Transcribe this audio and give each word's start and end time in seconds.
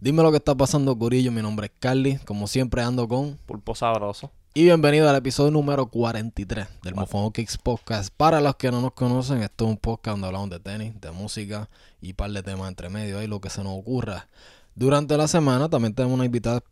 Dime 0.00 0.22
lo 0.22 0.30
que 0.30 0.36
está 0.36 0.54
pasando, 0.54 0.96
Corillo. 0.96 1.32
Mi 1.32 1.42
nombre 1.42 1.66
es 1.66 1.72
Carly. 1.80 2.18
Como 2.18 2.46
siempre, 2.46 2.82
ando 2.82 3.08
con. 3.08 3.36
Pulpo 3.46 3.74
sabroso. 3.74 4.30
Y 4.54 4.62
bienvenido 4.62 5.10
al 5.10 5.16
episodio 5.16 5.50
número 5.50 5.86
43 5.86 6.68
del 6.84 6.94
Mofongo 6.94 7.32
Kicks 7.32 7.58
Podcast. 7.58 8.14
Para 8.16 8.40
los 8.40 8.54
que 8.54 8.70
no 8.70 8.80
nos 8.80 8.92
conocen, 8.92 9.42
esto 9.42 9.64
es 9.64 9.70
un 9.70 9.76
podcast 9.76 10.12
donde 10.14 10.28
hablamos 10.28 10.50
de 10.50 10.60
tenis, 10.60 11.00
de 11.00 11.10
música 11.10 11.68
y 12.00 12.10
un 12.10 12.14
par 12.14 12.30
de 12.30 12.44
temas 12.44 12.68
entre 12.68 12.88
medio. 12.88 13.18
Ahí 13.18 13.26
lo 13.26 13.40
que 13.40 13.50
se 13.50 13.64
nos 13.64 13.76
ocurra. 13.76 14.28
Durante 14.76 15.16
la 15.16 15.26
semana 15.26 15.68
también 15.68 15.92
tenemos 15.92 16.14
una 16.14 16.24
invitada 16.24 16.62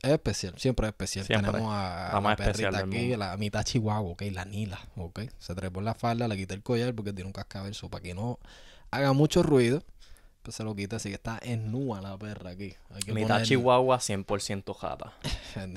especial, 0.00 0.54
siempre 0.56 0.86
es 0.86 0.92
especial. 0.92 1.26
Siempre. 1.26 1.52
Tenemos 1.52 1.74
a, 1.74 2.08
La 2.10 2.16
a 2.16 2.20
más 2.22 2.36
perrita 2.38 2.78
aquí, 2.78 3.16
la 3.16 3.36
mitad 3.36 3.64
chihuahua, 3.64 4.12
ok, 4.12 4.22
la 4.32 4.46
Nila, 4.46 4.80
ok. 4.96 5.20
Se 5.38 5.54
trepó 5.54 5.82
la 5.82 5.94
falda, 5.94 6.26
le 6.26 6.38
quité 6.38 6.54
el 6.54 6.62
collar 6.62 6.94
porque 6.94 7.12
tiene 7.12 7.26
un 7.26 7.34
cascabel, 7.34 7.76
para 7.90 8.02
que 8.02 8.14
no 8.14 8.38
haga 8.90 9.12
mucho 9.12 9.42
ruido. 9.42 9.82
Pues 10.42 10.56
se 10.56 10.64
lo 10.64 10.74
quita, 10.74 10.96
así 10.96 11.08
que 11.08 11.14
está 11.14 11.38
ennúa 11.40 12.00
la 12.00 12.18
perra 12.18 12.50
aquí. 12.50 12.74
Hay 12.90 13.14
Mitad 13.14 13.36
poner- 13.36 13.46
chihuahua, 13.46 13.98
100% 13.98 14.74
jata. 14.76 15.12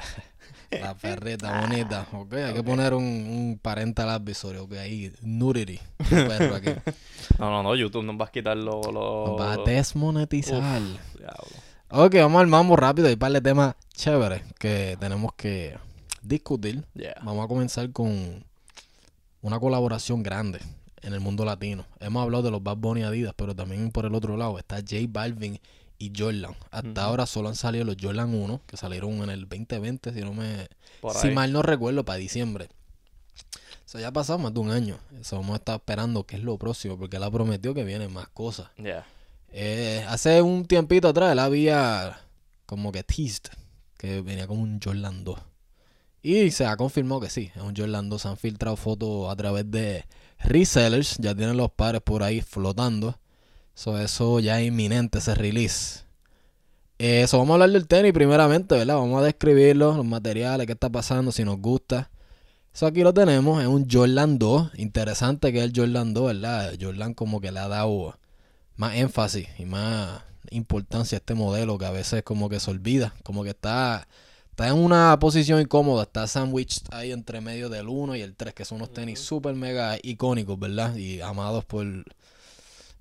La 0.71 0.95
perrita 0.95 1.61
bonita, 1.67 2.07
ok. 2.11 2.33
Hay 2.33 2.53
que 2.55 2.63
poner 2.63 2.93
un, 2.95 3.03
un 3.03 3.59
parental 3.61 4.09
advisory, 4.09 4.57
ok. 4.57 4.73
Ahí, 4.73 5.13
nudity. 5.21 5.79
perro 6.09 6.55
aquí. 6.55 6.71
No, 7.39 7.51
no, 7.51 7.63
no, 7.63 7.75
YouTube 7.75 8.03
nos 8.03 8.19
va 8.19 8.25
a 8.25 8.31
quitar 8.31 8.57
lo... 8.57 8.81
lo 8.91 9.37
Nos 9.37 9.41
a 9.41 9.57
desmonetizar. 9.63 10.81
Uf. 10.81 11.65
Ok, 11.91 12.15
vamos 12.15 12.41
al 12.41 12.47
mambo 12.47 12.75
rápido. 12.75 13.07
Hay 13.07 13.13
un 13.13 13.19
par 13.19 13.31
de 13.31 13.41
temas 13.41 13.75
chéveres 13.93 14.41
que 14.59 14.97
tenemos 14.99 15.33
que 15.33 15.77
discutir. 16.23 16.83
Yeah. 16.95 17.15
Vamos 17.23 17.45
a 17.45 17.47
comenzar 17.47 17.91
con 17.91 18.43
una 19.41 19.59
colaboración 19.59 20.23
grande 20.23 20.59
en 21.05 21.13
el 21.13 21.19
mundo 21.19 21.45
latino. 21.45 21.85
Hemos 21.99 22.23
hablado 22.23 22.43
de 22.43 22.51
los 22.51 22.63
Bad 22.63 22.77
Bunny 22.77 23.01
y 23.01 23.03
Adidas, 23.03 23.33
pero 23.37 23.55
también 23.55 23.91
por 23.91 24.05
el 24.05 24.15
otro 24.15 24.35
lado 24.37 24.57
está 24.57 24.77
J 24.77 24.95
Balvin 25.07 25.59
y 25.97 26.11
Jordan. 26.15 26.55
Hasta 26.71 27.03
ahora 27.03 27.25
solo 27.25 27.49
han 27.49 27.55
salido 27.55 27.85
los 27.85 27.95
Jordan 28.01 28.33
1, 28.33 28.61
que 28.65 28.77
salieron 28.77 29.11
en 29.23 29.29
el 29.29 29.41
2020, 29.41 30.13
si 30.13 30.21
no 30.21 30.33
me 30.33 30.67
si 31.21 31.29
mal 31.29 31.53
no 31.53 31.61
recuerdo, 31.61 32.03
para 32.03 32.17
diciembre. 32.17 32.69
Eso 33.85 33.99
ya 33.99 34.07
ha 34.07 34.13
pasado 34.13 34.39
más 34.39 34.53
de 34.53 34.59
un 34.59 34.71
año. 34.71 34.97
Eso 35.19 35.37
vamos 35.37 35.53
a 35.53 35.57
estar 35.57 35.75
esperando 35.75 36.25
qué 36.25 36.37
es 36.37 36.43
lo 36.43 36.57
próximo, 36.57 36.97
porque 36.97 37.17
él 37.17 37.23
ha 37.23 37.31
prometido 37.31 37.73
que 37.73 37.83
vienen 37.83 38.11
más 38.11 38.27
cosas. 38.29 38.67
Yeah. 38.77 39.05
Eh, 39.51 40.03
hace 40.09 40.41
un 40.41 40.65
tiempito 40.65 41.07
atrás 41.07 41.31
él 41.31 41.39
había 41.39 42.19
como 42.65 42.91
que 42.91 43.03
teased 43.03 43.51
que 43.97 44.21
venía 44.21 44.47
con 44.47 44.57
un 44.57 44.79
Jordan 44.83 45.23
2. 45.23 45.39
Y 46.23 46.49
se 46.49 46.65
ha 46.65 46.75
confirmado 46.75 47.21
que 47.21 47.29
sí, 47.29 47.51
es 47.55 47.61
un 47.61 47.75
Jordan 47.75 48.09
2. 48.09 48.21
Se 48.21 48.27
han 48.27 48.37
filtrado 48.37 48.75
fotos 48.75 49.31
a 49.31 49.35
través 49.35 49.69
de 49.69 50.05
resellers. 50.45 51.17
Ya 51.17 51.35
tienen 51.35 51.57
los 51.57 51.71
pares 51.71 52.01
por 52.01 52.23
ahí 52.23 52.41
flotando. 52.41 53.19
So, 53.73 53.99
eso 53.99 54.39
ya 54.39 54.61
es 54.61 54.67
inminente, 54.67 55.17
ese 55.17 55.35
release. 55.35 56.05
Eh, 56.97 57.23
Eso, 57.23 57.37
vamos 57.37 57.51
a 57.51 57.53
hablar 57.55 57.71
del 57.71 57.87
tenis 57.87 58.13
primeramente, 58.13 58.75
¿verdad? 58.75 58.95
Vamos 58.95 59.21
a 59.21 59.25
describirlo, 59.25 59.95
los 59.97 60.05
materiales, 60.05 60.65
qué 60.65 60.73
está 60.73 60.89
pasando, 60.89 61.31
si 61.31 61.43
nos 61.43 61.57
gusta. 61.59 62.09
Eso 62.73 62.87
aquí 62.87 63.01
lo 63.03 63.13
tenemos, 63.13 63.61
es 63.61 63.67
un 63.67 63.87
Jordan 63.89 64.39
2. 64.39 64.71
Interesante 64.77 65.51
que 65.51 65.59
es 65.59 65.65
el 65.65 65.73
Jordan 65.75 66.13
2, 66.13 66.25
¿verdad? 66.27 66.73
Jordan 66.79 67.13
como 67.13 67.41
que 67.41 67.51
le 67.51 67.59
ha 67.59 67.67
dado 67.67 68.17
más 68.77 68.95
énfasis 68.95 69.47
y 69.57 69.65
más 69.65 70.23
importancia 70.51 71.17
a 71.17 71.19
este 71.19 71.33
modelo 71.35 71.77
que 71.77 71.85
a 71.85 71.91
veces 71.91 72.23
como 72.23 72.49
que 72.49 72.59
se 72.59 72.71
olvida, 72.71 73.13
como 73.23 73.43
que 73.43 73.49
está, 73.51 74.07
está 74.55 74.69
en 74.69 74.75
una 74.75 75.19
posición 75.19 75.59
incómoda, 75.59 76.03
está 76.03 76.25
sandwiched 76.27 76.83
ahí 76.91 77.11
entre 77.11 77.41
medio 77.41 77.67
del 77.67 77.89
1 77.89 78.15
y 78.15 78.21
el 78.21 78.37
3, 78.37 78.53
que 78.53 78.63
son 78.63 78.77
unos 78.77 78.93
tenis 78.93 79.19
súper 79.19 79.53
mega 79.53 79.97
icónicos, 80.01 80.57
¿verdad? 80.57 80.95
Y 80.95 81.19
amados 81.19 81.65
por, 81.65 81.85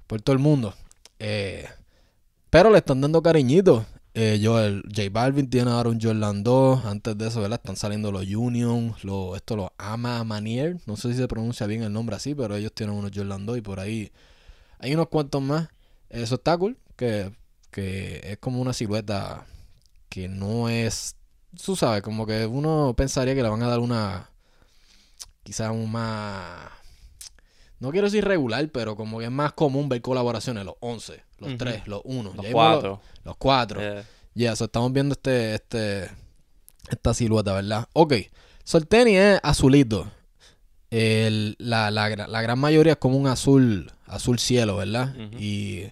por 0.09 0.21
todo 0.21 0.35
el 0.35 0.43
mundo. 0.43 0.75
Eh, 1.21 1.69
pero 2.51 2.71
le 2.71 2.79
están 2.79 3.01
dando 3.01 3.23
cariñito. 3.23 3.87
Eh, 4.15 4.41
yo, 4.43 4.59
el 4.59 4.83
J 4.83 5.03
Balvin 5.13 5.49
tiene 5.49 5.71
ahora 5.71 5.91
un 5.91 6.01
Jordan 6.01 6.43
2. 6.43 6.87
Antes 6.87 7.17
de 7.17 7.29
eso, 7.29 7.41
¿verdad? 7.41 7.61
Están 7.63 7.77
saliendo 7.77 8.11
los 8.11 8.27
Union, 8.27 8.93
los, 9.05 9.37
esto, 9.37 9.55
los 9.55 9.71
Ama 9.79 10.25
Manier. 10.25 10.79
No 10.87 10.97
sé 10.97 11.13
si 11.13 11.19
se 11.19 11.29
pronuncia 11.29 11.69
bien 11.69 11.85
el 11.85 11.93
nombre 11.93 12.17
así, 12.17 12.35
pero 12.35 12.57
ellos 12.57 12.73
tienen 12.73 12.97
unos 12.97 13.13
Jordan 13.15 13.47
2 13.47 13.59
y 13.59 13.61
por 13.61 13.79
ahí 13.79 14.11
hay 14.81 14.93
unos 14.93 15.07
cuantos 15.07 15.41
más. 15.41 15.69
Eso 16.11 16.35
está 16.35 16.59
cool, 16.59 16.77
que, 16.97 17.31
que 17.71 18.23
es 18.25 18.39
como 18.39 18.61
una 18.61 18.73
silueta 18.73 19.47
que 20.09 20.29
no 20.29 20.69
es, 20.69 21.15
tú 21.63 21.77
sabes, 21.77 22.03
como 22.03 22.27
que 22.27 22.47
uno 22.47 22.95
pensaría 22.97 23.35
que 23.35 23.43
le 23.43 23.49
van 23.49 23.63
a 23.63 23.69
dar 23.69 23.81
una, 23.81 24.31
quizás 25.43 25.71
un 25.71 25.91
más, 25.91 26.71
no 27.81 27.91
quiero 27.91 28.07
decir 28.07 28.25
regular, 28.25 28.69
pero 28.71 28.97
como 28.97 29.19
que 29.19 29.27
es 29.27 29.31
más 29.31 29.53
común 29.53 29.89
ver 29.89 30.01
colaboraciones, 30.01 30.65
los 30.65 30.75
11, 30.81 31.23
los 31.39 31.49
Ujú. 31.51 31.59
3, 31.59 31.87
los 31.89 32.01
1, 32.05 32.33
Los 32.35 32.47
cuatro. 32.53 33.01
los 33.25 33.37
4. 33.37 33.81
Yeah. 33.81 34.05
Ya, 34.35 34.57
so 34.57 34.65
estamos 34.65 34.93
viendo 34.93 35.13
este, 35.13 35.55
este, 35.55 36.11
esta 36.89 37.15
silueta, 37.15 37.53
¿verdad? 37.53 37.89
Ok, 37.93 38.15
so 38.65 38.79
el 38.79 38.87
tenis 38.89 39.19
es 39.19 39.41
azulito. 39.43 40.11
El- 40.91 41.57
la, 41.59 41.91
la, 41.91 42.09
la 42.09 42.43
gran 42.43 42.59
mayoría 42.59 42.93
es 42.93 42.99
como 42.99 43.17
un 43.19 43.27
azul, 43.27 43.91
azul 44.07 44.39
cielo, 44.39 44.77
¿verdad? 44.77 45.15
Y 45.39 45.85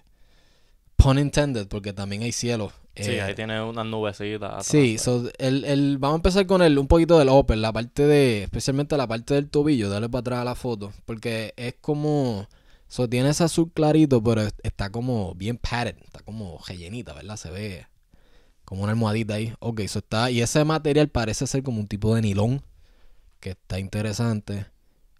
pun 0.95 1.19
intended, 1.19 1.67
porque 1.67 1.93
también 1.93 2.23
hay 2.23 2.31
cielo. 2.31 2.71
Sí, 2.95 3.11
Eh, 3.11 3.21
ahí 3.21 3.33
tiene 3.33 3.59
unas 3.61 3.85
nubecitas. 3.87 4.65
Sí, 4.65 4.97
so, 4.99 5.23
el, 5.39 5.65
el- 5.65 5.97
vamos 5.97 6.15
a 6.15 6.17
empezar 6.17 6.45
con 6.45 6.61
el, 6.61 6.77
un 6.77 6.87
poquito 6.87 7.17
del 7.17 7.29
upper, 7.29 7.57
la 7.57 7.73
parte 7.73 8.05
de, 8.05 8.43
especialmente 8.43 8.95
la 8.97 9.07
parte 9.07 9.33
del 9.33 9.49
tobillo, 9.49 9.89
dale 9.89 10.09
para 10.09 10.19
atrás 10.19 10.39
a 10.41 10.43
la 10.45 10.55
foto, 10.55 10.91
porque 11.05 11.53
es 11.57 11.73
como, 11.81 12.47
so, 12.87 13.09
tiene 13.09 13.29
ese 13.29 13.43
azul 13.45 13.71
clarito, 13.73 14.21
pero 14.23 14.41
es- 14.43 14.53
está 14.61 14.91
como 14.91 15.33
bien 15.33 15.57
padded, 15.57 15.95
está 16.03 16.19
como 16.21 16.59
rellenita, 16.67 17.13
¿verdad? 17.13 17.35
Se 17.37 17.49
ve 17.49 17.87
como 18.63 18.83
una 18.83 18.91
almohadita 18.91 19.33
ahí. 19.35 19.53
Ok, 19.59 19.79
eso 19.79 19.99
está, 19.99 20.29
y 20.29 20.41
ese 20.41 20.63
material 20.63 21.09
parece 21.09 21.47
ser 21.47 21.63
como 21.63 21.79
un 21.79 21.87
tipo 21.87 22.13
de 22.13 22.21
nilón, 22.21 22.61
que 23.39 23.51
está 23.51 23.79
interesante. 23.79 24.67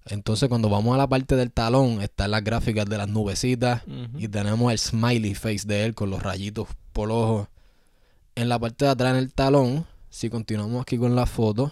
Entonces 0.05 0.47
cuando 0.47 0.69
vamos 0.69 0.93
a 0.93 0.97
la 0.97 1.07
parte 1.07 1.35
del 1.35 1.51
talón, 1.51 2.01
están 2.03 2.29
las 2.31 2.43
gráficas 2.43 2.85
de 2.85 2.97
las 2.99 3.07
nubecitas, 3.07 3.81
y 4.17 4.27
tenemos 4.27 4.71
el 4.71 4.77
smiley 4.77 5.33
face 5.33 5.65
de 5.67 5.85
él 5.85 5.95
con 5.95 6.09
los 6.11 6.21
rayitos 6.21 6.67
por 6.91 7.07
los 7.07 7.17
ojos. 7.17 7.47
En 8.35 8.49
la 8.49 8.59
parte 8.59 8.85
de 8.85 8.91
atrás 8.91 9.11
en 9.11 9.19
el 9.19 9.33
talón, 9.33 9.85
si 10.09 10.29
continuamos 10.29 10.81
aquí 10.81 10.97
con 10.97 11.15
la 11.15 11.25
foto, 11.25 11.71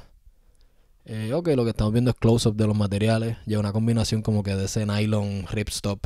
eh, 1.06 1.34
ok, 1.34 1.50
lo 1.56 1.64
que 1.64 1.72
estamos 1.72 1.92
viendo 1.92 2.12
es 2.12 2.18
close-up 2.18 2.56
de 2.56 2.68
los 2.68 2.76
materiales. 2.76 3.38
Ya 3.46 3.60
una 3.60 3.74
combinación 3.74 4.22
como 4.22 4.44
que 4.44 4.56
de 4.56 4.66
ese 4.66 4.86
nylon 4.86 5.46
ripstop. 5.52 6.06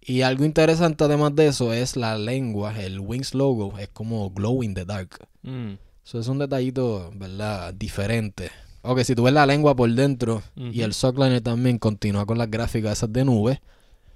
Y 0.00 0.22
algo 0.22 0.44
interesante 0.44 1.04
además 1.04 1.34
de 1.36 1.48
eso 1.48 1.72
es 1.72 1.96
la 1.96 2.16
lengua, 2.16 2.80
el 2.80 2.98
Wings 3.00 3.34
logo, 3.34 3.76
es 3.78 3.88
como 3.88 4.30
glow 4.30 4.62
in 4.62 4.74
the 4.74 4.84
dark. 4.84 5.28
Mm. 5.42 5.74
Eso 6.04 6.18
es 6.18 6.28
un 6.28 6.38
detallito, 6.38 7.12
¿verdad? 7.14 7.74
Diferente. 7.74 8.50
Ok, 8.82 9.00
si 9.02 9.14
tú 9.14 9.24
ves 9.24 9.34
la 9.34 9.44
lengua 9.44 9.76
por 9.76 9.92
dentro 9.92 10.42
y 10.56 10.80
el 10.80 10.94
sockliner 10.94 11.42
también 11.42 11.78
continúa 11.78 12.24
con 12.24 12.38
las 12.38 12.50
gráficas 12.50 12.98
esas 12.98 13.12
de 13.12 13.24
nube. 13.24 13.60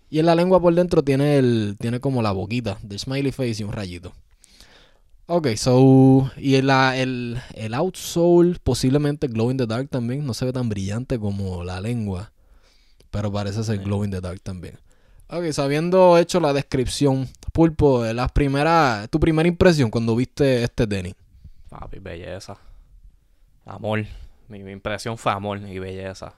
Y 0.08 0.18
en 0.18 0.26
la 0.26 0.34
lengua 0.34 0.60
por 0.60 0.74
dentro 0.74 1.02
tiene 1.02 1.36
el 1.36 1.76
tiene 1.78 2.00
como 2.00 2.22
la 2.22 2.32
boquita 2.32 2.78
del 2.82 2.98
smiley 2.98 3.32
face 3.32 3.56
y 3.60 3.64
un 3.64 3.72
rayito. 3.72 4.12
Ok, 5.26 5.48
so. 5.56 6.30
Y 6.36 6.60
la, 6.62 6.96
el, 6.96 7.40
el 7.54 7.74
outsole, 7.74 8.56
posiblemente 8.62 9.28
glow 9.28 9.50
in 9.50 9.56
the 9.56 9.66
dark 9.66 9.88
también. 9.88 10.26
No 10.26 10.34
se 10.34 10.44
ve 10.44 10.52
tan 10.52 10.68
brillante 10.68 11.18
como 11.18 11.64
la 11.64 11.80
lengua. 11.80 12.32
Pero 13.10 13.30
parece 13.30 13.62
ser 13.62 13.78
glow 13.78 14.04
in 14.04 14.10
the 14.10 14.20
dark 14.20 14.40
también. 14.40 14.78
Ok, 15.28 15.50
so 15.52 15.62
habiendo 15.62 16.18
hecho 16.18 16.40
la 16.40 16.52
descripción, 16.52 17.28
Pulpo, 17.52 18.04
las 18.04 18.32
primeras, 18.32 19.08
tu 19.08 19.20
primera 19.20 19.48
impresión 19.48 19.90
cuando 19.90 20.16
viste 20.16 20.62
este 20.62 20.86
tenis. 20.86 21.14
Papi, 21.68 21.98
belleza. 21.98 22.58
Amor. 23.64 24.04
Mi, 24.48 24.62
mi 24.62 24.72
impresión 24.72 25.16
fue 25.18 25.32
amor 25.32 25.58
y 25.58 25.78
belleza. 25.78 26.34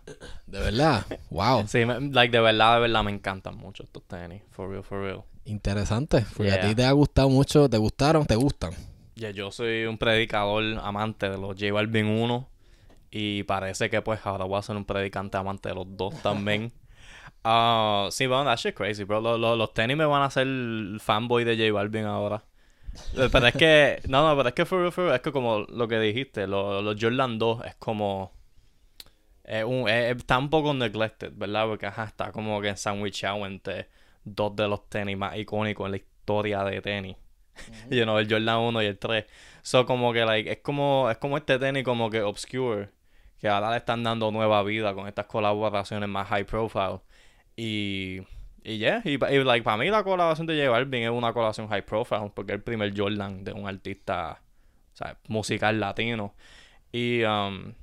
De 0.47 0.61
verdad, 0.61 1.05
wow, 1.31 1.67
Sí, 1.67 1.85
me- 1.85 2.01
like, 2.13 2.31
de 2.37 2.41
verdad, 2.43 2.75
de 2.77 2.81
verdad 2.83 3.03
me 3.03 3.11
encantan 3.11 3.57
mucho 3.57 3.83
estos 3.83 4.03
tenis. 4.05 4.43
For 4.51 4.69
real, 4.69 4.83
for 4.85 5.01
real. 5.03 5.23
interesante. 5.45 6.25
Porque 6.37 6.53
a 6.53 6.61
ti 6.61 6.75
te 6.75 6.85
ha 6.85 6.93
gustado 6.93 7.29
mucho, 7.29 7.69
te 7.69 7.77
gustaron, 7.79 8.25
te 8.27 8.37
gustan. 8.37 8.73
Ya 9.17 9.31
yo 9.31 9.51
soy 9.51 9.85
un 9.85 9.97
predicador 9.99 10.63
amante 10.83 11.29
de 11.31 11.39
los 11.39 11.51
J 11.59 11.73
Balvin 11.73 12.07
1 12.07 12.49
y 13.11 13.45
parece 13.45 13.89
que 13.91 14.03
pues 14.03 14.21
ahora 14.25 14.45
voy 14.45 14.59
a 14.59 14.63
ser 14.63 14.77
un 14.77 14.85
predicante 14.85 15.37
amante 15.37 15.69
de 15.69 15.75
los 15.75 15.87
dos 15.97 16.21
también. 16.23 16.73
Ah, 17.47 18.09
sí, 18.11 18.27
bueno, 18.27 18.45
that 18.47 18.57
shit 18.57 18.75
crazy, 18.75 19.05
bro. 19.05 19.21
Los, 19.21 19.39
los- 19.39 19.59
los 19.59 19.75
tenis 19.75 19.97
me 19.99 20.07
van 20.07 20.23
a 20.23 20.27
hacer 20.27 20.47
fanboy 20.99 21.45
de 21.45 21.57
J 21.57 21.73
Balvin 21.73 22.05
ahora. 22.07 22.43
Pero 23.13 23.47
es 23.47 23.55
que, 23.55 24.01
no, 24.09 24.29
no, 24.29 24.37
pero 24.37 24.49
es 24.51 24.55
que 24.55 24.65
for 24.65 24.91
for 24.93 25.15
es 25.15 25.21
que 25.21 25.33
como 25.33 25.61
lo 25.61 25.89
que 25.89 25.99
dijiste, 26.01 26.47
lo- 26.47 26.83
los 26.83 26.97
Jordan 27.01 27.39
2 27.39 27.65
es 27.65 27.75
como... 27.77 28.33
Es 29.45 29.65
un, 29.65 29.89
es- 29.89 30.17
está 30.17 30.39
un 30.39 30.49
poco 30.51 30.73
neglected, 30.75 31.33
¿verdad? 31.35 31.67
Porque 31.67 31.87
ajá, 31.87 32.05
está 32.05 32.33
como 32.33 32.61
que 32.61 32.77
sandwichado 32.77 33.45
entre 33.47 33.89
dos 34.25 34.57
de 34.57 34.69
los 34.69 34.89
tenis 34.89 35.17
más 35.19 35.37
icónicos 35.37 35.85
en 35.87 35.91
la 35.93 35.97
historia 35.99 36.65
de 36.65 36.81
tenis. 36.81 37.17
you 37.91 38.05
know, 38.05 38.19
el 38.19 38.29
Jordan 38.31 38.59
1 38.59 38.83
y 38.83 38.87
el 38.87 38.99
3. 38.99 39.27
So 39.63 39.87
como 39.87 40.13
que 40.13 40.25
like, 40.25 40.51
es 40.51 40.59
como 40.61 41.11
es 41.11 41.19
como 41.19 41.37
este 41.37 41.59
tenis 41.59 41.85
como 41.85 42.11
que 42.11 42.23
obscure 42.23 42.91
que 43.39 43.49
ahora 43.49 43.71
le 43.73 43.77
están 43.79 44.03
dando 44.03 44.31
nueva 44.31 44.63
vida 44.63 44.95
con 44.95 45.07
estas 45.09 45.27
colaboraciones 45.27 46.09
más 46.09 46.29
high 46.29 46.45
profile 46.45 47.01
y 47.57 48.21
y 48.65 48.79
yeah, 48.79 49.03
y, 49.05 49.13
y, 49.13 49.45
like, 49.45 49.63
para 49.63 49.77
mí 49.77 49.91
la 49.91 50.03
colaboración 50.03 50.47
de 50.47 50.57
J 50.57 50.71
Balvin 50.71 51.03
es 51.03 51.11
una 51.11 51.35
colaboración 51.35 51.69
high 51.69 51.85
profile 51.85 52.33
porque 52.35 52.53
es 52.53 52.57
el 52.57 52.63
primer 52.63 52.99
Jordan 52.99 53.45
de 53.45 53.53
un 53.53 53.69
artista, 53.69 54.41
musical 55.29 55.79
latino. 55.79 56.35
Y, 56.91 57.23
um, 57.25 57.75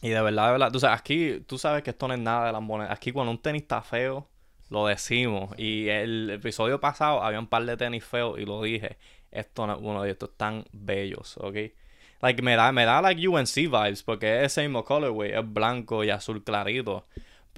y 0.00 0.08
de 0.10 0.22
verdad, 0.22 0.46
de 0.46 0.52
verdad, 0.52 0.72
tú 0.72 0.80
sabes, 0.80 0.98
aquí, 0.98 1.40
tú 1.46 1.58
sabes 1.58 1.82
que 1.82 1.90
esto 1.90 2.08
no 2.08 2.14
es 2.14 2.20
nada 2.20 2.46
de 2.46 2.52
las 2.52 2.62
monedas. 2.62 2.92
Aquí 2.92 3.12
cuando 3.12 3.32
un 3.32 3.42
tenis 3.42 3.62
está 3.62 3.82
feo, 3.82 4.28
lo 4.70 4.86
decimos. 4.86 5.50
Y 5.58 5.88
el 5.88 6.30
episodio 6.30 6.80
pasado 6.80 7.22
había 7.22 7.38
un 7.38 7.46
par 7.46 7.64
de 7.66 7.76
tenis 7.76 8.04
feos 8.04 8.38
y 8.38 8.46
lo 8.46 8.62
dije. 8.62 8.96
Esto 9.30 9.66
no 9.66 9.74
es 9.74 9.78
uno 9.82 10.02
de 10.02 10.12
estos 10.12 10.34
tan 10.36 10.64
bellos, 10.72 11.36
¿ok? 11.38 11.56
Like, 12.22 12.42
me 12.42 12.56
da, 12.56 12.72
me 12.72 12.84
da 12.84 13.02
like 13.02 13.28
UNC 13.28 13.54
vibes 13.54 14.02
porque 14.02 14.38
es 14.38 14.52
ese 14.52 14.62
mismo 14.62 14.84
colorway, 14.84 15.32
es 15.32 15.52
blanco 15.52 16.02
y 16.02 16.10
azul 16.10 16.42
clarito. 16.42 17.06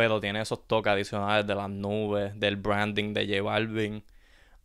Pero 0.01 0.19
tiene 0.19 0.41
esos 0.41 0.67
toques 0.67 0.91
adicionales 0.91 1.47
de 1.47 1.55
las 1.55 1.69
nubes, 1.69 2.33
del 2.41 2.57
branding 2.57 3.13
de 3.13 3.27
J 3.27 3.43
Balvin. 3.43 4.03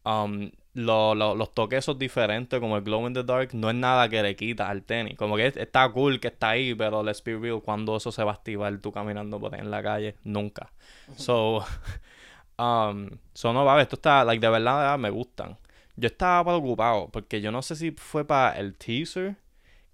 Um, 0.06 0.50
lo- 0.76 1.14
lo- 1.14 1.36
los 1.36 1.54
toques 1.54 1.80
esos 1.80 1.98
diferentes, 1.98 2.58
como 2.62 2.78
el 2.78 2.84
glow 2.84 3.06
in 3.06 3.14
the 3.14 3.24
dark, 3.24 3.50
no 3.54 3.70
es 3.70 3.76
nada 3.76 4.08
que 4.08 4.22
le 4.24 4.36
quita 4.38 4.70
al 4.70 4.84
tenis. 4.84 5.18
Como 5.18 5.36
que 5.36 5.48
es- 5.48 5.58
está 5.58 5.90
cool 5.92 6.20
que 6.22 6.30
está 6.30 6.52
ahí, 6.52 6.74
pero 6.74 7.04
let's 7.04 7.22
be 7.22 7.36
real, 7.38 7.62
cuando 7.62 7.98
eso 7.98 8.12
se 8.14 8.24
va 8.24 8.32
a 8.32 8.36
activar 8.36 8.78
tú 8.80 8.92
caminando 8.94 9.38
por 9.40 9.54
ahí 9.56 9.60
en 9.62 9.72
la 9.72 9.84
calle, 9.84 10.16
nunca. 10.24 10.72
So, 11.18 11.66
um, 12.58 13.10
so 13.34 13.52
no, 13.54 13.66
va, 13.66 13.82
esto 13.82 13.96
está, 13.96 14.24
like, 14.24 14.40
de 14.40 14.50
verdad, 14.50 14.76
de 14.78 14.82
verdad, 14.84 15.00
me 15.00 15.10
gustan. 15.10 15.58
Yo 15.98 16.08
estaba 16.08 16.44
preocupado, 16.46 17.10
porque 17.12 17.42
yo 17.42 17.52
no 17.52 17.62
sé 17.62 17.76
si 17.76 17.92
fue 17.92 18.26
para 18.26 18.58
el 18.58 18.76
teaser 18.76 19.36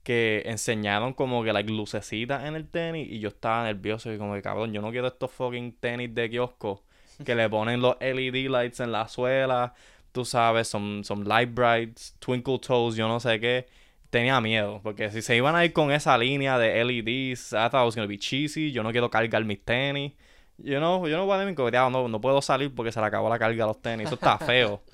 que 0.04 0.44
enseñaron 0.46 1.14
como 1.14 1.44
que 1.44 1.54
like 1.54 1.72
lucecitas 1.72 2.46
en 2.46 2.56
el 2.56 2.68
tenis 2.68 3.08
y 3.10 3.20
yo 3.20 3.30
estaba 3.30 3.64
nervioso 3.66 4.12
y 4.12 4.18
como 4.18 4.34
que 4.34 4.42
cabrón, 4.42 4.74
yo 4.74 4.82
no 4.82 4.92
quiero 4.92 5.08
estos 5.08 5.32
fucking 5.32 5.74
tenis 5.80 6.14
de 6.14 6.30
kiosco 6.30 6.84
que 7.24 7.36
le 7.36 7.50
ponen 7.50 7.82
los 7.82 7.98
LED 8.00 8.50
lights 8.50 8.80
en 8.80 8.92
la 8.92 9.08
suela, 9.08 9.74
tú 10.12 10.26
sabes, 10.26 10.68
son, 10.68 11.04
son 11.04 11.28
light 11.28 11.54
brights, 11.54 12.16
twinkle 12.20 12.60
toes, 12.60 12.96
yo 12.96 13.08
no 13.08 13.20
sé 13.20 13.40
qué. 13.40 13.68
Tenía 14.10 14.42
miedo, 14.42 14.82
porque 14.84 15.10
si 15.10 15.22
se 15.22 15.38
iban 15.38 15.56
a 15.56 15.64
ir 15.64 15.72
con 15.72 15.90
esa 15.92 16.18
línea 16.18 16.58
de 16.58 16.84
LEDs, 16.84 17.54
I 17.54 17.70
thought 17.70 17.84
it 17.84 17.86
was 17.86 17.96
gonna 17.96 18.08
be 18.08 18.18
cheesy, 18.18 18.72
yo 18.72 18.84
no 18.84 18.92
quiero 18.92 19.10
cargar 19.10 19.46
mis 19.46 19.64
tenis. 19.64 20.14
Yo 20.58 20.80
no, 20.80 21.08
yo 21.08 21.18
no 21.18 21.26
voy 21.26 21.40
a 21.40 21.46
mi 21.46 21.54
no, 21.54 22.08
no 22.10 22.22
puedo 22.22 22.42
salir 22.42 22.76
porque 22.76 22.92
se 22.92 23.00
le 23.00 23.06
acabó 23.06 23.30
la 23.30 23.40
carga 23.40 23.64
a 23.64 23.68
los 23.68 23.82
tenis, 23.82 24.08
eso 24.08 24.16
está 24.16 24.38
feo. 24.38 24.82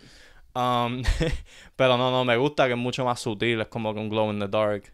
Um, 0.57 1.04
pero 1.75 1.98
no, 1.98 2.09
no, 2.09 2.25
me 2.25 2.36
gusta 2.36 2.65
que 2.65 2.71
es 2.71 2.80
mucho 2.80 3.06
más 3.06 3.19
sutil, 3.19 3.62
es 3.62 3.68
como 3.68 3.94
que 3.94 4.00
un 4.00 4.09
glow 4.09 4.31
in 4.31 4.39
the 4.39 4.48
dark. 4.48 4.92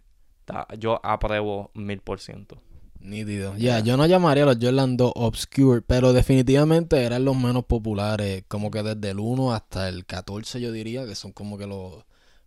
Yo 0.77 0.99
apruebo 1.03 1.71
mil 1.73 1.99
por 2.01 2.19
ciento. 2.19 2.57
Nítido. 2.99 3.55
Ya, 3.57 3.79
yo 3.81 3.97
no 3.97 4.05
llamaría 4.05 4.43
a 4.43 4.45
los 4.45 4.57
Jordan 4.61 4.95
2 4.95 5.11
obscure, 5.15 5.81
pero 5.81 6.13
definitivamente 6.13 7.03
eran 7.03 7.25
los 7.25 7.35
menos 7.35 7.65
populares, 7.65 8.45
como 8.47 8.71
que 8.71 8.81
desde 8.81 9.09
el 9.11 9.19
1 9.19 9.53
hasta 9.53 9.89
el 9.89 10.05
14 10.05 10.61
yo 10.61 10.71
diría, 10.71 11.05
que 11.05 11.15
son 11.15 11.33
como 11.33 11.57
que 11.57 11.67
los, 11.67 12.05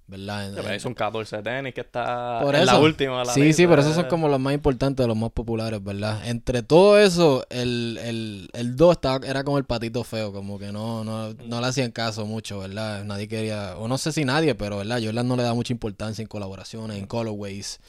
¿verdad? 0.09 0.49
En- 0.49 0.55
Pero 0.55 0.69
es 0.71 0.85
un 0.85 0.95
14 0.95 1.43
tenis 1.43 1.75
que 1.75 1.81
está 1.81 2.41
Por 2.43 2.55
en 2.55 2.65
la 2.67 2.79
última. 2.79 3.25
la 3.25 3.33
Sí, 3.33 3.53
sí, 3.53 3.67
pero 3.67 3.81
esos 3.83 3.95
son 3.95 4.07
como 4.07 4.29
los 4.29 4.39
más 4.41 4.55
importantes, 4.55 5.07
los 5.07 5.17
más 5.17 5.31
populares, 5.31 5.83
¿verdad? 5.83 6.27
Entre 6.29 6.63
todo 6.63 6.99
eso, 6.99 7.45
el, 7.51 7.99
el, 8.03 8.49
el 8.53 8.77
2 8.77 8.93
estaba, 8.93 9.27
era 9.27 9.43
como 9.45 9.59
el 9.59 9.65
patito 9.65 10.05
feo, 10.05 10.33
como 10.33 10.59
que 10.59 10.71
no, 10.73 11.03
no, 11.05 11.33
no 11.35 11.61
le 11.61 11.67
hacían 11.67 11.91
caso 11.91 12.25
mucho, 12.27 12.61
¿verdad? 12.61 13.05
Nadie 13.05 13.27
quería, 13.29 13.77
o 13.79 13.89
no 13.89 13.99
sé 13.99 14.13
si 14.13 14.25
nadie, 14.25 14.55
pero 14.55 14.79
¿verdad? 14.79 15.01
Jordan 15.03 15.27
no 15.27 15.37
le 15.37 15.43
da 15.43 15.55
mucha 15.55 15.73
importancia 15.73 16.23
en 16.23 16.29
colaboraciones, 16.29 16.97
en 16.99 17.07
colorways. 17.07 17.81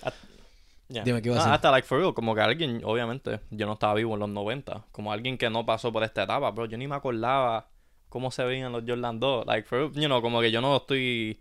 Dime, 0.89 1.21
¿qué 1.21 1.29
iba 1.29 1.41
a 1.41 1.45
No? 1.45 1.53
Hasta 1.53 1.69
like 1.69 1.85
for 1.85 1.99
real, 1.99 2.13
como 2.13 2.33
que 2.33 2.39
alguien, 2.41 2.81
obviamente, 2.85 3.41
yo 3.51 3.65
no 3.65 3.73
estaba 3.73 3.93
vivo 3.93 4.13
en 4.13 4.21
los 4.21 4.29
90, 4.29 4.85
como 4.93 5.11
alguien 5.11 5.37
que 5.37 5.49
no 5.49 5.65
pasó 5.65 5.91
por 5.91 6.03
esta 6.03 6.23
etapa, 6.23 6.49
bro, 6.51 6.65
yo 6.65 6.77
ni 6.77 6.87
me 6.87 6.95
acordaba 6.95 7.67
cómo 8.07 8.31
se 8.31 8.43
veían 8.45 8.71
los 8.71 8.83
Jordan 8.87 9.19
2, 9.19 9.45
like 9.45 9.67
for 9.67 9.79
real, 9.79 9.91
you 9.93 10.05
know, 10.07 10.21
como 10.21 10.39
que 10.39 10.49
yo 10.49 10.61
no 10.61 10.77
estoy, 10.77 11.37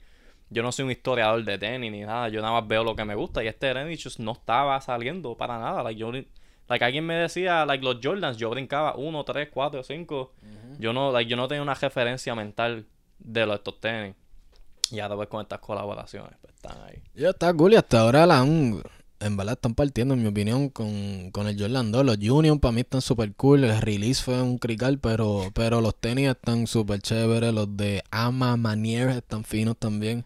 yo 0.51 0.63
no 0.63 0.73
soy 0.73 0.85
un 0.85 0.91
historiador 0.91 1.45
de 1.45 1.59
tenis 1.59 1.91
ni 1.91 2.01
nada, 2.01 2.29
yo 2.29 2.41
nada 2.41 2.61
más 2.61 2.69
veo 2.69 2.85
lo 2.85 2.95
que 2.95 3.05
me 3.05 3.15
gusta 3.15 3.43
y 3.43 3.49
este 3.49 3.73
tenis 3.73 4.03
just 4.03 4.21
no 4.21 4.33
estaba 4.33 4.81
saliendo 4.81 5.37
para 5.37 5.59
nada, 5.59 5.83
like 5.83 5.99
yo, 5.99 6.13
like 6.13 6.85
alguien 6.85 7.05
me 7.05 7.15
decía, 7.15 7.67
like 7.67 7.85
los 7.85 7.99
Jordans, 8.03 8.37
yo 8.37 8.51
brincaba 8.51 8.97
1, 8.97 9.25
3, 9.25 9.49
4, 9.53 9.83
5, 9.83 10.33
yo 10.79 10.93
no, 10.93 11.13
like 11.13 11.29
yo 11.29 11.37
no 11.37 11.49
tenía 11.49 11.63
una 11.63 11.75
referencia 11.75 12.35
mental 12.35 12.87
de 13.19 13.47
los, 13.47 13.57
estos 13.57 13.81
tenis, 13.81 14.15
y 14.91 15.01
ahora 15.01 15.17
pues 15.17 15.29
con 15.29 15.41
estas 15.43 15.59
colaboraciones, 15.59 16.33
pues 16.41 16.55
están 16.55 16.79
ahí. 16.87 17.03
Ya 17.15 17.31
está 17.31 17.53
cool 17.53 17.73
y 17.73 17.77
hasta 17.77 18.01
ahora 18.01 18.25
la 18.27 18.41
han, 18.41 18.83
en 19.21 19.37
verdad 19.37 19.55
están 19.55 19.75
partiendo, 19.75 20.15
en 20.15 20.23
mi 20.23 20.29
opinión, 20.29 20.69
con, 20.69 21.31
con 21.31 21.47
el 21.49 21.59
Jordan 21.61 21.91
2. 21.93 22.05
Los 22.05 22.17
Union 22.19 22.59
para 22.59 22.73
mí 22.73 22.81
están 22.83 23.01
súper 23.03 23.33
cool. 23.35 23.65
El 23.65 23.81
release 23.81 24.23
fue 24.23 24.41
un 24.43 24.59
crical, 24.59 24.99
pero, 24.99 25.51
pero 25.55 25.81
los 25.81 25.95
tenis 25.97 26.29
están 26.29 26.67
súper 26.67 27.01
chéveres. 27.01 27.53
Los 27.55 27.77
de 27.77 28.03
Ama 28.11 28.57
Manier 28.57 29.09
están 29.11 29.45
finos 29.45 29.77
también. 29.79 30.25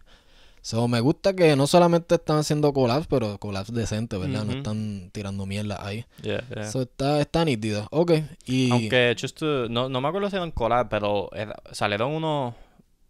So, 0.63 0.87
me 0.87 0.99
gusta 0.99 1.33
que 1.35 1.55
no 1.55 1.65
solamente 1.65 2.15
están 2.15 2.37
haciendo 2.37 2.71
collabs, 2.71 3.07
pero 3.07 3.39
collabs 3.39 3.73
decentes, 3.73 4.19
¿verdad? 4.19 4.45
No 4.45 4.51
están 4.53 5.09
tirando 5.11 5.47
mierda 5.47 5.83
ahí. 5.83 6.05
Yeah, 6.21 6.43
yeah. 6.53 6.71
So, 6.71 6.83
está, 6.83 7.19
está 7.19 7.43
nítido. 7.43 7.87
Ok. 7.89 8.11
Y 8.45 8.69
Aunque, 8.71 9.15
just 9.19 9.39
to- 9.39 9.67
no, 9.69 9.89
no 9.89 10.01
me 10.01 10.07
acuerdo 10.07 10.29
si 10.29 10.35
eran 10.35 10.51
collab, 10.51 10.87
pero 10.87 11.29
era- 11.33 11.55
salieron 11.71 12.11
unos 12.11 12.53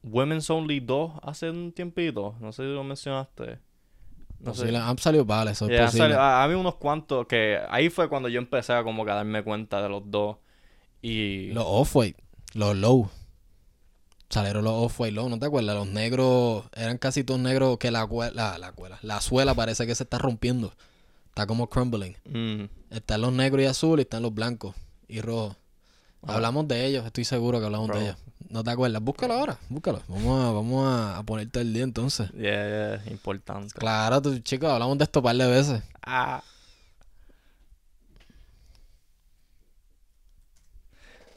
Women's 0.03 0.49
Only 0.49 0.79
2 0.79 1.11
hace 1.23 1.49
un 1.49 1.73
tiempito. 1.73 2.35
No 2.39 2.53
sé 2.53 2.63
si 2.63 2.69
lo 2.69 2.85
mencionaste. 2.85 3.59
No 4.43 4.53
sé. 4.53 4.61
posible- 4.63 4.77
han 4.79 4.97
salido 4.97 5.25
vale, 5.25 5.51
eso 5.51 5.65
es 5.65 5.71
Yeah, 5.71 5.85
posible. 5.85 6.15
a, 6.15 6.43
a 6.43 6.47
mí 6.47 6.53
unos 6.55 6.75
cuantos 6.75 7.27
que... 7.27 7.59
Ahí 7.69 7.89
fue 7.89 8.09
cuando 8.09 8.27
yo 8.29 8.39
empecé 8.39 8.73
a 8.73 8.83
como 8.83 9.05
que 9.05 9.11
a 9.11 9.15
darme 9.15 9.43
cuenta 9.43 9.81
de 9.81 9.89
los 9.89 10.03
dos. 10.09 10.37
Y... 11.01 11.47
Los 11.51 11.65
off-white, 11.67 12.21
los 12.53 12.75
low. 12.75 13.09
Salieron 14.29 14.63
los 14.63 14.73
off-white 14.73 15.11
low, 15.13 15.27
¿no 15.29 15.37
te 15.39 15.45
acuerdas? 15.45 15.75
Los 15.75 15.87
negros 15.87 16.63
eran 16.73 16.97
casi 16.97 17.23
todos 17.23 17.39
negros 17.39 17.77
que 17.77 17.91
la, 17.91 18.07
la, 18.33 18.57
la, 18.57 18.71
cuela- 18.71 18.97
la 19.01 19.19
suela 19.19 19.53
parece 19.53 19.85
que 19.85 19.93
se 19.93 20.03
está 20.03 20.17
rompiendo. 20.17 20.73
Está 21.29 21.45
como 21.47 21.69
crumbling. 21.69 22.15
Mm, 22.25 22.63
Están 22.95 23.21
los 23.21 23.33
negros 23.33 23.61
y 23.61 23.65
azules 23.65 24.03
y 24.03 24.05
están 24.05 24.21
los 24.23 24.33
blancos 24.33 24.75
y 25.07 25.19
rojos. 25.21 25.57
Ah. 26.23 26.35
Hablamos 26.35 26.67
de 26.67 26.85
ellos, 26.85 27.05
estoy 27.05 27.25
seguro 27.25 27.59
que 27.59 27.65
hablamos 27.65 27.87
Bro. 27.89 27.97
de 27.99 28.05
ellos. 28.05 28.17
¿No 28.51 28.63
te 28.65 28.71
acuerdas? 28.71 29.01
Búscalo 29.01 29.33
ahora, 29.35 29.57
búscalo. 29.69 30.01
Vamos 30.09 30.45
a, 30.45 30.51
vamos 30.51 30.85
a, 30.85 31.17
a 31.19 31.23
ponerte 31.23 31.61
el 31.61 31.73
día 31.73 31.83
entonces. 31.83 32.29
yeah, 32.33 32.99
yeah, 33.01 33.11
importante. 33.11 33.73
Claro, 33.79 34.21
tú, 34.21 34.37
chicos, 34.39 34.69
hablamos 34.69 34.97
de 34.97 35.05
esto 35.05 35.19
un 35.19 35.23
par 35.23 35.35
de 35.37 35.47
veces. 35.47 35.81
Ah. 36.05 36.43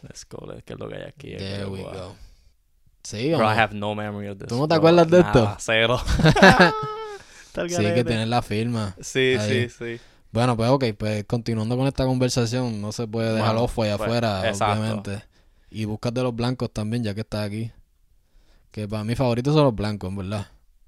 Let's 0.03 0.27
go, 0.29 0.45
let's- 0.47 0.63
¿qué 0.65 0.75
es 0.75 0.79
lo 0.79 0.89
que 0.89 0.97
hay 0.97 1.03
aquí? 1.03 1.37
There 1.37 1.67
we 1.67 1.83
Wow. 1.83 1.93
go. 1.93 2.17
Sí, 3.05 3.33
Bro, 3.35 3.45
I 3.53 3.57
have 3.59 3.75
no 3.75 3.95
memory 3.95 4.29
of 4.29 4.39
this. 4.39 4.49
¿Tú 4.49 4.57
no 4.57 4.67
te 4.67 4.75
bro. 4.75 4.89
acuerdas 4.89 5.09
de 5.11 5.21
esto? 5.21 5.45
Nada, 5.45 5.57
Cero. 5.61 6.01
Sí, 7.69 7.69
que 7.95 8.03
tienes 8.05 8.27
la 8.27 8.43
firma. 8.43 8.97
Sí, 9.01 9.37
Ahí. 9.39 9.69
sí, 9.69 9.77
sí. 9.79 10.01
Bueno, 10.33 10.57
pues 10.57 10.69
ok, 10.71 10.87
pues 10.99 11.25
continuando 11.25 11.77
con 11.77 11.87
esta 11.87 12.05
conversación, 12.05 12.81
no 12.83 12.91
se 12.91 13.07
puede 13.07 13.33
dejar 13.33 13.51
Bueno, 13.51 13.63
off 13.63 13.79
ahí 13.79 13.91
pues, 13.97 14.01
afuera, 14.01 14.49
exacto. 14.49 14.81
obviamente. 14.83 15.25
Y 15.75 15.87
buscas 15.87 16.15
de 16.15 16.23
los 16.23 16.35
blancos 16.35 16.71
también, 16.73 17.03
ya 17.03 17.15
que 17.15 17.23
estás 17.23 17.47
aquí. 17.47 17.73
Que 18.71 18.87
para 18.87 19.03
mí 19.03 19.17
favoritos 19.17 19.55
son 19.55 19.65
los 19.65 19.75
blancos, 19.75 20.09
en 20.09 20.17
verdad. 20.17 20.47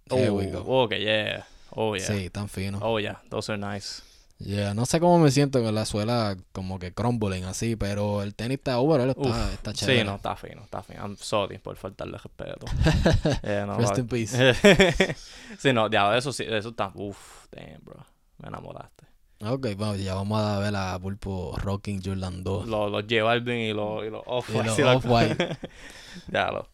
Here 0.08 0.30
we 0.30 0.46
go. 0.46 0.62
Oh, 0.64 0.84
okay, 0.84 1.02
yeah. 1.02 1.44
Oh, 1.70 1.96
yeah. 1.96 2.06
Sí, 2.06 2.30
tan 2.30 2.48
finos. 2.48 2.80
Oh, 2.84 3.00
yeah. 3.00 3.20
Those 3.28 3.52
are 3.52 3.58
nice. 3.58 4.00
Yeah, 4.38 4.74
no 4.74 4.86
sé 4.86 5.00
cómo 5.00 5.18
me 5.18 5.32
siento 5.32 5.60
con 5.60 5.74
la 5.74 5.86
suela 5.86 6.36
como 6.52 6.78
que 6.78 6.92
crumbling 6.92 7.44
así, 7.44 7.74
pero 7.74 8.22
el 8.22 8.34
tenis 8.34 8.58
está 8.58 8.78
overall, 8.78 9.08
está, 9.08 9.22
Uf, 9.22 9.52
está 9.54 9.72
chévere. 9.72 10.00
Sí, 10.00 10.04
no, 10.04 10.16
está 10.16 10.36
fino, 10.36 10.62
está 10.62 10.82
fino. 10.82 11.00
I'm 11.00 11.16
sorry 11.16 11.58
por 11.58 11.74
faltarle 11.76 12.18
respeto. 12.18 12.66
Yeah, 13.42 13.66
no, 13.66 13.78
Rest 13.78 13.98
in 13.98 14.06
peace. 14.06 14.36
sí, 15.58 15.72
no, 15.72 15.90
ya, 15.90 16.16
eso 16.16 16.32
sí, 16.32 16.44
eso 16.46 16.68
está. 16.68 16.92
Uf, 16.94 17.46
damn, 17.50 17.82
bro. 17.82 18.06
Me 18.38 18.48
enamoraste. 18.48 19.06
Ok, 19.40 19.66
vamos, 19.76 19.98
ya 20.02 20.14
vamos 20.14 20.40
a 20.40 20.58
ver 20.58 20.74
a 20.74 20.98
Pulpo 20.98 21.54
Rocking 21.58 22.00
Jordan 22.02 22.42
2. 22.42 22.66
Los, 22.68 22.90
los 22.90 23.02
J 23.02 23.22
Balvin 23.22 23.58
y 23.58 23.72
los, 23.74 24.04
y 24.06 24.10
los 24.10 24.22
Off-White. 24.26 25.58
Ya 26.32 26.50
lo. 26.50 26.68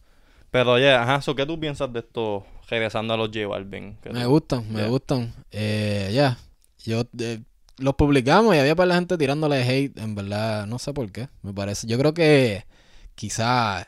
Pero, 0.51 0.77
yeah, 0.79 1.01
ajá, 1.03 1.21
so, 1.21 1.35
¿qué 1.35 1.45
tú 1.45 1.59
piensas 1.59 1.91
de 1.91 1.99
esto? 1.99 2.45
Regresando 2.69 3.13
a 3.13 3.17
los 3.17 3.27
J 3.33 3.45
Balvin. 3.47 3.97
¿Qué 4.01 4.11
Me 4.11 4.23
tú- 4.23 4.29
gustan, 4.29 4.71
me 4.71 4.79
Yeah. 4.79 4.87
gustan. 4.89 5.33
Eh, 5.51 6.11
ya, 6.13 6.37
yo 6.85 7.03
eh, 7.19 7.41
los 7.77 7.95
publicamos 7.95 8.55
y 8.55 8.59
había 8.59 8.75
para 8.75 8.87
la 8.87 8.95
gente 8.95 9.17
tirándole 9.17 9.61
hate, 9.63 9.97
en 9.99 10.15
verdad, 10.15 10.65
no 10.65 10.79
sé 10.79 10.93
por 10.93 11.11
qué, 11.11 11.27
me 11.41 11.53
parece. 11.53 11.85
Yo 11.87 11.97
creo 11.97 12.13
que 12.13 12.65
quizá 13.15 13.87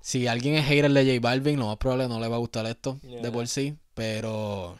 si 0.00 0.26
alguien 0.26 0.54
es 0.54 0.64
hater 0.66 0.90
de 0.90 1.04
J 1.04 1.20
Balvin, 1.20 1.58
lo 1.58 1.66
más 1.66 1.76
probable 1.76 2.08
no 2.08 2.20
le 2.20 2.28
va 2.28 2.36
a 2.36 2.40
gustar 2.40 2.64
esto 2.66 2.98
de 3.02 3.30
por 3.30 3.46
sí, 3.48 3.76
pero 3.94 4.78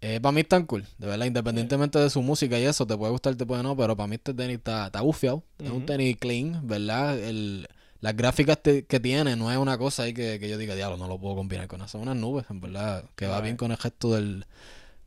eh, 0.00 0.20
para 0.20 0.32
mí 0.32 0.40
es 0.42 0.48
tan 0.48 0.64
cool, 0.66 0.84
de 0.98 1.06
verdad, 1.06 1.26
independientemente 1.26 1.98
de 1.98 2.08
su 2.10 2.22
música 2.22 2.58
y 2.58 2.64
eso, 2.64 2.86
te 2.86 2.96
puede 2.96 3.10
gustar, 3.12 3.34
te 3.36 3.44
puede 3.46 3.62
no, 3.62 3.76
pero 3.76 3.96
para 3.96 4.06
mí 4.06 4.14
este 4.16 4.32
tenis 4.34 4.58
está, 4.58 4.86
está 4.86 5.00
bufiado, 5.00 5.42
es 5.58 5.70
un 5.70 5.84
tenis 5.86 6.16
clean, 6.18 6.66
¿verdad? 6.66 7.18
El, 7.18 7.66
las 8.00 8.16
gráficas 8.16 8.62
te- 8.62 8.84
que 8.84 9.00
tiene 9.00 9.34
no 9.34 9.50
es 9.50 9.58
una 9.58 9.76
cosa 9.76 10.04
ahí 10.04 10.14
que, 10.14 10.38
que 10.38 10.48
yo 10.48 10.56
diga, 10.56 10.74
diablo, 10.76 10.96
no 10.96 11.08
lo 11.08 11.18
puedo 11.18 11.34
combinar 11.34 11.66
con 11.66 11.80
eso. 11.80 11.88
Son 11.88 12.02
unas 12.02 12.14
nubes, 12.16 12.44
en 12.48 12.60
verdad, 12.60 13.04
que 13.16 13.26
va 13.26 13.40
bien 13.40 13.56
con 13.56 13.72
el 13.72 13.76
gesto 13.76 14.14
del, 14.14 14.44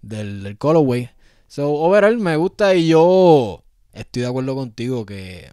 del, 0.01 0.43
del 0.43 0.57
colorway. 0.57 1.10
So, 1.48 1.71
overall 1.74 2.17
me 2.17 2.36
gusta 2.36 2.75
y 2.75 2.88
yo 2.88 3.63
estoy 3.93 4.24
de 4.24 4.27
acuerdo 4.27 4.55
contigo 4.55 5.05
que 5.05 5.50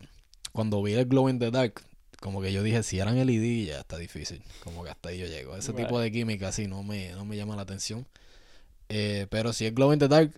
cuando 0.52 0.82
vi 0.82 0.94
el 0.94 1.06
Glow 1.06 1.28
in 1.28 1.38
the 1.38 1.50
Dark, 1.52 1.82
como 2.20 2.40
que 2.42 2.52
yo 2.52 2.62
dije, 2.64 2.82
si 2.82 2.98
eran 2.98 3.16
LED 3.16 3.66
ya 3.68 3.80
está 3.80 3.96
difícil. 3.98 4.42
Como 4.64 4.82
que 4.82 4.90
hasta 4.90 5.10
ahí 5.10 5.18
yo 5.18 5.26
llego. 5.26 5.56
Ese 5.56 5.70
Right. 5.72 5.82
tipo 5.86 6.00
de 6.00 6.10
química 6.10 6.48
así 6.48 6.66
no 6.66 6.82
me, 6.82 7.12
no 7.12 7.24
me 7.24 7.36
llama 7.36 7.54
la 7.56 7.62
atención. 7.62 8.06
Eh, 8.88 9.26
pero 9.30 9.52
si 9.52 9.66
es 9.66 9.74
glow 9.74 9.92
in 9.92 9.98
the 9.98 10.08
dark, 10.08 10.32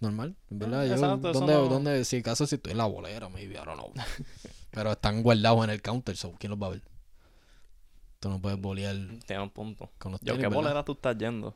normal, 0.00 0.36
¿verdad? 0.48 0.82
Ah, 0.82 0.86
Yo, 0.86 0.94
exacto, 0.94 1.32
¿dónde, 1.32 1.52
no- 1.54 1.68
dónde, 1.68 2.04
si 2.04 2.16
acaso 2.18 2.46
si 2.46 2.54
estoy 2.56 2.72
en 2.72 2.78
la 2.78 2.86
bolera, 2.86 3.28
maybe, 3.28 3.54
don't 3.54 3.74
know. 3.74 3.92
pero 4.70 4.92
están 4.92 5.22
guardados 5.22 5.64
en 5.64 5.70
el 5.70 5.82
counter, 5.82 6.16
so 6.16 6.32
¿quién 6.38 6.50
los 6.50 6.60
va 6.62 6.68
a 6.68 6.70
ver? 6.70 6.82
Tú 8.20 8.28
no 8.28 8.40
puedes 8.40 8.60
bolear 8.60 8.94
Tiene 9.26 9.42
un 9.42 9.50
punto. 9.50 9.90
con 9.98 10.12
los 10.12 10.20
Yo, 10.20 10.26
tenis, 10.34 10.40
¿qué 10.40 10.46
¿verdad? 10.48 10.56
bolera 10.62 10.84
tú 10.84 10.92
estás 10.92 11.16
yendo? 11.16 11.54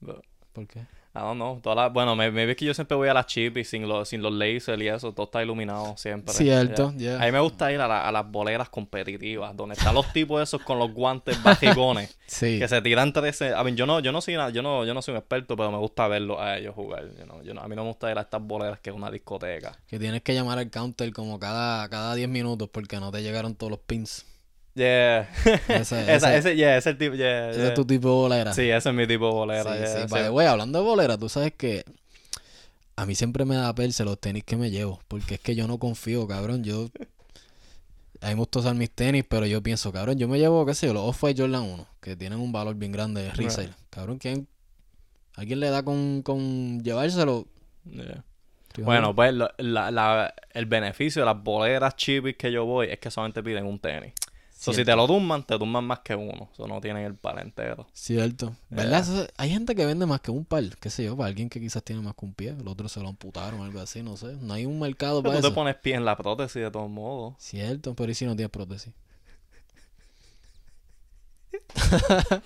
But, 0.00 0.22
¿Por 0.52 0.66
qué? 0.68 0.86
I 1.16 1.20
don't 1.20 1.36
know. 1.36 1.60
Toda 1.62 1.74
la- 1.74 1.88
bueno, 1.88 2.14
me, 2.14 2.30
me 2.30 2.44
ves 2.44 2.56
que 2.56 2.64
yo 2.66 2.74
siempre 2.74 2.96
voy 2.96 3.08
a 3.08 3.14
las 3.14 3.26
chip 3.26 3.56
y 3.56 3.64
sin, 3.64 3.88
los 3.88 4.08
sin 4.08 4.20
los 4.20 4.32
lasers 4.32 4.82
y 4.82 4.88
eso. 4.88 5.12
Todo 5.12 5.24
está 5.24 5.42
iluminado 5.42 5.96
siempre. 5.96 6.34
Cierto, 6.34 6.92
Yeah. 6.96 7.16
yeah. 7.16 7.22
A 7.22 7.26
mí 7.26 7.32
me 7.32 7.40
gusta 7.40 7.72
ir 7.72 7.80
a, 7.80 7.88
la- 7.88 8.06
a 8.06 8.12
las 8.12 8.30
boleras 8.30 8.68
competitivas, 8.68 9.56
donde 9.56 9.74
están 9.76 9.94
los 9.94 10.12
tipos 10.12 10.42
esos 10.42 10.60
con 10.62 10.78
los 10.78 10.92
guantes 10.92 11.42
bajigones, 11.42 12.18
Sí. 12.26 12.58
que 12.58 12.68
se 12.68 12.82
tiran 12.82 13.12
13. 13.12 13.54
A 13.54 13.64
mí, 13.64 13.74
yo 13.74 13.86
no, 13.86 14.00
yo 14.00 14.12
no 14.12 14.20
soy 14.20 14.34
una- 14.34 14.50
yo 14.50 14.62
no, 14.62 14.84
yo 14.84 14.92
no 14.94 15.00
soy 15.02 15.12
un 15.12 15.18
experto, 15.18 15.56
pero 15.56 15.70
me 15.70 15.78
gusta 15.78 16.06
verlos 16.08 16.38
a 16.40 16.58
ellos 16.58 16.74
jugar. 16.74 17.04
you 17.18 17.24
know. 17.24 17.42
Yo 17.42 17.54
no- 17.54 17.62
a 17.62 17.68
mí 17.68 17.74
no 17.76 17.82
me 17.82 17.88
gusta 17.88 18.10
ir 18.10 18.18
a 18.18 18.22
estas 18.22 18.42
boleras 18.42 18.78
que 18.80 18.90
es 18.90 18.96
una 18.96 19.10
discoteca. 19.10 19.78
Que 19.88 19.98
tienes 19.98 20.22
que 20.22 20.34
llamar 20.34 20.58
al 20.58 20.70
counter 20.70 21.12
como 21.12 21.38
cada, 21.38 21.88
cada 21.88 22.14
10 22.14 22.28
minutos 22.28 22.68
porque 22.70 23.00
no 23.00 23.10
te 23.10 23.22
llegaron 23.22 23.54
todos 23.54 23.70
los 23.70 23.80
pins. 23.80 24.26
Yeah. 24.76 25.28
Ese- 25.68 26.14
Esa- 26.14 26.36
ese- 26.36 26.54
yeah, 26.54 26.76
ese 26.76 26.94
tipo, 26.94 27.16
yeah, 27.16 27.50
Ese 27.50 27.58
yeah. 27.60 27.68
es 27.68 27.74
tu 27.74 27.84
tipo 27.84 28.08
de 28.08 28.14
bolera. 28.14 28.54
Sí, 28.54 28.70
ese 28.70 28.88
es 28.90 28.94
mi 28.94 29.06
tipo 29.06 29.26
de 29.26 29.32
bolera. 29.32 29.72
Sí, 29.72 29.78
yeah, 29.78 30.06
sí. 30.08 30.28
way, 30.30 30.46
hablando 30.46 30.78
de 30.78 30.84
bolera, 30.84 31.16
tú 31.18 31.28
sabes 31.28 31.52
que 31.56 31.82
a 32.94 33.06
mí 33.06 33.14
siempre 33.14 33.44
me 33.44 33.56
da 33.56 33.74
perse 33.74 34.04
los 34.04 34.18
tenis 34.20 34.44
que 34.44 34.56
me 34.56 34.70
llevo. 34.70 35.00
Porque 35.08 35.34
es 35.34 35.40
que 35.40 35.54
yo 35.54 35.66
no 35.66 35.78
confío, 35.78 36.28
cabrón. 36.28 36.62
Yo. 36.62 36.88
A 38.20 38.28
mí 38.28 38.34
me 38.34 38.38
gusta 38.40 38.60
usar 38.60 38.74
mis 38.74 38.90
tenis, 38.90 39.24
pero 39.28 39.44
yo 39.46 39.62
pienso, 39.62 39.92
cabrón, 39.92 40.18
yo 40.18 40.26
me 40.28 40.38
llevo, 40.38 40.64
qué 40.64 40.74
sé 40.74 40.86
yo, 40.86 40.94
los 40.94 41.02
Off-White 41.04 41.40
Jordan 41.42 41.62
1, 41.64 41.86
que 42.00 42.16
tienen 42.16 42.38
un 42.38 42.50
valor 42.52 42.74
bien 42.74 42.90
grande 42.92 43.22
de 43.22 43.30
resale. 43.32 43.70
Cabrón, 43.90 44.18
¿quién? 44.18 44.46
¿Alguien 45.34 45.60
le 45.60 45.68
da 45.68 45.82
con, 45.82 46.22
con 46.22 46.82
llevárselo? 46.82 47.46
Yeah. 47.90 48.24
Bueno, 48.78 49.14
pues 49.14 49.32
lo- 49.34 49.50
la- 49.58 49.90
la- 49.90 50.34
el 50.52 50.66
beneficio 50.66 51.22
de 51.22 51.26
las 51.26 51.42
boleras 51.42 51.96
chipis 51.96 52.36
que 52.36 52.50
yo 52.52 52.64
voy 52.66 52.88
es 52.88 52.98
que 52.98 53.10
solamente 53.10 53.42
piden 53.42 53.64
un 53.66 53.78
tenis. 53.78 54.12
So, 54.58 54.72
si 54.72 54.84
te 54.84 54.96
lo 54.96 55.06
tumban, 55.06 55.44
te 55.44 55.58
tumban 55.58 55.84
más 55.84 55.98
que 56.00 56.14
uno. 56.16 56.48
Eso 56.52 56.66
no 56.66 56.80
tienen 56.80 57.04
el 57.04 57.14
par 57.14 57.38
entero. 57.40 57.86
Cierto. 57.92 58.56
¿Verdad? 58.70 59.00
Eso- 59.00 59.26
hay 59.36 59.50
gente 59.50 59.74
que 59.74 59.84
vende 59.84 60.06
más 60.06 60.20
que 60.22 60.30
un 60.30 60.44
par, 60.46 60.64
qué 60.80 60.88
sé 60.90 61.04
yo, 61.04 61.16
para 61.16 61.28
alguien 61.28 61.48
que 61.50 61.60
quizás 61.60 61.82
tiene 61.82 62.00
más 62.02 62.14
que 62.18 62.24
un 62.24 62.32
pie, 62.32 62.56
el 62.58 62.66
otro 62.66 62.88
se 62.88 62.98
lo 63.00 63.08
amputaron 63.08 63.60
o 63.60 63.64
algo 63.64 63.80
así, 63.80 64.02
no 64.02 64.16
sé. 64.16 64.34
No 64.40 64.54
hay 64.54 64.64
un 64.66 64.80
mercado 64.80 65.22
Pero 65.22 65.30
para 65.32 65.40
tú 65.40 65.42
te 65.42 65.48
eso. 65.48 65.54
pones 65.54 65.76
pie 65.76 65.94
en 65.94 66.04
la 66.06 66.16
prótesis 66.16 66.62
de 66.62 66.70
todos 66.70 66.88
modos. 66.90 67.34
Cierto, 67.38 67.94
pero 67.94 68.10
¿y 68.10 68.14
si 68.14 68.24
no 68.24 68.34
tienes 68.34 68.50
prótesis? 68.50 68.92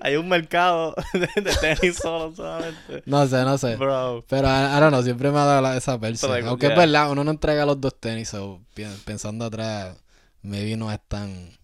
Hay 0.00 0.16
un 0.16 0.28
mercado 0.28 0.94
de, 1.14 1.28
de 1.42 1.52
tenis 1.56 1.96
solo 1.96 2.34
solamente. 2.34 3.02
No 3.06 3.26
sé, 3.26 3.42
no 3.44 3.56
sé. 3.58 3.76
Bro. 3.76 4.24
Pero 4.28 4.48
ahora 4.48 4.90
no, 4.90 5.02
siempre 5.02 5.30
me 5.30 5.38
ha 5.38 5.44
dado 5.44 5.62
la- 5.62 5.76
esa 5.76 5.98
persa. 5.98 6.26
Aunque 6.46 6.66
es 6.68 6.76
verdad, 6.76 7.10
uno 7.10 7.24
no 7.24 7.30
entrega 7.30 7.64
los 7.66 7.80
dos 7.80 7.98
tenis, 7.98 8.28
so, 8.28 8.60
pensando 9.04 9.46
atrás, 9.46 9.96
maybe 10.42 10.76
no 10.76 10.90
es 10.92 11.00
tan... 11.08 11.58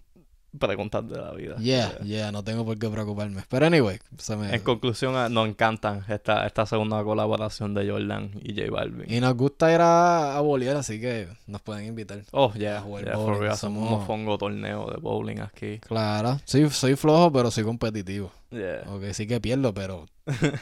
Preguntas 0.59 1.07
de 1.07 1.19
la 1.19 1.33
vida. 1.33 1.57
Yeah, 1.59 1.99
yeah, 1.99 2.33
no 2.33 2.43
tengo 2.43 2.65
por 2.65 2.79
qué 2.79 2.89
preocuparme. 2.89 3.43
Pero 3.47 3.67
anyway, 3.67 3.99
se 4.17 4.37
me... 4.37 4.55
En 4.55 4.63
conclusión, 4.63 5.15
ah, 5.15 5.29
nos 5.29 5.47
encantan 5.49 6.03
esta, 6.09 6.47
esta 6.47 6.65
segunda 6.65 7.05
colaboración 7.05 7.75
de 7.75 7.91
Jordan 7.91 8.31
y 8.43 8.55
J 8.59 8.71
Balvin. 8.71 9.13
Y 9.13 9.21
nos 9.21 9.35
gusta 9.37 9.71
ir 9.71 9.83
a, 9.83 10.35
a 10.35 10.41
bolear, 10.41 10.79
así 10.79 10.99
que 10.99 11.29
nos 11.47 11.61
pueden 11.61 11.85
invitar. 11.85 12.23
Oh, 12.31 12.51
a 12.55 12.59
yeah, 12.59 12.81
jugar 12.81 13.05
yeah, 13.05 13.17
bowling. 13.17 13.51
Somos- 13.55 13.87
unos 13.87 14.07
fongo 14.07 14.39
torneo 14.39 14.91
de 14.91 14.97
bowling 14.97 15.41
aquí. 15.41 15.79
Claro, 15.81 16.41
sí, 16.47 16.67
soy 16.71 16.97
flojo, 16.97 17.31
pero 17.31 17.51
soy 17.51 17.65
competitivo. 17.65 18.33
Yeah, 18.51 18.85
Ok, 18.91 19.13
sí 19.13 19.27
que 19.27 19.39
pierdo, 19.43 19.75
pero, 19.75 20.07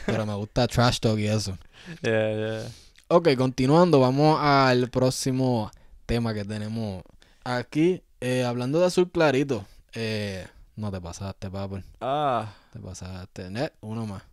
pero 0.05 0.25
me 0.25 0.33
gusta 0.33 0.67
trash 0.67 0.99
talk 0.99 1.17
y 1.19 1.27
eso. 1.27 1.57
yeah, 2.01 2.33
yeah. 2.35 2.61
Ok, 3.07 3.29
continuando, 3.37 4.01
vamos 4.01 4.37
al 4.41 4.89
próximo 4.89 5.71
tema 6.05 6.33
que 6.33 6.43
tenemos 6.43 7.01
aquí. 7.45 8.01
Eh, 8.21 8.43
hablando 8.43 8.79
de 8.79 8.85
azul 8.87 9.09
clarito. 9.11 9.65
Eh, 9.93 10.45
no 10.75 10.91
te 10.91 10.99
pasaste, 10.99 11.49
papi. 11.49 11.83
Ah, 12.01 12.53
Te 12.73 12.79
pasaste. 12.79 13.49
Net, 13.49 13.73
uno 13.81 14.05
más. 14.05 14.23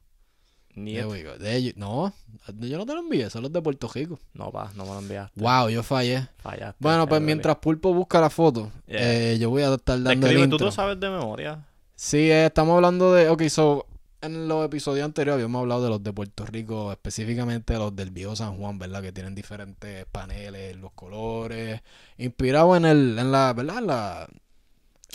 ni 0.75 0.95
No, 0.95 2.13
yo 2.61 2.79
no 2.79 2.87
te 2.87 2.95
lo 2.95 3.01
envié, 3.01 3.29
son 3.31 3.43
los 3.43 3.53
de 3.53 3.61
Puerto 3.61 3.89
Rico. 3.93 4.19
No, 4.35 4.51
pa, 4.51 4.71
no 4.75 4.85
me 4.85 4.91
lo 4.93 4.99
enviaste. 4.99 5.39
Wow, 5.41 5.69
yo 5.69 5.83
fallé. 5.83 6.27
Fallaste. 6.39 6.77
Bueno, 6.79 7.07
pues 7.07 7.19
heavily. 7.19 7.27
mientras 7.27 7.57
Pulpo 7.57 7.93
busca 7.93 8.21
la 8.21 8.31
foto, 8.31 8.71
Yeah. 8.87 9.33
eh, 9.33 9.39
yo 9.39 9.51
voy 9.51 9.63
a 9.63 9.75
estar 9.75 9.97
dando 10.03 10.11
el 10.13 10.21
Describe, 10.21 10.49
¿tú 10.49 10.55
intro. 10.55 10.67
lo 10.67 10.73
sabes 10.73 10.99
de 10.99 11.11
memoria? 11.11 11.65
Sí, 11.95 12.31
eh, 12.31 12.47
estamos 12.47 12.75
hablando 12.77 13.13
de. 13.13 13.29
Ok, 13.29 13.43
so. 13.49 13.87
En 14.23 14.47
los 14.47 14.65
episodios 14.65 15.05
anteriores 15.05 15.35
habíamos 15.35 15.63
hablado 15.63 15.83
de 15.83 15.89
los 15.91 16.03
de 16.03 16.13
Puerto 16.13 16.47
Rico, 16.47 16.93
específicamente 16.93 17.75
los 17.77 17.95
del 17.97 18.13
viejo 18.13 18.37
San 18.37 18.57
Juan, 18.57 18.79
¿verdad? 18.79 19.03
Que 19.03 19.11
tienen 19.11 19.35
diferentes 19.35 20.07
paneles, 20.13 20.77
los 20.77 20.93
colores, 20.93 21.83
inspirado 22.19 22.77
en 22.77 22.85
el, 22.85 23.19
en 23.19 23.33
la, 23.33 23.53
¿verdad? 23.53 23.79
En, 23.79 23.87
la, 23.89 24.29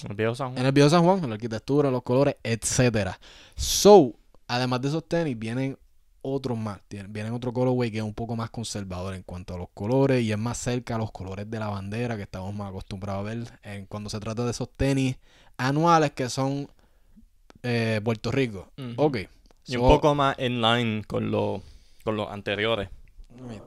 El 0.09 0.15
viejo 0.15 0.35
San 0.35 0.47
Juan. 0.49 0.59
en 0.59 0.65
el 0.65 0.73
viejo 0.73 0.89
San 0.89 1.05
Juan, 1.05 1.23
en 1.23 1.29
la 1.29 1.35
arquitectura, 1.35 1.89
los 1.89 2.03
colores, 2.03 2.35
etcétera. 2.43 3.17
So, 3.55 4.13
además 4.45 4.81
de 4.81 4.89
esos 4.89 5.07
tenis, 5.07 5.39
vienen 5.39 5.77
otros 6.21 6.57
más. 6.57 6.81
Vienen 6.89 7.31
otro 7.31 7.53
colorway 7.53 7.89
que 7.89 7.99
es 7.99 8.03
un 8.03 8.13
poco 8.13 8.35
más 8.35 8.49
conservador 8.49 9.15
en 9.15 9.23
cuanto 9.23 9.55
a 9.55 9.57
los 9.57 9.69
colores 9.73 10.21
y 10.21 10.33
es 10.33 10.37
más 10.37 10.57
cerca 10.57 10.95
a 10.95 10.97
los 10.97 11.11
colores 11.13 11.49
de 11.49 11.59
la 11.59 11.69
bandera 11.69 12.17
que 12.17 12.23
estamos 12.23 12.53
más 12.53 12.69
acostumbrados 12.69 13.21
a 13.21 13.23
ver 13.23 13.59
en 13.63 13.85
cuando 13.85 14.09
se 14.09 14.19
trata 14.19 14.43
de 14.43 14.51
esos 14.51 14.69
tenis 14.75 15.15
anuales 15.55 16.11
que 16.11 16.29
son 16.29 16.69
eh, 17.63 18.01
Puerto 18.03 18.31
Rico. 18.31 18.71
Ok. 18.95 19.17
Y 19.65 19.75
un 19.75 19.87
poco 19.87 20.15
más 20.15 20.37
in 20.39 20.61
line 20.61 21.03
con, 21.05 21.29
lo, 21.31 21.61
con 22.03 22.15
los 22.15 22.29
anteriores. 22.31 22.89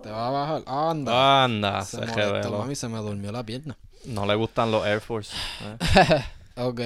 Te 0.02 0.10
va 0.10 0.28
a 0.28 0.30
bajar. 0.30 0.62
Anda. 0.66 1.44
Anda, 1.44 1.82
se 1.84 1.98
se 1.98 2.06
molestó, 2.06 2.74
se 2.74 2.88
me 2.88 2.98
durmió 2.98 3.30
la 3.32 3.44
pierna. 3.44 3.76
No 4.06 4.26
le 4.26 4.34
gustan 4.34 4.70
los 4.70 4.86
Air 4.86 5.00
Force. 5.00 5.34
eh. 5.62 6.24
Ok, 6.56 6.80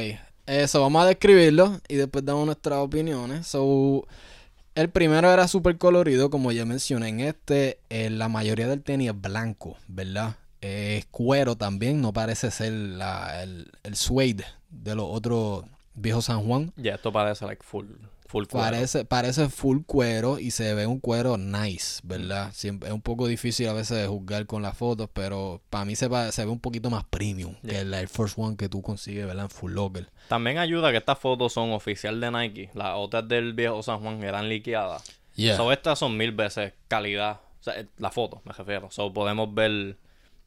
eso 0.46 0.82
vamos 0.82 1.02
a 1.02 1.06
describirlo 1.06 1.80
y 1.88 1.96
después 1.96 2.24
damos 2.24 2.46
nuestras 2.46 2.78
opiniones. 2.78 3.46
So, 3.46 4.06
el 4.74 4.88
primero 4.90 5.32
era 5.32 5.48
súper 5.48 5.78
colorido, 5.78 6.30
como 6.30 6.52
ya 6.52 6.64
mencioné. 6.64 7.08
En 7.08 7.20
este, 7.20 7.78
eh, 7.88 8.10
la 8.10 8.28
mayoría 8.28 8.68
del 8.68 8.82
tenis 8.82 9.10
es 9.10 9.20
blanco, 9.20 9.76
¿verdad? 9.88 10.36
Es 10.60 11.06
cuero 11.06 11.56
también, 11.56 12.00
no 12.00 12.12
parece 12.12 12.50
ser 12.50 12.72
la, 12.72 13.42
el, 13.42 13.70
el 13.82 13.96
suede 13.96 14.44
de 14.70 14.94
los 14.94 15.06
otros 15.08 15.64
viejos 15.94 16.26
San 16.26 16.42
Juan. 16.46 16.72
Ya, 16.76 16.94
esto 16.94 17.12
parece 17.12 17.46
like 17.46 17.62
full, 17.64 17.86
full 18.26 18.46
cuero. 18.46 18.64
Parece, 18.64 19.04
parece 19.04 19.48
full 19.48 19.78
cuero 19.86 20.38
y 20.38 20.50
se 20.50 20.74
ve 20.74 20.86
un 20.86 21.00
cuero 21.00 21.36
nice, 21.36 22.00
¿verdad? 22.02 22.50
Siempre, 22.52 22.88
es 22.88 22.94
un 22.94 23.00
poco 23.02 23.26
difícil 23.26 23.68
a 23.68 23.72
veces 23.72 23.96
de 23.98 24.06
juzgar 24.06 24.46
con 24.46 24.62
las 24.62 24.76
fotos, 24.76 25.08
pero 25.12 25.60
para 25.70 25.84
mí 25.84 25.96
se, 25.96 26.08
se 26.32 26.44
ve 26.44 26.50
un 26.50 26.60
poquito 26.60 26.90
más 26.90 27.04
premium 27.04 27.54
que 27.62 27.68
Yeah. 27.68 27.80
el 27.80 27.94
Air 27.94 28.08
Force 28.08 28.34
One 28.36 28.56
que 28.56 28.68
tú 28.68 28.82
consigues, 28.82 29.26
¿verdad? 29.26 29.44
En 29.44 29.50
Full 29.50 29.72
Locker. 29.72 30.08
También 30.28 30.58
ayuda 30.58 30.90
que 30.90 30.98
estas 30.98 31.18
fotos 31.18 31.52
son 31.52 31.72
oficial 31.72 32.20
de 32.20 32.30
Nike. 32.30 32.70
Las 32.74 32.94
otras 32.96 33.26
del 33.28 33.52
viejo 33.54 33.82
San 33.82 34.00
Juan 34.00 34.22
eran 34.22 34.48
liqueadas. 34.48 35.04
Yeah. 35.36 35.56
So, 35.56 35.72
estas 35.72 35.98
son 35.98 36.16
mil 36.16 36.32
veces 36.32 36.72
calidad. 36.88 37.40
O 37.60 37.62
sea, 37.64 37.80
eh, 37.80 37.86
la 37.98 38.10
foto, 38.10 38.40
me 38.44 38.52
refiero. 38.52 38.90
So, 38.90 39.12
podemos 39.12 39.52
ver 39.54 39.96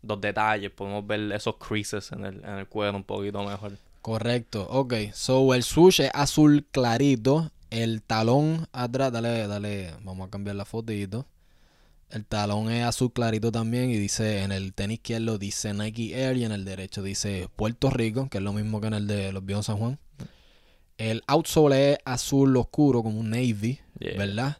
los 0.04 0.22
detalles, 0.22 0.72
podemos 0.72 1.06
ver 1.06 1.32
esos 1.34 1.56
creases 1.58 2.12
en 2.12 2.24
el, 2.25 2.44
en 2.44 2.51
el 2.60 2.68
cuero 2.68 2.96
un 2.96 3.04
poquito 3.04 3.44
mejor. 3.44 3.74
Correcto, 4.08 4.66
ok. 4.70 4.94
So 5.14 5.54
el 5.54 5.64
swoosh 5.64 6.00
es 6.00 6.12
azul 6.14 6.66
clarito. 6.72 7.52
El 7.70 8.02
talón 8.02 8.70
atrás, 8.72 9.12
dale, 9.12 9.48
dale, 9.48 9.94
vamos 10.02 10.26
a 10.26 10.32
cambiar 10.32 10.56
la 10.56 10.64
fotito. 10.64 11.26
El 12.10 12.24
talón 12.26 12.72
es 12.72 12.86
azul 12.86 13.12
clarito 13.12 13.52
también 13.52 13.90
y 13.90 13.98
dice, 13.98 14.44
en 14.44 14.54
el 14.54 14.74
tenis 14.74 15.00
izquierdo 15.00 15.38
dice 15.38 15.74
Nike 15.74 16.16
Air 16.24 16.38
y 16.38 16.46
en 16.46 16.54
el 16.54 16.64
derecho 16.64 17.04
dice 17.04 17.50
Puerto 17.58 17.90
Rico, 17.90 18.30
que 18.30 18.38
es 18.38 18.44
lo 18.46 18.54
mismo 18.54 18.80
que 18.80 18.88
en 18.88 18.94
el 18.94 19.08
de 19.08 19.34
los 19.34 19.46
viejos 19.46 19.66
San 19.66 19.76
Juan. 19.76 20.00
El 20.98 21.22
outsole 21.28 21.92
es 21.92 22.00
azul 22.06 22.56
oscuro 22.56 23.04
como 23.04 23.20
un 23.20 23.32
navy, 23.32 23.82
Yeah. 24.00 24.18
¿verdad? 24.18 24.58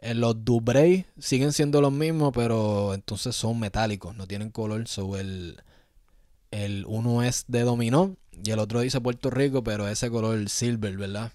Eh, 0.00 0.12
los 0.12 0.44
Dubray 0.44 1.06
siguen 1.18 1.54
siendo 1.54 1.80
los 1.80 1.92
mismos, 1.92 2.32
pero 2.34 2.92
entonces 2.92 3.34
son 3.34 3.58
metálicos, 3.60 4.14
no 4.14 4.26
tienen 4.26 4.50
color. 4.50 4.86
So 4.88 5.16
el, 5.16 5.56
el 6.50 6.84
uno 6.86 7.22
es 7.22 7.46
de 7.48 7.62
dominó 7.62 8.14
y 8.42 8.50
el 8.50 8.58
otro 8.58 8.80
dice 8.80 9.00
Puerto 9.00 9.30
Rico, 9.30 9.62
pero 9.64 9.88
ese 9.88 10.10
color 10.10 10.48
silver, 10.48 10.96
¿verdad? 10.96 11.32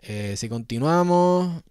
Eh, 0.00 0.34
si 0.36 0.48
continuamos, 0.48 1.62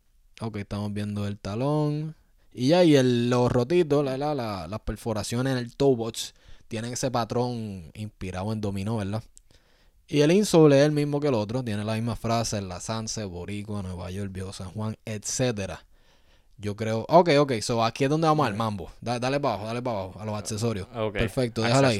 ok, 0.41 0.57
estamos 0.57 0.93
viendo 0.93 1.27
el 1.27 1.37
talón. 1.37 2.15
Y 2.53 2.69
ya, 2.69 2.83
y 2.83 2.95
el, 2.95 3.29
los 3.29 3.51
rotitos, 3.51 4.03
la, 4.03 4.17
la- 4.17 4.35
la- 4.35 4.67
las 4.67 4.79
perforaciones 4.81 5.51
en 5.53 5.59
el 5.59 5.75
toe 5.75 5.95
box 5.95 6.33
tienen 6.67 6.93
ese 6.93 7.11
patrón 7.11 7.91
inspirado 7.93 8.51
en 8.51 8.61
dominó, 8.61 8.97
¿verdad? 8.97 9.23
Y 10.07 10.21
el 10.21 10.31
insole 10.31 10.79
es 10.79 10.85
el 10.85 10.91
mismo 10.93 11.19
que 11.19 11.27
el 11.27 11.33
otro, 11.33 11.63
tiene 11.63 11.83
la 11.83 11.95
misma 11.95 12.15
frase, 12.15 12.61
la 12.61 12.79
Sanse, 12.79 13.25
Boricua, 13.25 13.83
Nueva 13.83 14.09
York, 14.09 14.31
Viejo 14.31 14.53
San 14.53 14.71
Juan, 14.71 14.97
etcétera. 15.05 15.85
Yo 16.57 16.75
creo, 16.75 17.05
ok, 17.09 17.29
ok, 17.39 17.53
so 17.61 17.83
aquí 17.83 18.05
es 18.05 18.09
donde 18.09 18.27
vamos 18.27 18.47
al 18.47 18.55
mambo. 18.55 18.89
Da- 19.01 19.19
dale 19.19 19.39
para 19.39 19.53
abajo, 19.55 19.67
dale 19.67 19.81
para 19.81 19.99
abajo, 19.99 20.19
a 20.19 20.25
los 20.25 20.35
accesorios. 20.37 20.87
Ok, 20.95 21.13
Perfecto, 21.17 21.61
déjalo 21.61 21.87
ahí. 21.87 21.97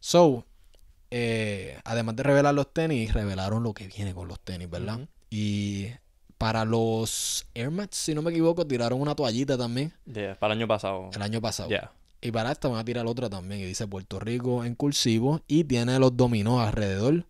So, 0.00 0.44
eh, 1.14 1.78
además 1.84 2.16
de 2.16 2.22
revelar 2.22 2.54
los 2.54 2.72
tenis, 2.72 3.12
revelaron 3.12 3.62
lo 3.62 3.74
que 3.74 3.86
viene 3.86 4.14
con 4.14 4.28
los 4.28 4.40
tenis, 4.40 4.70
¿verdad? 4.70 5.00
Y 5.28 5.88
para 6.38 6.64
los 6.64 7.46
Air 7.54 7.70
Max, 7.70 7.98
si 7.98 8.14
no 8.14 8.22
me 8.22 8.30
equivoco, 8.30 8.66
tiraron 8.66 8.98
una 9.00 9.14
toallita 9.14 9.58
también 9.58 9.92
Yeah, 10.06 10.34
para 10.36 10.54
el 10.54 10.60
año 10.60 10.66
pasado. 10.68 11.10
el 11.14 11.20
año 11.22 11.40
pasado. 11.42 11.68
Yeah. 11.68 11.92
Y 12.22 12.30
para 12.30 12.50
esta 12.50 12.68
van 12.68 12.78
a 12.78 12.84
tirar 12.84 13.06
otra 13.06 13.28
también. 13.28 13.60
Y 13.60 13.64
dice 13.64 13.86
Puerto 13.86 14.18
Rico 14.20 14.64
en 14.64 14.74
cursivo. 14.74 15.42
Y 15.46 15.64
tiene 15.64 15.98
los 15.98 16.16
dominó 16.16 16.60
alrededor. 16.60 17.26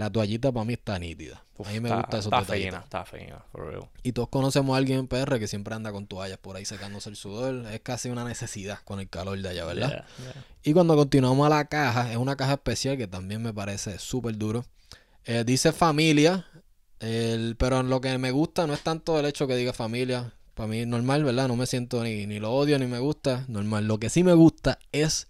La 0.00 0.10
toallita 0.10 0.50
para 0.50 0.64
mí 0.64 0.72
está 0.72 0.98
nítida. 0.98 1.44
Uf, 1.58 1.68
a 1.68 1.72
mí 1.72 1.80
me 1.80 1.88
está, 1.90 1.96
gusta 2.00 2.18
esos 2.18 2.32
Está 2.32 2.44
fina, 2.54 2.78
está 2.78 3.04
fina, 3.04 3.44
for 3.52 3.66
real. 3.68 3.88
Y 4.02 4.12
todos 4.12 4.28
conocemos 4.30 4.74
a 4.74 4.78
alguien 4.78 5.00
en 5.00 5.08
PR 5.08 5.38
que 5.38 5.46
siempre 5.46 5.74
anda 5.74 5.92
con 5.92 6.06
toallas 6.06 6.38
por 6.38 6.56
ahí 6.56 6.64
secándose 6.64 7.10
el 7.10 7.16
sudor. 7.16 7.66
Es 7.70 7.80
casi 7.80 8.08
una 8.08 8.24
necesidad 8.24 8.78
con 8.84 8.98
el 8.98 9.08
calor 9.10 9.38
de 9.40 9.48
allá, 9.48 9.64
¿verdad? 9.66 9.88
Yeah, 9.90 10.06
yeah. 10.32 10.44
Y 10.62 10.72
cuando 10.72 10.96
continuamos 10.96 11.46
a 11.46 11.50
la 11.50 11.66
caja, 11.66 12.10
es 12.10 12.16
una 12.16 12.34
caja 12.36 12.54
especial 12.54 12.96
que 12.96 13.06
también 13.06 13.42
me 13.42 13.52
parece 13.52 13.98
súper 13.98 14.38
duro. 14.38 14.64
Eh, 15.26 15.44
dice 15.44 15.72
familia, 15.72 16.46
el- 17.00 17.56
pero 17.58 17.82
lo 17.82 18.00
que 18.00 18.16
me 18.16 18.30
gusta 18.30 18.66
no 18.66 18.72
es 18.74 18.80
tanto 18.82 19.18
el 19.20 19.26
hecho 19.26 19.46
que 19.46 19.54
diga 19.56 19.72
familia. 19.74 20.32
Para 20.54 20.66
mí 20.68 20.84
normal, 20.86 21.24
¿verdad? 21.24 21.46
No 21.48 21.56
me 21.56 21.66
siento 21.66 22.02
ni, 22.02 22.26
ni 22.26 22.38
lo 22.38 22.52
odio 22.52 22.78
ni 22.78 22.86
me 22.86 22.98
gusta. 23.00 23.44
Normal. 23.48 23.86
Lo 23.86 23.98
que 23.98 24.08
sí 24.10 24.24
me 24.24 24.32
gusta 24.34 24.78
es 24.92 25.28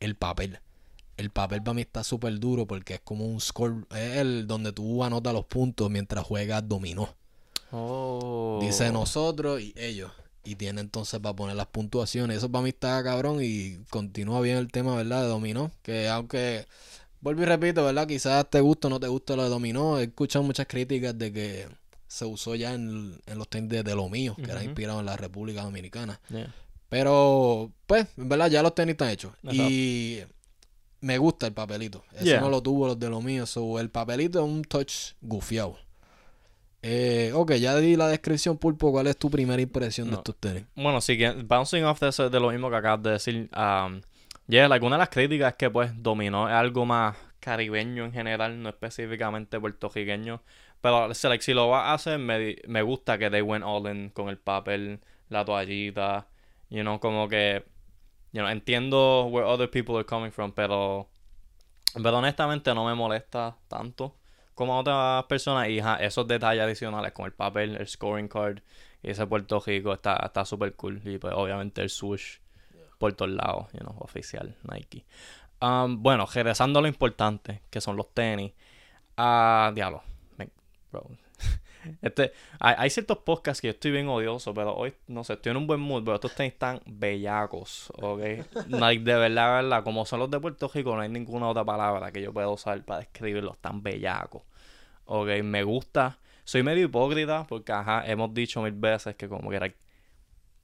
el 0.00 0.16
papel. 0.16 0.58
El 1.16 1.30
papel 1.30 1.62
para 1.62 1.74
mí 1.74 1.82
está 1.82 2.04
súper 2.04 2.38
duro 2.38 2.66
porque 2.66 2.94
es 2.94 3.00
como 3.00 3.26
un 3.26 3.40
score. 3.40 3.86
Es 3.90 4.16
el 4.18 4.46
donde 4.46 4.72
tú 4.72 5.02
anotas 5.02 5.32
los 5.32 5.46
puntos 5.46 5.90
mientras 5.90 6.24
juegas 6.24 6.68
dominó. 6.68 7.14
Oh. 7.72 8.58
Dice 8.60 8.92
nosotros 8.92 9.60
y 9.60 9.74
ellos. 9.76 10.12
Y 10.44 10.54
tiene 10.54 10.80
entonces 10.80 11.18
para 11.20 11.34
poner 11.34 11.56
las 11.56 11.66
puntuaciones. 11.66 12.36
Eso 12.38 12.50
para 12.50 12.62
mí 12.62 12.68
está 12.68 13.02
cabrón 13.02 13.38
y 13.42 13.78
continúa 13.90 14.40
bien 14.40 14.58
el 14.58 14.70
tema, 14.70 14.94
¿verdad? 14.94 15.22
De 15.22 15.28
dominó. 15.28 15.72
Que 15.82 16.08
aunque, 16.08 16.66
vuelvo 17.20 17.42
y 17.42 17.46
repito, 17.46 17.84
¿verdad? 17.84 18.06
Quizás 18.06 18.48
te 18.48 18.60
guste 18.60 18.86
o 18.86 18.90
no 18.90 19.00
te 19.00 19.08
guste 19.08 19.34
lo 19.34 19.42
de 19.42 19.48
dominó. 19.48 19.98
He 19.98 20.04
escuchado 20.04 20.44
muchas 20.44 20.66
críticas 20.68 21.18
de 21.18 21.32
que 21.32 21.66
se 22.06 22.24
usó 22.24 22.54
ya 22.54 22.74
en, 22.74 23.18
en 23.26 23.38
los 23.38 23.48
tenis 23.48 23.70
de, 23.70 23.82
de 23.82 23.94
lo 23.96 24.08
mío, 24.08 24.36
que 24.36 24.44
era 24.44 24.56
Ujú. 24.56 24.64
inspirado 24.66 25.00
en 25.00 25.06
la 25.06 25.16
República 25.16 25.62
Dominicana. 25.62 26.20
Yeah. 26.28 26.54
Pero, 26.88 27.72
pues, 27.88 28.06
en 28.16 28.28
verdad, 28.28 28.48
ya 28.48 28.62
los 28.62 28.74
tenis 28.74 28.92
están 28.92 29.08
hechos. 29.08 29.32
Y 29.50 30.20
me 31.06 31.18
gusta 31.18 31.46
el 31.46 31.52
papelito. 31.52 32.04
Eso 32.14 32.24
Yeah. 32.24 32.40
no 32.40 32.50
lo 32.50 32.60
tuvo 32.62 32.86
los 32.88 32.98
de 32.98 33.08
lo 33.08 33.20
mío. 33.20 33.46
So, 33.46 33.78
el 33.78 33.90
papelito 33.90 34.38
es 34.40 34.44
un 34.44 34.62
touch 34.62 35.14
gufiado. 35.20 35.76
Eh, 36.82 37.32
ok, 37.34 37.52
ya 37.54 37.74
di 37.76 37.96
la 37.96 38.08
descripción, 38.08 38.58
Pulpo. 38.58 38.92
¿Cuál 38.92 39.06
es 39.08 39.16
tu 39.16 39.30
primera 39.30 39.60
impresión 39.60 40.08
de 40.08 40.16
estos 40.16 40.36
tenis? 40.36 40.64
Bueno, 40.76 41.00
sí, 41.00 41.16
que 41.18 41.30
bouncing 41.32 41.84
off 41.84 42.00
de, 42.00 42.08
eso- 42.08 42.30
de 42.30 42.40
lo 42.40 42.50
mismo 42.50 42.70
que 42.70 42.76
acabas 42.76 43.02
de 43.02 43.10
decir, 43.12 43.50
um, 43.56 44.00
yeah, 44.46 44.68
like, 44.68 44.84
una 44.84 44.96
de 44.96 45.00
las 45.00 45.08
críticas 45.08 45.52
es 45.52 45.56
que 45.56 45.70
pues 45.70 45.90
dominó 46.00 46.48
es 46.48 46.54
algo 46.54 46.84
más 46.86 47.16
caribeño 47.40 48.04
en 48.04 48.12
general, 48.12 48.62
no 48.62 48.68
específicamente 48.68 49.58
puertorriqueño. 49.58 50.42
Pero 50.80 51.08
like, 51.08 51.42
si 51.42 51.54
lo 51.54 51.68
vas 51.70 51.84
a 51.86 51.94
hacer, 51.94 52.18
me, 52.18 52.56
me 52.68 52.82
gusta 52.82 53.18
que 53.18 53.30
they 53.30 53.42
went 53.42 53.64
all 53.64 53.88
in 53.90 54.10
con 54.10 54.28
el 54.28 54.38
papel, 54.38 55.00
la 55.28 55.44
toallita, 55.44 56.28
you 56.70 56.82
know, 56.82 57.00
como 57.00 57.28
que, 57.28 57.64
you 58.36 58.42
know, 58.42 58.50
entiendo 58.50 59.24
where 59.30 59.46
other 59.46 59.66
people 59.66 59.96
are 59.96 60.04
coming 60.04 60.30
from, 60.30 60.52
pero, 60.52 61.08
pero 61.94 62.18
honestamente 62.18 62.74
no 62.74 62.84
me 62.84 62.94
molesta 62.94 63.56
tanto 63.66 64.14
como 64.54 64.74
a 64.74 64.80
otras 64.80 65.24
personas 65.24 65.70
y 65.70 65.80
ajá, 65.80 65.96
esos 66.04 66.28
detalles 66.28 66.62
adicionales 66.62 67.12
con 67.12 67.24
el 67.24 67.32
papel, 67.32 67.76
el 67.76 67.88
scoring 67.88 68.28
card 68.28 68.58
y 69.02 69.10
ese 69.10 69.26
Puerto 69.26 69.58
Rico 69.64 69.94
está 69.94 70.16
está 70.16 70.44
súper 70.44 70.74
cool 70.74 71.00
y 71.02 71.16
pues 71.16 71.32
obviamente 71.34 71.80
el 71.80 71.88
swoosh 71.88 72.40
por 72.98 73.14
todos 73.14 73.30
lados, 73.30 73.72
you 73.72 73.80
know, 73.80 73.94
oficial 74.00 74.54
Nike. 74.70 75.06
Um, 75.62 76.02
bueno, 76.02 76.26
regresando 76.26 76.78
a 76.80 76.82
lo 76.82 76.88
importante, 76.88 77.62
que 77.70 77.80
son 77.80 77.96
los 77.96 78.12
tenis. 78.12 78.52
Ah, 79.16 79.72
diablo. 79.74 80.02
me- 80.36 80.50
bro. 80.92 81.06
Este, 82.02 82.32
hay, 82.58 82.90
ciertos 82.90 83.18
podcasts 83.18 83.60
que 83.60 83.68
yo 83.68 83.72
estoy 83.72 83.90
bien 83.90 84.08
odioso, 84.08 84.54
pero 84.54 84.74
hoy, 84.74 84.94
no 85.06 85.24
sé, 85.24 85.34
estoy 85.34 85.50
en 85.50 85.58
un 85.58 85.66
buen 85.66 85.80
mood, 85.80 86.04
pero 86.04 86.16
estos 86.16 86.34
tenis 86.34 86.52
están 86.54 86.80
bellacos, 86.86 87.92
¿ok? 87.96 88.20
Like, 88.68 89.04
de 89.04 89.14
verdad, 89.14 89.62
verdad, 89.62 89.84
como 89.84 90.04
son 90.04 90.20
los 90.20 90.30
de 90.30 90.40
Puerto 90.40 90.70
Rico, 90.72 90.94
no 90.94 91.02
hay 91.02 91.08
ninguna 91.08 91.48
otra 91.48 91.64
palabra 91.64 92.12
que 92.12 92.22
yo 92.22 92.32
pueda 92.32 92.48
usar 92.48 92.82
para 92.84 93.00
describirlos 93.00 93.58
tan 93.58 93.82
bellacos. 93.82 94.42
Ok, 95.06 95.28
me 95.44 95.62
gusta. 95.62 96.18
Soy 96.44 96.62
medio 96.62 96.84
hipócrita 96.84 97.46
porque, 97.48 97.72
ajá, 97.72 98.06
hemos 98.06 98.32
dicho 98.34 98.62
mil 98.62 98.72
veces 98.72 99.16
que 99.16 99.28
como 99.28 99.50
que 99.50 99.60
like, 99.60 99.76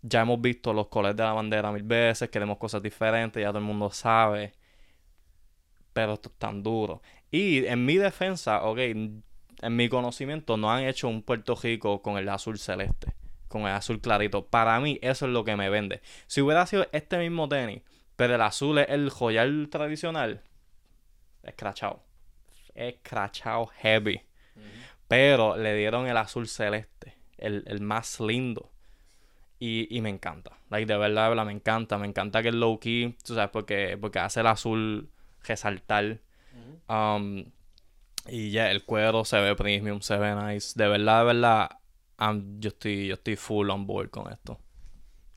ya 0.03 0.23
hemos 0.23 0.41
visto 0.41 0.73
los 0.73 0.89
colores 0.89 1.17
de 1.17 1.23
la 1.25 1.33
bandera 1.33 1.73
mil 1.73 1.83
veces, 1.85 2.29
queremos 2.31 2.59
cosas 2.59 2.83
diferentes, 2.83 3.41
ya 3.41 3.49
todo 3.49 3.59
el 3.59 3.65
mundo 3.65 3.91
sabe. 3.91 4.53
Pero 5.93 6.15
esto 6.15 6.29
es 6.31 6.39
tan 6.39 6.63
duro. 6.63 7.03
Y 7.31 7.67
en 7.67 7.85
mi 7.85 7.97
defensa, 7.97 8.63
ok, 8.65 8.79
en 9.63 9.77
mi 9.77 9.89
conocimiento 9.89 10.57
no 10.57 10.71
han 10.71 10.85
hecho 10.85 11.09
un 11.09 11.23
Puerto 11.23 11.55
Rico 11.55 12.03
con 12.03 12.19
el 12.19 12.29
azul 12.29 12.59
celeste, 12.59 13.15
con 13.49 13.63
el 13.63 13.69
azul 13.69 14.01
clarito. 14.01 14.47
Para 14.47 14.79
mí 14.81 14.99
eso 15.03 15.27
es 15.27 15.33
lo 15.33 15.45
que 15.45 15.57
me 15.57 15.71
vende. 15.71 16.03
Si 16.27 16.41
hubiera 16.41 16.67
sido 16.67 16.87
este 16.93 17.19
mismo 17.19 17.49
tenis, 17.49 17.83
pero 18.17 18.35
el 18.35 18.43
azul 18.43 18.79
es 18.79 18.89
el 18.91 19.11
joyal 19.11 19.69
tradicional, 19.71 20.43
escrachado. 21.43 22.03
Escrachado 22.75 23.67
heavy. 23.67 24.23
Pero 25.09 25.57
le 25.57 25.75
dieron 25.75 26.07
el 26.07 26.17
azul 26.17 26.49
celeste, 26.49 27.15
el, 27.39 27.65
el 27.67 27.81
más 27.81 28.21
lindo. 28.21 28.71
Y, 29.59 29.97
y 29.97 30.01
me 30.01 30.09
encanta. 30.09 30.59
Like, 30.71 30.87
de 30.87 30.99
verdad, 30.99 31.25
de 31.25 31.29
verdad, 31.29 31.47
me 31.47 31.53
encanta. 31.53 31.99
Me 31.99 32.07
encanta 32.07 32.43
que 32.43 32.49
es 32.49 32.55
low 32.55 32.81
key, 32.81 33.17
tú 33.25 33.35
sabes, 33.35 33.51
porque, 33.51 33.97
porque 34.01 34.19
hace 34.19 34.41
el 34.41 34.47
azul 34.49 35.11
resaltar. 35.45 36.19
Um, 36.89 37.45
y 38.29 38.51
ya, 38.51 38.71
el 38.71 38.85
cuero 38.85 39.25
se 39.25 39.39
ve 39.41 39.55
premium, 39.57 40.01
se 40.01 40.17
ve 40.17 40.35
nice. 40.35 40.73
De 40.77 40.89
verdad, 40.89 41.21
de 41.21 41.25
verdad, 41.27 41.71
I'm- 42.19 42.61
yo, 42.61 42.69
estoy, 42.69 43.07
yo 43.09 43.15
estoy 43.15 43.37
full 43.37 43.71
on 43.71 43.87
board 43.87 44.11
con 44.11 44.33
esto. 44.33 44.59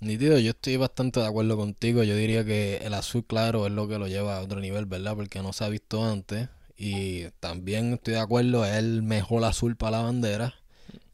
Nítido, 0.02 0.38
yo 0.39 0.52
estoy 0.52 0.78
bastante 0.78 1.19
de 1.19 1.26
acuerdo 1.28 1.58
contigo. 1.58 2.04
Yo 2.04 2.15
diría 2.15 2.45
que 2.45 2.78
el 2.78 2.93
azul 2.93 3.26
claro 3.26 3.65
es 3.65 3.71
lo 3.74 3.88
que 3.88 3.98
lo 3.98 4.08
lleva 4.08 4.38
a 4.38 4.41
otro 4.41 4.60
nivel, 4.60 4.86
¿verdad? 4.86 5.15
Porque 5.15 5.41
no 5.41 5.54
se 5.54 5.63
ha 5.63 5.69
visto 5.69 6.04
antes. 6.04 6.50
Y 6.78 7.26
también 7.39 7.93
estoy 7.93 8.15
de 8.15 8.19
acuerdo, 8.19 8.65
es 8.65 8.74
el 8.76 9.02
mejor 9.04 9.43
azul 9.45 9.76
para 9.78 9.98
la 9.98 10.04
bandera. 10.04 10.56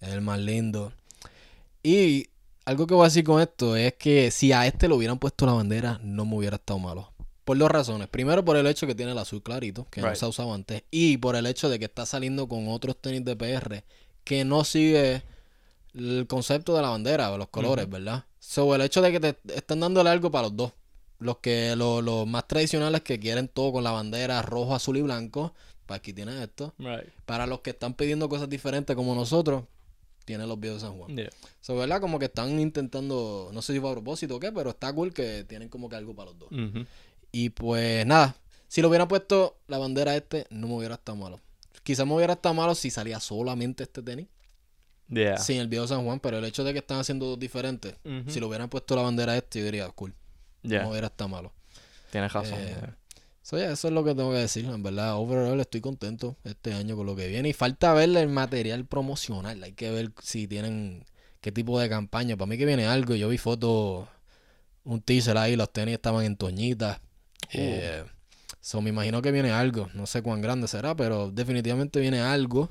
Es 0.01 0.09
el 0.09 0.21
más 0.21 0.39
lindo. 0.39 0.93
Y 1.83 2.29
algo 2.65 2.87
que 2.87 2.93
voy 2.93 3.03
a 3.03 3.07
decir 3.07 3.23
con 3.23 3.41
esto 3.41 3.75
es 3.75 3.93
que 3.95 4.31
si 4.31 4.51
a 4.53 4.67
este 4.67 4.87
le 4.87 4.95
hubieran 4.95 5.19
puesto 5.19 5.45
la 5.45 5.53
bandera, 5.53 5.99
no 6.03 6.25
me 6.25 6.35
hubiera 6.37 6.57
estado 6.57 6.79
malo. 6.79 7.10
Por 7.51 7.57
dos 7.57 7.69
razones. 7.69 8.07
Primero, 8.07 8.45
por 8.45 8.55
el 8.55 8.65
hecho 8.65 8.87
que 8.87 8.95
tiene 8.95 9.11
el 9.11 9.17
azul 9.17 9.43
clarito, 9.43 9.85
que 9.91 9.99
no 9.99 10.15
se 10.15 10.23
ha 10.23 10.29
usado 10.29 10.53
antes. 10.53 10.83
Y 10.89 11.17
por 11.17 11.35
el 11.35 11.45
hecho 11.45 11.67
de 11.67 11.79
que 11.79 11.83
está 11.83 12.05
saliendo 12.05 12.47
con 12.47 12.69
otros 12.69 12.95
tenis 12.95 13.25
de 13.25 13.35
PR 13.35 13.83
que 14.23 14.45
no 14.45 14.63
sigue 14.63 15.21
el 15.93 16.27
concepto 16.29 16.73
de 16.77 16.81
la 16.81 16.91
bandera 16.91 17.29
o 17.29 17.37
los 17.37 17.49
colores, 17.49 17.89
¿verdad? 17.89 18.23
So, 18.39 18.73
el 18.73 18.79
hecho 18.79 19.01
de 19.01 19.11
que 19.11 19.19
te 19.19 19.37
están 19.53 19.81
dándole 19.81 20.09
algo 20.09 20.31
para 20.31 20.43
los 20.43 20.55
dos. 20.55 20.71
Los 21.19 21.39
que 21.39 21.75
los, 21.75 22.01
los 22.01 22.25
más 22.25 22.47
tradicionales 22.47 23.01
que 23.01 23.19
quieren 23.19 23.49
todo 23.49 23.73
con 23.73 23.83
la 23.83 23.91
bandera 23.91 24.41
rojo, 24.41 24.73
azul 24.73 24.95
y 24.95 25.01
blanco, 25.01 25.53
pues 25.87 25.99
aquí 25.99 26.13
tienes 26.13 26.35
esto. 26.35 26.73
Right. 26.79 27.09
Para 27.25 27.47
los 27.47 27.59
que 27.59 27.71
están 27.71 27.95
pidiendo 27.95 28.29
cosas 28.29 28.47
diferentes 28.47 28.95
como 28.95 29.13
nosotros, 29.13 29.65
tienen 30.23 30.47
los 30.47 30.57
viejos 30.57 30.81
de 30.81 30.87
San 30.87 30.97
Juan. 30.97 31.17
Yeah. 31.17 31.29
So, 31.59 31.75
¿verdad? 31.75 31.99
Como 31.99 32.17
que 32.17 32.25
están 32.25 32.57
intentando, 32.61 33.49
no 33.53 33.61
sé 33.61 33.73
si 33.73 33.81
fue 33.81 33.89
a 33.89 33.93
propósito 33.93 34.37
o 34.37 34.39
qué, 34.39 34.53
pero 34.53 34.69
está 34.69 34.93
cool 34.93 35.13
que 35.13 35.43
tienen 35.43 35.67
como 35.67 35.89
que 35.89 35.97
algo 35.97 36.15
para 36.15 36.29
los 36.31 36.39
dos. 36.39 36.51
Ujú. 36.51 36.85
Y 37.31 37.49
pues 37.49 38.05
nada, 38.05 38.35
si 38.67 38.81
lo 38.81 38.89
hubieran 38.89 39.07
puesto 39.07 39.57
la 39.67 39.77
bandera 39.77 40.15
este, 40.15 40.45
no 40.49 40.67
me 40.67 40.75
hubiera 40.75 40.95
estado 40.95 41.17
malo. 41.17 41.39
Quizás 41.83 42.05
me 42.05 42.13
hubiera 42.13 42.33
estado 42.33 42.53
malo 42.53 42.75
si 42.75 42.89
salía 42.91 43.19
solamente 43.19 43.83
este 43.83 44.01
tenis, 44.01 44.27
Yeah. 45.13 45.37
sin 45.37 45.57
el 45.57 45.67
viejo 45.67 45.87
San 45.87 46.05
Juan, 46.05 46.21
pero 46.21 46.37
el 46.37 46.45
hecho 46.45 46.63
de 46.63 46.71
que 46.71 46.79
están 46.79 46.99
haciendo 46.99 47.25
dos 47.25 47.37
diferentes, 47.37 47.95
si 48.27 48.39
lo 48.39 48.47
hubieran 48.47 48.69
puesto 48.69 48.95
la 48.95 49.01
bandera 49.01 49.35
este, 49.35 49.59
yo 49.59 49.65
diría, 49.65 49.89
cool, 49.89 50.13
Yeah. 50.63 50.83
no 50.83 50.91
hubiera 50.91 51.07
estado 51.07 51.27
malo. 51.27 51.51
Tienes 52.11 52.31
razón. 52.31 52.57
Eh, 52.59 52.75
yeah. 52.79 52.97
So, 53.41 53.57
yeah, 53.57 53.71
eso 53.71 53.87
es 53.89 53.93
lo 53.93 54.03
que 54.05 54.15
tengo 54.15 54.31
que 54.31 54.37
decir, 54.37 54.63
en 54.65 54.83
verdad, 54.83 55.17
overall 55.17 55.59
estoy 55.59 55.81
contento 55.81 56.37
este 56.45 56.73
año 56.73 56.95
con 56.95 57.07
lo 57.07 57.15
que 57.15 57.27
viene 57.27 57.49
y 57.49 57.53
falta 57.53 57.93
ver 57.93 58.15
el 58.15 58.29
material 58.29 58.85
promocional, 58.85 59.61
hay 59.63 59.73
que 59.73 59.89
ver 59.91 60.11
si 60.21 60.47
tienen 60.47 61.03
qué 61.41 61.51
tipo 61.51 61.77
de 61.79 61.89
campaña, 61.89 62.37
para 62.37 62.47
mí 62.47 62.57
que 62.57 62.65
viene 62.65 62.85
algo, 62.85 63.15
yo 63.15 63.27
vi 63.27 63.37
fotos, 63.37 64.07
un 64.85 65.01
teaser 65.01 65.37
ahí, 65.37 65.55
los 65.57 65.73
tenis 65.73 65.95
estaban 65.95 66.23
en 66.23 66.37
toñitas. 66.37 67.01
Eh, 67.53 68.03
so, 68.59 68.81
me 68.81 68.89
imagino 68.89 69.21
que 69.21 69.31
viene 69.31 69.51
algo, 69.51 69.89
no 69.93 70.05
sé 70.05 70.21
cuán 70.21 70.41
grande 70.41 70.67
será, 70.67 70.95
pero 70.95 71.31
definitivamente 71.31 71.99
viene 71.99 72.19
algo, 72.21 72.69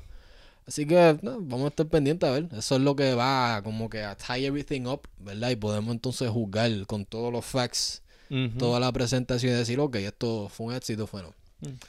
así 0.67 0.85
que 0.85 1.17
no, 1.21 1.39
vamos 1.41 1.65
a 1.65 1.67
estar 1.69 1.87
pendientes 1.87 2.29
a 2.29 2.33
ver, 2.33 2.47
eso 2.55 2.75
es 2.75 2.81
lo 2.81 2.95
que 2.95 3.13
va 3.13 3.61
como 3.63 3.89
que 3.89 4.03
a 4.03 4.15
tie 4.15 4.45
everything 4.47 4.85
up, 4.85 5.01
¿verdad? 5.17 5.49
Y 5.51 5.55
podemos 5.55 5.91
entonces 5.93 6.29
juzgar 6.29 6.69
con 6.87 7.05
todos 7.05 7.31
los 7.31 7.45
facts, 7.45 8.01
toda 8.57 8.79
la 8.79 8.91
presentación 8.93 9.51
y 9.53 9.55
decir, 9.55 9.79
ok, 9.79 9.95
esto 9.97 10.47
fue 10.49 10.67
un 10.67 10.73
éxito, 10.73 11.05
fue 11.07 11.21
no. 11.21 11.33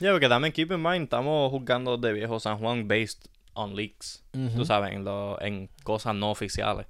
Yeah, 0.00 0.10
porque 0.12 0.28
también 0.28 0.52
keep 0.52 0.70
in 0.72 0.82
mind, 0.82 1.04
estamos 1.04 1.50
juzgando 1.50 1.96
de 1.96 2.12
viejo 2.12 2.38
San 2.40 2.58
Juan 2.58 2.86
based 2.88 3.20
on 3.54 3.74
leaks. 3.76 4.22
Ujú. 4.34 4.56
Tú 4.56 4.64
sabes, 4.64 4.92
en, 4.92 5.04
lo- 5.04 5.40
en 5.40 5.70
cosas 5.84 6.14
no 6.14 6.30
oficiales. 6.30 6.86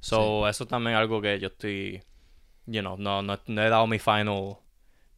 So, 0.00 0.48
eso 0.48 0.66
también 0.66 0.94
es 0.96 1.00
algo 1.00 1.20
que 1.20 1.38
yo 1.38 1.48
estoy, 1.48 2.02
you 2.66 2.80
know, 2.80 2.96
no, 2.96 3.22
no, 3.22 3.38
no 3.46 3.62
he 3.62 3.68
dado 3.68 3.86
mi 3.86 3.98
final, 3.98 4.56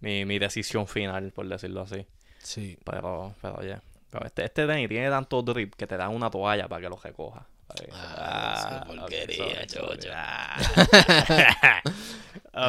mi, 0.00 0.24
mi 0.24 0.38
decisión 0.38 0.86
final, 0.86 1.32
por 1.32 1.48
decirlo 1.48 1.82
así. 1.82 2.06
Sí. 2.42 2.78
Pero, 2.84 3.34
pero, 3.40 3.54
oye. 3.56 3.78
Pero 4.10 4.26
este, 4.26 4.44
este 4.44 4.66
tenis 4.66 4.88
tiene 4.88 5.10
tanto 5.10 5.42
drip 5.42 5.74
que 5.74 5.86
te 5.86 5.96
dan 5.96 6.14
una 6.14 6.30
toalla 6.30 6.68
para 6.68 6.82
que 6.82 6.88
lo 6.88 6.96
recoja. 6.96 7.46
Ah, 7.92 8.84
porquería. 8.86 9.66
Ah. 10.12 10.56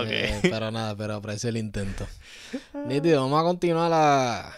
ok. 0.02 0.08
Eh, 0.10 0.40
pero 0.42 0.72
nada, 0.72 0.96
pero 0.96 1.16
aprecio 1.16 1.50
el 1.50 1.58
intento. 1.58 2.08
Nítido, 2.88 3.22
vamos 3.22 3.40
a 3.40 3.44
continuar 3.44 3.90
la... 3.90 4.56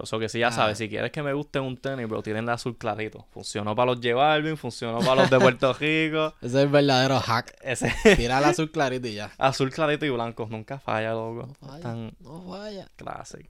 Eso 0.00 0.18
que 0.18 0.28
sí, 0.28 0.38
ya 0.38 0.48
Ah. 0.48 0.52
sabes, 0.52 0.78
si 0.78 0.88
quieres 0.88 1.10
que 1.12 1.22
me 1.22 1.32
guste 1.34 1.60
un 1.60 1.76
tenis, 1.76 2.06
pero 2.08 2.22
tienen 2.22 2.46
de 2.46 2.52
azul 2.52 2.78
clarito. 2.78 3.26
Funcionó 3.30 3.74
para 3.76 3.92
los 3.92 3.96
J 4.02 4.14
Balvin, 4.14 4.56
funcionó 4.56 5.00
para 5.00 5.16
los 5.22 5.30
de 5.30 5.38
Puerto 5.38 5.72
Rico. 5.80 6.34
Ese 6.40 6.46
es 6.46 6.54
el 6.54 6.68
verdadero 6.68 7.20
hack. 7.20 7.54
Ese 7.62 7.92
Tira 8.16 8.38
el 8.38 8.44
azul 8.44 8.70
clarito 8.70 9.06
y 9.06 9.14
ya. 9.14 9.30
azul 9.38 9.70
clarito 9.70 10.06
y 10.06 10.10
blanco 10.10 10.46
nunca 10.50 10.78
falla, 10.78 11.10
loco. 11.12 11.46
No 11.48 11.54
falla. 11.68 11.82
Tan 11.82 12.16
No 12.20 12.86
clásico. 12.96 13.48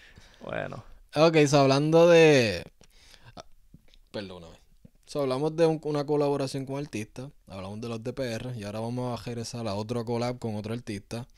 bueno. 0.44 0.82
Ok, 1.14 1.36
so 1.46 1.60
hablando 1.60 2.08
de... 2.08 2.64
ah, 3.36 3.44
Perdóname. 4.10 4.56
So 5.06 5.22
hablamos 5.22 5.54
de 5.54 5.66
un- 5.66 5.80
una 5.84 6.04
colaboración 6.04 6.66
con 6.66 6.76
artistas. 6.78 7.30
Hablamos 7.46 7.80
de 7.80 7.88
los 7.88 8.02
de 8.02 8.12
PR. 8.12 8.52
Y 8.56 8.64
ahora 8.64 8.80
vamos 8.80 9.20
a 9.20 9.24
regresar 9.24 9.68
a 9.68 9.74
otro 9.74 10.04
collab 10.04 10.40
con 10.40 10.56
otro 10.56 10.74
artista. 10.74 11.28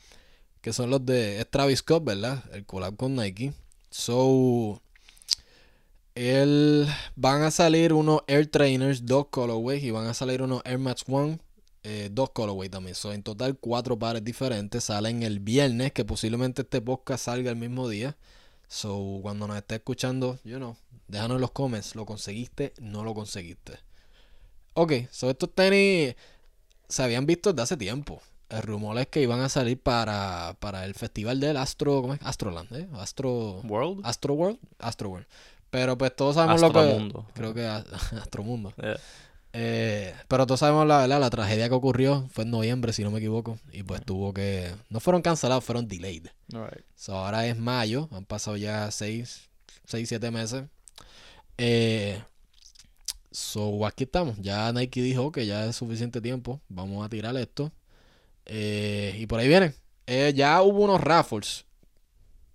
Que 0.61 0.73
son 0.73 0.89
los 0.89 1.05
de... 1.05 1.39
Es 1.39 1.47
Travis 1.51 1.79
Scott, 1.79 2.03
¿verdad? 2.03 2.43
El 2.53 2.65
collab 2.65 2.95
con 2.97 3.15
Nike. 3.15 3.53
So... 3.97 4.79
Él... 6.13 6.87
Van 7.15 7.41
a 7.41 7.49
salir 7.49 7.93
unos 7.93 8.21
Air 8.27 8.45
Trainers, 8.47 9.05
dos 9.05 9.27
colorways. 9.31 9.83
Y 9.83 9.89
van 9.89 10.05
a 10.05 10.13
salir 10.13 10.43
unos 10.43 10.61
Air 10.65 10.77
Max 10.77 11.03
One, 11.07 11.39
eh, 11.81 12.09
dos 12.11 12.29
colorways 12.29 12.69
también. 12.69 12.93
So, 12.93 13.11
en 13.11 13.23
total, 13.23 13.57
cuatro 13.57 13.97
pares 13.97 14.23
diferentes. 14.23 14.83
Salen 14.83 15.23
el 15.23 15.39
viernes, 15.39 15.93
que 15.93 16.05
posiblemente 16.05 16.61
este 16.61 16.79
podcast 16.79 17.25
salga 17.25 17.49
el 17.49 17.57
mismo 17.57 17.89
día. 17.89 18.15
So, 18.67 19.19
cuando 19.23 19.47
nos 19.47 19.57
esté 19.57 19.75
escuchando, 19.75 20.39
you 20.43 20.57
know, 20.57 20.77
déjanos 21.07 21.35
en 21.35 21.41
los 21.41 21.51
comments. 21.51 21.95
¿Lo 21.95 22.05
conseguiste? 22.05 22.73
¿No 22.79 23.03
lo 23.03 23.15
conseguiste? 23.15 23.79
Ok, 24.75 24.93
so 25.09 25.31
estos 25.31 25.55
tenis 25.55 26.15
se 26.87 27.03
habían 27.03 27.25
visto 27.25 27.51
desde 27.51 27.63
hace 27.63 27.77
tiempo. 27.77 28.21
El 28.49 28.61
rumor 28.61 28.97
es 28.97 29.07
que 29.07 29.21
iban 29.21 29.41
a 29.41 29.49
salir 29.49 29.79
para, 29.79 30.55
para 30.59 30.85
el 30.85 30.93
festival 30.95 31.39
del 31.39 31.57
Astro, 31.57 32.01
¿cómo 32.01 32.13
es? 32.13 32.19
Astroland, 32.23 32.71
¿eh? 32.73 32.87
Astro, 32.93 33.61
World. 33.61 34.01
Astro 34.05 34.33
World, 34.35 34.59
Astro 34.79 35.09
World. 35.09 35.27
Pero 35.69 35.97
pues 35.97 36.15
todos 36.15 36.35
sabemos 36.35 36.61
lo 36.61 36.71
que... 36.71 37.13
Creo 37.33 37.53
que 37.53 37.65
Astromundo. 38.21 38.73
Yeah. 38.81 38.99
Eh, 39.53 40.13
pero 40.27 40.45
todos 40.45 40.59
sabemos 40.59 40.85
la 40.87 40.99
verdad, 40.99 41.19
la 41.19 41.29
tragedia 41.29 41.67
que 41.67 41.75
ocurrió 41.75 42.27
fue 42.31 42.43
en 42.43 42.51
noviembre, 42.51 42.93
si 42.93 43.03
no 43.03 43.11
me 43.11 43.17
equivoco. 43.17 43.59
Y 43.71 43.83
pues 43.83 44.01
tuvo 44.05 44.33
que... 44.33 44.73
No 44.89 44.99
fueron 44.99 45.21
cancelados, 45.21 45.63
fueron 45.63 45.87
delayed. 45.87 46.27
So, 46.95 47.15
ahora 47.15 47.47
es 47.47 47.57
mayo, 47.57 48.07
han 48.11 48.25
pasado 48.25 48.55
ya 48.55 48.91
6, 48.91 49.49
6, 49.85 50.09
7 50.09 50.31
meses. 50.31 50.63
Eh, 51.57 52.21
so, 53.31 53.85
aquí 53.85 54.05
estamos. 54.05 54.37
Ya 54.39 54.71
Nike 54.71 55.01
dijo 55.01 55.31
que 55.31 55.45
ya 55.45 55.65
es 55.65 55.75
suficiente 55.75 56.21
tiempo. 56.21 56.61
Vamos 56.69 57.05
a 57.05 57.09
tirar 57.09 57.35
esto. 57.35 57.71
Eh, 58.47 59.15
y 59.19 59.27
por 59.27 59.39
ahí 59.39 59.47
vienen. 59.47 59.75
Eh, 60.07 60.33
ya 60.35 60.61
hubo 60.61 60.83
unos 60.85 61.01
raffles. 61.01 61.65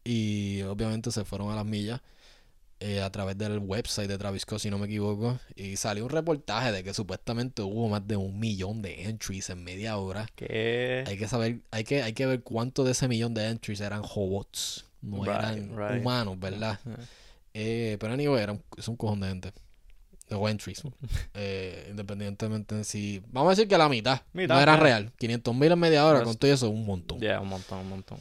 Y 0.05 0.63
obviamente 0.63 1.11
se 1.13 1.25
fueron 1.25 1.51
a 1.51 1.57
las 1.57 1.65
millas. 1.67 2.01
eh, 2.81 3.01
a 3.01 3.11
través 3.13 3.39
del 3.39 3.59
website 3.59 4.09
de 4.09 4.19
Travis 4.19 4.43
Scott, 4.43 4.59
si 4.61 4.69
no 4.71 4.77
me 4.79 4.87
equivoco. 4.87 5.39
Y 5.55 5.77
salió 5.77 6.03
un 6.05 6.11
reportaje 6.11 6.73
de 6.73 6.83
que 6.83 6.93
supuestamente 6.93 7.63
hubo 7.63 7.89
más 7.89 8.05
de 8.09 8.17
un 8.17 8.41
millón 8.41 8.83
de 8.83 9.05
entries 9.05 9.51
en 9.51 9.63
media 9.63 9.97
hora. 9.99 10.27
¿Qué? 10.35 11.05
Hay 11.07 11.17
que 11.17 11.29
saber, 11.29 11.61
hay 11.71 11.85
que, 11.85 12.03
hay 12.03 12.13
que 12.13 12.27
ver 12.27 12.43
cuánto 12.43 12.83
de 12.85 12.91
ese 12.93 13.07
millón 13.07 13.35
de 13.35 13.47
entries 13.49 13.81
eran 13.81 14.03
robots, 14.03 14.85
no 15.01 15.19
Right, 15.25 15.29
eran 15.37 15.77
right. 15.79 16.01
humanos, 16.01 16.41
¿verdad? 16.41 16.81
Yeah. 16.85 16.97
Eh, 17.55 17.97
pero 18.01 18.15
anyway, 18.15 18.43
era 18.43 18.53
un, 18.53 18.63
es 18.77 18.89
un 18.89 18.97
cojón 18.97 19.21
de 19.21 19.29
gente. 19.29 19.53
O 20.35 20.49
entries. 20.49 20.83
Eh, 21.35 21.89
independientemente 21.91 22.75
de 22.75 22.85
si. 22.85 23.23
Vamos 23.31 23.49
a 23.49 23.51
decir 23.57 23.69
que 23.69 23.77
la 23.79 23.89
mitad. 23.89 24.23
Mitad, 24.33 24.55
no 24.57 24.61
era 24.61 24.77
real. 24.77 25.13
500 25.19 25.55
mil 25.55 25.73
en 25.73 25.79
media 25.79 26.07
hora, 26.07 26.19
Pues- 26.21 26.29
con 26.29 26.37
todo 26.37 26.53
eso 26.53 26.67
es 26.67 26.73
un 26.73 26.85
montón. 26.87 27.21
Yeah, 27.21 27.41
un 27.41 27.49
montón, 27.49 27.79
un 27.81 27.89
montón. 27.89 28.19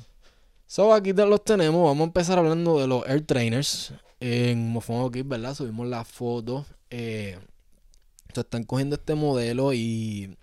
So, 0.68 0.94
aquí 0.94 1.14
te 1.14 1.26
los 1.26 1.44
tenemos. 1.44 1.84
Vamos 1.84 2.02
a 2.02 2.06
empezar 2.06 2.38
hablando 2.40 2.80
de 2.80 2.88
los 2.88 3.06
Air 3.08 3.26
Trainers. 3.26 3.94
En 4.20 4.70
Mofongo 4.70 5.12
Kid, 5.12 5.26
¿verdad? 5.26 5.54
Subimos 5.56 5.88
la 5.88 6.06
foto. 6.06 6.66
Eh, 6.90 7.38
so, 8.34 8.42
están 8.42 8.64
cogiendo 8.64 8.96
este 8.96 9.16
modelo 9.16 9.74
y 9.74 10.38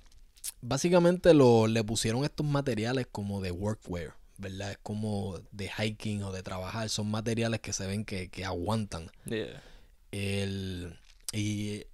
básicamente 0.60 1.32
lo, 1.34 1.66
le 1.66 1.82
pusieron 1.84 2.24
estos 2.24 2.44
materiales 2.46 3.06
como 3.10 3.40
de 3.40 3.52
workwear, 3.52 4.14
¿verdad? 4.36 4.72
Es 4.72 4.78
como 4.82 5.38
de 5.52 5.70
hiking 5.70 6.22
o 6.24 6.32
de 6.32 6.42
trabajar. 6.42 6.88
Son 6.90 7.10
materiales 7.10 7.60
que 7.60 7.72
se 7.72 7.86
ven 7.86 8.04
que, 8.04 8.28
que 8.28 8.44
aguantan. 8.44 9.10
Yeah. 9.26 9.62
El, 10.10 10.94
y 11.32 11.84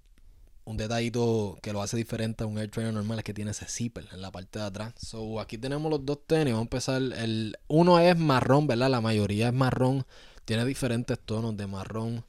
un 0.63 0.77
detallito 0.77 1.57
que 1.61 1.73
lo 1.73 1.81
hace 1.81 1.95
diferente 1.97 2.43
a 2.43 2.47
un 2.47 2.57
Air 2.57 2.71
Trainer 2.71 2.93
normal 2.93 3.19
es 3.19 3.23
que 3.23 3.33
tiene 3.33 3.51
ese 3.51 3.65
zipper 3.65 4.05
en 4.11 4.21
la 4.21 4.31
parte 4.31 4.57
de 4.59 4.65
atrás. 4.65 4.93
So, 4.97 5.39
aquí 5.39 5.57
tenemos 5.57 5.91
los 5.91 6.03
dos 6.05 6.25
tenis. 6.25 6.53
Vamos 6.53 6.61
a 6.61 6.63
empezar. 6.63 7.01
El, 7.01 7.55
uno 7.67 7.99
es 7.99 8.17
marrón, 8.17 8.65
¿verdad? 8.65 8.89
La 8.89 9.01
mayoría 9.01 9.47
es 9.49 9.53
marrón. 9.53 10.05
Tiene 10.45 10.65
diferentes 10.65 11.19
tonos 11.19 11.55
de 11.55 11.67
marrón. 11.67 12.23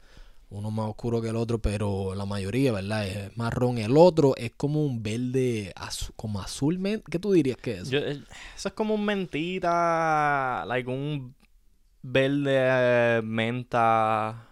Uno 0.49 0.71
más 0.71 0.89
oscuro 0.91 1.21
que 1.23 1.31
el 1.31 1.37
otro, 1.37 1.59
pero 1.61 2.15
la 2.15 2.25
mayoría, 2.27 2.73
¿verdad? 2.73 3.07
Es 3.07 3.37
marrón. 3.37 3.79
El 3.79 3.97
otro 3.97 4.35
es 4.37 4.53
como 4.57 4.85
un 4.85 5.03
verde 5.03 5.73
azul, 5.75 6.13
como 6.15 6.41
azul. 6.41 6.79
¿Qué 7.11 7.19
tú 7.19 7.33
dirías 7.33 7.57
que 7.57 7.79
es? 7.79 7.91
Yo- 7.91 7.99
eh, 7.99 8.23
eso 8.55 8.69
es 8.69 8.75
como 8.75 8.95
un 8.95 9.05
mentita, 9.05 10.65
like 10.67 10.89
un 10.91 11.35
verde 12.03 12.55
eh, 12.55 13.21
menta 13.25 14.47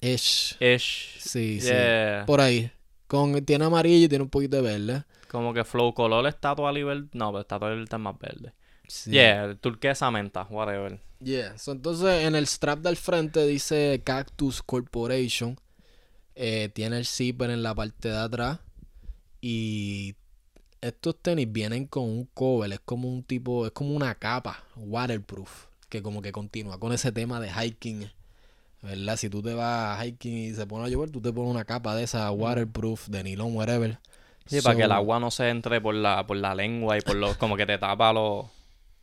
Ish. 0.00 0.56
ish. 0.60 1.18
Sí, 1.20 1.60
sí. 1.60 1.72
Por 2.26 2.40
ahí. 2.40 2.70
Con, 3.06 3.44
tiene 3.44 3.64
amarillo 3.64 4.06
y 4.06 4.08
tiene 4.08 4.24
un 4.24 4.30
poquito 4.30 4.56
de 4.56 4.62
verde. 4.62 5.04
Como 5.28 5.54
que 5.54 5.64
flow 5.64 5.94
color 5.94 6.26
está 6.26 6.54
todo 6.54 6.68
a 6.68 6.72
nivel, 6.72 7.08
no, 7.12 7.30
pero 7.30 7.40
está 7.40 7.58
todo 7.58 7.72
el 7.72 7.84
está 7.84 7.98
más 7.98 8.18
verde. 8.18 8.52
Sí. 8.88 9.10
Yeah, 9.10 9.56
turquesa 9.60 10.10
menta, 10.10 10.46
whatever. 10.50 11.00
Yeah. 11.20 11.58
So, 11.58 11.72
entonces 11.72 12.24
en 12.24 12.34
el 12.34 12.46
strap 12.46 12.80
del 12.80 12.96
frente 12.96 13.46
dice 13.46 14.02
Cactus 14.04 14.62
Corporation. 14.62 15.58
Eh, 16.34 16.68
tiene 16.74 16.98
el 16.98 17.06
zipper 17.06 17.50
en 17.50 17.62
la 17.62 17.74
parte 17.74 18.08
de 18.08 18.18
atrás. 18.18 18.60
Y 19.40 20.14
estos 20.80 21.20
tenis 21.20 21.50
vienen 21.50 21.86
con 21.86 22.04
un 22.04 22.26
cover. 22.34 22.72
Es 22.72 22.80
como 22.80 23.08
un 23.08 23.22
tipo, 23.22 23.66
es 23.66 23.72
como 23.72 23.94
una 23.94 24.14
capa 24.14 24.64
waterproof. 24.76 25.66
Que 25.88 26.02
como 26.02 26.20
que 26.20 26.32
continúa 26.32 26.78
con 26.78 26.92
ese 26.92 27.12
tema 27.12 27.40
de 27.40 27.50
hiking. 27.50 28.10
¿Verdad? 28.86 29.16
Si 29.16 29.28
tú 29.28 29.42
te 29.42 29.52
vas 29.52 29.98
a 29.98 30.06
hiking 30.06 30.36
y 30.36 30.54
se 30.54 30.64
pone 30.64 30.84
a 30.84 30.88
llover, 30.88 31.10
tú 31.10 31.20
te 31.20 31.32
pones 31.32 31.50
una 31.50 31.64
capa 31.64 31.96
de 31.96 32.04
esa 32.04 32.30
waterproof, 32.30 33.08
de 33.08 33.24
nylon, 33.24 33.56
whatever. 33.56 33.98
Sí, 34.46 34.60
para 34.60 34.76
que 34.76 34.84
el 34.84 34.92
agua 34.92 35.18
no 35.18 35.32
se 35.32 35.48
entre 35.48 35.80
por 35.80 35.94
la, 35.94 36.24
por 36.24 36.36
la 36.36 36.54
lengua 36.54 36.96
y 36.96 37.00
por 37.00 37.16
los, 37.16 37.36
como 37.36 37.56
que 37.56 37.66
te 37.66 37.78
tapa 37.78 38.12
los, 38.12 38.46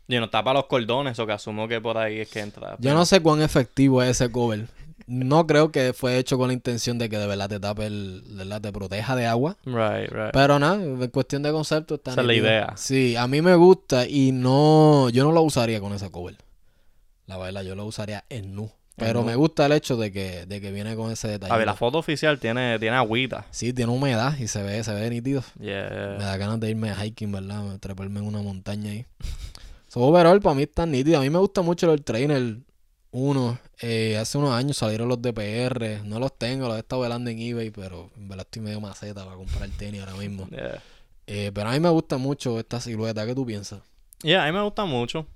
y 0.07 0.15
no 0.17 0.29
tapa 0.29 0.53
los 0.53 0.67
cordones, 0.67 1.19
o 1.19 1.27
que 1.27 1.33
asumo 1.33 1.67
que 1.67 1.81
por 1.81 1.97
ahí 1.97 2.21
es 2.21 2.29
que 2.29 2.39
entra. 2.39 2.77
Yo 2.79 2.93
no 2.93 3.05
sé 3.05 3.21
cuán 3.21 3.41
efectivo 3.41 4.01
es 4.01 4.11
ese 4.11 4.31
cover. 4.31 4.67
No 5.05 5.45
creo 5.47 5.69
que 5.69 5.91
fue 5.91 6.17
hecho 6.17 6.37
con 6.37 6.47
la 6.47 6.53
intención 6.53 6.97
de 6.97 7.09
que 7.09 7.17
de 7.17 7.27
verdad 7.27 7.49
te 7.49 7.59
tape 7.59 7.87
el, 7.87 8.23
de 8.25 8.35
verdad 8.37 8.61
te 8.61 8.71
proteja 8.71 9.17
de 9.17 9.25
agua. 9.25 9.57
Right, 9.65 10.09
right. 10.09 10.31
Pero 10.31 10.59
nada, 10.59 10.81
en 10.81 11.07
cuestión 11.09 11.43
de 11.43 11.51
concepto 11.51 11.95
está 11.95 12.11
Esa 12.11 12.21
es 12.21 12.27
la 12.27 12.33
idea. 12.33 12.73
Sí, 12.77 13.17
a 13.17 13.27
mí 13.27 13.41
me 13.41 13.55
gusta 13.55 14.07
y 14.07 14.31
no, 14.31 15.09
yo 15.09 15.25
no 15.25 15.33
lo 15.33 15.41
usaría 15.41 15.81
con 15.81 15.91
ese 15.91 16.09
cover. 16.09 16.37
La 17.25 17.37
verdad, 17.37 17.63
yo 17.63 17.75
lo 17.75 17.85
usaría 17.85 18.23
en 18.29 18.55
nu. 18.55 18.71
Pero 18.95 19.23
me 19.23 19.35
gusta 19.35 19.65
el 19.65 19.71
hecho 19.71 19.97
de 19.97 20.11
que, 20.11 20.45
de 20.45 20.61
que 20.61 20.71
viene 20.71 20.95
con 20.95 21.11
ese 21.11 21.27
detalle. 21.27 21.51
A 21.53 21.57
ver, 21.57 21.65
la 21.65 21.73
foto 21.73 21.97
oficial 21.97 22.39
tiene, 22.39 22.77
tiene 22.77 22.95
agüita. 22.95 23.45
Sí, 23.49 23.73
tiene 23.73 23.91
humedad 23.91 24.37
y 24.37 24.47
se 24.47 24.61
ve, 24.61 24.83
se 24.83 24.93
ve 24.93 25.09
nítido. 25.09 25.43
Me 25.57 25.65
Yeah. 25.65 25.89
da 26.19 26.37
ganas 26.37 26.59
de 26.59 26.69
irme 26.69 26.91
a 26.91 27.03
hiking, 27.05 27.31
¿verdad? 27.31 27.79
Treparme 27.79 28.19
en 28.19 28.27
una 28.27 28.41
montaña 28.41 28.91
ahí. 28.91 29.05
So, 29.87 29.99
overall, 30.01 30.41
para 30.41 30.55
mí 30.55 30.63
está 30.63 30.87
nítido. 30.87 31.19
A 31.19 31.21
mí 31.21 31.29
me 31.29 31.37
gusta 31.37 31.61
mucho 31.61 31.93
el 31.93 32.03
trainer 32.03 32.57
1. 33.11 33.59
Eh, 33.81 34.17
hace 34.17 34.39
unos 34.39 34.51
años 34.51 34.75
salieron 34.77 35.07
los 35.07 35.21
DPR. 35.21 36.01
No 36.03 36.17
los 36.19 36.35
tengo, 36.35 36.67
los 36.67 36.77
he 36.77 36.79
estado 36.79 37.03
velando 37.03 37.29
en 37.29 37.37
eBay, 37.39 37.69
pero 37.69 38.09
en 38.17 38.27
verdad 38.27 38.43
estoy 38.47 38.63
medio 38.63 38.81
maceta 38.81 39.23
para 39.23 39.35
comprar 39.37 39.69
tenis 39.77 39.99
ahora 40.01 40.13
mismo. 40.15 40.47
Yeah. 40.49 40.81
Eh, 41.27 41.51
pero 41.53 41.69
a 41.69 41.73
mí 41.73 41.79
me 41.79 41.89
gusta 41.89 42.17
mucho 42.17 42.59
esta 42.59 42.79
silueta. 42.79 43.23
¿Qué 43.27 43.35
tú 43.35 43.45
piensas? 43.45 43.81
Yeah, 44.23 44.43
a 44.43 44.47
mí 44.47 44.51
me 44.57 44.63
gusta 44.63 44.83
mucho. 44.85 45.27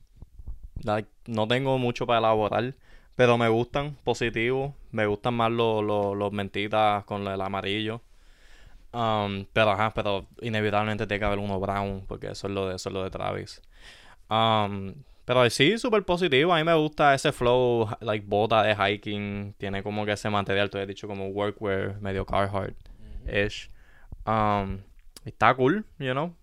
Like, 0.83 1.07
no 1.27 1.47
tengo 1.47 1.77
mucho 1.77 2.07
para 2.07 2.17
elaborar, 2.17 2.73
pero 3.17 3.35
me 3.37 3.49
gustan 3.49 3.97
positivos. 4.03 4.75
Me 4.91 5.07
gustan 5.07 5.33
más 5.33 5.51
los, 5.51 5.83
los, 5.83 6.15
los 6.15 6.31
mentitas 6.31 7.03
con 7.05 7.27
el 7.27 7.41
amarillo. 7.41 8.03
Um, 8.93 9.45
pero 9.51 9.71
ajá, 9.71 9.91
pero 9.95 10.27
inevitablemente 10.39 11.07
tiene 11.07 11.19
que 11.19 11.25
haber 11.25 11.39
uno 11.39 11.59
brown, 11.59 12.05
porque 12.07 12.27
eso 12.27 12.47
es 12.47 12.53
lo 12.53 12.67
de, 12.69 12.75
eso 12.75 12.89
es 12.89 12.93
lo 12.93 13.03
de 13.03 13.09
Travis. 13.09 13.61
Um, 14.29 14.93
pero 15.25 15.49
sí, 15.49 15.79
súper 15.79 16.03
positivo. 16.05 16.53
A 16.53 16.57
mí 16.57 16.63
me 16.63 16.75
gusta 16.75 17.15
ese 17.15 17.31
flow, 17.31 17.89
like 18.01 18.23
bota 18.27 18.61
de 18.61 18.75
hiking. 18.75 19.55
Tiene 19.57 19.81
como 19.81 20.05
que 20.05 20.11
ese 20.11 20.29
material, 20.29 20.69
tú 20.69 20.77
has 20.77 20.87
dicho, 20.87 21.07
como 21.07 21.27
workwear, 21.29 21.99
medio 21.99 22.23
Carhartt-ish. 22.23 23.71
Um, 24.27 24.81
está 25.25 25.55
cool, 25.55 25.83
you 25.97 26.11
know. 26.11 26.35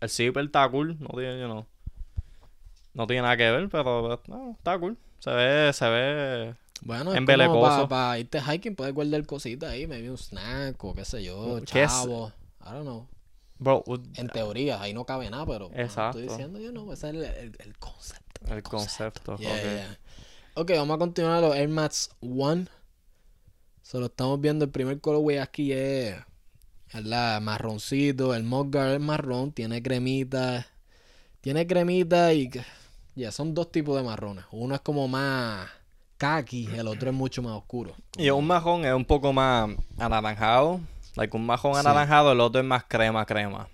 El 0.00 0.08
zipper 0.08 0.46
está 0.46 0.66
cool, 0.70 0.96
no 0.98 1.08
tiene, 1.08 1.38
you 1.40 1.46
know. 1.46 1.66
No 2.94 3.06
tiene 3.06 3.20
nada 3.20 3.36
que 3.36 3.50
ver, 3.50 3.68
pero 3.68 4.18
no, 4.28 4.52
está 4.52 4.78
cool. 4.78 4.96
Se 5.18 5.30
ve, 5.30 5.72
se 5.72 5.88
ve. 5.88 6.54
Bueno, 6.82 7.12
para 7.88 8.18
irte 8.18 8.40
hiking 8.40 8.76
puedes 8.76 8.94
guardar 8.94 9.24
cositas 9.26 9.70
ahí, 9.70 9.86
maybe 9.86 10.10
un 10.10 10.18
snack 10.18 10.82
o 10.84 10.94
qué 10.94 11.04
sé 11.04 11.24
yo, 11.24 11.60
chavo. 11.60 12.32
I 12.60 12.70
don't 12.72 12.82
know. 12.82 13.06
Bro, 13.58 13.84
En 14.16 14.28
teoría, 14.28 14.80
ahí 14.82 14.92
no 14.92 15.06
cabe 15.06 15.30
nada, 15.30 15.46
pero 15.46 15.70
Exacto. 15.72 16.18
estoy 16.18 16.28
diciendo 16.28 16.60
yo 16.60 16.72
no, 16.72 16.92
ese 16.92 17.08
es 17.08 17.14
el, 17.14 17.24
el, 17.24 17.56
el 17.58 17.78
concepto. 17.78 18.54
el 18.54 18.62
concepto. 18.62 19.36
Yeah, 19.38 19.50
ok. 19.50 19.62
yeah. 19.62 19.98
Ok, 20.54 20.70
vamos 20.72 20.96
a 20.96 20.98
continuar 20.98 21.40
los 21.40 21.56
Air 21.56 21.68
Max 21.68 22.10
One. 22.20 22.66
Solo 23.82 24.06
estamos 24.06 24.40
viendo 24.40 24.64
el 24.64 24.70
primer 24.70 25.00
colorway 25.00 25.38
aquí 25.38 25.72
es 25.72 26.16
¿verdad? 26.92 27.40
marroncito. 27.40 28.34
El 28.34 28.42
Mudguard 28.44 28.94
es 28.94 29.00
marrón, 29.00 29.52
tiene 29.52 29.82
cremita. 29.82 30.66
Tiene 31.40 31.66
cremita 31.66 32.32
y 32.32 32.50
ya 33.16 33.32
son 33.32 33.54
dos 33.54 33.72
tipos 33.72 33.96
de 33.96 34.02
marrones. 34.04 34.44
Uno 34.52 34.74
es 34.74 34.80
como 34.80 35.08
más 35.08 35.68
khaki, 36.18 36.66
el 36.76 36.86
otro 36.88 37.10
es 37.10 37.16
mucho 37.16 37.42
más 37.42 37.52
oscuro. 37.52 37.94
Y 38.16 38.30
un 38.30 38.46
majón 38.46 38.84
es 38.84 38.94
un 38.94 39.04
poco 39.04 39.32
más 39.32 39.68
anaranjado. 39.98 40.80
Like 41.16 41.36
un 41.36 41.46
majón 41.46 41.74
Sí. 41.74 41.80
anaranjado, 41.80 42.32
el 42.32 42.40
otro 42.40 42.60
es 42.60 42.66
más 42.66 42.84
crema, 42.86 43.24
crema. 43.26 43.68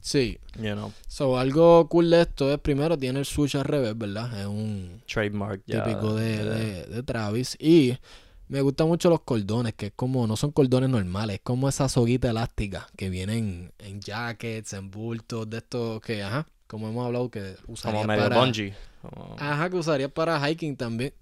Sí. 0.00 0.38
You 0.56 0.72
know, 0.74 0.92
So, 1.08 1.38
algo 1.38 1.88
cool 1.88 2.10
de 2.10 2.22
esto 2.22 2.52
es 2.52 2.58
primero 2.60 2.96
tiene 2.96 3.18
el 3.18 3.24
switch 3.26 3.56
al 3.56 3.64
revés, 3.64 3.98
¿verdad? 3.98 4.40
Es 4.40 4.46
un 4.46 5.02
trademark. 5.12 5.62
típico 5.64 6.14
de- 6.14 6.86
de 6.86 7.02
Travis. 7.02 7.56
Y 7.60 7.98
me 8.46 8.60
gustan 8.60 8.86
mucho 8.86 9.10
los 9.10 9.20
cordones, 9.22 9.74
que 9.74 9.86
es 9.86 9.92
como, 9.94 10.26
no 10.26 10.36
son 10.36 10.52
cordones 10.52 10.88
normales, 10.88 11.36
es 11.36 11.40
como 11.42 11.68
esa 11.68 11.88
soguita 11.88 12.30
elástica 12.30 12.86
que 12.96 13.10
vienen 13.10 13.72
en 13.78 14.00
jackets, 14.00 14.72
en 14.72 14.90
bultos, 14.90 15.50
de 15.50 15.58
estos 15.58 16.00
que, 16.00 16.22
ajá, 16.22 16.46
como 16.68 16.88
hemos 16.88 17.04
hablado, 17.04 17.30
que 17.30 17.56
usaría 17.66 17.96
Como 18.02 18.06
medio 18.08 18.22
para... 18.28 18.38
bungee. 18.40 18.74
como- 19.02 19.34
Ajá, 19.38 19.68
que 19.68 19.76
usaría 19.76 20.08
para 20.08 20.38
hiking 20.48 20.76
también. 20.76 21.12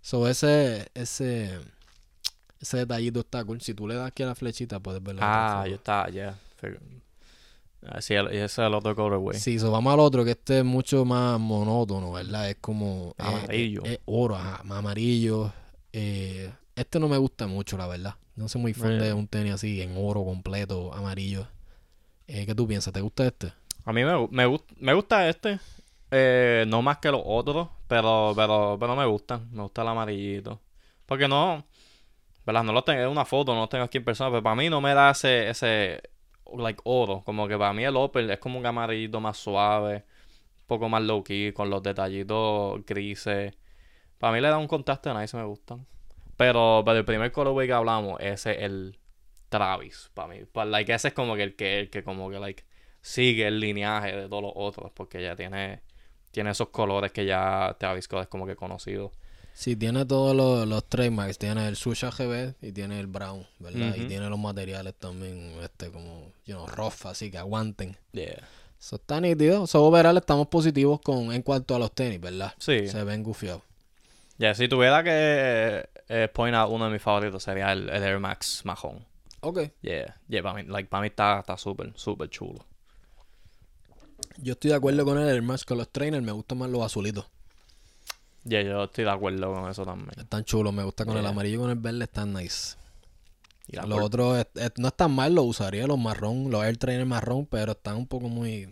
So, 0.00 0.28
ese, 0.28 0.88
ese, 0.94 1.58
ese 2.60 2.76
detallito 2.76 3.20
está 3.20 3.44
cool. 3.44 3.60
Si 3.60 3.74
tú 3.74 3.88
le 3.88 3.94
das 3.96 4.06
aquí 4.08 4.22
a 4.22 4.26
la 4.26 4.34
flechita, 4.34 4.78
puedes 4.80 5.02
verlo. 5.02 5.20
Ah, 5.24 5.64
yo 5.68 5.74
estaba, 5.74 6.08
ya. 6.10 6.38
Fig- 6.60 6.78
Ah, 7.84 8.00
sí, 8.00 8.14
ese 8.14 8.44
es 8.44 8.58
el 8.58 8.74
otro 8.74 8.94
colorway. 8.94 9.36
Sí, 9.40 9.58
so 9.58 9.72
vamos 9.72 9.92
al 9.92 9.98
otro, 9.98 10.24
que 10.24 10.30
este 10.32 10.58
es 10.60 10.64
mucho 10.64 11.04
más 11.04 11.40
monótono, 11.40 12.12
¿verdad? 12.12 12.48
Es 12.48 12.56
como... 12.60 13.10
eh, 13.18 13.22
Amarillo. 13.24 13.82
eh, 13.84 13.98
oro, 14.04 14.36
ajá, 14.36 14.62
más 14.62 14.78
amarillo. 14.78 15.52
Eh, 15.92 16.48
este 16.76 17.00
no 17.00 17.08
me 17.08 17.16
gusta 17.18 17.48
mucho, 17.48 17.76
la 17.76 17.88
verdad. 17.88 18.14
No 18.36 18.48
soy 18.48 18.60
muy 18.62 18.72
fan 18.72 18.98
de 19.00 19.12
un 19.12 19.26
tenis 19.26 19.54
así, 19.54 19.82
en 19.82 19.94
oro 19.96 20.24
completo, 20.24 20.94
amarillo. 20.94 21.48
Eh, 22.28 22.46
¿Qué 22.46 22.54
tú 22.54 22.68
piensas? 22.68 22.92
¿Te 22.92 23.00
gusta 23.00 23.26
este? 23.26 23.52
A 23.84 23.92
mí 23.92 24.04
me, 24.04 24.28
me, 24.30 24.58
me 24.78 24.94
gusta 24.94 25.28
este. 25.28 25.58
eh, 26.10 26.64
no 26.68 26.82
más 26.82 26.98
que 26.98 27.10
los 27.10 27.22
otros, 27.24 27.68
pero, 27.88 28.32
pero, 28.36 28.76
pero 28.78 28.96
me 28.96 29.06
gustan. 29.06 29.48
Me 29.52 29.62
gusta 29.62 29.82
el 29.82 29.88
amarillito. 29.88 30.60
Porque 31.06 31.28
no, 31.28 31.64
¿verdad? 32.46 32.64
No 32.64 32.72
lo 32.72 32.84
tengo 32.84 33.02
en 33.02 33.08
una 33.08 33.24
foto, 33.24 33.54
no 33.54 33.62
lo 33.62 33.68
tengo 33.68 33.84
aquí 33.84 33.98
en 33.98 34.04
persona, 34.04 34.30
pero 34.30 34.42
para 34.42 34.56
mí 34.56 34.70
no 34.70 34.80
me 34.80 34.94
da 34.94 35.10
ese, 35.12 35.50
ese, 35.50 36.02
like, 36.56 36.80
oro. 36.84 37.22
Como 37.24 37.48
que 37.48 37.58
para 37.58 37.72
mí 37.72 37.84
el 37.84 37.96
Opel 37.96 38.30
es 38.30 38.38
como 38.38 38.58
un 38.58 38.66
amarillito 38.66 39.20
más 39.20 39.36
suave, 39.38 40.04
un 40.62 40.66
poco 40.66 40.88
más 40.88 41.02
low 41.02 41.24
key, 41.24 41.52
con 41.52 41.70
los 41.70 41.82
detallitos 41.82 42.84
grises. 42.86 43.54
Para 44.18 44.34
mí 44.34 44.40
le 44.40 44.48
da 44.48 44.58
un 44.58 44.68
contraste 44.68 45.12
nice, 45.14 45.36
me 45.36 45.44
gustan. 45.44 45.86
Pero, 46.36 46.82
pero 46.84 46.98
el 46.98 47.04
primer 47.04 47.32
colorway 47.32 47.66
que 47.68 47.72
hablamos, 47.74 48.20
ese 48.20 48.52
es 48.52 48.62
el 48.62 48.98
Travis, 49.48 50.10
para 50.14 50.28
mí. 50.28 50.44
Pa- 50.52 50.64
like, 50.64 50.92
ese 50.94 51.08
es 51.08 51.14
como 51.14 51.36
que 51.36 51.42
el 51.44 51.56
que, 51.56 51.80
el 51.80 51.90
que 51.90 52.04
como 52.04 52.30
que, 52.30 52.38
like, 52.40 52.64
sigue 53.02 53.46
el 53.46 53.60
lineaje 53.60 54.16
de 54.16 54.28
todos 54.28 54.42
los 54.42 54.52
otros, 54.54 54.90
porque 54.94 55.22
ya 55.22 55.36
tiene, 55.36 55.82
tiene 56.30 56.50
esos 56.50 56.68
colores 56.68 57.12
que 57.12 57.26
ya 57.26 57.76
Travis 57.78 58.04
Scott 58.04 58.22
es 58.22 58.28
como 58.28 58.46
que 58.46 58.56
conocido. 58.56 59.12
Sí, 59.54 59.76
tiene 59.76 60.06
todos 60.06 60.34
los, 60.34 60.66
los 60.66 60.88
trademarks. 60.88 61.36
Tiene 61.36 61.68
el 61.68 61.76
Switch 61.76 62.04
AGB 62.04 62.54
y 62.62 62.72
tiene 62.72 62.98
el 62.98 63.06
brown, 63.06 63.46
¿verdad? 63.58 63.94
Y 63.96 64.06
tiene 64.06 64.30
los 64.30 64.38
materiales 64.38 64.94
también, 64.94 65.58
este, 65.62 65.90
como, 65.90 66.32
you 66.46 66.54
know, 66.54 66.66
rough, 66.66 67.04
así 67.04 67.30
que 67.30 67.36
aguanten. 67.36 67.96
Yeah. 68.12 68.48
Eso 68.80 68.96
está 68.96 69.20
nítido. 69.20 69.66
So, 69.66 69.84
overall 69.84 70.16
estamos 70.16 70.48
positivos 70.48 71.00
con, 71.00 71.32
en 71.32 71.42
cuanto 71.42 71.76
a 71.76 71.78
los 71.78 71.92
tenis, 71.92 72.18
¿verdad? 72.18 72.54
Sí. 72.58 72.88
Se 72.88 73.04
ven 73.04 73.22
gufiados. 73.22 73.62
Ya, 74.38 74.54
si 74.54 74.68
tuviera 74.68 75.04
que 75.04 75.88
eh, 76.08 76.28
point 76.32 76.56
out 76.56 76.70
uno 76.72 76.86
de 76.86 76.90
mis 76.90 77.02
favoritos 77.02 77.42
sería 77.42 77.72
el, 77.72 77.90
el 77.90 78.02
Air 78.02 78.18
Max 78.18 78.62
Mahon. 78.64 79.04
Ok. 79.40 79.60
Yeah, 79.82 80.18
yeah, 80.28 80.42
para 80.42 80.54
mí, 80.54 80.68
like, 80.68 80.88
para 80.88 81.02
mí 81.02 81.08
está 81.08 81.40
está 81.40 81.56
súper, 81.58 81.92
súper 81.94 82.30
chulo. 82.30 82.64
Yo 84.38 84.52
estoy 84.52 84.70
de 84.70 84.76
acuerdo 84.76 85.04
con 85.04 85.18
el 85.18 85.28
Air 85.28 85.42
Max 85.42 85.64
con 85.64 85.78
los 85.78 85.88
trainers. 85.90 86.22
Me 86.24 86.32
gustan 86.32 86.58
más 86.58 86.70
los 86.70 86.82
azulitos. 86.82 87.26
Yeah, 88.44 88.62
yo 88.62 88.84
estoy 88.84 89.04
de 89.04 89.10
acuerdo 89.10 89.52
con 89.54 89.70
eso 89.70 89.84
también. 89.84 90.18
Están 90.18 90.44
chulos. 90.44 90.72
Me 90.72 90.82
gusta 90.82 91.04
con 91.04 91.16
el 91.16 91.26
amarillo 91.26 91.56
y 91.56 91.60
con 91.60 91.70
el 91.70 91.78
verde. 91.78 92.04
Están 92.04 92.32
nice. 92.32 92.76
Y 93.68 93.76
Los 93.76 94.00
otros 94.00 94.38
es- 94.38 94.62
es- 94.62 94.72
no 94.78 94.88
están 94.88 95.12
mal. 95.12 95.34
Los 95.34 95.44
usaría 95.46 95.86
los 95.86 95.98
marrón. 95.98 96.50
Los 96.50 96.64
Air 96.64 96.76
Trainer 96.76 97.06
marrón. 97.06 97.46
Pero 97.46 97.72
están 97.72 97.96
un 97.96 98.06
poco 98.06 98.28
muy... 98.28 98.68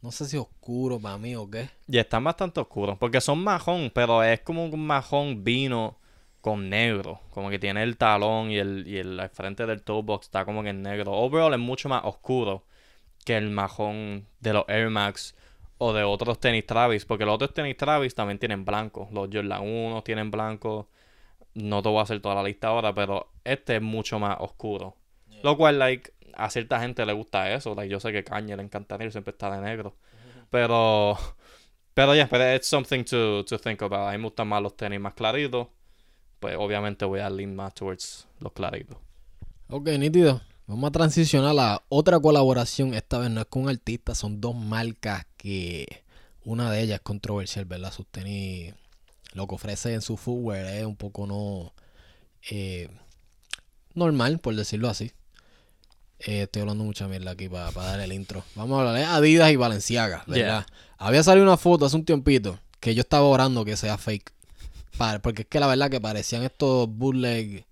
No 0.00 0.12
sé 0.12 0.26
si 0.26 0.36
oscuro 0.36 0.98
para 1.00 1.18
mí 1.18 1.34
o 1.34 1.48
qué. 1.50 1.70
Y 1.88 1.98
están 1.98 2.22
bastante 2.24 2.60
oscuros. 2.60 2.96
Porque 2.98 3.20
son 3.20 3.42
majón, 3.42 3.90
pero 3.94 4.22
es 4.22 4.40
como 4.40 4.64
un 4.64 4.86
majón 4.86 5.42
vino 5.42 5.96
con 6.40 6.68
negro. 6.70 7.20
Como 7.30 7.50
que 7.50 7.58
tiene 7.58 7.82
el 7.82 7.96
talón 7.96 8.50
y 8.50 8.58
el, 8.58 8.86
y 8.86 8.98
el 8.98 9.20
frente 9.32 9.66
del 9.66 9.82
toe 9.82 10.02
box 10.02 10.26
está 10.26 10.44
como 10.44 10.62
que 10.62 10.70
en 10.70 10.82
negro. 10.82 11.12
Overall 11.12 11.52
es 11.52 11.58
mucho 11.58 11.88
más 11.88 12.02
oscuro 12.04 12.62
que 13.28 13.36
el 13.36 13.50
majón 13.50 14.26
de 14.40 14.54
los 14.54 14.64
Air 14.68 14.88
Max 14.88 15.34
o 15.76 15.92
de 15.92 16.02
otros 16.02 16.40
tenis 16.40 16.64
Travis. 16.64 17.04
Porque 17.04 17.26
los 17.26 17.34
otros 17.34 17.52
tenis 17.52 17.76
Travis 17.76 18.14
también 18.14 18.38
tienen 18.38 18.64
blanco. 18.64 19.06
Los 19.12 19.28
Jordan 19.30 19.60
1 19.68 20.02
tienen 20.02 20.30
blanco. 20.30 20.88
No 21.52 21.82
te 21.82 21.90
voy 21.90 21.98
a 21.98 22.04
hacer 22.04 22.22
toda 22.22 22.36
la 22.36 22.42
lista 22.42 22.68
ahora, 22.68 22.94
pero 22.94 23.30
este 23.44 23.76
es 23.76 23.82
mucho 23.82 24.18
más 24.18 24.38
oscuro. 24.40 24.96
Lo 25.42 25.58
cual, 25.58 25.78
like, 25.78 26.10
a 26.32 26.48
cierta 26.48 26.80
gente 26.80 27.04
le 27.04 27.12
gusta 27.12 27.52
eso. 27.52 27.74
Like, 27.74 27.92
yo 27.92 28.00
sé 28.00 28.12
que 28.12 28.24
Kanye 28.24 28.56
le 28.56 28.62
encantaría 28.62 29.04
él 29.04 29.12
siempre 29.12 29.32
está 29.32 29.50
de 29.50 29.60
negro. 29.60 29.94
Pero, 30.48 31.18
pero 31.92 32.14
ya, 32.14 32.30
pero 32.30 32.54
it's 32.54 32.66
something 32.66 33.04
to, 33.04 33.44
to 33.44 33.58
think 33.58 33.82
about. 33.82 34.08
A 34.08 34.12
mí 34.12 34.16
me 34.16 34.24
gustan 34.24 34.48
más 34.48 34.62
los 34.62 34.74
tenis 34.74 35.00
más 35.00 35.12
claritos. 35.12 35.68
Pues 36.40 36.56
obviamente 36.56 37.04
voy 37.04 37.20
a 37.20 37.28
lean 37.28 37.54
más 37.54 37.74
towards 37.74 38.26
los 38.40 38.52
claritos. 38.52 38.96
Ok, 39.68 39.86
nítido. 39.98 40.40
Vamos 40.68 40.88
a 40.88 40.92
transicionar 40.92 41.50
a 41.50 41.54
la 41.54 41.82
otra 41.88 42.20
colaboración. 42.20 42.94
Esta 42.94 43.18
vez 43.18 43.30
no 43.30 43.40
es 43.40 43.46
con 43.46 43.62
un 43.62 43.68
artista, 43.70 44.14
son 44.14 44.40
dos 44.40 44.54
marcas 44.54 45.26
que 45.36 46.02
una 46.44 46.70
de 46.70 46.82
ellas 46.82 46.96
es 46.96 47.00
controversial, 47.02 47.64
¿verdad? 47.64 47.92
Sus 47.92 48.06
tenis, 48.06 48.74
lo 49.32 49.46
que 49.46 49.54
ofrece 49.54 49.94
en 49.94 50.02
su 50.02 50.16
footwear 50.16 50.66
es 50.66 50.84
un 50.84 50.96
poco 50.96 51.26
no 51.26 51.72
eh, 52.50 52.88
normal, 53.94 54.38
por 54.40 54.54
decirlo 54.54 54.88
así. 54.90 55.10
Eh, 56.20 56.42
estoy 56.42 56.62
hablando 56.62 56.84
mucha 56.84 57.08
mierda 57.08 57.30
aquí 57.30 57.48
para 57.48 57.70
dar 57.70 58.00
el 58.00 58.12
intro. 58.12 58.44
Vamos 58.54 58.76
a 58.76 58.80
hablar 58.80 58.94
de 58.96 59.04
Adidas 59.04 59.50
y 59.52 59.56
Valenciaga, 59.56 60.24
¿verdad? 60.26 60.66
Había 60.98 61.22
salido 61.22 61.46
una 61.46 61.56
foto 61.56 61.86
hace 61.86 61.96
un 61.96 62.04
tiempito 62.04 62.58
que 62.80 62.94
yo 62.94 63.00
estaba 63.02 63.24
orando 63.24 63.64
que 63.64 63.76
sea 63.76 63.96
fake. 63.96 64.32
Pa- 64.98 65.20
Porque 65.20 65.42
es 65.42 65.48
que 65.48 65.60
la 65.60 65.66
verdad 65.68 65.90
que 65.90 66.00
parecían 66.00 66.42
estos 66.42 66.88
bootleg 66.90 67.64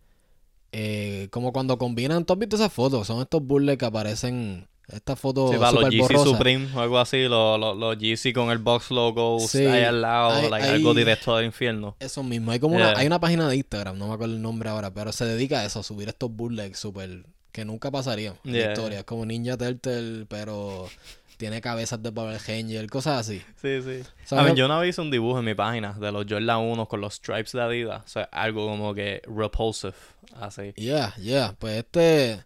eh, 0.73 1.29
como 1.31 1.53
cuando 1.53 1.79
combinan, 1.79 2.25
¿tú 2.25 2.33
has 2.33 2.39
visto 2.39 2.57
esas 2.57 2.73
fotos? 2.73 3.07
Son 3.07 3.21
estos 3.21 3.43
burles 3.43 3.79
que 3.79 3.85
aparecen, 3.85 4.69
estas 4.89 5.19
fotos 5.19 5.51
Sí, 5.51 5.57
los 5.57 5.71
super 5.71 5.91
Yeezy 5.91 6.03
borrosas. 6.15 6.29
Supreme 6.33 6.69
o 6.75 6.81
algo 6.81 6.99
así, 6.99 7.23
los, 7.29 7.59
los, 7.59 7.77
los 7.77 7.99
Yeezy 7.99 8.33
con 8.33 8.51
el 8.51 8.59
box 8.59 8.91
logo 8.91 9.39
Sí, 9.41 9.65
ahí 9.67 9.83
al 9.85 10.03
lado, 10.03 10.31
hay- 10.31 10.51
like, 10.51 10.67
hay- 10.69 10.75
algo 10.75 10.95
directo 10.95 11.37
del 11.37 11.47
infierno. 11.47 11.97
Eso 12.01 12.23
mismo, 12.23 12.53
hay 12.53 12.61
como 12.61 12.77
una, 12.77 12.93
hay 12.97 13.07
una 13.07 13.19
página 13.21 13.49
de 13.49 13.57
Instagram, 13.57 13.99
no 13.99 14.09
me 14.09 14.15
acuerdo 14.15 14.35
el 14.35 14.43
nombre 14.43 14.69
ahora, 14.69 14.93
pero 14.93 15.13
se 15.13 15.25
dedica 15.25 15.61
a 15.61 15.65
eso, 15.65 15.81
a 15.81 15.83
subir 15.83 16.09
estos 16.09 16.31
burles 16.31 16.79
super 16.79 17.25
que 17.53 17.65
nunca 17.65 17.91
pasarían 17.91 18.35
en 18.45 18.53
la 18.53 18.73
historia. 18.73 18.99
Es 18.99 19.05
como 19.05 19.25
Ninja 19.25 19.57
Turtle, 19.57 20.27
pero 20.29 20.89
tiene 21.37 21.61
cabezas 21.61 22.03
de 22.03 22.13
Power 22.13 22.41
Ranger, 22.47 22.89
cosas 22.89 23.21
así. 23.21 23.43
Sí, 23.61 23.83
sí. 23.83 24.03
O 24.25 24.27
sea, 24.27 24.41
A 24.41 24.45
ver, 24.45 24.55
yo 24.55 24.67
una 24.67 24.79
vez 24.79 24.91
hice 24.91 25.01
un 25.01 25.11
dibujo 25.11 25.39
en 25.39 25.45
mi 25.45 25.55
página 25.55 25.93
de 25.93 26.13
los 26.13 26.27
Jordan 26.29 26.59
1 26.59 26.87
con 26.87 27.01
los 27.01 27.15
stripes 27.15 27.53
de 27.53 27.63
Adidas. 27.63 28.03
O 28.05 28.09
sea, 28.09 28.23
algo 28.33 28.67
como 28.67 28.95
que 28.95 29.23
repulsive, 29.27 29.95
así. 30.41 30.73
Yeah, 30.77 31.15
yeah, 31.17 31.55
pues 31.59 31.79
este 31.79 32.45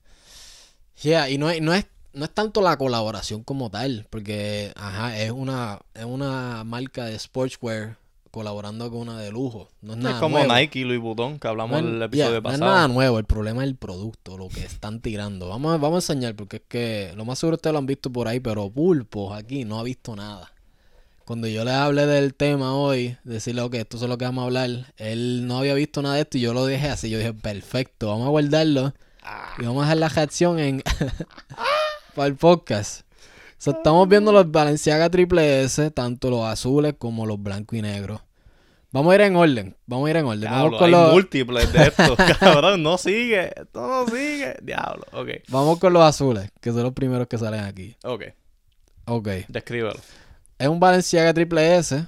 yeah, 1.02 1.30
y 1.30 1.38
no 1.38 1.50
es, 1.50 1.60
no 1.60 1.72
es 1.72 1.86
no 2.12 2.24
es 2.24 2.30
tanto 2.32 2.60
la 2.60 2.76
colaboración 2.76 3.44
como 3.44 3.70
tal, 3.70 4.06
porque 4.10 4.72
ajá, 4.76 5.16
es 5.18 5.30
una 5.30 5.78
es 5.94 6.04
una 6.04 6.64
marca 6.64 7.04
de 7.04 7.18
sportswear 7.18 7.96
colaborando 8.30 8.90
con 8.90 9.00
una 9.00 9.18
de 9.18 9.30
lujo. 9.30 9.68
No 9.82 9.92
es 9.92 9.98
Es 9.98 10.04
nada 10.04 10.20
como 10.20 10.38
nuevo. 10.38 10.54
Nike 10.54 10.78
y 10.80 10.84
Louis 10.84 11.00
Vuitton 11.00 11.38
que 11.38 11.48
hablamos 11.48 11.82
No 11.82 11.88
en 11.88 11.94
el 11.96 12.02
es- 12.02 12.06
episodio 12.06 12.30
yeah, 12.30 12.40
no 12.40 12.48
es 12.50 12.58
pasado. 12.58 12.64
nada 12.74 12.88
nuevo, 12.88 13.18
el 13.18 13.24
problema 13.24 13.62
es 13.62 13.68
el 13.70 13.76
producto, 13.76 14.38
lo 14.38 14.48
que 14.48 14.64
están 14.64 15.00
tirando. 15.00 15.48
Vamos 15.48 15.74
a, 15.74 15.76
vamos 15.78 16.08
a 16.08 16.12
enseñar, 16.12 16.34
porque 16.36 16.56
es 16.58 16.62
que 16.68 17.12
lo 17.16 17.24
más 17.24 17.38
seguro 17.38 17.56
ustedes 17.56 17.72
lo 17.72 17.78
han 17.78 17.86
visto 17.86 18.10
por 18.10 18.28
ahí, 18.28 18.40
pero 18.40 18.70
Pulpos 18.70 19.36
aquí 19.36 19.64
no 19.64 19.78
ha 19.78 19.82
visto 19.82 20.14
nada. 20.16 20.52
Cuando 21.24 21.46
yo 21.46 21.64
le 21.64 21.70
hablé 21.72 22.06
del 22.06 22.34
tema 22.34 22.74
hoy, 22.74 23.16
decirle, 23.22 23.60
ok, 23.62 23.74
esto 23.74 23.96
es 23.96 24.02
lo 24.02 24.18
que 24.18 24.24
vamos 24.24 24.42
a 24.42 24.46
hablar, 24.46 24.68
él 24.96 25.46
no 25.46 25.58
había 25.58 25.74
visto 25.74 26.02
nada 26.02 26.16
de 26.16 26.22
esto 26.22 26.38
y 26.38 26.40
yo 26.40 26.52
lo 26.54 26.66
dejé 26.66 26.88
así. 26.88 27.08
Yo 27.08 27.18
dije, 27.18 27.32
perfecto, 27.32 28.08
vamos 28.08 28.26
a 28.26 28.30
guardarlo 28.30 28.92
y 29.60 29.64
vamos 29.64 29.82
a 29.82 29.84
dejar 29.86 29.98
la 29.98 30.08
reacción 30.08 30.58
en 30.58 30.82
para 32.16 32.26
el 32.26 32.34
podcast. 32.36 33.02
So, 33.60 33.72
estamos 33.72 34.08
viendo 34.08 34.32
los 34.32 34.50
Balenciaga 34.50 35.10
Triple 35.10 35.64
S, 35.64 35.90
tanto 35.90 36.30
los 36.30 36.46
azules 36.46 36.94
como 36.96 37.26
los 37.26 37.42
blancos 37.42 37.78
y 37.78 37.82
negros. 37.82 38.22
Vamos 38.90 39.12
a 39.12 39.16
ir 39.16 39.20
en 39.20 39.36
orden. 39.36 39.76
Vamos 39.84 40.06
a 40.06 40.10
ir 40.12 40.16
en 40.16 40.24
orden. 40.24 40.40
Diablo, 40.40 40.62
vamos 40.62 40.78
con 40.78 40.86
hay 40.86 40.90
los, 40.92 41.12
múltiples 41.12 41.70
de 41.70 41.82
estos, 41.88 42.16
cabrón. 42.38 42.82
No 42.82 42.96
sigue. 42.96 43.48
Esto 43.54 43.86
no 43.86 44.06
sigue. 44.06 44.56
Diablo. 44.62 45.04
Ok. 45.12 45.28
vamos 45.48 45.78
con 45.78 45.92
los 45.92 46.02
azules, 46.02 46.50
que 46.62 46.72
son 46.72 46.84
los 46.84 46.94
primeros 46.94 47.26
que 47.26 47.36
salen 47.36 47.60
aquí. 47.60 47.94
Ok. 48.02 48.22
Ok. 49.04 49.28
Descríbelo. 49.48 50.00
Es 50.56 50.68
un 50.68 50.80
Balenciaga 50.80 51.34
Triple 51.34 51.76
S 51.76 52.06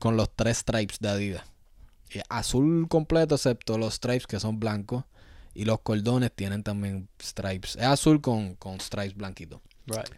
con 0.00 0.16
los 0.16 0.34
tres 0.34 0.58
stripes 0.58 0.98
de 0.98 1.10
Adidas. 1.10 1.44
Azul 2.28 2.88
completo 2.88 3.36
excepto 3.36 3.78
los 3.78 3.94
stripes 3.94 4.26
que 4.26 4.40
son 4.40 4.58
blancos. 4.58 5.04
Y 5.54 5.64
los 5.64 5.78
cordones 5.78 6.32
tienen 6.34 6.64
también 6.64 7.08
stripes. 7.22 7.76
Es 7.76 7.84
azul 7.84 8.20
con, 8.20 8.56
con 8.56 8.80
stripes 8.80 9.16
blanquitos. 9.16 9.60
Right. 9.86 10.10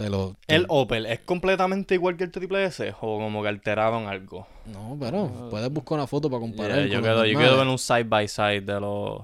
Te 0.00 0.08
lo, 0.08 0.34
te- 0.46 0.56
¿El 0.56 0.64
Opel 0.70 1.04
es 1.04 1.20
completamente 1.20 1.94
igual 1.94 2.16
que 2.16 2.24
el 2.24 2.30
Triple 2.30 2.64
S? 2.64 2.94
¿O 3.02 3.18
como 3.18 3.42
que 3.42 3.48
alteraron 3.48 4.06
algo? 4.06 4.46
No, 4.64 4.96
pero 4.98 5.48
puedes 5.50 5.70
buscar 5.70 5.98
una 5.98 6.06
foto 6.06 6.30
para 6.30 6.40
comparar. 6.40 6.78
Yeah, 6.78 6.86
yo, 6.86 7.02
quiero, 7.02 7.26
yo 7.26 7.38
ver 7.58 7.66
un 7.68 7.78
side 7.78 8.04
by 8.04 8.26
side 8.26 8.62
de 8.62 8.80
los... 8.80 9.22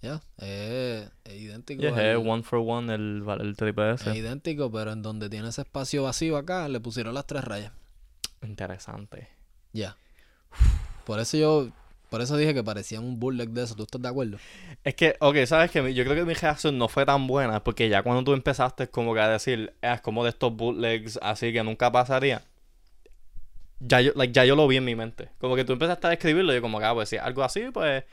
Ya, 0.00 0.22
es, 0.38 1.10
es 1.24 1.34
idéntico. 1.34 1.82
Yeah, 1.82 1.90
al- 1.94 2.20
es 2.22 2.26
one 2.26 2.42
for 2.42 2.60
one 2.66 2.94
el, 2.94 3.22
el 3.40 3.54
Triple 3.54 3.92
es 3.92 4.00
S. 4.06 4.16
idéntico, 4.16 4.72
pero 4.72 4.92
en 4.92 5.02
donde 5.02 5.28
tiene 5.28 5.50
ese 5.50 5.60
espacio 5.60 6.04
vacío 6.04 6.38
acá, 6.38 6.66
le 6.68 6.80
pusieron 6.80 7.12
las 7.12 7.26
tres 7.26 7.44
rayas. 7.44 7.72
Interesante. 8.42 9.28
Ya. 9.74 9.98
Por 11.04 11.20
eso 11.20 11.36
yo, 11.36 11.68
por 12.10 12.20
eso 12.20 12.36
dije 12.36 12.54
que 12.54 12.62
parecía 12.62 13.00
un 13.00 13.18
bootleg 13.18 13.50
de 13.50 13.64
eso. 13.64 13.74
¿Tú 13.74 13.82
estás 13.84 14.00
de 14.00 14.08
acuerdo? 14.08 14.38
Es 14.84 14.94
que, 14.94 15.16
ok, 15.20 15.36
sabes 15.46 15.70
que 15.70 15.92
yo 15.94 16.04
creo 16.04 16.16
que 16.16 16.24
mi 16.24 16.34
reacción 16.34 16.78
no 16.78 16.88
fue 16.88 17.04
tan 17.04 17.26
buena 17.26 17.62
porque 17.64 17.88
ya 17.88 18.02
cuando 18.02 18.22
tú 18.24 18.32
empezaste 18.32 18.88
como 18.88 19.14
que 19.14 19.20
a 19.20 19.28
decir, 19.28 19.74
"Ah, 19.82 19.94
es 19.94 20.00
como 20.00 20.22
de 20.24 20.30
estos 20.30 20.54
bootlegs 20.54 21.18
así 21.22 21.52
que 21.52 21.62
nunca 21.64 21.90
pasaría. 21.90 22.42
Ya 23.80 24.00
yo, 24.00 24.12
like, 24.14 24.32
ya 24.32 24.44
yo 24.44 24.56
lo 24.56 24.66
vi 24.68 24.76
en 24.78 24.84
mi 24.84 24.94
mente. 24.94 25.30
Como 25.38 25.54
que 25.56 25.64
tú 25.64 25.72
empezaste 25.72 26.06
a 26.06 26.12
escribirlo 26.12 26.52
y 26.52 26.56
yo 26.56 26.62
como 26.62 26.78
que, 26.78 26.84
ah, 26.86 26.94
pues 26.94 27.08
si 27.10 27.16
algo 27.18 27.42
así, 27.42 27.70
pues, 27.72 28.04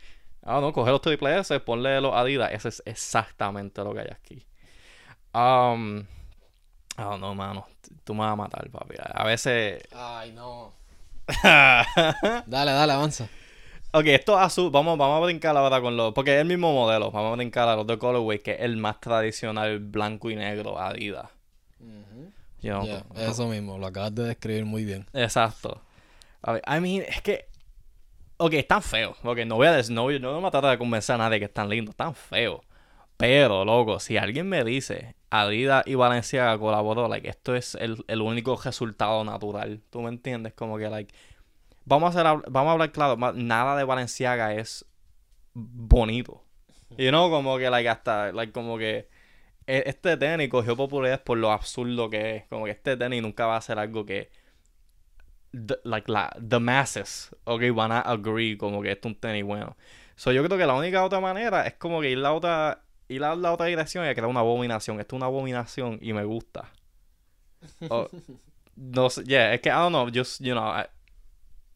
ah, 0.44 0.60
no, 0.60 0.74
coge 0.74 0.92
los 0.92 1.02
triple 1.02 1.40
S, 1.40 1.58
ponle 1.62 2.02
los 2.02 2.14
Adidas. 2.14 2.52
Eso 2.52 2.68
es 2.68 2.84
exactamente 2.86 3.84
lo 3.84 3.94
que 3.94 4.02
hay 4.02 4.10
aquí. 4.12 4.46
Um, 5.34 6.06
oh, 6.98 7.18
no, 7.18 7.34
mano. 7.34 7.66
Tú 8.04 8.14
me 8.14 8.22
vas 8.22 8.34
a 8.34 8.36
matar, 8.36 8.70
papi. 8.70 8.96
A 9.14 9.24
veces... 9.24 9.82
Ay, 9.94 10.32
no. 10.34 10.74
Dale, 11.44 12.72
dale, 12.72 12.94
avanza. 12.94 13.30
Ok, 13.96 14.06
esto 14.08 14.34
es 14.34 14.40
azul. 14.46 14.72
Vamos, 14.72 14.98
vamos 14.98 15.22
a 15.22 15.26
brincar 15.26 15.56
ahora 15.56 15.80
con 15.80 15.96
los. 15.96 16.14
Porque 16.14 16.34
es 16.36 16.42
el 16.42 16.48
mismo 16.48 16.74
modelo. 16.74 17.12
Vamos 17.12 17.34
a 17.34 17.36
brincar 17.36 17.68
a 17.70 17.76
los 17.76 17.86
de 17.86 17.98
Colorway, 18.00 18.40
que 18.40 18.54
es 18.54 18.62
el 18.62 18.78
más 18.78 19.00
tradicional 19.00 19.80
blanco 19.80 20.32
y 20.32 20.36
negro 20.36 20.80
Adidas. 20.80 21.30
You 22.62 22.72
know, 22.72 22.86
Ya, 22.86 23.04
como- 23.04 23.20
eso 23.20 23.48
mismo, 23.48 23.78
lo 23.78 23.86
acabas 23.88 24.16
de 24.16 24.24
describir 24.24 24.66
muy 24.66 24.84
bien. 24.86 25.06
Exacto. 25.14 25.82
A 26.42 26.54
ver, 26.54 26.64
I 26.68 26.80
mean, 26.80 27.04
es 27.08 27.22
que. 27.22 27.46
Ok, 28.38 28.54
están 28.54 28.82
feos. 28.82 29.16
Ok, 29.24 29.40
no 29.46 29.56
voy 29.56 29.68
a 29.68 29.74
decir. 29.74 29.94
No, 29.94 30.10
no 30.10 30.42
me 30.42 30.48
a 30.48 30.52
tratar 30.52 30.72
de 30.72 30.78
convencer 30.80 31.16
a 31.16 31.18
nadie 31.20 31.38
que 31.40 31.46
están 31.46 31.70
lindos. 31.70 31.92
Están 31.94 32.16
feos. 32.16 32.62
Pero, 33.18 33.64
loco, 33.64 34.00
si 34.00 34.18
alguien 34.18 34.50
me 34.50 34.64
dice 34.64 35.16
Adidas 35.30 35.84
y 35.86 35.94
Valenciaga 35.96 36.58
colaboró, 36.58 37.08
like, 37.08 37.30
esto 37.30 37.56
es 37.56 37.76
el, 37.76 38.04
el 38.08 38.22
único 38.22 38.56
resultado 38.56 39.24
natural. 39.24 39.82
¿Tú 39.92 40.02
me 40.02 40.10
entiendes? 40.10 40.54
Como 40.54 40.78
que, 40.80 40.90
like. 40.90 41.14
Vamos 41.86 42.15
a, 42.15 42.19
hacer, 42.32 42.43
vamos 42.50 42.69
a 42.69 42.74
hablar 42.74 42.91
claro. 42.91 43.17
Nada 43.34 43.76
de 43.78 43.84
Valenciaga 43.84 44.54
es 44.54 44.86
bonito. 45.54 46.43
Y 46.98 47.12
no, 47.12 47.30
como 47.30 47.58
que, 47.58 47.69
like, 47.69 47.89
hasta, 47.89 48.32
like, 48.32 48.54
como 48.54 48.78
que. 48.78 49.10
e- 49.67 49.84
Este 49.88 50.17
tenis 50.17 50.50
cogió 50.50 50.76
popularidad 50.78 51.24
por 51.24 51.38
lo 51.38 51.52
absurdo 51.52 52.10
que 52.10 52.38
es. 52.38 52.43
Como 52.48 52.65
que 52.65 52.72
este 52.72 52.98
tenis 52.98 53.22
nunca 53.22 53.46
va 53.48 53.58
a 53.58 53.62
ser 53.62 53.80
algo 53.80 54.06
que 54.06 54.30
the, 55.52 55.80
like 55.84 56.08
la, 56.12 56.30
the 56.39 56.60
masses, 56.60 57.30
ok, 57.46 57.62
van 57.76 57.91
a 57.91 58.02
agree 58.02 58.58
como 58.58 58.82
que 58.82 58.91
esto 58.91 59.08
es 59.08 59.15
un 59.15 59.19
tenis 59.19 59.43
bueno. 59.43 59.76
So 60.15 60.32
yo 60.32 60.43
creo 60.43 60.58
que 60.58 60.65
la 60.65 60.74
única 60.76 61.04
otra 61.04 61.19
manera 61.19 61.65
es 61.67 61.74
como 61.76 62.02
que 62.02 62.10
ir 62.12 62.17
la 62.17 62.34
otra, 62.34 62.84
ir 63.08 63.24
a 63.24 63.36
la 63.36 63.52
otra 63.54 63.67
dirección 63.67 64.06
y 64.10 64.13
crear 64.13 64.28
una 64.28 64.41
abominación. 64.41 65.00
Esto 65.00 65.15
es 65.15 65.17
una 65.17 65.28
abominación 65.28 66.00
y 66.02 66.13
me 66.13 66.24
gusta. 66.24 66.72
No 68.76 69.10
sé, 69.10 69.24
yeah, 69.26 69.54
es 69.54 69.62
que 69.62 69.69
I 69.69 69.74
don't 69.74 69.91
know, 69.91 70.10
just, 70.13 70.41
you 70.41 70.54
know, 70.54 70.63
I- 70.65 70.88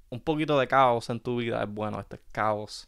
un 0.10 0.20
poquito 0.20 0.60
de 0.60 0.68
caos 0.68 1.10
en 1.10 1.20
tu 1.20 1.38
vida 1.38 1.64
es 1.64 1.70
bueno, 1.70 2.00
este 2.00 2.18
es 2.18 2.22
caos. 2.32 2.88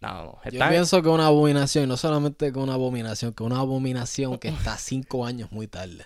No, 0.00 0.24
no, 0.24 0.50
Yo 0.50 0.68
pienso 0.68 1.02
que 1.02 1.08
una 1.08 1.26
abominación, 1.26 1.84
y 1.84 1.86
no 1.86 1.96
solamente 1.96 2.52
que 2.52 2.58
una 2.58 2.74
abominación, 2.74 3.32
que 3.32 3.42
una 3.42 3.60
abominación 3.60 4.38
que 4.38 4.48
está 4.48 4.76
cinco 4.76 5.24
años 5.24 5.50
muy 5.50 5.66
tarde. 5.66 6.04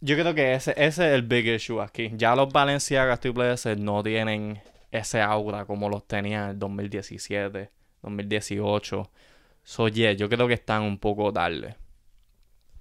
Yo 0.00 0.16
creo 0.16 0.34
que 0.34 0.54
ese, 0.54 0.72
ese 0.72 1.08
es 1.08 1.14
el 1.14 1.22
big 1.22 1.46
issue 1.46 1.80
aquí. 1.80 2.10
Ya 2.14 2.34
los 2.34 2.52
Balenciaga 2.52 3.16
Triple 3.16 3.52
S 3.52 3.76
no 3.76 4.02
tienen 4.02 4.60
ese 4.90 5.20
aura 5.20 5.64
como 5.64 5.88
los 5.88 6.06
tenían 6.06 6.44
en 6.44 6.50
el 6.50 6.58
2017, 6.58 7.70
2018. 8.02 9.10
So, 9.62 9.88
yeah, 9.88 10.12
yo 10.12 10.28
creo 10.28 10.46
que 10.46 10.54
están 10.54 10.82
un 10.82 10.98
poco 10.98 11.32
tarde. 11.32 11.76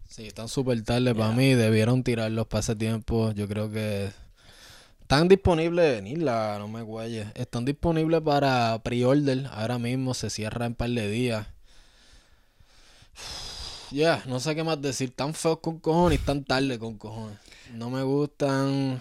Sí, 0.08 0.28
están 0.28 0.48
súper 0.48 0.84
tarde 0.84 1.16
para 1.16 1.32
mí, 1.32 1.54
debieron 1.54 2.04
tirarlos 2.04 2.46
para 2.48 2.60
ese 2.60 2.76
tiempo. 2.76 3.32
Yo 3.32 3.48
creo 3.48 3.72
que 3.72 4.12
están 5.04 5.28
disponibles 5.28 6.00
en 6.00 6.08
Isla, 6.08 6.56
no 6.60 6.70
me 6.70 6.82
guayes. 6.82 7.28
Están 7.36 7.66
disponibles 7.66 8.22
para 8.22 8.80
pre-order. 8.84 9.48
Ahora 9.52 9.78
mismo 9.78 10.14
se 10.14 10.30
cierra 10.30 10.66
en 10.66 10.76
par 10.76 10.90
de 10.90 11.10
días. 11.10 11.48
Ya, 13.92 14.24
no 14.26 14.40
sé 14.40 14.56
qué 14.56 14.64
más 14.64 14.82
decir. 14.82 15.16
Tan 15.16 15.36
feos 15.36 15.60
con 15.60 15.78
cojones 15.78 16.20
y 16.20 16.24
tan 16.24 16.44
tarde 16.44 16.80
con 16.80 16.98
cojones. 16.98 17.38
No 17.74 17.92
me 17.92 18.02
gustan. 18.02 19.00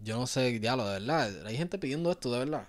Yo 0.00 0.18
no 0.18 0.26
sé, 0.26 0.58
diablo, 0.58 0.84
de 0.88 0.98
verdad. 0.98 1.46
Hay 1.46 1.56
gente 1.56 1.78
pidiendo 1.78 2.10
esto, 2.10 2.32
de 2.32 2.40
verdad. 2.40 2.66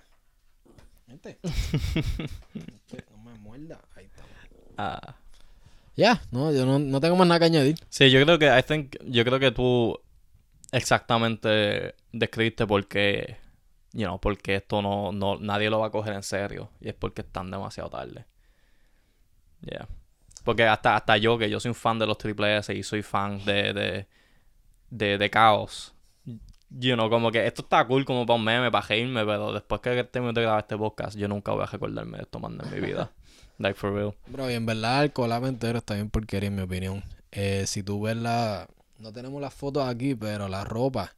Gente. 1.08 1.40
Gente, 2.52 3.04
no 3.10 3.18
me 3.18 3.34
muerda. 3.40 3.80
Ahí 3.96 4.04
está. 4.04 4.22
Ah. 4.76 5.16
Ya, 5.96 6.22
no, 6.30 6.52
yo 6.52 6.64
no, 6.64 6.78
no 6.78 7.00
tengo 7.00 7.16
más 7.16 7.26
nada 7.26 7.40
que 7.40 7.46
añadir. 7.46 7.74
Sí, 7.88 8.08
yo 8.08 8.22
creo 8.22 8.38
que 8.38 8.46
I 8.46 8.62
think, 8.62 8.94
yo 9.06 9.24
creo 9.24 9.40
que 9.40 9.50
tú 9.50 9.98
exactamente 10.72 11.94
describiste 12.12 12.66
por 12.66 12.86
qué, 12.86 13.36
you 13.92 14.04
know, 14.04 14.20
porque 14.20 14.56
esto 14.56 14.82
no, 14.82 15.12
no, 15.12 15.38
nadie 15.38 15.70
lo 15.70 15.80
va 15.80 15.88
a 15.88 15.90
coger 15.90 16.14
en 16.14 16.22
serio. 16.22 16.70
Y 16.80 16.88
es 16.88 16.94
porque 16.94 17.22
están 17.22 17.50
demasiado 17.50 17.90
tarde. 17.90 18.26
Yeah. 19.62 19.88
Porque 20.44 20.64
hasta, 20.64 20.96
hasta 20.96 21.16
yo, 21.16 21.38
que 21.38 21.50
yo 21.50 21.60
soy 21.60 21.70
un 21.70 21.74
fan 21.74 21.98
de 21.98 22.06
los 22.06 22.18
Triple 22.18 22.58
S 22.58 22.74
y 22.74 22.82
soy 22.82 23.02
fan 23.02 23.44
de, 23.44 23.72
de, 23.72 24.06
de, 24.90 25.18
de 25.18 25.30
Caos. 25.30 25.94
You 26.70 26.94
know, 26.94 27.10
como 27.10 27.32
que 27.32 27.46
esto 27.46 27.62
está 27.62 27.84
cool 27.86 28.04
como 28.04 28.24
para 28.24 28.36
un 28.36 28.44
meme, 28.44 28.70
para 28.70 28.86
reírme, 28.86 29.24
pero 29.26 29.52
después 29.52 29.80
que 29.80 30.04
termine 30.04 30.32
de 30.32 30.42
grabar 30.42 30.60
este 30.60 30.76
podcast, 30.76 31.18
yo 31.18 31.26
nunca 31.26 31.52
voy 31.52 31.64
a 31.64 31.66
recordarme 31.66 32.18
de 32.18 32.22
esto 32.22 32.38
más 32.38 32.52
en 32.52 32.72
mi 32.72 32.86
vida. 32.86 33.10
like, 33.58 33.78
for 33.78 33.92
real. 33.92 34.14
Bro, 34.28 34.50
y 34.50 34.54
en 34.54 34.66
verdad 34.66 35.04
el 35.04 35.12
collab 35.12 35.46
entero 35.46 35.78
está 35.78 35.94
bien 35.94 36.10
porquería 36.10 36.48
en 36.48 36.54
mi 36.54 36.62
opinión. 36.62 37.02
Eh, 37.32 37.64
si 37.66 37.82
tú 37.82 38.02
ves 38.02 38.16
la... 38.16 38.68
No 39.00 39.12
tenemos 39.12 39.40
las 39.40 39.54
fotos 39.54 39.88
aquí, 39.88 40.14
pero 40.14 40.48
la 40.48 40.64
ropa... 40.64 41.16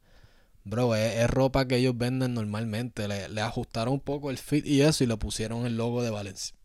Bro, 0.65 0.95
es, 0.95 1.19
es 1.19 1.29
ropa 1.29 1.67
que 1.67 1.75
ellos 1.75 1.97
venden 1.97 2.33
normalmente. 2.33 3.09
Le, 3.09 3.27
le 3.27 3.41
ajustaron 3.41 3.95
un 3.95 3.99
poco 3.99 4.31
el 4.31 4.37
fit 4.37 4.65
y 4.65 4.81
eso 4.81 5.03
y 5.03 5.07
le 5.07 5.17
pusieron 5.17 5.65
el 5.65 5.75
logo 5.75 6.01
de 6.01 6.09
Valencia. 6.09 6.55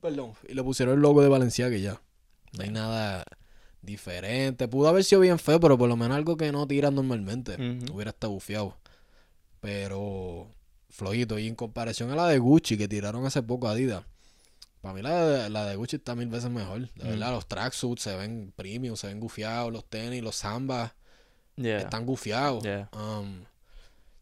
Perdón. 0.00 0.32
Y 0.48 0.54
le 0.54 0.64
pusieron 0.64 0.96
el 0.96 1.00
logo 1.00 1.22
de 1.22 1.28
Valencia 1.28 1.70
que 1.70 1.80
ya. 1.80 2.02
No 2.58 2.64
hay 2.64 2.70
nada 2.70 3.22
diferente. 3.80 4.66
Pudo 4.66 4.88
haber 4.88 5.04
sido 5.04 5.20
bien 5.20 5.38
feo, 5.38 5.60
pero 5.60 5.78
por 5.78 5.88
lo 5.88 5.96
menos 5.96 6.16
algo 6.16 6.36
que 6.36 6.50
no 6.50 6.66
tiran 6.66 6.96
normalmente. 6.96 7.54
Hubiera 7.92 8.10
estado 8.10 8.32
bufiado. 8.32 8.76
Pero 9.60 10.50
flojito. 10.90 11.38
Y 11.38 11.46
en 11.46 11.54
comparación 11.54 12.10
a 12.10 12.16
la 12.16 12.26
de 12.26 12.38
Gucci 12.38 12.76
que 12.76 12.88
tiraron 12.88 13.24
hace 13.24 13.40
poco 13.40 13.68
Adidas. 13.68 14.04
Para 14.86 14.94
mí 14.94 15.02
la 15.02 15.26
de, 15.26 15.50
la 15.50 15.66
de 15.66 15.74
Gucci 15.74 15.96
está 15.96 16.14
mil 16.14 16.28
veces 16.28 16.48
mejor. 16.48 16.88
De 16.94 17.04
Mm. 17.04 17.08
verdad, 17.08 17.32
los 17.32 17.48
tracksuits 17.48 18.02
se 18.02 18.14
ven 18.14 18.52
premium, 18.54 18.94
se 18.94 19.08
ven 19.08 19.18
gufiados. 19.18 19.72
Los 19.72 19.84
tenis, 19.84 20.22
los 20.22 20.36
zambas 20.36 20.92
Yeah. 21.56 21.78
están 21.78 22.06
gufiados. 22.06 22.62
Yeah. 22.62 22.88
Um, 22.92 23.46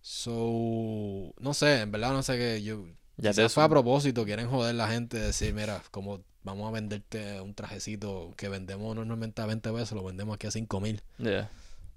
so, 0.00 1.34
no 1.38 1.52
sé, 1.54 1.82
en 1.82 1.92
verdad 1.92 2.12
no 2.12 2.22
sé 2.22 2.38
qué. 2.38 2.62
Yo, 2.62 2.86
Ya 3.16 3.32
te- 3.34 3.48
fue 3.50 3.62
a 3.64 3.68
propósito, 3.68 4.24
quieren 4.24 4.48
joder 4.48 4.74
la 4.74 4.88
gente, 4.88 5.18
decir, 5.18 5.52
mira, 5.52 5.82
como 5.90 6.22
vamos 6.42 6.66
a 6.68 6.72
venderte 6.72 7.40
un 7.40 7.54
trajecito 7.54 8.32
que 8.36 8.48
vendemos 8.48 8.94
normalmente 8.96 9.42
a 9.42 9.46
20 9.46 9.70
pesos, 9.72 9.92
lo 9.92 10.02
vendemos 10.04 10.34
aquí 10.34 10.46
a 10.46 10.50
5 10.50 10.80
mil. 10.80 11.02
Yeah. 11.18 11.50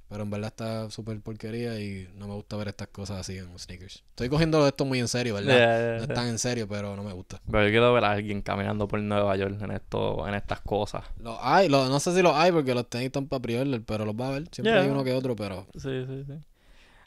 Pero 0.09 0.23
en 0.23 0.29
verdad 0.29 0.47
está 0.47 0.89
súper 0.89 1.19
porquería 1.19 1.77
y 1.81 2.07
no 2.15 2.27
me 2.29 2.33
gusta 2.35 2.55
ver 2.55 2.69
estas 2.69 2.87
cosas 2.87 3.19
así 3.19 3.37
en 3.37 3.59
sneakers. 3.59 4.03
Estoy 4.11 4.29
cogiendo 4.29 4.65
esto 4.65 4.85
muy 4.85 4.99
en 4.99 5.07
serio, 5.09 5.33
¿verdad? 5.33 5.57
Yeah, 5.57 5.77
yeah, 5.79 5.97
No 5.97 6.03
es 6.03 6.07
tan 6.13 6.27
en 6.27 6.39
serio, 6.39 6.65
pero 6.67 6.95
no 6.95 7.03
me 7.03 7.11
gusta. 7.11 7.41
Pero 7.45 7.63
yo 7.65 7.69
quiero 7.69 7.93
ver 7.93 8.05
a 8.05 8.11
alguien 8.11 8.41
caminando 8.41 8.87
por 8.87 9.01
Nueva 9.01 9.35
York 9.35 9.61
en 9.61 9.71
esto, 9.71 10.25
en 10.25 10.33
estas 10.35 10.61
cosas. 10.61 11.03
Los 11.19 11.37
hay, 11.41 11.67
los- 11.67 11.89
no 11.89 11.99
sé 11.99 12.13
si 12.15 12.21
los 12.21 12.33
hay 12.33 12.53
porque 12.53 12.73
los 12.73 12.89
tenis 12.89 13.07
están 13.07 13.27
para 13.27 13.41
pre 13.41 13.81
pero 13.85 14.05
los 14.05 14.15
va 14.15 14.29
a 14.29 14.31
ver. 14.31 14.43
Siempre 14.51 14.79
hay 14.79 14.87
uno 14.87 15.03
que 15.03 15.13
otro, 15.13 15.35
pero 15.35 15.67
Sí, 15.75 16.05
sí, 16.07 16.23
sí. 16.25 16.33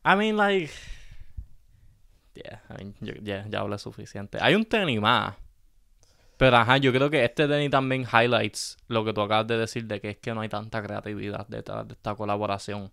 I 0.05 0.16
mean, 0.16 0.36
like. 0.36 0.70
Yeah, 2.34 2.62
I 2.70 2.74
mean, 2.84 2.94
yo- 3.01 3.14
yeah, 3.22 3.46
ya 3.48 3.61
hablé 3.61 3.78
suficiente. 3.78 4.38
Hay 4.40 4.55
un 4.55 4.64
tenis 4.64 5.01
más. 5.01 5.34
Pero 6.41 6.57
ajá, 6.57 6.78
yo 6.78 6.91
creo 6.91 7.11
que 7.11 7.22
este 7.22 7.47
tenis 7.47 7.70
también 7.70 8.07
highlights 8.11 8.78
lo 8.88 9.05
que 9.05 9.12
tú 9.12 9.20
acabas 9.20 9.47
de 9.47 9.59
decir 9.59 9.84
de 9.84 10.01
que 10.01 10.09
es 10.09 10.16
que 10.16 10.32
no 10.32 10.41
hay 10.41 10.49
tanta 10.49 10.82
creatividad 10.82 11.47
detrás 11.49 11.86
de 11.86 11.93
esta 11.93 12.14
colaboración. 12.14 12.91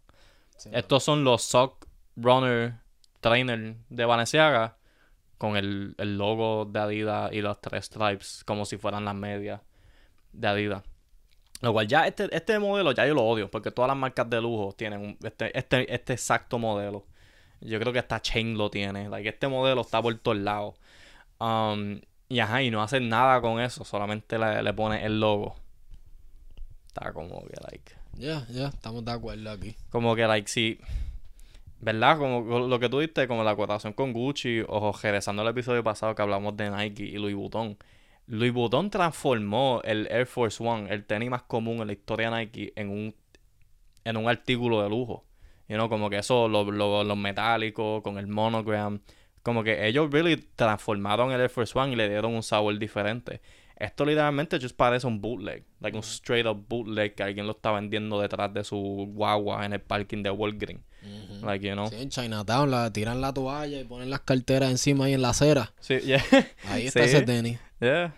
Estos 0.74 1.04
son 1.04 1.24
los 1.24 1.44
Sock 1.44 1.88
Runner 2.18 2.74
Trainer 3.22 3.78
de 3.88 4.04
Balenciaga 4.04 4.76
con 5.38 5.56
el, 5.56 5.96
el 5.98 6.18
logo 6.18 6.66
de 6.66 6.78
Adidas 6.78 7.32
y 7.32 7.40
los 7.42 7.62
tres 7.62 7.86
stripes 7.86 8.44
como 8.46 8.66
si 8.66 8.76
fueran 8.78 9.06
las 9.06 9.16
medias 9.16 9.62
de 10.34 10.48
Adidas. 10.50 10.84
Lo 11.62 11.72
cual 11.72 11.88
ya 11.88 12.06
este, 12.06 12.28
este 12.36 12.60
modelo 12.60 12.92
ya 12.92 13.08
yo 13.08 13.14
lo 13.14 13.24
odio 13.24 13.50
porque 13.50 13.72
todas 13.72 13.88
las 13.88 13.98
marcas 13.98 14.30
de 14.30 14.42
lujo 14.42 14.74
tienen 14.78 15.00
un- 15.00 15.18
este, 15.24 15.58
este, 15.58 15.94
este 15.96 16.12
exacto 16.14 16.60
modelo. 16.60 17.06
Yo 17.62 17.80
creo 17.80 17.94
que 17.94 18.00
hasta 18.00 18.22
Chain 18.22 18.58
lo 18.58 18.70
tiene. 18.70 19.08
Like, 19.08 19.30
este 19.30 19.48
modelo 19.48 19.82
está 19.82 20.02
por 20.02 20.14
todos 20.20 20.38
lados. 20.38 20.76
Um, 21.40 22.02
y 22.30 22.40
ajá, 22.40 22.62
y 22.64 22.72
no 22.72 22.82
hacen 22.82 23.10
nada 23.10 23.42
con 23.42 23.60
eso. 23.60 23.84
Solamente 23.84 24.38
le, 24.38 24.62
le 24.64 24.74
pone 24.74 25.06
el 25.06 25.20
logo. 25.20 25.56
Está 26.88 27.14
como 27.14 27.42
que, 27.46 27.56
like... 27.72 27.94
Ya, 28.14 28.46
ya, 28.50 28.68
estamos 28.70 29.06
de 29.06 29.12
acuerdo 29.12 29.52
aquí. 29.52 29.76
Como 29.90 30.16
que, 30.16 30.26
like, 30.26 30.48
si... 30.50 30.80
¿Verdad? 31.80 32.18
Como 32.18 32.68
lo 32.68 32.80
que 32.80 32.90
tú 32.90 33.00
diste, 33.00 33.28
como 33.28 33.44
la 33.44 33.56
cotación 33.56 33.94
con 33.94 34.12
Gucci, 34.12 34.62
o 34.68 34.92
regresando 35.02 35.44
al 35.44 35.50
episodio 35.50 35.84
pasado 35.84 36.16
que 36.16 36.24
hablamos 36.24 36.58
de 36.58 36.72
Nike 36.72 37.04
y 37.04 37.18
Louis 37.20 37.36
Vuitton. 37.36 37.78
Louis 38.26 38.52
Vuitton 38.52 38.90
transformó 38.90 39.82
el 39.84 40.08
Air 40.10 40.26
Force 40.26 40.62
One, 40.62 40.92
el 40.92 41.06
tenis 41.06 41.30
más 41.30 41.44
común 41.44 41.82
en 41.82 41.88
la 41.88 41.94
historia 41.94 42.32
de 42.32 42.38
Nike, 42.38 42.74
en 42.76 42.90
un, 42.90 43.16
en 44.04 44.18
un 44.18 44.28
artículo 44.28 44.82
de 44.82 44.90
lujo. 44.90 45.24
You 45.70 45.76
know, 45.76 45.88
como 45.88 46.10
que 46.10 46.18
eso, 46.18 46.48
lo- 46.48 46.72
lo- 46.72 47.04
los 47.04 47.18
metálicos, 47.18 48.02
con 48.02 48.18
el 48.18 48.26
monogram. 48.26 49.00
Como 49.48 49.64
que 49.64 49.88
ellos 49.88 50.12
really 50.12 50.36
transformaron 50.58 51.32
el 51.32 51.40
Air 51.40 51.50
Force 51.50 51.80
One 51.80 51.94
y 51.94 51.96
le 51.96 52.10
dieron 52.10 52.36
un 52.36 52.44
sabor 52.44 52.78
diferente. 52.78 53.40
Esto 53.78 54.04
literalmente 54.04 54.60
just 54.60 54.76
parece 54.76 55.08
un 55.08 55.22
bootleg. 55.22 55.64
Like 55.80 55.96
un 55.96 56.04
straight 56.04 56.46
up 56.46 56.66
bootleg 56.68 57.16
que 57.16 57.24
alguien 57.24 57.46
lo 57.48 57.54
está 57.54 57.72
vendiendo 57.72 58.20
detrás 58.20 58.54
de 58.54 58.66
su 58.66 58.78
guagua 59.14 59.66
en 59.66 59.72
el 59.72 59.80
parking 59.80 60.22
de 60.22 60.32
Walgreens. 60.32 60.82
Like, 61.44 61.66
you 61.66 61.76
know. 61.76 61.88
Sí, 61.88 61.96
en 61.96 62.10
Chinatown 62.10 62.70
la, 62.70 62.92
tiran 62.92 63.22
la 63.22 63.34
toalla 63.34 63.80
y 63.80 63.86
ponen 63.86 64.10
las 64.10 64.20
carteras 64.20 64.70
encima 64.70 65.06
ahí 65.06 65.14
en 65.14 65.22
la 65.22 65.30
acera. 65.30 65.72
Sí, 65.80 65.98
yeah. 66.04 66.22
Ahí 66.68 66.88
está 66.88 67.04
Sí. 67.04 67.06
ese 67.16 67.22
tenis. 67.22 67.58
Yeah. 67.80 68.14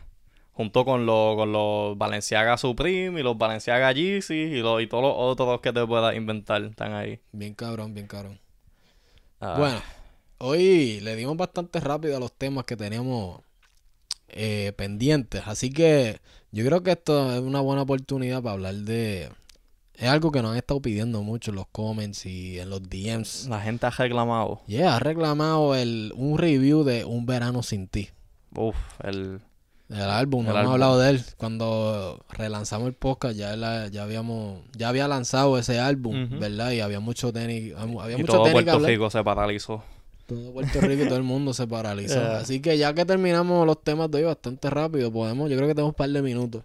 Junto 0.53 0.83
con, 0.83 1.05
los 1.05 1.35
con 1.35 1.51
los 1.51 1.95
Balenciaga 1.95 2.57
Supreme 2.57 3.19
y 3.19 3.23
los 3.23 3.37
Balenciaga 3.37 3.91
Yeezy 3.91 4.33
y, 4.33 4.61
los, 4.61 4.81
y 4.81 4.87
todos 4.87 5.03
los 5.03 5.13
otros 5.15 5.61
que 5.61 5.71
te 5.71 5.85
puedas 5.85 6.15
inventar 6.15 6.63
están 6.63 6.93
ahí. 6.93 7.19
Bien 7.33 7.53
cabrón, 7.53 7.93
bien 7.93 8.07
cabrón. 8.07 8.39
Ah, 9.39 9.55
Bueno, 9.59 9.79
hoy 10.39 10.99
le 11.01 11.15
dimos 11.15 11.37
bastante 11.37 11.79
rápido 11.79 12.17
a 12.17 12.19
los 12.19 12.31
temas 12.31 12.65
que 12.65 12.75
teníamos 12.75 13.41
eh, 14.29 14.73
pendientes. 14.75 15.43
Así 15.45 15.71
que 15.71 16.19
yo 16.51 16.65
creo 16.65 16.83
que 16.83 16.91
esto 16.91 17.33
es 17.33 17.41
una 17.41 17.61
buena 17.61 17.83
oportunidad 17.83 18.41
para 18.41 18.53
hablar 18.53 18.75
de... 18.75 19.29
Es 19.95 20.07
algo 20.07 20.31
que 20.31 20.41
nos 20.41 20.51
han 20.51 20.57
estado 20.57 20.81
pidiendo 20.81 21.23
mucho 21.23 21.51
en 21.51 21.55
los 21.57 21.67
comments 21.67 22.25
y 22.25 22.57
en 22.57 22.69
los 22.69 22.81
DMs. 22.83 23.47
La 23.49 23.59
gente 23.59 23.85
ha 23.85 23.89
reclamado. 23.89 24.61
Yeah, 24.65 24.95
ha 24.95 24.99
reclamado 24.99 25.75
el, 25.75 26.13
un 26.15 26.37
review 26.37 26.83
de 26.85 27.03
Un 27.03 27.25
Verano 27.25 27.63
Sin 27.63 27.87
Ti. 27.87 28.09
Uf, 28.55 28.75
el... 29.03 29.41
El 29.89 30.01
álbum, 30.03 30.45
no 30.45 30.51
hemos 30.51 30.71
hablado 30.73 30.99
de 30.99 31.09
él. 31.09 31.23
Cuando 31.35 32.23
relanzamos 32.29 32.87
el 32.87 32.93
podcast 32.93 33.35
ya, 33.35 33.55
la- 33.55 33.87
ya 33.87 34.03
habíamos, 34.03 34.61
ya 34.77 34.87
había 34.89 35.07
lanzado 35.07 35.57
ese 35.57 35.79
álbum. 35.79 36.39
¿verdad? 36.39 36.71
Y 36.73 36.79
había 36.79 36.99
mucho 36.99 37.33
tenis, 37.33 37.73
había 37.75 38.15
Y 38.15 38.21
mucho 38.21 38.33
todo 38.33 38.43
tenis 38.43 38.63
Puerto. 38.65 38.85
Rico 38.85 39.09
se 39.09 39.23
paralizó. 39.23 39.83
Todo 40.29 40.53
Puerto 40.53 40.79
Rico 40.81 41.03
y 41.03 41.07
todo 41.07 41.17
el 41.17 41.23
mundo 41.23 41.53
se 41.53 41.67
paralizó. 41.67 42.19
Yeah. 42.19 42.37
Así 42.37 42.61
que 42.61 42.77
ya 42.77 42.93
que 42.93 43.03
terminamos 43.03 43.65
los 43.65 43.83
temas 43.83 44.11
de 44.11 44.19
hoy 44.19 44.23
bastante 44.25 44.69
rápido, 44.69 45.11
podemos, 45.11 45.49
yo 45.49 45.57
creo 45.57 45.67
que 45.67 45.73
tenemos 45.73 45.89
un 45.89 45.95
par 45.95 46.09
de 46.09 46.21
minutos 46.21 46.63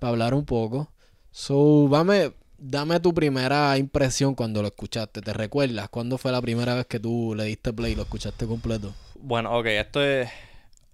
para 0.00 0.10
hablar 0.10 0.32
un 0.32 0.46
poco. 0.46 0.88
So, 1.30 1.88
dame, 1.90 2.32
dame 2.56 2.98
tu 3.00 3.12
primera 3.12 3.76
impresión 3.76 4.34
cuando 4.34 4.62
lo 4.62 4.68
escuchaste. 4.68 5.20
¿Te 5.20 5.32
recuerdas 5.34 5.90
cuándo 5.90 6.16
fue 6.16 6.32
la 6.32 6.40
primera 6.40 6.74
vez 6.74 6.86
que 6.86 6.98
tú 6.98 7.34
le 7.36 7.44
diste 7.44 7.72
play 7.72 7.92
y 7.92 7.94
lo 7.94 8.02
escuchaste 8.02 8.46
completo? 8.46 8.94
Bueno, 9.20 9.56
ok, 9.58 9.66
esto 9.66 10.02
es... 10.02 10.30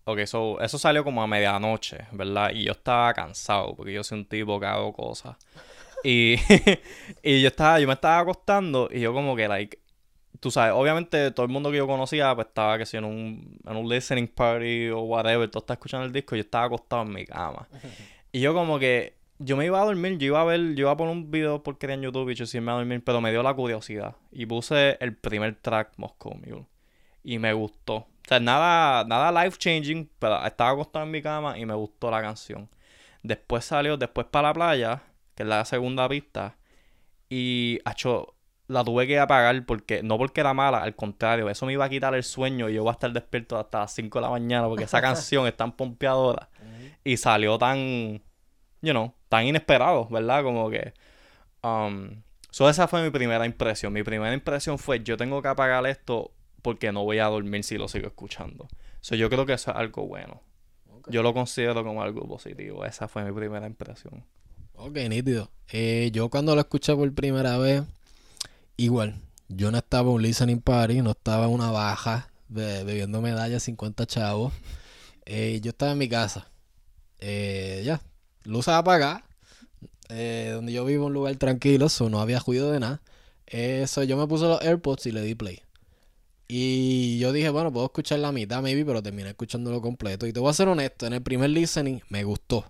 Ok, 0.04 0.24
so, 0.24 0.60
eso 0.60 0.78
salió 0.78 1.04
como 1.04 1.22
a 1.22 1.28
medianoche, 1.28 1.98
¿verdad? 2.10 2.50
Y 2.52 2.64
yo 2.64 2.72
estaba 2.72 3.14
cansado 3.14 3.76
porque 3.76 3.92
yo 3.92 4.02
soy 4.02 4.18
un 4.18 4.24
tipo 4.24 4.58
que 4.58 4.66
hago 4.66 4.92
cosas. 4.92 5.36
Y, 6.02 6.34
y 7.22 7.40
yo 7.40 7.48
estaba, 7.48 7.78
yo 7.78 7.86
me 7.86 7.92
estaba 7.94 8.18
acostando 8.18 8.88
y 8.90 9.00
yo 9.00 9.12
como 9.12 9.36
que, 9.36 9.46
like, 9.46 9.78
tú 10.42 10.50
sabes, 10.50 10.74
obviamente 10.74 11.30
todo 11.30 11.46
el 11.46 11.52
mundo 11.52 11.70
que 11.70 11.76
yo 11.76 11.86
conocía 11.86 12.34
pues 12.34 12.48
estaba 12.48 12.76
que 12.76 12.84
si 12.84 12.96
en 12.96 13.04
un, 13.04 13.60
en 13.64 13.76
un 13.76 13.88
listening 13.88 14.26
party 14.26 14.88
o 14.88 15.02
whatever, 15.02 15.48
todo 15.48 15.60
está 15.60 15.74
escuchando 15.74 16.04
el 16.04 16.12
disco 16.12 16.34
yo 16.34 16.40
estaba 16.40 16.64
acostado 16.64 17.02
en 17.02 17.12
mi 17.12 17.24
cama. 17.24 17.68
Y 18.32 18.40
yo 18.40 18.52
como 18.52 18.80
que, 18.80 19.14
yo 19.38 19.56
me 19.56 19.66
iba 19.66 19.80
a 19.80 19.84
dormir, 19.84 20.18
yo 20.18 20.26
iba 20.26 20.40
a 20.40 20.44
ver, 20.44 20.74
yo 20.74 20.82
iba 20.82 20.90
a 20.90 20.96
poner 20.96 21.12
un 21.12 21.30
video 21.30 21.62
porque 21.62 21.86
en 21.86 22.02
YouTube 22.02 22.30
y 22.30 22.34
yo 22.34 22.44
sí 22.46 22.58
me 22.58 22.64
iba 22.64 22.72
a 22.72 22.76
dormir, 22.78 23.04
pero 23.04 23.20
me 23.20 23.30
dio 23.30 23.40
la 23.44 23.54
curiosidad. 23.54 24.16
Y 24.32 24.46
puse 24.46 24.96
el 24.98 25.16
primer 25.16 25.54
track 25.54 25.92
Moscow 25.96 26.34
Mule. 26.34 26.66
Y 27.22 27.38
me 27.38 27.52
gustó. 27.52 27.94
O 27.94 28.08
sea, 28.26 28.40
nada, 28.40 29.04
nada 29.04 29.44
life 29.44 29.58
changing, 29.58 30.10
pero 30.18 30.44
estaba 30.44 30.70
acostado 30.70 31.04
en 31.04 31.12
mi 31.12 31.22
cama 31.22 31.56
y 31.56 31.64
me 31.66 31.74
gustó 31.74 32.10
la 32.10 32.20
canción. 32.20 32.68
Después 33.22 33.64
salió, 33.64 33.96
después 33.96 34.26
para 34.26 34.48
la 34.48 34.54
playa, 34.54 35.02
que 35.36 35.44
es 35.44 35.48
la 35.48 35.64
segunda 35.64 36.08
pista. 36.08 36.56
Y, 37.28 37.78
acho, 37.84 38.34
la 38.68 38.84
tuve 38.84 39.06
que 39.06 39.18
apagar 39.18 39.64
porque, 39.66 40.02
no 40.02 40.18
porque 40.18 40.40
era 40.40 40.54
mala, 40.54 40.78
al 40.78 40.94
contrario, 40.94 41.50
eso 41.50 41.66
me 41.66 41.72
iba 41.72 41.84
a 41.84 41.88
quitar 41.88 42.14
el 42.14 42.22
sueño 42.22 42.68
y 42.68 42.74
yo 42.74 42.82
iba 42.82 42.90
a 42.90 42.94
estar 42.94 43.12
despierto 43.12 43.58
hasta 43.58 43.80
las 43.80 43.92
5 43.94 44.18
de 44.18 44.22
la 44.22 44.30
mañana 44.30 44.68
porque 44.68 44.84
esa 44.84 45.00
canción 45.02 45.46
es 45.46 45.56
tan 45.56 45.72
pompeadora 45.72 46.48
y 47.04 47.16
salió 47.16 47.58
tan, 47.58 48.22
you 48.80 48.92
know, 48.92 49.12
tan 49.28 49.46
inesperado, 49.46 50.08
¿verdad? 50.08 50.42
Como 50.42 50.70
que, 50.70 50.94
um, 51.62 52.22
so 52.50 52.68
esa 52.68 52.86
fue 52.88 53.02
mi 53.02 53.10
primera 53.10 53.44
impresión. 53.46 53.92
Mi 53.92 54.02
primera 54.02 54.32
impresión 54.32 54.78
fue, 54.78 55.02
yo 55.02 55.16
tengo 55.16 55.42
que 55.42 55.48
apagar 55.48 55.86
esto 55.86 56.32
porque 56.62 56.92
no 56.92 57.04
voy 57.04 57.18
a 57.18 57.26
dormir 57.26 57.64
si 57.64 57.76
lo 57.76 57.88
sigo 57.88 58.06
escuchando. 58.06 58.68
So 59.00 59.16
yo 59.16 59.28
creo 59.28 59.44
que 59.44 59.54
eso 59.54 59.72
es 59.72 59.76
algo 59.76 60.06
bueno. 60.06 60.42
Yo 61.08 61.24
lo 61.24 61.34
considero 61.34 61.82
como 61.82 62.02
algo 62.02 62.26
positivo. 62.28 62.84
Esa 62.84 63.08
fue 63.08 63.24
mi 63.24 63.32
primera 63.32 63.66
impresión. 63.66 64.24
Ok, 64.74 64.96
nítido. 65.08 65.50
Eh, 65.72 66.10
yo 66.12 66.28
cuando 66.28 66.54
lo 66.54 66.60
escuché 66.60 66.94
por 66.94 67.12
primera 67.12 67.58
vez, 67.58 67.82
igual, 68.84 69.20
yo 69.48 69.70
no 69.70 69.78
estaba 69.78 70.08
en 70.10 70.16
un 70.16 70.22
listening 70.22 70.60
party, 70.60 71.02
no 71.02 71.10
estaba 71.12 71.46
en 71.46 71.52
una 71.52 71.70
baja 71.70 72.28
be- 72.48 72.84
bebiendo 72.84 73.20
medallas 73.20 73.62
50 73.64 74.06
chavos. 74.06 74.52
Eh, 75.26 75.60
yo 75.62 75.70
estaba 75.70 75.92
en 75.92 75.98
mi 75.98 76.08
casa. 76.08 76.50
Eh, 77.20 77.82
ya, 77.84 78.02
luces 78.44 78.74
apagadas. 78.74 79.22
Eh, 80.10 80.50
donde 80.54 80.72
yo 80.72 80.84
vivo 80.84 81.06
un 81.06 81.14
lugar 81.14 81.36
tranquilo, 81.36 81.88
so 81.88 82.10
no 82.10 82.20
había 82.20 82.40
ruido 82.40 82.70
de 82.72 82.80
nada. 82.80 83.02
Eso, 83.46 84.02
yo 84.04 84.16
me 84.16 84.26
puse 84.26 84.44
los 84.46 84.60
AirPods 84.62 85.06
y 85.06 85.12
le 85.12 85.22
di 85.22 85.34
play. 85.34 85.60
Y 86.48 87.18
yo 87.18 87.32
dije, 87.32 87.48
bueno, 87.50 87.72
puedo 87.72 87.86
escuchar 87.86 88.18
la 88.20 88.32
mitad, 88.32 88.62
maybe, 88.62 88.84
pero 88.84 89.02
terminé 89.02 89.30
escuchándolo 89.30 89.80
completo. 89.82 90.26
Y 90.26 90.32
te 90.32 90.40
voy 90.40 90.50
a 90.50 90.54
ser 90.54 90.68
honesto, 90.68 91.06
en 91.06 91.14
el 91.14 91.22
primer 91.22 91.50
listening 91.50 92.00
me 92.10 92.24
gustó. 92.24 92.66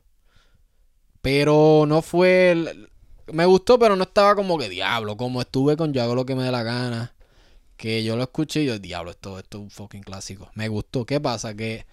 Pero 1.21 1.85
no 1.87 2.03
fue. 2.03 2.53
el- 2.53 2.89
Me 3.33 3.47
gustó, 3.47 3.79
pero 3.79 3.97
no 3.97 4.05
estaba 4.05 4.35
como 4.35 4.59
que 4.59 4.69
diablo. 4.69 5.17
Como 5.17 5.41
estuve 5.41 5.77
con 5.77 5.93
Yo 5.93 6.03
hago 6.03 6.15
lo 6.15 6.27
que 6.27 6.35
me 6.35 6.45
dé 6.45 6.51
la 6.53 6.63
gana. 6.63 7.15
Que 7.77 8.05
yo 8.05 8.17
lo 8.17 8.23
escuché 8.23 8.63
y 8.63 8.67
yo, 8.67 8.79
diablo, 8.79 9.11
esto, 9.11 9.39
esto 9.39 9.59
es 9.59 9.63
un 9.65 9.71
fucking 9.71 10.03
clásico. 10.03 10.51
Me 10.55 10.69
gustó. 10.69 11.05
¿Qué 11.07 11.21
pasa? 11.21 11.55
Que. 11.55 11.87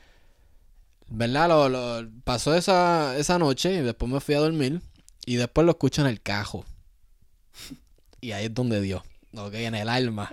¿Verdad? 1.07 1.49
Lo, 1.49 1.69
lo- 1.69 2.09
pasó 2.23 2.53
esa, 2.55 3.17
esa 3.17 3.39
noche 3.39 3.73
y 3.73 3.77
después 3.81 4.11
me 4.11 4.19
fui 4.19 4.35
a 4.35 4.39
dormir. 4.39 4.81
Y 5.25 5.35
después 5.37 5.65
lo 5.65 5.71
escucho 5.71 6.01
en 6.01 6.07
el 6.07 6.21
cajo. 6.21 6.65
Y 8.21 8.31
ahí 8.31 8.45
es 8.45 8.53
donde 8.53 8.81
dio. 8.81 9.03
Ok, 9.35 9.53
en 9.55 9.75
el 9.75 9.89
alma. 9.89 10.31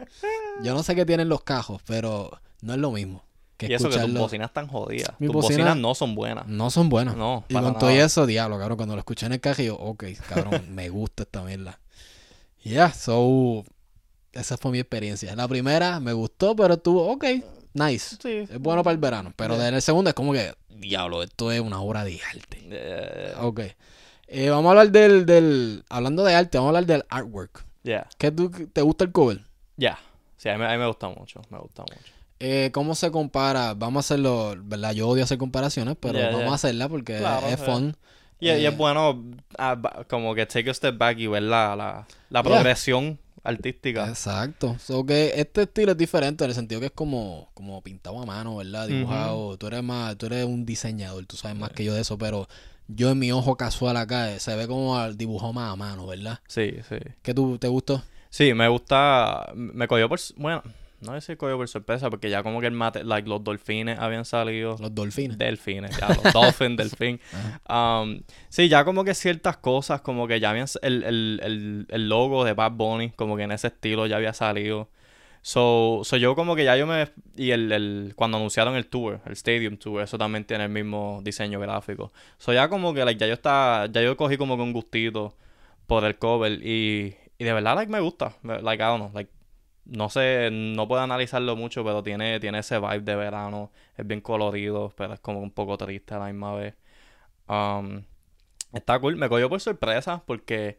Yo 0.63 0.75
no 0.75 0.83
sé 0.83 0.95
qué 0.95 1.05
tienen 1.07 1.29
los 1.29 1.43
cajos, 1.43 1.83
pero 1.87 2.41
no 2.63 2.73
es 2.73 2.79
lo 2.79 2.91
mismo. 2.91 3.25
Que 3.57 3.67
y 3.69 3.75
eso 3.75 3.89
que 3.89 3.99
tus 3.99 4.13
bocinas 4.13 4.49
están 4.51 4.67
jodidas. 4.69 5.11
Mi 5.19 5.27
tus 5.29 5.35
bocina- 5.37 5.65
bocinas 5.65 5.77
no 5.79 5.95
son 5.95 6.15
buenas. 6.15 6.47
No 6.47 6.71
son 6.71 6.89
buenas. 6.91 7.17
No, 7.17 7.45
Y 7.49 7.55
con 7.55 7.79
todo 7.79 7.89
eso, 7.91 8.27
diablo, 8.27 8.59
cabrón, 8.59 8.77
cuando 8.77 8.95
lo 8.95 8.99
escuché 9.01 9.27
en 9.27 9.33
el 9.33 9.41
cajo, 9.41 9.63
yo, 9.63 9.77
ok, 9.77 10.05
cabrón, 10.29 10.63
me 10.75 10.89
gusta 10.91 11.23
esta 11.23 11.43
mierda. 11.43 11.79
Y 12.63 12.71
ya, 12.71 12.93
so, 12.93 13.65
esa 14.33 14.57
fue 14.59 14.73
mi 14.73 14.79
experiencia. 14.81 15.35
La 15.37 15.49
primera 15.49 16.01
me 16.01 16.13
gustó, 16.13 16.55
pero 16.55 16.75
estuvo, 16.75 17.11
ok, 17.11 17.25
nice. 17.73 18.17
Sí. 18.21 18.47
Es 18.53 18.59
bueno 18.61 18.83
para 18.83 18.93
el 18.93 18.99
verano. 18.99 19.33
Pero 19.37 19.57
Yeah. 19.57 19.69
en 19.69 19.75
el 19.77 19.83
segundo 19.83 20.11
es 20.11 20.15
como 20.15 20.33
que, 20.33 20.53
diablo, 20.69 21.23
esto 21.23 21.51
es 21.51 21.61
una 21.61 21.81
obra 21.81 22.05
de 22.05 22.21
arte. 22.35 22.59
Eh, 22.71 23.35
Ok. 23.41 23.61
Eh, 24.29 24.51
vamos 24.51 24.67
a 24.67 24.71
hablar 24.71 24.91
del, 24.91 25.25
del, 25.25 25.85
hablando 25.89 26.25
de 26.25 26.35
arte, 26.35 26.59
vamos 26.59 26.67
a 26.67 26.71
hablar 26.79 26.87
del 26.87 27.05
artwork. 27.09 27.65
Ya. 27.85 28.09
¿Qué 28.19 28.33
tú, 28.33 28.51
te 28.51 28.83
gusta 28.83 29.05
el 29.05 29.13
cover? 29.13 29.41
Ya. 29.77 29.99
Sí, 30.37 30.49
a 30.49 30.59
mí, 30.59 30.65
a 30.65 30.71
mí 30.71 30.79
me 30.79 30.87
gusta 30.89 31.09
mucho. 31.09 31.41
Me 31.49 31.59
gusta 31.59 31.83
mucho. 31.83 32.13
Eh, 32.39 32.71
¿Cómo 32.73 32.95
se 32.95 33.11
compara? 33.11 33.75
Vamos 33.75 34.05
a 34.05 34.07
hacerlo, 34.07 34.55
¿verdad? 34.63 34.93
Yo 34.93 35.09
odio 35.09 35.25
hacer 35.25 35.39
comparaciones, 35.39 35.97
pero 35.99 36.19
Yeah, 36.19 36.27
vamos 36.29 36.43
yeah. 36.43 36.53
a 36.53 36.55
hacerla 36.55 36.89
porque 36.89 37.17
Claro, 37.19 37.47
es 37.47 37.55
eh. 37.55 37.57
fun. 37.57 37.97
Y, 38.41 38.47
y 38.49 38.51
Eh, 38.51 38.69
es 38.69 38.77
bueno 38.77 39.25
ah, 39.59 40.05
como 40.09 40.35
que 40.35 40.45
take 40.45 40.69
a 40.69 40.75
step 40.75 40.99
back 40.99 41.19
y 41.19 41.27
ver 41.27 41.43
la, 41.45 41.75
la, 41.75 42.07
la 42.31 42.43
Yeah. 42.43 42.43
progresión 42.43 43.19
artística. 43.43 44.07
Exacto. 44.09 44.77
So 44.79 45.07
que 45.07 45.33
este 45.37 45.63
estilo 45.63 45.93
es 45.93 45.99
diferente 45.99 46.45
en 46.45 46.51
el 46.51 46.55
sentido 46.55 46.81
que 46.81 46.87
es 46.87 46.93
como, 46.93 47.49
como 47.55 47.81
pintado 47.83 48.21
a 48.21 48.27
mano, 48.27 48.57
¿verdad? 48.57 48.87
Dibujado. 48.89 49.57
Tú 49.57 49.69
eres 49.69 49.83
más, 49.83 50.17
tú 50.19 50.27
eres 50.27 50.45
un 50.45 50.67
diseñador, 50.67 51.25
tú 51.27 51.37
sabes 51.37 51.57
más 51.57 51.71
que 51.71 51.85
yo 51.85 51.95
de 51.95 52.03
eso, 52.03 52.19
pero 52.19 52.49
yo 52.89 53.11
en 53.11 53.19
mi 53.19 53.33
ojo 53.33 53.57
casual 53.57 53.97
acá 53.97 54.31
eh, 54.33 54.41
se 54.41 54.55
ve 54.57 54.67
como 54.69 54.99
al 54.99 55.17
dibujo 55.17 55.53
más 55.55 55.73
a 55.73 55.77
mano, 55.77 56.07
¿verdad? 56.07 56.41
Sí, 56.49 56.73
sí. 56.89 56.97
¿Qué 57.23 57.33
tú 57.33 57.57
te 57.59 57.69
gustó? 57.69 58.03
Sí, 58.29 58.53
me 58.53 58.69
gusta. 58.69 59.51
Me 59.55 59.89
cogió 59.89 60.09
por. 60.09 60.19
Bueno, 60.37 60.63
no 61.07 61.21
sé 61.21 61.33
si 61.33 61.37
cogió 61.37 61.57
por 61.57 61.69
sorpresa, 61.69 62.11
porque 62.11 62.29
ya 62.29 62.43
como 62.43 62.61
que 62.61 62.67
el 62.67 62.73
mate, 62.73 63.05
like, 63.05 63.29
los 63.29 63.43
dolfines 63.43 63.99
habían 63.99 64.25
salido. 64.25 64.77
Los 64.79 64.95
dolfines. 64.95 65.39
Delfines, 65.39 65.97
ya, 65.97 66.09
los 66.09 66.33
dolphins, 66.33 66.77
delfín. 66.77 67.21
Um, 67.69 68.21
sí, 68.49 68.69
ya 68.69 68.85
como 68.85 69.05
que 69.05 69.15
ciertas 69.15 69.57
cosas, 69.57 70.01
como 70.01 70.27
que 70.27 70.41
ya 70.41 70.51
habían. 70.51 70.67
El, 70.83 71.05
el, 71.05 71.41
el, 71.43 71.87
el 71.89 72.09
logo 72.09 72.45
de 72.45 72.53
Bad 72.53 72.73
Bunny, 72.73 73.11
como 73.11 73.37
que 73.37 73.45
en 73.45 73.53
ese 73.53 73.69
estilo 73.69 74.07
ya 74.07 74.17
había 74.17 74.33
salido. 74.33 74.91
So, 75.47 76.01
so 76.03 76.17
yo 76.17 76.35
como 76.35 76.57
que 76.57 76.65
ya 76.65 76.77
yo 76.77 76.89
me... 76.89 77.09
Y 77.37 77.53
el, 77.53 77.71
el, 77.71 78.15
cuando 78.17 78.37
anunciaron 78.37 78.75
el 78.75 78.89
tour, 78.89 79.21
el 79.27 79.33
Stadium 79.35 79.77
Tour, 79.77 80.03
eso 80.03 80.19
también 80.19 80.45
tiene 80.45 80.65
el 80.65 80.71
mismo 80.71 81.21
diseño 81.23 81.61
gráfico. 81.61 82.13
So 82.37 82.53
ya 82.53 82.69
como 82.69 82.93
que 82.93 83.05
like, 83.05 83.21
ya 83.21 83.29
yo 83.29 83.35
está, 83.35 83.87
ya 83.87 84.03
yo 84.03 84.17
cogí 84.17 84.37
como 84.37 84.57
que 84.57 84.63
un 84.65 84.73
gustito 84.73 85.37
por 85.87 86.05
el 86.05 86.19
cover 86.19 86.53
y, 86.67 87.17
y 87.39 87.45
de 87.45 87.53
verdad 87.53 87.77
like 87.77 87.93
me 87.93 88.01
gusta. 88.01 88.35
Like, 88.43 88.83
I 88.83 88.87
don't 88.87 88.99
know, 88.99 89.11
like, 89.15 89.31
no 89.87 90.11
sé, 90.11 90.51
no 90.53 90.89
puedo 90.89 91.03
analizarlo 91.03 91.57
mucho, 91.57 91.85
pero 91.85 92.03
tiene, 92.03 92.41
tiene 92.41 92.59
ese 92.61 92.79
vibe 92.79 93.01
de 93.01 93.17
verano. 93.17 93.71
Es 93.97 94.07
bien 94.07 94.21
colorido, 94.21 94.93
pero 94.97 95.15
es 95.15 95.21
como 95.21 95.41
un 95.41 95.51
poco 95.51 95.79
triste 95.79 96.15
a 96.15 96.19
la 96.19 96.27
misma 96.27 96.55
vez. 96.55 96.75
Um, 97.49 98.03
está 98.73 98.99
cool, 98.99 99.17
me 99.17 99.29
cogió 99.29 99.49
por 99.49 99.61
sorpresa 99.61 100.23
porque 100.27 100.79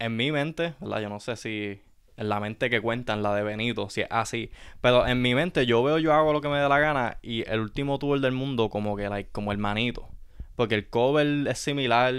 en 0.00 0.16
mi 0.16 0.32
mente, 0.32 0.74
¿verdad? 0.80 1.00
Yo 1.02 1.08
no 1.08 1.20
sé 1.20 1.36
si 1.36 1.80
en 2.16 2.28
la 2.28 2.40
mente 2.40 2.70
que 2.70 2.80
cuentan, 2.80 3.22
la 3.22 3.34
de 3.34 3.42
Benito, 3.42 3.90
si 3.90 4.02
es 4.02 4.08
así. 4.10 4.50
Pero 4.80 5.06
en 5.06 5.22
mi 5.22 5.34
mente 5.34 5.66
yo 5.66 5.82
veo, 5.82 5.98
yo 5.98 6.12
hago 6.12 6.32
lo 6.32 6.40
que 6.40 6.48
me 6.48 6.58
dé 6.58 6.68
la 6.68 6.78
gana 6.78 7.18
y 7.22 7.48
el 7.48 7.60
último 7.60 7.98
tour 7.98 8.20
del 8.20 8.32
mundo 8.32 8.70
como 8.70 8.96
que, 8.96 9.08
like, 9.08 9.30
como 9.30 9.52
el 9.52 9.58
manito. 9.58 10.08
Porque 10.56 10.74
el 10.74 10.88
cover 10.88 11.46
es 11.46 11.58
similar 11.58 12.14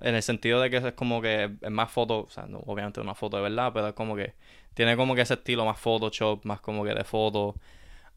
en 0.00 0.14
el 0.14 0.22
sentido 0.22 0.60
de 0.60 0.70
que 0.70 0.76
es 0.76 0.92
como 0.92 1.22
que 1.22 1.56
es 1.60 1.70
más 1.70 1.90
foto, 1.90 2.24
o 2.24 2.30
sea, 2.30 2.46
no, 2.46 2.58
obviamente 2.66 3.00
una 3.00 3.14
foto 3.14 3.38
de 3.38 3.42
verdad, 3.44 3.72
pero 3.72 3.88
es 3.88 3.94
como 3.94 4.14
que 4.14 4.34
tiene 4.76 4.94
como 4.94 5.14
que 5.14 5.22
ese 5.22 5.34
estilo 5.34 5.64
más 5.64 5.80
Photoshop, 5.80 6.44
más 6.44 6.60
como 6.60 6.84
que 6.84 6.92
de 6.92 7.02
foto. 7.02 7.54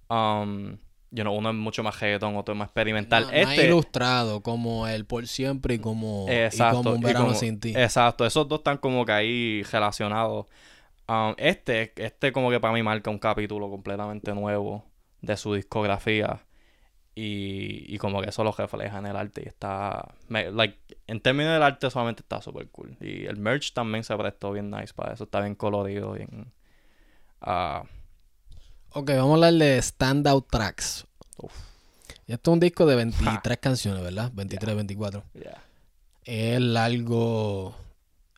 Um, 0.10 0.78
you 1.10 1.24
know, 1.24 1.34
uno 1.34 1.52
es 1.52 1.56
mucho 1.56 1.84
más 1.84 1.98
reggaeton, 1.98 2.36
otro 2.36 2.54
es 2.54 2.58
más 2.58 2.68
experimental. 2.68 3.30
este 3.32 3.46
más 3.46 3.58
ilustrado, 3.60 4.44
como 4.44 4.86
el 4.86 5.06
por 5.06 5.26
siempre 5.26 5.76
y 5.76 5.80
como, 5.80 6.26
exacto, 6.28 6.82
y 6.82 6.84
como 6.84 6.96
un 6.96 7.02
verano 7.02 7.34
sin 7.34 7.62
ti. 7.62 7.74
Exacto, 7.74 8.26
esos 8.26 8.46
dos 8.50 8.60
están 8.60 8.78
como 8.78 9.06
que 9.06 9.14
ahí 9.14 9.64
relacionados. 9.72 10.48
Um, 11.08 11.34
este, 11.38 11.94
este 11.96 12.34
como 12.34 12.50
que 12.52 12.60
para 12.60 12.74
mí 12.74 12.84
marca 12.84 13.10
un 13.10 13.20
capítulo 13.20 13.70
completamente 13.70 14.34
nuevo 14.34 14.84
de 15.22 15.38
su 15.38 15.54
discografía. 15.54 16.46
Y, 17.16 17.86
y 17.88 17.98
como 18.00 18.22
que 18.22 18.30
eso 18.30 18.44
lo 18.44 18.52
refleja 18.52 19.00
en 19.00 19.06
el 19.06 19.16
arte. 19.16 19.44
Y 19.46 19.48
está. 19.48 20.14
like, 20.28 20.78
en 21.10 21.20
términos 21.22 21.54
del 21.54 21.64
arte 21.64 21.90
solamente 21.90 22.22
está 22.22 22.40
súper 22.40 22.70
cool. 22.70 22.96
Y 23.02 23.26
el 23.26 23.38
merch 23.38 23.74
también 23.74 24.04
se 24.04 24.16
prestó 24.16 24.52
bien 24.52 24.70
nice 24.70 24.94
para 24.94 25.14
eso. 25.14 25.24
Está 25.24 25.42
bien 25.42 25.56
colorido, 25.56 26.12
bien. 26.12 26.52
Uh, 27.42 27.84
ok, 28.92 29.10
vamos 29.16 29.32
a 29.32 29.34
hablar 29.34 29.54
de 29.54 29.82
Standout 29.82 30.48
Tracks. 30.52 31.08
Y 32.28 32.34
esto 32.34 32.52
es 32.52 32.54
un 32.54 32.60
disco 32.60 32.86
de 32.86 32.96
23 32.96 33.58
canciones, 33.58 34.04
¿verdad? 34.04 34.32
23, 34.36 34.76
24. 34.76 35.24
Es 36.26 36.62
largo 36.62 37.76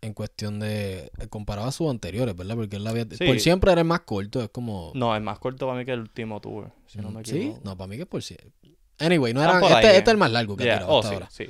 en 0.02 0.14
cuestión 0.14 0.62
de 0.62 1.12
eh, 1.20 1.28
comparado 1.30 1.68
a 1.68 1.74
sus 1.74 1.90
anteriores, 1.90 2.36
¿verdad? 2.38 2.56
Porque 2.56 2.78
él 2.78 2.88
había 2.88 3.06
por 3.06 3.40
siempre 3.42 3.74
era 3.74 3.82
el 3.82 3.88
más 3.88 4.00
corto, 4.02 4.42
es 4.42 4.50
como 4.50 4.94
No, 4.96 5.14
es 5.14 5.22
más 5.22 5.40
corto 5.40 5.68
para 5.68 5.78
mí 5.78 5.84
que 5.84 5.92
el 5.92 6.00
último 6.00 6.40
tour, 6.40 6.72
si 6.88 7.00
no 7.00 7.12
me 7.12 7.20
equivoco. 7.20 7.58
Sí, 7.58 7.62
no, 7.66 7.78
para 7.78 7.88
mí 7.90 7.98
que 7.98 8.04
es 8.04 8.08
por 8.08 8.24
siempre. 8.24 8.54
Anyway, 8.98 9.34
no 9.34 9.44
era 9.44 9.60
este, 9.60 9.88
este, 9.88 9.98
es 9.98 10.08
el 10.08 10.18
más 10.18 10.32
largo 10.32 10.56
que 10.56 10.64
yeah. 10.64 10.76
tirado 10.76 10.94
oh, 10.94 11.00
hasta 11.00 11.14
ahora. 11.14 11.30
Sí. 11.30 11.48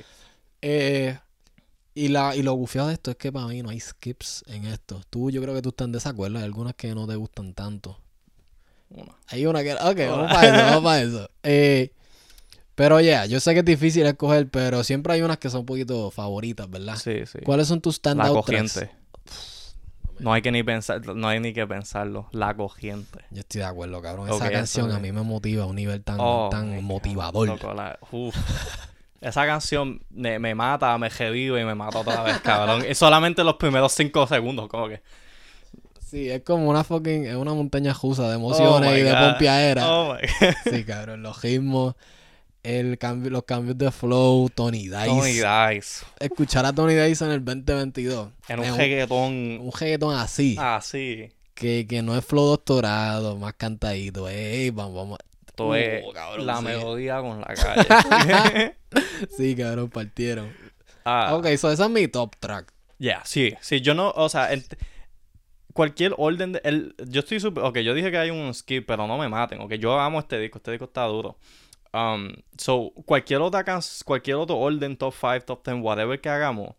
Eh, 0.62 1.18
y 1.94 2.08
la 2.08 2.34
y 2.34 2.42
lo 2.42 2.54
gufiado 2.54 2.88
de 2.88 2.94
esto 2.94 3.10
es 3.10 3.16
que 3.16 3.30
para 3.30 3.46
mí 3.48 3.62
no 3.62 3.68
hay 3.68 3.80
skips 3.80 4.44
en 4.46 4.64
esto. 4.64 5.02
Tú 5.10 5.30
yo 5.30 5.42
creo 5.42 5.54
que 5.54 5.62
tú 5.62 5.68
estás 5.70 5.86
en 5.86 5.92
desacuerdo, 5.92 6.38
hay 6.38 6.44
algunas 6.44 6.74
que 6.74 6.94
no 6.94 7.06
te 7.06 7.16
gustan 7.16 7.52
tanto. 7.52 7.98
Una. 8.88 9.14
Hay 9.28 9.44
una 9.46 9.62
que 9.62 9.74
Ok, 9.74 9.98
vamos 10.08 10.32
para 10.32 10.46
eso, 10.46 10.66
vamos 10.66 10.82
para 10.84 11.02
eso. 11.02 11.28
Eh 11.42 11.92
pero 12.74 13.00
ya, 13.00 13.26
yo 13.26 13.38
sé 13.38 13.52
que 13.52 13.60
es 13.60 13.64
difícil 13.64 14.06
escoger, 14.06 14.48
pero 14.48 14.82
siempre 14.82 15.12
hay 15.12 15.22
unas 15.22 15.38
que 15.38 15.50
son 15.50 15.60
un 15.60 15.66
poquito 15.66 16.10
favoritas, 16.10 16.70
¿verdad? 16.70 16.96
Sí, 16.96 17.26
sí. 17.26 17.38
¿Cuáles 17.44 17.68
son 17.68 17.80
tus 17.80 17.96
standout 17.96 18.28
La 18.28 18.34
cogiente. 18.34 18.90
No 20.18 20.32
hay 20.32 20.40
que 20.40 20.52
ni 20.52 20.62
pensar, 20.62 21.04
no 21.14 21.28
hay 21.28 21.40
ni 21.40 21.52
que 21.52 21.66
pensarlo. 21.66 22.28
La 22.32 22.54
cogiente. 22.54 23.20
Yo 23.30 23.40
estoy 23.40 23.60
de 23.60 23.66
acuerdo, 23.66 24.00
cabrón. 24.00 24.30
Esa 24.30 24.50
canción 24.50 24.92
a 24.92 25.00
mí 25.00 25.12
me 25.12 25.22
motiva 25.22 25.64
a 25.64 25.66
un 25.66 25.76
nivel 25.76 26.02
tan, 26.02 26.16
oh, 26.18 26.48
tan 26.50 26.82
motivador. 26.82 27.58
Esa 29.22 29.46
canción 29.46 30.02
me, 30.10 30.38
me, 30.38 30.54
mata, 30.54 30.98
me 30.98 31.08
revive 31.08 31.62
y 31.62 31.64
me 31.64 31.74
mata 31.74 32.00
otra 32.00 32.22
vez, 32.22 32.38
cabrón. 32.40 32.84
y 32.88 32.94
solamente 32.94 33.42
los 33.44 33.54
primeros 33.54 33.92
cinco 33.92 34.26
segundos, 34.26 34.68
como 34.68 34.88
que. 34.88 35.00
Sí, 36.00 36.28
es 36.28 36.42
como 36.42 36.68
una 36.68 36.84
fucking, 36.84 37.24
es 37.24 37.36
una 37.36 37.54
montaña 37.54 37.94
rusa 37.94 38.28
de 38.28 38.34
emociones 38.34 38.90
oh 38.90 38.96
y 38.96 39.02
de 39.02 39.14
pompiadera. 39.14 39.90
Oh. 39.90 40.16
Sí, 40.70 40.84
cabrón, 40.84 41.22
los 41.22 41.40
ritmos 41.40 41.94
el 42.62 42.96
cambio, 42.98 43.30
los 43.30 43.42
cambios 43.42 43.76
de 43.76 43.90
flow, 43.90 44.48
Tony 44.50 44.84
Dice. 44.88 45.06
Tony 45.06 45.32
Dice. 45.32 46.04
Escuchar 46.20 46.64
a 46.64 46.72
Tony 46.72 46.94
Dice 46.94 47.24
en 47.24 47.32
el 47.32 47.44
2022. 47.44 48.28
En 48.48 48.60
un 48.60 48.76
reggaetón. 48.76 49.58
Un 49.60 49.72
reggaetón 49.72 50.14
así. 50.14 50.56
Así. 50.58 51.30
Que, 51.54 51.86
que 51.88 52.02
no 52.02 52.16
es 52.16 52.24
flow 52.24 52.46
doctorado, 52.46 53.36
más 53.36 53.54
cantadito. 53.54 54.28
Ey, 54.28 54.70
vamos, 54.70 54.94
vamos. 54.94 55.18
Esto 55.74 56.10
uh, 56.10 56.38
es 56.38 56.44
la 56.44 56.60
melodía 56.60 57.20
con 57.20 57.40
la 57.40 57.54
calle. 57.54 58.76
sí, 59.36 59.54
cabrón, 59.56 59.90
partieron. 59.90 60.52
Ah. 61.04 61.34
Ok, 61.34 61.46
so 61.56 61.70
esa 61.70 61.84
es 61.84 61.90
mi 61.90 62.08
top 62.08 62.36
track. 62.38 62.72
Ya, 62.98 63.08
yeah, 63.08 63.22
sí. 63.24 63.54
Sí, 63.60 63.80
yo 63.80 63.94
no, 63.94 64.10
o 64.10 64.28
sea, 64.28 64.48
cualquier 65.72 66.14
orden 66.16 66.52
de... 66.52 66.60
El, 66.64 66.94
yo 67.08 67.20
estoy 67.20 67.40
súper... 67.40 67.64
Ok, 67.64 67.78
yo 67.78 67.94
dije 67.94 68.10
que 68.10 68.18
hay 68.18 68.30
un 68.30 68.54
skip, 68.54 68.86
pero 68.86 69.06
no 69.06 69.18
me 69.18 69.28
maten. 69.28 69.60
Ok, 69.60 69.72
yo 69.74 69.98
amo 69.98 70.20
este 70.20 70.38
disco. 70.38 70.58
Este 70.58 70.70
disco 70.70 70.84
está 70.84 71.04
duro. 71.04 71.36
Um, 71.92 72.32
so, 72.56 72.92
cualquier 73.04 73.40
otra 73.42 73.64
cualquier 74.04 74.36
otro 74.36 74.56
orden, 74.56 74.96
top 74.96 75.14
5, 75.14 75.40
top 75.40 75.64
10, 75.64 75.82
whatever 75.82 76.18
que 76.20 76.28
hagamos, 76.30 76.74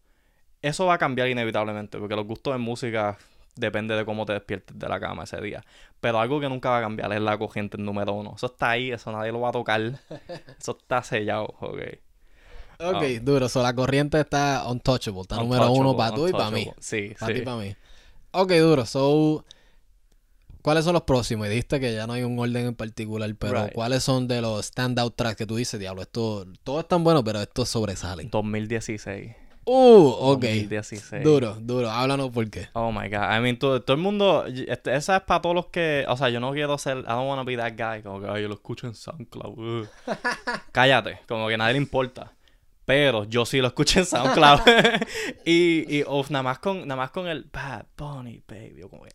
eso 0.62 0.86
va 0.88 0.96
a 0.96 0.98
cambiar 0.98 1.28
inevitablemente, 1.28 2.00
porque 2.00 2.16
los 2.16 2.26
gustos 2.26 2.56
en 2.56 2.62
música 2.62 3.18
depende 3.56 3.96
de 3.96 4.06
cómo 4.06 4.26
te 4.26 4.34
despiertes 4.34 4.78
de 4.78 4.90
la 4.90 5.00
cama 5.00 5.24
ese 5.24 5.40
día. 5.42 5.64
Pero 6.00 6.20
algo 6.20 6.40
que 6.40 6.50
nunca 6.50 6.70
va 6.70 6.80
a 6.80 6.82
cambiar 6.82 7.12
es 7.14 7.22
la 7.22 7.38
corriente 7.38 7.78
número 7.78 8.14
uno. 8.14 8.34
Eso 8.36 8.48
está 8.48 8.72
ahí, 8.72 8.92
eso 8.92 9.12
nadie 9.12 9.32
lo 9.32 9.42
va 9.42 9.50
a 9.50 9.54
tocar. 9.54 9.82
eso 10.60 10.78
está 10.80 11.04
sellado, 11.04 11.54
ok. 11.60 11.80
Ok, 12.80 13.04
um, 13.20 13.26
duro. 13.26 13.50
So, 13.50 13.64
la 13.64 13.74
corriente 13.74 14.20
está 14.20 14.64
untouchable. 14.68 15.22
Está 15.22 15.38
número 15.38 15.72
uno 15.72 15.96
para 15.96 16.16
tú 16.16 16.28
y 16.28 16.32
para 16.32 16.52
mí. 16.52 16.70
Sí, 16.80 17.14
para 17.20 17.34
ti 17.34 17.40
y 17.40 17.44
para 17.44 17.58
mí. 17.58 17.76
Ok, 18.32 18.52
duro. 18.54 18.86
So, 18.86 19.46
¿Cuáles 20.64 20.86
son 20.86 20.94
los 20.94 21.04
próximos? 21.04 21.48
Y 21.48 21.50
dijiste 21.50 21.82
que 21.82 21.94
ya 21.94 22.08
no 22.08 22.14
hay 22.14 22.24
un 22.24 22.40
orden 22.40 22.68
en 22.68 22.74
particular, 22.74 23.30
pero 23.36 23.68
¿cuáles 23.74 24.02
son 24.02 24.30
de 24.30 24.42
los 24.42 24.66
standout 24.68 25.14
tracks 25.14 25.36
que 25.36 25.46
tú 25.46 25.58
dices, 25.58 25.78
diablo? 25.78 26.02
Esto, 26.02 26.48
todos 26.64 26.84
están 26.84 27.04
buenos, 27.04 27.24
pero 27.24 27.42
estos 27.42 27.68
sobresalen. 27.68 28.30
2016. 28.30 29.43
Uh, 29.66 30.08
ok. 30.20 30.42
2016. 30.42 31.24
Duro, 31.24 31.56
duro. 31.60 31.90
Háblanos 31.90 32.32
por 32.32 32.50
qué. 32.50 32.68
Oh 32.74 32.92
my 32.92 33.08
god. 33.10 33.38
I 33.38 33.40
mean, 33.42 33.58
todo, 33.58 33.82
el 33.86 33.98
mundo. 33.98 34.46
Este, 34.46 34.96
esa 34.96 35.18
es 35.18 35.24
para 35.24 35.42
todos 35.42 35.56
los 35.56 35.68
que. 35.68 36.06
O 36.08 36.18
sea, 36.18 36.30
yo 36.30 36.40
no 36.40 36.52
quiero 36.52 36.78
ser. 36.78 36.98
I 37.00 37.02
don't 37.04 37.28
want 37.28 37.40
to 37.40 37.46
be 37.46 37.56
that 37.58 37.74
guy. 37.78 38.02
Como 38.02 38.20
que 38.20 38.42
yo 38.42 38.48
lo 38.48 38.56
escucho 38.56 38.88
en 38.88 38.96
SoundCloud. 38.96 39.88
Cállate. 40.72 41.20
Como 41.28 41.48
que 41.48 41.54
a 41.54 41.58
nadie 41.58 41.74
le 41.74 41.80
importa. 41.80 42.34
Pero 42.86 43.24
yo 43.24 43.46
sí 43.46 43.60
lo 43.60 43.68
escucho 43.68 44.00
en 44.00 44.06
SoundCloud. 44.06 44.60
y, 45.46 46.00
y 46.00 46.04
nada 46.30 46.44
más 46.44 46.60
con, 46.60 46.86
nada 46.88 46.98
más 46.98 47.12
con 47.12 47.28
el 47.28 47.50
Bad 47.52 47.86
Bunny, 47.98 48.44
baby. 48.48 48.82
Como 48.90 49.04
que. 49.04 49.12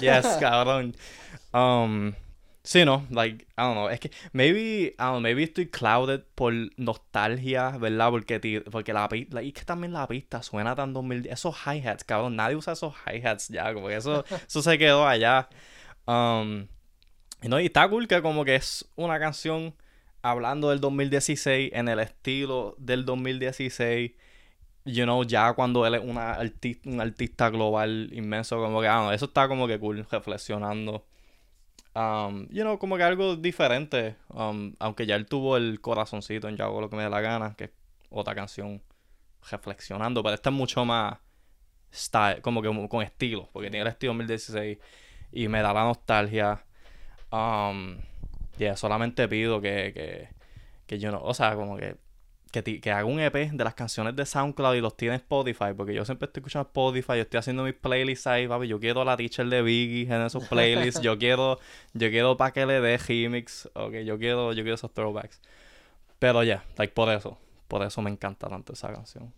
Yes, 0.00 0.26
cabrón. 0.40 0.94
Um, 1.52 2.12
sí, 2.70 2.84
no, 2.84 3.04
like, 3.10 3.46
I 3.58 3.62
don't 3.62 3.74
know. 3.74 3.88
Es 3.88 3.98
que, 3.98 4.12
maybe, 4.32 4.60
I 4.60 4.94
don't 4.96 5.14
know, 5.14 5.20
maybe 5.20 5.42
estoy 5.42 5.66
clouded 5.66 6.22
por 6.36 6.52
nostalgia, 6.76 7.70
¿verdad? 7.78 8.10
Porque, 8.10 8.62
porque 8.70 8.92
la 8.92 9.08
pista, 9.08 9.42
y 9.42 9.50
que 9.50 9.64
también 9.64 9.92
la 9.92 10.06
pista 10.06 10.40
suena 10.42 10.76
tan 10.76 10.92
2010. 10.92 11.34
Esos 11.34 11.56
hi-hats, 11.66 12.04
cabrón, 12.04 12.36
nadie 12.36 12.54
usa 12.54 12.74
esos 12.74 12.94
hi-hats 13.06 13.48
ya, 13.48 13.74
como 13.74 13.88
que 13.88 13.96
eso, 13.96 14.24
eso 14.46 14.62
se 14.62 14.78
quedó 14.78 15.04
allá. 15.04 15.48
Um, 16.06 16.68
no, 17.42 17.58
y 17.58 17.66
está 17.66 17.88
cool 17.88 18.06
que 18.06 18.22
como 18.22 18.44
que 18.44 18.54
es 18.54 18.88
una 18.94 19.18
canción 19.18 19.74
hablando 20.22 20.70
del 20.70 20.80
2016 20.80 21.72
en 21.74 21.88
el 21.88 21.98
estilo 21.98 22.76
del 22.78 23.04
2016 23.04 24.12
you 24.84 25.04
know, 25.04 25.24
ya 25.24 25.52
cuando 25.54 25.86
él 25.86 25.94
es 25.94 26.02
una 26.04 26.38
un 26.84 27.00
artista 27.00 27.50
global 27.50 28.10
inmenso, 28.12 28.58
como 28.58 28.80
que, 28.80 28.88
ah, 28.88 29.12
eso 29.14 29.26
está 29.26 29.48
como 29.48 29.66
que 29.66 29.78
cool, 29.78 30.06
reflexionando. 30.10 31.09
Um, 31.94 32.46
you 32.50 32.62
know, 32.62 32.78
como 32.78 32.96
que 32.96 33.02
algo 33.02 33.36
diferente. 33.36 34.16
Um, 34.28 34.74
aunque 34.78 35.06
ya 35.06 35.16
él 35.16 35.26
tuvo 35.26 35.56
el 35.56 35.80
corazoncito 35.80 36.48
en 36.48 36.56
Ya 36.56 36.64
hago 36.64 36.80
lo 36.80 36.88
que 36.88 36.96
me 36.96 37.02
dé 37.02 37.10
la 37.10 37.20
gana, 37.20 37.54
que 37.56 37.64
es 37.64 37.70
otra 38.10 38.34
canción 38.34 38.82
reflexionando, 39.50 40.22
pero 40.22 40.34
esta 40.34 40.50
es 40.50 40.56
mucho 40.56 40.84
más 40.84 41.18
style, 41.92 42.40
como 42.42 42.62
que 42.62 42.88
con 42.88 43.02
estilo, 43.02 43.48
porque 43.52 43.70
tiene 43.70 43.82
el 43.82 43.88
estilo 43.88 44.12
2016 44.12 44.78
y 45.32 45.48
me 45.48 45.62
da 45.62 45.72
la 45.72 45.84
nostalgia. 45.84 46.64
Um, 47.32 47.98
yeah, 48.58 48.76
solamente 48.76 49.28
pido 49.28 49.60
que, 49.60 49.92
que, 49.94 50.28
que 50.86 50.98
yo 50.98 51.10
no, 51.10 51.22
o 51.22 51.34
sea, 51.34 51.54
como 51.54 51.76
que 51.76 51.96
que, 52.50 52.62
ti- 52.62 52.80
que 52.80 52.90
haga 52.90 53.04
un 53.04 53.20
EP 53.20 53.50
de 53.52 53.64
las 53.64 53.74
canciones 53.74 54.16
de 54.16 54.26
SoundCloud 54.26 54.74
y 54.74 54.80
los 54.80 54.96
tiene 54.96 55.14
en 55.14 55.20
Spotify, 55.20 55.72
porque 55.76 55.94
yo 55.94 56.04
siempre 56.04 56.26
estoy 56.26 56.40
escuchando 56.40 56.66
Spotify, 56.68 57.12
yo 57.16 57.22
estoy 57.22 57.38
haciendo 57.38 57.62
mis 57.64 57.74
playlists 57.74 58.26
ahí, 58.26 58.48
papi, 58.48 58.66
yo 58.68 58.80
quiero 58.80 59.04
la 59.04 59.16
teacher 59.16 59.46
de 59.48 59.62
Biggie 59.62 60.02
en 60.14 60.22
esos 60.22 60.42
playlists, 60.48 61.00
yo 61.04 61.18
quiero, 61.18 61.58
yo 61.94 62.10
quiero 62.10 62.36
para 62.36 62.52
que 62.52 62.66
le 62.66 62.80
dé 62.80 62.96
remix, 62.98 63.68
ok, 63.74 63.92
yo 64.04 64.18
quiero, 64.18 64.52
yo 64.52 64.62
quiero 64.62 64.74
esos 64.74 64.92
throwbacks. 64.92 65.40
Pero 66.18 66.42
ya, 66.44 66.64
like 66.76 66.92
por 66.92 67.08
eso, 67.10 67.38
por 67.68 67.82
eso 67.82 68.02
me 68.02 68.10
encanta 68.10 68.48
tanto 68.48 68.72
esa 68.74 68.92
canción. 68.92 69.32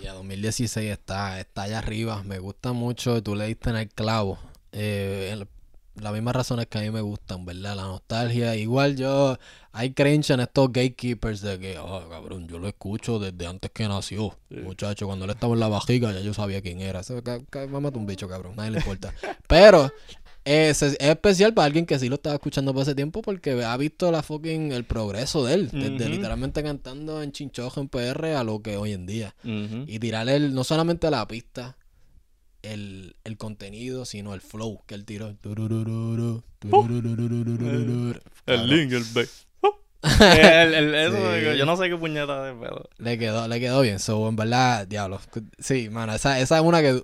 Ya 0.00 0.12
2016 0.12 0.90
está, 0.90 1.38
está 1.40 1.62
allá 1.62 1.78
arriba. 1.78 2.22
Me 2.24 2.38
gusta 2.40 2.72
mucho. 2.72 3.22
Tú 3.22 3.36
le 3.36 3.46
diste 3.46 3.70
en 3.70 3.76
el 3.76 3.88
clavo. 3.88 4.38
Eh, 4.72 5.30
el- 5.32 5.46
las 6.02 6.12
mismas 6.12 6.34
razones 6.34 6.66
que 6.66 6.78
a 6.78 6.80
mí 6.80 6.90
me 6.90 7.00
gustan, 7.00 7.44
¿verdad? 7.44 7.76
La 7.76 7.82
nostalgia. 7.84 8.56
Igual 8.56 8.96
yo 8.96 9.38
hay 9.76 9.92
creencia 9.92 10.34
en 10.34 10.40
estos 10.40 10.72
gatekeepers 10.72 11.40
de 11.40 11.58
que, 11.58 11.78
oh, 11.78 12.08
cabrón, 12.08 12.46
yo 12.46 12.60
lo 12.60 12.68
escucho 12.68 13.18
desde 13.18 13.44
antes 13.44 13.72
que 13.72 13.88
nació. 13.88 14.38
Sí. 14.48 14.60
Muchacho, 14.60 15.06
cuando 15.06 15.24
él 15.24 15.32
estaba 15.32 15.52
en 15.54 15.60
la 15.60 15.66
vajiga 15.66 16.12
ya 16.12 16.20
yo 16.20 16.32
sabía 16.32 16.62
quién 16.62 16.80
era. 16.80 17.00
Mámate 17.68 17.98
un 17.98 18.06
bicho, 18.06 18.28
cabrón, 18.28 18.54
nadie 18.54 18.70
le 18.70 18.78
importa. 18.78 19.12
Pero 19.48 19.90
es, 20.44 20.80
especial 20.80 21.54
para 21.54 21.66
alguien 21.66 21.86
que 21.86 21.98
sí 21.98 22.08
lo 22.08 22.14
estaba 22.14 22.36
escuchando 22.36 22.72
por 22.72 22.82
ese 22.82 22.94
tiempo 22.94 23.20
porque 23.20 23.64
ha 23.64 23.76
visto 23.76 24.12
la 24.12 24.22
fucking, 24.22 24.70
el 24.70 24.84
progreso 24.84 25.44
de 25.44 25.54
él, 25.54 25.70
desde 25.72 26.08
literalmente 26.08 26.62
cantando 26.62 27.20
en 27.20 27.32
Chinchojo, 27.32 27.80
en 27.80 27.88
PR, 27.88 28.36
a 28.36 28.44
lo 28.44 28.62
que 28.62 28.76
hoy 28.76 28.92
en 28.92 29.06
día. 29.06 29.34
Y 29.42 29.98
tirarle 29.98 30.38
no 30.38 30.62
solamente 30.62 31.10
la 31.10 31.26
pista, 31.26 31.76
el, 32.62 33.16
el, 33.24 33.36
contenido, 33.38 34.04
sino 34.04 34.34
el 34.34 34.40
flow 34.40 34.84
que 34.86 34.94
él 34.94 35.04
tiró. 35.04 35.34
El 38.46 38.68
link, 38.68 38.92
el 38.92 39.04
bass. 39.12 39.48
El- 40.20 40.74
el- 40.74 40.94
eso, 40.94 41.52
Sí. 41.52 41.58
yo 41.58 41.66
no 41.66 41.76
sé 41.76 41.88
qué 41.88 41.96
puñeta 41.96 42.50
es, 42.50 42.54
pero... 42.60 42.88
Le 42.98 43.18
quedó, 43.18 43.48
le 43.48 43.60
quedó 43.60 43.80
bien. 43.80 43.98
So, 43.98 44.28
en 44.28 44.36
verdad, 44.36 44.86
diablo. 44.86 45.20
Sí, 45.58 45.88
mano, 45.90 46.14
esa, 46.14 46.38
esa 46.40 46.56
es 46.58 46.62
una 46.64 46.80
que 46.82 47.02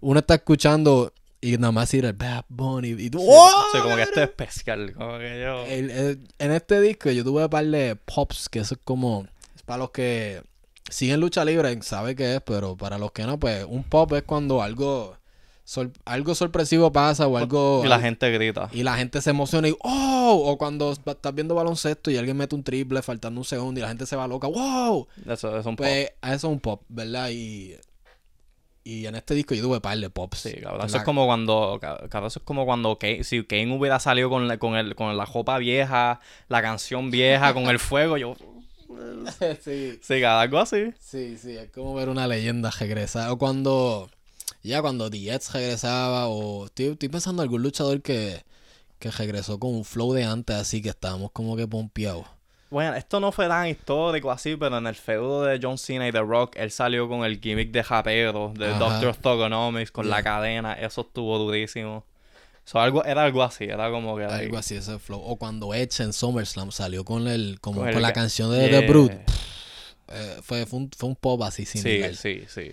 uno 0.00 0.18
está 0.20 0.34
escuchando 0.34 1.12
y 1.40 1.56
nada 1.58 1.70
más 1.72 1.92
ir 1.94 2.04
el 2.04 2.12
Bad 2.14 2.44
Bunny 2.48 2.90
y 2.98 3.10
tú, 3.10 3.18
Sí, 3.18 3.26
¡Oh! 3.28 3.64
sí, 3.72 3.78
como 3.80 3.94
que 3.96 4.02
esto 4.02 4.20
es 4.22 4.28
especial, 4.28 4.92
como 4.94 5.18
que 5.18 5.40
yo... 5.40 5.64
El- 5.66 5.90
el- 5.90 6.28
en 6.38 6.52
este 6.52 6.80
disco 6.80 7.10
yo 7.10 7.22
tuve 7.24 7.44
un 7.44 7.50
par 7.50 7.64
de 7.66 7.96
pops 7.96 8.48
que 8.48 8.60
eso 8.60 8.74
es 8.74 8.80
como 8.82 9.26
es 9.54 9.62
para 9.62 9.78
los 9.78 9.90
que 9.90 10.42
siguen 10.90 11.20
lucha 11.20 11.44
libre 11.44 11.80
sabe 11.82 12.14
qué 12.16 12.36
es 12.36 12.40
pero 12.42 12.76
para 12.76 12.96
los 12.98 13.12
que 13.12 13.24
no 13.24 13.38
pues 13.38 13.64
un 13.68 13.82
pop 13.84 14.12
es 14.14 14.22
cuando 14.22 14.62
algo 14.62 15.16
sor- 15.66 15.90
algo 16.04 16.34
sorpresivo 16.34 16.90
pasa 16.92 17.26
o 17.26 17.36
algo 17.36 17.82
Y 17.84 17.88
la 17.88 17.98
gente 18.00 18.30
grita. 18.30 18.70
y 18.72 18.82
la 18.84 18.96
gente 18.96 19.20
se 19.20 19.30
emociona 19.30 19.68
y 19.68 19.76
oh 19.82 20.42
o 20.46 20.56
cuando 20.56 20.92
estás 20.92 21.34
viendo 21.34 21.54
baloncesto 21.56 22.10
y 22.10 22.16
alguien 22.16 22.36
mete 22.36 22.54
un 22.54 22.62
triple 22.62 23.02
faltando 23.02 23.40
un 23.40 23.44
segundo 23.44 23.78
y 23.78 23.82
la 23.82 23.88
gente 23.88 24.06
se 24.06 24.14
va 24.16 24.26
loca 24.28 24.46
wow 24.46 25.06
Eso, 25.28 25.58
es 25.58 25.66
un 25.66 25.74
pues 25.76 26.12
a 26.22 26.28
eso 26.34 26.46
es 26.46 26.52
un 26.52 26.60
pop 26.60 26.82
verdad 26.88 27.28
y 27.30 27.74
y 28.84 29.06
en 29.06 29.16
este 29.16 29.34
disco 29.34 29.52
yo 29.56 29.62
tuve 29.64 29.80
par 29.80 29.98
de 29.98 30.08
pops 30.10 30.38
Sí, 30.38 30.54
cabrón. 30.62 30.86
Eso 30.86 30.98
es 30.98 31.02
como 31.02 31.26
cuando. 31.26 31.78
ca- 31.80 31.98
Cabrón, 32.08 32.28
eso 32.28 32.38
es 32.38 32.44
como 32.44 32.64
cuando 32.66 32.96
Kane, 33.00 33.24
si 33.24 33.42
Kane 33.44 33.76
hubiera 33.76 33.98
salido 33.98 34.30
con 34.30 34.46
la, 34.46 34.58
con, 34.58 34.76
el, 34.76 34.94
con 34.94 35.16
la 35.16 35.24
ropa 35.24 35.58
vieja, 35.58 36.20
la 36.48 36.62
canción 36.62 37.10
vieja, 37.10 37.52
con 37.52 37.64
el 37.64 37.80
fuego, 37.80 38.16
yo. 38.16 38.36
sí 39.64 39.98
Sí, 40.00 40.22
algo 40.22 40.58
así. 40.60 40.92
Sí, 41.00 41.36
sí, 41.36 41.56
es 41.56 41.68
como 41.70 41.94
ver 41.94 42.08
una 42.08 42.28
leyenda 42.28 42.70
regresar. 42.70 43.30
O 43.30 43.38
cuando, 43.38 44.08
ya 44.66 44.82
cuando 44.82 45.08
Diez 45.10 45.52
regresaba, 45.52 46.28
o 46.28 46.66
estoy, 46.66 46.86
estoy 46.86 47.08
pensando 47.08 47.42
en 47.42 47.46
algún 47.46 47.62
luchador 47.62 48.02
que, 48.02 48.44
que 48.98 49.10
regresó 49.10 49.58
con 49.58 49.74
un 49.74 49.84
flow 49.84 50.12
de 50.12 50.24
antes, 50.24 50.56
así 50.56 50.82
que 50.82 50.90
estábamos 50.90 51.30
como 51.32 51.56
que 51.56 51.66
pompeados. 51.66 52.26
Bueno, 52.68 52.94
esto 52.96 53.20
no 53.20 53.30
fue 53.30 53.46
tan 53.46 53.68
histórico 53.68 54.30
así, 54.30 54.56
pero 54.56 54.76
en 54.78 54.86
el 54.88 54.96
feudo 54.96 55.44
de 55.44 55.60
John 55.62 55.78
Cena 55.78 56.08
y 56.08 56.12
The 56.12 56.20
Rock, 56.20 56.56
él 56.56 56.72
salió 56.72 57.08
con 57.08 57.24
el 57.24 57.40
gimmick 57.40 57.70
de 57.70 57.84
japero, 57.84 58.52
de 58.58 58.66
Ajá. 58.70 58.78
Doctor 58.78 59.16
Thugonomics, 59.16 59.92
con 59.92 60.10
la 60.10 60.22
cadena. 60.24 60.72
Eso 60.74 61.02
estuvo 61.02 61.38
durísimo. 61.38 62.04
So, 62.64 62.80
algo, 62.80 63.04
era 63.04 63.22
algo 63.22 63.44
así, 63.44 63.64
era 63.64 63.88
como 63.92 64.16
que. 64.16 64.24
Algo 64.24 64.58
así, 64.58 64.74
ese 64.74 64.98
flow. 64.98 65.22
O 65.24 65.36
cuando 65.36 65.72
Edge 65.74 66.00
en 66.02 66.12
SummerSlam 66.12 66.72
salió 66.72 67.04
con 67.04 67.28
el, 67.28 67.60
como 67.60 67.82
Con 67.82 68.02
la 68.02 68.12
canción 68.12 68.50
de 68.50 68.68
Yeah. 68.68 68.80
The 68.80 68.86
Brute. 68.88 69.24
Eh, 70.08 70.36
fue, 70.42 70.66
fue, 70.66 70.80
un, 70.80 70.90
fue 70.90 71.08
un 71.08 71.14
pop 71.16 71.40
así 71.44 71.64
sin 71.64 71.82
Sí, 71.82 71.88
nivel. 71.88 72.16
sí, 72.16 72.44
sí. 72.48 72.72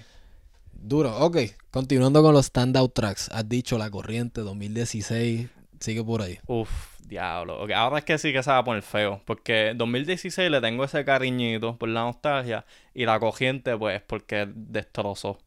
Duro, 0.83 1.15
ok. 1.17 1.37
Continuando 1.71 2.21
con 2.21 2.33
los 2.33 2.47
standout 2.47 2.93
tracks. 2.93 3.29
Has 3.31 3.47
dicho 3.47 3.77
La 3.77 3.89
Corriente 3.89 4.41
2016. 4.41 5.49
Sigue 5.79 6.03
por 6.03 6.21
ahí. 6.21 6.39
Uf, 6.45 6.69
diablo. 7.07 7.63
Ok, 7.63 7.71
ahora 7.71 7.99
es 7.99 8.03
que 8.03 8.17
sí 8.17 8.33
que 8.33 8.43
se 8.43 8.51
va 8.51 8.57
a 8.57 8.63
poner 8.65 8.83
feo. 8.83 9.21
Porque 9.23 9.71
2016 9.77 10.51
le 10.51 10.59
tengo 10.59 10.83
ese 10.83 11.05
cariñito 11.05 11.77
por 11.77 11.87
la 11.87 12.01
nostalgia. 12.01 12.65
Y 12.93 13.05
la 13.05 13.17
corriente, 13.17 13.77
pues, 13.77 14.01
porque 14.01 14.45
destrozó. 14.53 15.39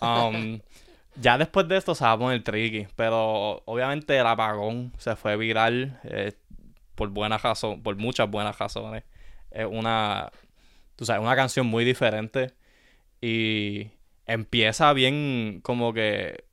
Um, 0.00 0.58
ya 1.14 1.38
después 1.38 1.68
de 1.68 1.76
esto 1.76 1.94
se 1.94 2.02
va 2.02 2.12
a 2.12 2.18
poner 2.18 2.42
tricky. 2.42 2.88
Pero 2.96 3.62
obviamente 3.66 4.18
el 4.18 4.26
apagón 4.26 4.92
se 4.98 5.14
fue 5.14 5.36
viral. 5.36 6.00
eh, 6.02 6.32
por 6.96 7.08
buenas 7.10 7.40
razones. 7.40 7.78
Por 7.84 7.94
muchas 7.98 8.28
buenas 8.28 8.58
razones. 8.58 9.04
Es 9.52 9.64
una. 9.64 10.32
Tú 10.96 11.04
sabes, 11.04 11.22
una 11.22 11.36
canción 11.36 11.68
muy 11.68 11.84
diferente. 11.84 12.52
Y 13.20 13.92
empieza 14.32 14.92
bien 14.92 15.60
como 15.62 15.92
que 15.92 16.44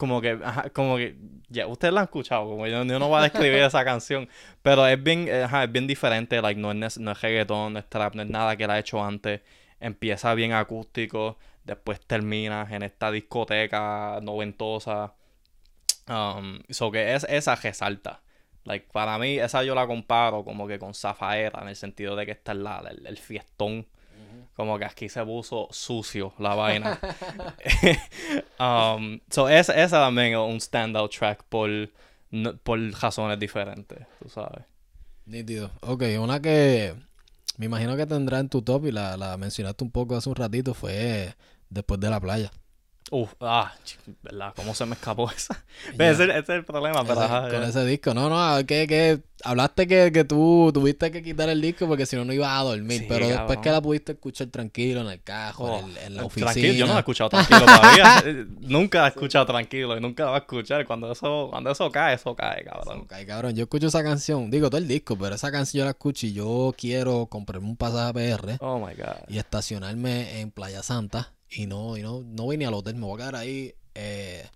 como 0.00 0.22
que, 0.22 0.38
ajá, 0.42 0.70
como 0.70 0.96
que, 0.96 1.14
ya, 1.50 1.66
ustedes 1.66 1.92
la 1.92 2.00
han 2.00 2.04
escuchado, 2.04 2.48
como 2.48 2.66
yo, 2.66 2.82
yo 2.84 2.98
no 2.98 3.08
voy 3.08 3.18
a 3.20 3.24
describir 3.24 3.58
esa 3.62 3.84
canción, 3.84 4.30
pero 4.62 4.86
es 4.86 5.00
bien, 5.02 5.28
eh, 5.28 5.42
ajá, 5.42 5.64
es 5.64 5.72
bien 5.72 5.86
diferente, 5.86 6.40
like, 6.40 6.58
no 6.58 6.72
es, 6.72 6.98
no 6.98 7.10
es 7.12 7.20
reggaetón, 7.20 7.74
no 7.74 7.78
es 7.78 7.86
trap, 7.86 8.14
no 8.14 8.22
es 8.22 8.30
nada 8.30 8.56
que 8.56 8.64
él 8.64 8.70
ha 8.70 8.78
hecho 8.78 9.04
antes, 9.04 9.42
empieza 9.78 10.32
bien 10.34 10.52
acústico, 10.54 11.36
después 11.64 12.00
termina 12.00 12.66
en 12.70 12.82
esta 12.82 13.10
discoteca 13.10 14.20
noventosa, 14.22 15.12
um, 16.08 16.60
so 16.70 16.90
que 16.90 17.14
es, 17.14 17.26
esa 17.28 17.54
resalta, 17.56 18.22
like, 18.64 18.88
para 18.92 19.18
mí, 19.18 19.38
esa 19.38 19.62
yo 19.64 19.74
la 19.74 19.86
comparo 19.86 20.44
como 20.44 20.66
que 20.66 20.78
con 20.78 20.94
Zafaera, 20.94 21.60
en 21.60 21.68
el 21.68 21.76
sentido 21.76 22.16
de 22.16 22.24
que 22.24 22.32
esta 22.32 22.52
es 22.52 22.58
la, 22.58 22.82
el, 22.88 23.06
el 23.06 23.18
fiestón, 23.18 23.86
como 24.54 24.78
que 24.78 24.84
aquí 24.84 25.08
se 25.08 25.24
puso 25.24 25.68
sucio 25.70 26.32
la 26.38 26.54
vaina. 26.54 26.98
um, 28.58 29.20
so 29.30 29.48
esa, 29.48 29.74
esa 29.74 29.98
también 30.00 30.32
es 30.32 30.38
un 30.38 30.60
standout 30.60 31.10
track 31.16 31.44
por, 31.48 31.70
no- 32.30 32.56
por 32.58 32.78
razones 33.00 33.38
diferentes, 33.38 34.06
tú 34.22 34.28
sabes. 34.28 34.64
Nítido. 35.26 35.70
Ok, 35.82 36.02
una 36.20 36.40
que 36.40 36.94
me 37.56 37.66
imagino 37.66 37.96
que 37.96 38.06
tendrá 38.06 38.38
en 38.40 38.48
tu 38.48 38.62
top 38.62 38.86
y 38.86 38.92
la, 38.92 39.16
la 39.16 39.36
mencionaste 39.36 39.84
un 39.84 39.90
poco 39.90 40.16
hace 40.16 40.28
un 40.28 40.36
ratito 40.36 40.74
fue 40.74 41.34
Después 41.68 42.00
de 42.00 42.10
la 42.10 42.18
playa. 42.20 42.50
Uf, 43.12 43.34
ah, 43.40 43.72
¿verdad? 44.22 44.52
¿Cómo 44.54 44.72
se 44.72 44.86
me 44.86 44.94
escapó 44.94 45.28
esa? 45.36 45.64
Ese, 45.98 46.24
ese 46.24 46.38
es 46.38 46.48
el 46.48 46.64
problema, 46.64 47.04
pero 47.04 47.20
con 47.50 47.62
ese 47.64 47.84
disco. 47.84 48.14
No, 48.14 48.28
no, 48.30 48.64
que, 48.64 48.86
que 48.86 49.20
hablaste 49.42 49.88
que, 49.88 50.12
que 50.12 50.22
tú 50.24 50.70
tuviste 50.72 51.10
que 51.10 51.20
quitar 51.20 51.48
el 51.48 51.60
disco 51.60 51.88
porque 51.88 52.06
si 52.06 52.14
no 52.14 52.24
no 52.24 52.32
ibas 52.32 52.52
a 52.52 52.62
dormir. 52.62 53.00
Sí, 53.00 53.06
pero 53.08 53.26
después 53.26 53.58
que 53.58 53.70
la 53.70 53.80
pudiste 53.80 54.12
escuchar 54.12 54.46
tranquilo 54.48 55.00
en 55.00 55.08
el 55.08 55.22
carro, 55.22 55.64
Oh, 55.64 55.78
en, 55.80 55.96
en 56.06 56.14
la 56.14 56.24
oficina. 56.24 56.52
Tranquilo, 56.52 56.74
yo 56.74 56.86
no 56.86 56.92
la 56.92 56.98
he 56.98 57.00
escuchado 57.00 57.30
tranquilo 57.30 57.60
todavía. 57.60 58.22
Eh, 58.30 58.46
nunca 58.60 59.00
la 59.00 59.06
he 59.06 59.10
escuchado 59.10 59.46
tranquilo 59.46 59.96
y 59.96 60.00
nunca 60.00 60.24
la 60.24 60.30
voy 60.30 60.36
a 60.36 60.40
escuchar. 60.42 60.86
Cuando 60.86 61.10
eso, 61.10 61.48
cuando 61.50 61.70
eso 61.72 61.90
cae, 61.90 62.14
eso 62.14 62.36
cae, 62.36 62.64
cabrón. 62.64 63.00
Ok, 63.00 63.12
cabrón, 63.26 63.56
yo 63.56 63.62
escucho 63.64 63.88
esa 63.88 64.04
canción, 64.04 64.50
digo 64.50 64.68
todo 64.70 64.78
el 64.78 64.86
disco, 64.86 65.16
pero 65.18 65.34
esa 65.34 65.50
canción 65.50 65.80
yo 65.80 65.84
la 65.84 65.90
escucho 65.92 66.26
y 66.26 66.32
yo 66.32 66.72
quiero 66.78 67.26
comprarme 67.26 67.66
un 67.66 67.76
pasaje 67.76 68.08
a 68.08 68.12
PR 68.12 68.56
Oh 68.60 68.78
my 68.78 68.94
god. 68.94 69.16
y 69.28 69.38
estacionarme 69.38 70.40
en 70.40 70.50
Playa 70.52 70.82
Santa 70.82 71.32
y 71.50 71.66
no, 71.66 71.96
y 71.96 72.02
no, 72.02 72.22
no 72.24 72.44
voy 72.44 72.56
ni 72.56 72.64
al 72.64 72.74
hotel, 72.74 72.94
me 72.96 73.06
voy 73.06 73.14
a 73.14 73.18
quedar 73.18 73.36
ahí 73.36 73.74
eh, 73.94 74.46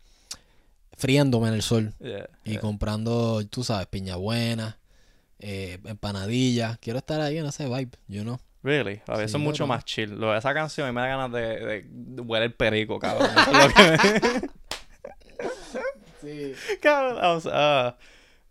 friéndome 0.97 1.49
en 1.49 1.55
el 1.55 1.63
sol 1.63 1.93
Yeah, 2.01 2.29
y 2.45 2.53
yeah. 2.53 2.61
comprando, 2.61 3.45
tú 3.49 3.65
sabes, 3.65 3.87
piña 3.89 4.17
buena, 4.17 4.79
eh, 5.41 5.79
empanadillas. 5.85 6.79
Quiero 6.79 6.99
estar 7.01 7.21
ahí 7.21 7.39
en 7.39 7.47
ese 7.47 7.67
vibe, 7.67 7.91
you 8.09 8.23
know. 8.23 8.39
Really, 8.63 9.03
a 9.09 9.17
veces 9.19 9.33
Sí, 9.33 9.37
es 9.37 9.43
mucho 9.43 9.67
más 9.67 9.85
chill. 9.85 10.11
Lo 10.19 10.33
de 10.33 10.39
esa 10.39 10.55
canción 10.55 10.87
a 10.87 10.91
mí 10.91 10.95
me 10.95 11.03
da 11.03 11.09
ganas 11.09 11.33
de, 11.33 11.41
de, 11.67 11.85
de 11.87 12.23
huele 12.23 12.47
el 12.47 12.55
perico, 12.55 12.99
cabrón. 12.99 13.29
Eso 13.37 13.51
es 13.51 13.59
lo 13.59 13.75
que 13.75 13.83
me- 13.83 14.49
Sí. 16.23 16.55
Cabrón, 16.81 17.19
o 17.23 17.41
sea, 17.41 17.53
ah, 17.55 17.97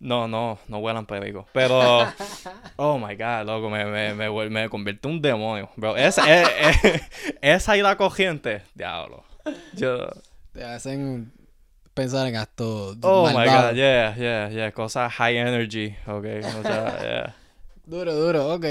no, 0.04 0.28
no, 0.28 0.60
no 0.68 0.78
huelan 0.80 1.06
perico. 1.06 1.48
Pero, 1.54 2.06
oh 2.76 3.00
my 3.00 3.16
god, 3.16 3.46
loco, 3.46 3.70
me, 3.70 3.86
me, 3.86 4.14
me, 4.14 4.50
me 4.50 4.70
convierte 4.70 5.08
en 5.08 5.16
un 5.16 5.22
demonio. 5.22 5.70
Bro, 5.78 5.96
esa, 5.96 6.24
eh, 6.28 6.46
eh, 6.84 7.02
esa 7.42 7.78
y 7.78 7.82
la 7.82 7.96
corriente, 7.96 8.64
diablo. 8.76 9.24
Yo, 9.74 10.08
Te 10.52 10.64
hacen 10.64 11.32
pensar 11.94 12.28
en 12.28 12.36
actos 12.36 12.98
oh 13.02 13.28
my 13.28 13.46
god, 13.46 13.74
yeah, 13.74 14.16
yeah, 14.16 14.50
yeah. 14.50 14.72
Cosas 14.72 15.12
high 15.14 15.38
energy, 15.38 15.96
ok. 16.06 16.26
O 16.60 16.62
sea, 16.64 17.00
yeah. 17.02 17.36
Duro, 17.86 18.14
duro, 18.14 18.54
ok. 18.54 18.66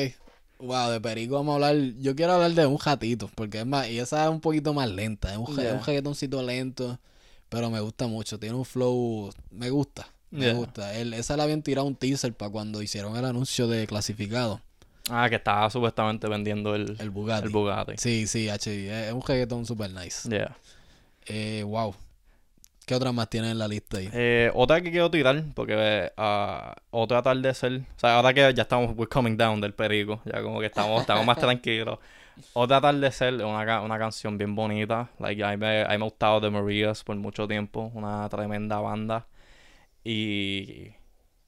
Wow, 0.58 0.90
de 0.90 1.00
Perico 1.00 1.34
vamos 1.36 1.52
a 1.52 1.54
hablar. 1.54 1.76
Yo 1.98 2.14
quiero 2.14 2.34
hablar 2.34 2.52
de 2.52 2.66
un 2.66 2.76
gatito, 2.76 3.28
porque 3.34 3.60
es 3.60 3.66
más, 3.66 3.88
y 3.88 3.98
esa 3.98 4.24
es 4.24 4.30
un 4.30 4.40
poquito 4.40 4.72
más 4.74 4.88
lenta. 4.88 5.32
Es 5.32 5.38
un, 5.38 5.56
Yeah. 5.56 5.74
un 5.74 5.84
reggaetoncito 5.84 6.42
lento, 6.42 6.98
pero 7.48 7.68
me 7.70 7.80
gusta 7.80 8.06
mucho. 8.06 8.38
Tiene 8.38 8.54
un 8.54 8.64
flow, 8.64 9.30
me 9.50 9.70
gusta, 9.70 10.06
me 10.32 10.46
Yeah. 10.46 10.54
gusta. 10.54 10.94
Él, 10.98 11.14
esa 11.14 11.36
le 11.36 11.42
habían 11.44 11.62
tirado 11.62 11.86
un 11.86 11.94
teaser 11.94 12.32
para 12.32 12.50
cuando 12.50 12.82
hicieron 12.82 13.16
el 13.16 13.24
anuncio 13.24 13.68
de 13.68 13.86
clasificado, 13.86 14.60
Ah, 15.10 15.28
que 15.28 15.34
estaba 15.36 15.68
supuestamente 15.68 16.28
vendiendo 16.28 16.74
el, 16.74 16.96
el 17.00 17.10
Bugatti. 17.10 17.46
el 17.46 17.52
Bugatti. 17.52 17.92
Sí, 17.98 18.26
sí, 18.26 18.48
H, 18.48 19.08
es 19.08 19.12
un 19.12 19.20
reggaetón 19.22 19.66
super 19.66 19.90
nice. 19.92 20.28
Yeah. 20.28 20.56
Eh, 21.26 21.62
wow. 21.66 21.94
¿Qué 22.86 22.94
otras 22.96 23.14
más 23.14 23.28
tienes 23.30 23.52
en 23.52 23.58
la 23.58 23.68
lista 23.68 23.98
ahí? 23.98 24.08
Eh, 24.12 24.50
otra 24.54 24.80
que 24.80 24.90
quiero 24.90 25.10
tirar, 25.10 25.42
porque 25.54 26.10
ah, 26.16 26.74
otro 26.90 27.16
atardecer, 27.16 27.82
o 27.96 27.98
sea, 27.98 28.16
ahora 28.16 28.34
que 28.34 28.52
ya 28.54 28.62
estamos, 28.62 28.96
we're 28.96 29.08
coming 29.08 29.36
down 29.36 29.60
del 29.60 29.72
perico, 29.74 30.20
ya 30.24 30.42
como 30.42 30.58
que 30.60 30.66
estamos, 30.66 31.00
estamos 31.00 31.24
más 31.24 31.38
tranquilos. 31.40 31.98
Otro 32.54 32.76
atardecer 32.76 33.34
es 33.34 33.42
una, 33.42 33.82
una 33.82 33.98
canción 33.98 34.36
bien 34.38 34.54
bonita, 34.56 35.10
like, 35.20 35.42
a 35.44 35.50
mí 35.50 35.56
me, 35.58 35.82
ha 35.82 35.96
gustado 35.98 36.40
The 36.40 36.50
Marias 36.50 37.04
por 37.04 37.14
mucho 37.16 37.46
tiempo, 37.46 37.90
una 37.94 38.28
tremenda 38.28 38.80
banda. 38.80 39.26
Y, 40.04 40.94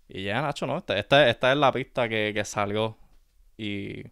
y 0.09 0.23
ya, 0.25 0.43
Nacho, 0.43 0.67
¿no? 0.67 0.79
Esta, 0.79 0.99
esta, 0.99 1.29
esta 1.29 1.53
es 1.53 1.59
la 1.59 1.73
pista 1.73 2.09
que, 2.09 2.33
que 2.35 2.45
salió 2.45 2.97
y 3.57 4.05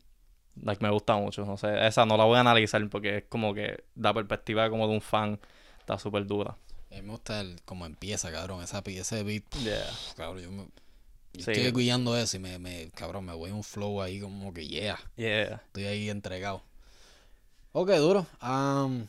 like, 0.61 0.82
me 0.82 0.90
gusta 0.90 1.16
mucho, 1.16 1.45
no 1.45 1.57
sé, 1.57 1.86
esa 1.86 2.05
no 2.07 2.16
la 2.16 2.24
voy 2.24 2.36
a 2.36 2.40
analizar 2.40 2.86
porque 2.88 3.18
es 3.18 3.24
como 3.28 3.55
que 3.55 3.84
la 3.97 4.12
perspectiva 4.14 4.68
como 4.70 4.86
de 4.88 4.95
un 4.95 5.01
fan 5.01 5.40
está 5.78 5.99
súper 5.99 6.26
dura. 6.26 6.57
A 6.90 6.95
mí 6.97 7.03
me 7.03 7.11
gusta 7.12 7.40
el, 7.40 7.61
cómo 7.64 7.86
empieza, 7.86 8.30
cabrón. 8.30 8.62
Esa, 8.62 8.82
ese 8.84 9.22
beat, 9.22 9.45
pff, 9.45 9.62
Yeah. 9.64 9.86
cabrón, 10.16 10.43
yo, 10.43 10.51
me, 10.51 10.62
yo 11.32 11.45
Sí. 11.45 11.53
estoy 11.53 11.72
guiando 11.72 12.16
eso 12.16 12.36
y 12.36 12.40
me, 12.40 12.59
me, 12.59 12.90
cabrón, 12.95 13.24
me 13.24 13.32
voy 13.32 13.51
a 13.51 13.55
un 13.55 13.64
flow 13.64 14.03
ahí 14.03 14.20
como 14.20 14.53
que 14.53 14.66
yeah. 14.68 14.99
Yeah. 15.16 15.62
Estoy 15.66 15.84
ahí 15.86 16.11
entregado. 16.11 16.62
Ok, 17.72 17.90
duro. 17.93 18.26
Am, 18.40 19.07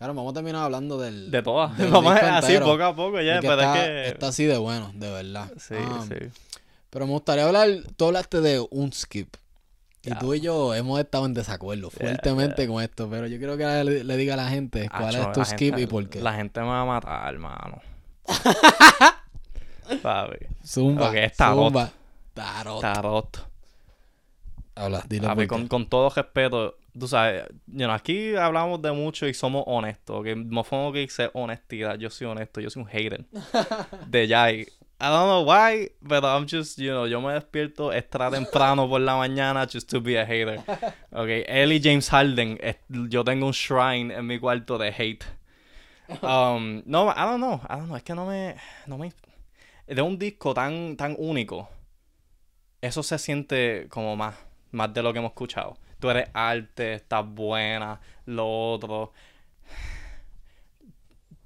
claro, 0.00 0.14
vamos 0.14 0.30
a 0.30 0.34
terminar 0.34 0.62
hablando 0.64 0.96
del. 0.98 1.30
De 1.30 1.42
todas. 1.42 1.76
del 1.76 1.90
Vamos 1.92 2.16
así 2.18 2.56
poco 2.58 2.82
a 2.82 2.96
poco 2.96 3.20
ya, 3.20 3.38
pero 3.42 3.52
está, 3.60 3.76
es 3.76 3.84
que... 3.84 4.08
está 4.08 4.28
así 4.28 4.44
de 4.46 4.56
bueno, 4.56 4.90
de 4.94 5.10
verdad. 5.10 5.52
Sí, 5.58 5.74
Am, 5.74 6.08
sí. 6.08 6.14
Pero 6.88 7.06
me 7.06 7.12
gustaría 7.12 7.44
hablar. 7.46 7.68
Tú 7.96 8.06
hablaste 8.06 8.40
de 8.40 8.66
un 8.70 8.92
skip. 8.94 9.36
Y 10.02 10.14
tú 10.14 10.32
y 10.32 10.40
yo 10.40 10.74
hemos 10.74 10.98
estado 10.98 11.26
en 11.26 11.34
desacuerdo 11.34 11.90
fuertemente 11.90 12.66
con 12.66 12.82
esto. 12.82 13.10
Pero 13.10 13.26
yo 13.26 13.36
creo 13.36 13.58
que 13.58 13.64
le, 13.84 14.02
le 14.02 14.16
diga 14.16 14.32
a 14.32 14.38
la 14.38 14.48
gente 14.48 14.88
cuál 14.88 15.14
Acho, 15.14 15.20
es 15.28 15.32
tu 15.32 15.44
skip 15.44 15.74
gente- 15.74 15.82
y 15.82 15.86
por 15.86 16.08
qué. 16.08 16.22
La 16.22 16.32
gente 16.32 16.58
me 16.60 16.66
va 16.68 16.80
a 16.80 16.84
matar, 16.86 17.34
hermano. 17.34 17.82
Papi. 20.02 20.46
Zumba. 20.66 21.10
Ok, 21.10 21.14
es 21.16 21.36
tarot. 21.36 21.64
Zumba. 21.66 21.90
Tarot. 22.32 22.80
Tarot. 22.80 23.46
Habla, 24.74 25.04
dile 25.06 25.26
Papi, 25.26 25.46
con 25.68 25.86
todo 25.86 26.08
respeto, 26.08 26.76
tú 26.98 27.08
sabes, 27.08 27.44
you 27.66 27.78
know, 27.86 27.92
aquí 27.92 28.34
hablamos 28.36 28.80
de 28.82 28.92
mucho 28.92 29.26
y 29.26 29.34
somos 29.34 29.64
honestos. 29.66 30.22
Que 30.24 30.34
Mofongo 30.34 30.92
que 30.92 31.00
dice 31.00 31.30
honestidad. 31.34 31.98
Yo 31.98 32.10
soy 32.10 32.26
honesto, 32.26 32.60
yo 32.60 32.70
soy 32.70 32.82
un 32.82 32.88
hater. 32.88 33.24
de 34.08 34.28
Jai. 34.28 34.66
I 35.02 35.04
don't 35.08 35.28
know 35.28 35.42
why, 35.46 35.88
but 36.02 36.24
I'm 36.24 36.46
just, 36.46 36.78
you 36.78 36.90
know, 36.90 37.06
yo 37.06 37.22
me 37.22 37.32
despierto 37.32 37.90
extra 37.90 38.30
temprano 38.30 38.86
por 38.86 39.00
la 39.00 39.16
mañana 39.16 39.66
just 39.66 39.88
to 39.88 40.00
be 40.00 40.18
a 40.18 40.26
hater. 40.26 40.58
Ok, 41.10 41.28
él 41.48 41.72
y 41.72 41.80
James 41.82 42.10
Harden, 42.10 42.58
es- 42.60 42.76
yo 42.88 43.24
tengo 43.24 43.46
un 43.46 43.52
shrine 43.52 44.12
en 44.14 44.26
mi 44.26 44.38
cuarto 44.38 44.76
de 44.76 44.88
hate. 44.90 45.24
Um, 46.22 46.82
no, 46.84 47.08
I 47.08 47.22
don't 47.24 47.38
know, 47.38 47.62
I 47.70 47.76
don't 47.76 47.86
know, 47.86 47.96
es 47.96 48.02
que 48.02 48.14
no 48.14 48.26
me, 48.26 48.56
no 48.86 48.98
me, 48.98 49.10
de 49.86 50.02
un 50.02 50.18
disco 50.18 50.52
tan, 50.52 50.96
tan 50.96 51.14
único, 51.18 51.68
eso 52.82 53.02
se 53.02 53.18
siente 53.18 53.86
como 53.88 54.16
más, 54.16 54.34
más 54.70 54.92
de 54.92 55.02
lo 55.02 55.12
que 55.14 55.18
hemos 55.20 55.30
escuchado. 55.30 55.78
Tú 56.00 56.10
eres 56.10 56.30
arte, 56.34 56.94
estás 56.94 57.26
buena, 57.26 58.00
lo 58.26 58.48
otro. 58.72 59.12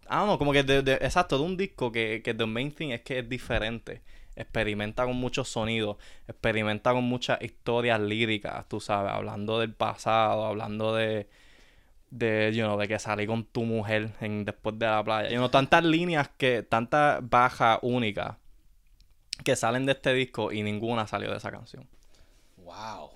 Don't 0.08 0.24
know, 0.26 0.38
como 0.38 0.52
que 0.52 0.62
de, 0.62 0.82
de- 0.82 0.94
exacto, 0.94 1.38
de 1.38 1.44
un 1.44 1.56
disco 1.56 1.90
que, 1.92 2.22
que 2.22 2.34
the 2.34 2.46
main 2.46 2.72
thing 2.72 2.90
es 2.90 3.00
que 3.02 3.18
es 3.20 3.28
diferente. 3.28 4.02
Experimenta 4.36 5.04
con 5.04 5.16
muchos 5.16 5.48
sonidos, 5.48 5.96
experimenta 6.26 6.92
con 6.92 7.04
muchas 7.04 7.40
historias 7.42 8.00
líricas, 8.00 8.68
tú 8.68 8.80
sabes, 8.80 9.12
hablando 9.12 9.60
del 9.60 9.72
pasado, 9.74 10.44
hablando 10.44 10.94
de, 10.94 11.28
de, 12.10 12.52
you 12.54 12.64
know, 12.64 12.78
de 12.78 12.88
que 12.88 12.98
salí 12.98 13.26
con 13.26 13.44
tu 13.44 13.64
mujer 13.64 14.12
en, 14.20 14.44
después 14.44 14.78
de 14.78 14.86
la 14.86 15.04
playa. 15.04 15.30
You 15.30 15.36
know, 15.38 15.50
tantas 15.50 15.84
líneas 15.84 16.30
que, 16.38 16.62
tantas 16.62 17.28
bajas 17.28 17.78
únicas 17.82 18.36
que 19.44 19.54
salen 19.56 19.86
de 19.86 19.92
este 19.92 20.12
disco 20.12 20.50
y 20.52 20.62
ninguna 20.62 21.06
salió 21.06 21.30
de 21.30 21.36
esa 21.36 21.50
canción. 21.52 21.86
Wow. 22.56 23.10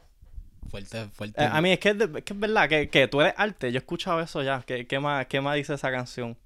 Fuerte, 0.70 1.06
fuerte. 1.14 1.42
Eh, 1.42 1.48
a 1.50 1.60
mí 1.60 1.70
es 1.72 1.78
que, 1.78 1.90
es 1.90 1.98
de- 1.98 2.18
es 2.18 2.24
que 2.24 2.32
es 2.34 2.38
verdad 2.40 2.68
que, 2.68 2.88
que 2.88 3.08
tú 3.08 3.20
eres 3.20 3.34
arte, 3.36 3.70
yo 3.72 3.76
he 3.76 3.78
escuchado 3.78 4.20
eso 4.20 4.42
ya. 4.42 4.62
¿Qué, 4.66 4.86
qué 4.86 4.98
más, 5.00 5.26
qué 5.26 5.40
más 5.40 5.56
dice 5.56 5.74
esa 5.74 5.90
canción? 5.90 6.36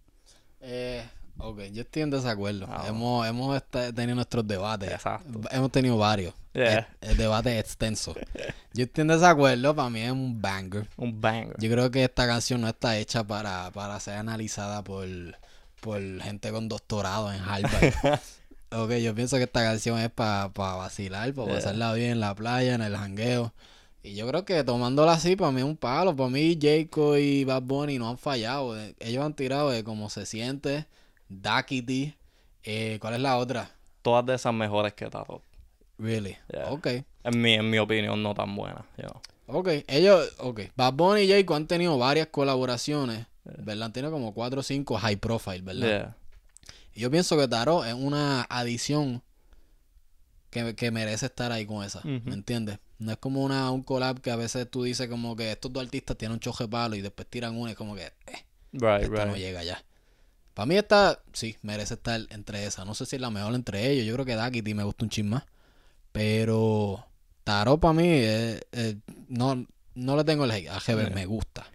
Eh, 0.60 1.04
ok, 1.38 1.60
yo 1.72 1.82
estoy 1.82 2.02
en 2.02 2.10
desacuerdo. 2.10 2.66
Ah, 2.70 2.84
hemos 2.88 3.26
hemos 3.26 3.62
tenido 3.94 4.14
nuestros 4.14 4.46
debates. 4.46 4.92
Exacto. 4.92 5.40
Hemos 5.50 5.72
tenido 5.72 5.96
varios. 5.98 6.34
Yeah. 6.54 6.78
Eh, 6.80 6.86
eh, 7.00 7.14
debates 7.16 7.58
extensos. 7.58 8.14
yo 8.74 8.84
estoy 8.84 9.02
en 9.02 9.08
desacuerdo. 9.08 9.74
Para 9.74 9.90
mí 9.90 10.00
es 10.02 10.12
un 10.12 10.40
banger. 10.40 10.86
Un 10.96 11.20
banger. 11.20 11.56
Yo 11.58 11.70
creo 11.70 11.90
que 11.90 12.04
esta 12.04 12.26
canción 12.26 12.60
no 12.60 12.68
está 12.68 12.96
hecha 12.98 13.24
para, 13.24 13.70
para 13.72 13.98
ser 13.98 14.14
analizada 14.14 14.84
por, 14.84 15.06
por 15.80 16.00
gente 16.22 16.52
con 16.52 16.68
doctorado 16.68 17.32
en 17.32 17.40
Harvard. 17.40 18.20
ok, 18.70 18.90
yo 19.02 19.14
pienso 19.14 19.36
que 19.38 19.44
esta 19.44 19.62
canción 19.64 19.98
es 19.98 20.10
para 20.10 20.46
vacilar, 20.48 21.32
para 21.34 21.46
Yeah. 21.48 21.56
pasarla 21.56 21.92
bien 21.94 22.10
en 22.12 22.20
la 22.20 22.34
playa, 22.36 22.74
en 22.74 22.82
el 22.82 22.96
jangueo. 22.96 23.52
Y 24.02 24.14
yo 24.16 24.26
creo 24.26 24.44
que 24.44 24.64
tomándola 24.64 25.12
así, 25.12 25.36
para 25.36 25.52
mí 25.52 25.60
es 25.60 25.66
un 25.66 25.76
palo. 25.76 26.14
Para 26.16 26.28
mí, 26.28 26.58
Jacob 26.60 27.16
y 27.16 27.44
Bad 27.44 27.62
Bunny 27.62 27.98
no 27.98 28.08
han 28.08 28.18
fallado. 28.18 28.78
Eh, 28.78 28.94
Ellos 28.98 29.24
han 29.24 29.34
tirado 29.34 29.70
de 29.70 29.84
cómo 29.84 30.10
se 30.10 30.26
siente, 30.26 30.86
Duckity. 31.28 32.14
Eh, 32.64 32.98
¿Cuál 33.00 33.14
es 33.14 33.20
la 33.20 33.38
otra? 33.38 33.70
Todas 34.02 34.26
de 34.26 34.34
esas 34.34 34.52
mejores 34.52 34.92
que 34.94 35.08
Tarot. 35.08 35.42
Really. 35.98 36.36
Yeah. 36.52 36.70
Ok. 36.70 36.86
En 37.24 37.40
mi, 37.40 37.54
en 37.54 37.70
mi 37.70 37.78
opinión, 37.78 38.20
no 38.22 38.34
tan 38.34 38.54
buenas. 38.56 38.82
you 38.96 39.04
know. 39.04 39.20
Ok, 39.46 39.68
ellos, 39.86 40.32
ok. 40.38 40.62
Bad 40.76 40.94
Bunny 40.94 41.20
y 41.22 41.28
Jacob 41.28 41.56
han 41.56 41.66
tenido 41.66 41.96
varias 41.98 42.26
colaboraciones, 42.28 43.26
¿verdad? 43.44 43.84
Han 43.84 43.92
tenido 43.92 44.10
como 44.10 44.34
4 44.34 44.60
o 44.60 44.62
5 44.62 44.96
high 44.98 45.16
profile, 45.16 45.60
¿verdad? 45.60 45.86
Yeah. 45.86 46.16
Y 46.94 47.00
yo 47.00 47.10
pienso 47.10 47.36
que 47.36 47.46
Tarot 47.46 47.86
es 47.86 47.94
una 47.94 48.42
adición 48.48 49.22
que, 50.52 50.76
que 50.76 50.90
merece 50.92 51.26
estar 51.26 51.50
ahí 51.50 51.64
con 51.66 51.82
esa. 51.82 52.00
¿me 52.04 52.34
entiendes? 52.34 52.78
No 52.98 53.10
es 53.10 53.16
como 53.16 53.42
una, 53.42 53.70
un 53.70 53.82
collab 53.82 54.20
que 54.20 54.30
a 54.30 54.36
veces 54.36 54.70
tú 54.70 54.84
dices 54.84 55.08
como 55.08 55.34
que 55.34 55.50
estos 55.50 55.72
dos 55.72 55.82
artistas 55.82 56.16
tienen 56.16 56.34
un 56.34 56.40
choje 56.40 56.68
palo 56.68 56.94
y 56.94 57.00
después 57.00 57.26
tiran 57.26 57.56
una 57.56 57.72
y 57.72 57.74
como 57.74 57.96
que, 57.96 58.04
eh, 58.04 58.44
Right, 58.72 59.02
esta 59.02 59.24
no 59.26 59.36
llega 59.36 59.64
ya. 59.64 59.82
Para 60.54 60.66
mí 60.66 60.76
esta, 60.76 61.18
sí, 61.32 61.56
merece 61.62 61.94
estar 61.94 62.20
entre 62.28 62.66
esas. 62.66 62.86
No 62.86 62.94
sé 62.94 63.06
si 63.06 63.16
es 63.16 63.22
la 63.22 63.30
mejor 63.30 63.54
entre 63.54 63.90
ellos. 63.90 64.04
Yo 64.04 64.12
creo 64.12 64.26
que 64.26 64.36
Duckity 64.36 64.74
me 64.74 64.84
gusta 64.84 65.04
un 65.04 65.10
chin 65.10 65.28
más. 65.30 65.44
Pero 66.12 67.04
Tarot 67.44 67.80
para 67.80 67.94
mí 67.94 68.22
no, 69.28 69.66
no 69.94 70.16
le 70.16 70.24
tengo 70.24 70.44
el 70.44 70.50
hate. 70.50 70.68
A 70.68 70.78
Heber 70.86 71.06
Yeah. 71.06 71.14
me 71.14 71.26
gusta. 71.26 71.66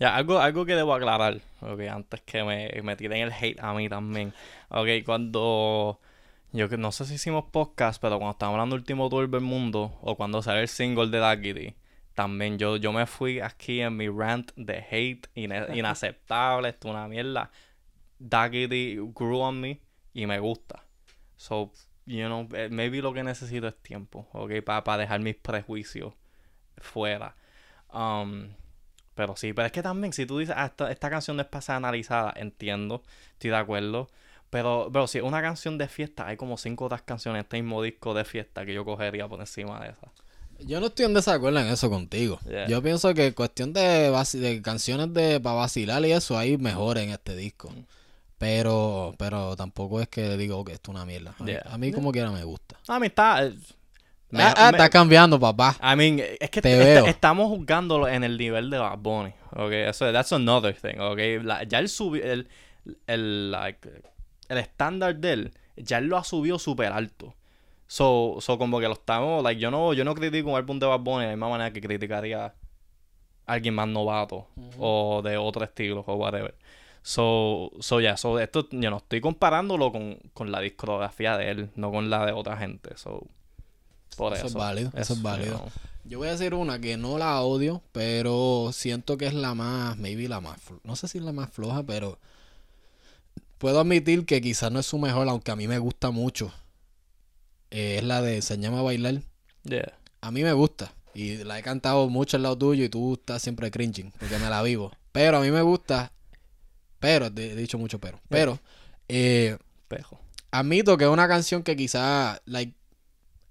Ya, 0.00 0.16
algo, 0.16 0.40
algo 0.40 0.66
que 0.66 0.74
debo 0.74 0.92
aclarar, 0.92 1.40
ok, 1.60 1.80
antes 1.88 2.20
que 2.22 2.42
me, 2.42 2.82
me 2.82 2.96
tiren 2.96 3.22
el 3.22 3.32
hate 3.32 3.60
a 3.60 3.72
mí 3.72 3.88
también. 3.88 4.34
Ok, 4.68 4.88
cuando, 5.06 6.00
yo 6.54 6.68
que 6.68 6.76
no 6.78 6.92
sé 6.92 7.04
si 7.04 7.14
hicimos 7.14 7.46
podcast, 7.50 8.00
pero 8.00 8.18
cuando 8.18 8.30
estábamos 8.32 8.54
hablando 8.58 8.76
del 8.76 8.82
último 8.82 9.08
tour 9.10 9.28
del 9.28 9.40
mundo, 9.40 9.98
o 10.02 10.16
cuando 10.16 10.40
salió 10.40 10.62
el 10.62 10.68
single 10.68 11.08
de 11.08 11.18
Duckity, 11.18 11.74
también 12.14 12.58
yo, 12.58 12.76
yo 12.76 12.92
me 12.92 13.06
fui 13.06 13.40
aquí 13.40 13.80
en 13.80 13.96
mi 13.96 14.08
rant 14.08 14.52
de 14.54 14.78
hate, 14.88 15.28
ine- 15.34 15.66
inaceptable, 15.76 16.68
esto 16.68 16.88
es 16.88 16.94
una 16.94 17.08
mierda. 17.08 17.50
Duckity 18.20 18.96
grew 19.14 19.40
on 19.40 19.60
me 19.60 19.80
y 20.12 20.26
me 20.26 20.38
gusta. 20.38 20.84
So, 21.36 21.72
you 22.06 22.26
know, 22.26 22.48
eh, 22.54 22.68
maybe 22.70 23.02
lo 23.02 23.12
que 23.12 23.24
necesito 23.24 23.66
es 23.66 23.76
tiempo, 23.82 24.28
ok, 24.32 24.62
para 24.62 24.96
dejar 24.98 25.20
mis 25.20 25.34
prejuicios 25.34 26.14
fuera. 26.78 27.34
Um, 27.92 28.50
pero 29.16 29.36
sí, 29.36 29.52
pero 29.52 29.66
es 29.66 29.72
que 29.72 29.82
también, 29.82 30.12
si 30.12 30.24
tú 30.26 30.38
dices, 30.38 30.54
ah, 30.56 30.66
esta, 30.66 30.90
esta 30.90 31.10
canción 31.10 31.36
no 31.36 31.42
es 31.42 31.64
ser 31.64 31.74
analizada, 31.74 32.32
entiendo, 32.36 33.02
estoy 33.32 33.50
de 33.50 33.56
acuerdo. 33.56 34.08
Pero, 34.54 34.88
pero 34.92 35.08
si 35.08 35.18
es 35.18 35.24
una 35.24 35.42
canción 35.42 35.76
de 35.78 35.88
fiesta, 35.88 36.28
hay 36.28 36.36
como 36.36 36.56
cinco 36.56 36.84
otras 36.84 37.02
canciones, 37.02 37.42
este 37.42 37.60
mismo 37.60 37.82
disco 37.82 38.14
de 38.14 38.24
fiesta 38.24 38.64
que 38.64 38.72
yo 38.72 38.84
cogería 38.84 39.26
por 39.26 39.40
encima 39.40 39.80
de 39.80 39.88
esa. 39.90 40.12
Yo 40.60 40.78
no 40.78 40.86
estoy 40.86 41.06
en 41.06 41.14
desacuerdo 41.14 41.58
en 41.58 41.66
eso 41.66 41.90
contigo. 41.90 42.38
Yeah. 42.48 42.68
Yo 42.68 42.80
pienso 42.80 43.12
que 43.14 43.34
cuestión 43.34 43.72
de, 43.72 44.12
de 44.34 44.62
canciones 44.62 45.12
de 45.12 45.40
para 45.40 45.56
vacilar 45.56 46.04
y 46.06 46.12
eso 46.12 46.38
hay 46.38 46.56
mejores 46.56 47.02
en 47.02 47.10
este 47.10 47.34
disco. 47.34 47.68
Mm. 47.70 47.82
Pero, 48.38 49.14
pero 49.18 49.56
tampoco 49.56 50.00
es 50.00 50.06
que 50.08 50.36
digo 50.36 50.64
que 50.64 50.74
esto 50.74 50.92
es 50.92 50.94
una 50.96 51.04
mierda. 51.04 51.34
A 51.38 51.42
mí, 51.42 51.50
Yeah. 51.50 51.62
a 51.70 51.76
mí 51.78 51.90
como 51.92 52.12
quiera 52.12 52.30
me 52.30 52.44
gusta. 52.44 52.76
A 52.86 53.00
mí 53.00 53.08
está... 53.08 53.44
eh, 53.44 53.54
me- 54.30 54.42
ah, 54.42 54.54
ah, 54.56 54.70
me- 54.70 54.78
está 54.78 54.88
cambiando, 54.88 55.40
papá. 55.40 55.76
I 55.82 55.96
mean, 55.96 56.20
es 56.38 56.48
que 56.50 56.62
Te 56.62 56.72
est- 56.76 56.84
veo. 56.84 57.06
estamos 57.06 57.48
juzgándolo 57.48 58.06
en 58.06 58.22
el 58.22 58.38
nivel 58.38 58.70
de 58.70 58.78
Bad 58.78 58.98
Bunny, 58.98 59.32
ok, 59.52 59.72
eso 59.88 60.12
that's 60.12 60.32
another 60.32 60.74
thing, 60.76 61.00
ok, 61.00 61.42
La- 61.44 61.64
ya 61.64 61.80
él 61.80 61.88
subió, 61.88 62.22
el, 62.24 62.48
el, 63.08 63.50
like, 63.50 63.88
el 64.48 64.58
estándar 64.58 65.16
de 65.16 65.32
él, 65.32 65.52
ya 65.76 65.98
él 65.98 66.06
lo 66.06 66.16
ha 66.16 66.24
subido 66.24 66.58
súper 66.58 66.92
alto, 66.92 67.34
So, 67.86 68.38
so 68.40 68.58
como 68.58 68.80
que 68.80 68.86
lo 68.88 68.94
estamos, 68.94 69.42
like, 69.44 69.60
yo 69.60 69.70
no, 69.70 69.92
yo 69.92 70.04
no 70.04 70.14
critico 70.14 70.48
un 70.50 70.56
álbum 70.56 70.78
de 70.78 70.86
Bad 70.86 71.00
Bunny 71.00 71.20
de 71.20 71.26
la 71.26 71.32
misma 71.36 71.50
manera 71.50 71.72
que 71.72 71.80
criticaría 71.80 72.46
a 72.46 72.54
alguien 73.46 73.74
más 73.74 73.86
novato 73.88 74.48
o 74.78 75.20
de 75.22 75.36
otro 75.36 75.64
estilo 75.64 76.02
o 76.06 76.14
whatever. 76.14 76.54
So, 77.02 77.70
so 77.80 78.00
yeah, 78.00 78.16
so 78.16 78.38
esto, 78.38 78.66
yo 78.70 78.90
no 78.90 78.96
estoy 78.96 79.20
comparándolo 79.20 79.92
con, 79.92 80.18
con 80.32 80.50
la 80.50 80.60
discografía 80.60 81.36
de 81.36 81.50
él, 81.50 81.70
no 81.76 81.90
con 81.92 82.08
la 82.08 82.24
de 82.24 82.32
otra 82.32 82.56
gente. 82.56 82.96
So, 82.96 83.26
por 84.16 84.32
Eso 84.32 84.46
eso. 84.46 84.46
es 84.46 84.54
válido, 84.54 84.90
eso 84.96 85.12
es 85.12 85.22
válido. 85.22 85.62
Yo 86.04 86.18
voy 86.18 86.28
a 86.28 86.32
decir 86.32 86.54
una 86.54 86.80
que 86.80 86.96
no 86.96 87.18
la 87.18 87.42
odio, 87.42 87.82
pero 87.92 88.70
siento 88.72 89.18
que 89.18 89.26
es 89.26 89.34
la 89.34 89.54
más, 89.54 89.98
maybe 89.98 90.28
la 90.28 90.40
más, 90.40 90.58
no 90.82 90.96
sé 90.96 91.06
si 91.06 91.18
es 91.18 91.24
la 91.24 91.32
más 91.32 91.50
floja, 91.50 91.82
pero 91.82 92.18
puedo 93.58 93.80
admitir 93.80 94.26
que 94.26 94.40
quizás 94.40 94.70
no 94.70 94.80
es 94.80 94.86
su 94.86 94.98
mejor, 94.98 95.28
aunque 95.28 95.50
a 95.50 95.56
mí 95.56 95.68
me 95.68 95.78
gusta 95.78 96.10
mucho. 96.10 96.52
Eh, 97.70 97.96
es 97.98 98.04
la 98.04 98.22
de 98.22 98.36
Enseñame 98.36 98.78
a 98.78 98.82
bailar. 98.82 99.22
Yeah. 99.64 99.98
A 100.20 100.30
mí 100.30 100.42
me 100.42 100.52
gusta. 100.52 100.92
Y 101.14 101.38
la 101.44 101.58
he 101.58 101.62
cantado 101.62 102.08
mucho 102.08 102.36
al 102.36 102.42
lado 102.42 102.58
tuyo 102.58 102.84
y 102.84 102.88
tú 102.88 103.14
estás 103.14 103.42
siempre 103.42 103.70
cringing, 103.70 104.12
porque 104.18 104.38
me 104.38 104.48
la 104.50 104.62
vivo. 104.62 104.92
Pero 105.12 105.38
a 105.38 105.40
mí 105.40 105.50
me 105.50 105.62
gusta. 105.62 106.12
Pero, 106.98 107.26
he 107.26 107.54
dicho 107.56 107.78
mucho 107.78 108.00
pero. 108.00 108.20
Pero, 108.28 108.58
eh, 109.08 109.56
Espejo. 109.82 110.20
admito 110.50 110.96
que 110.96 111.04
es 111.04 111.10
una 111.10 111.28
canción 111.28 111.62
que 111.62 111.76
quizás, 111.76 112.40
like, 112.46 112.74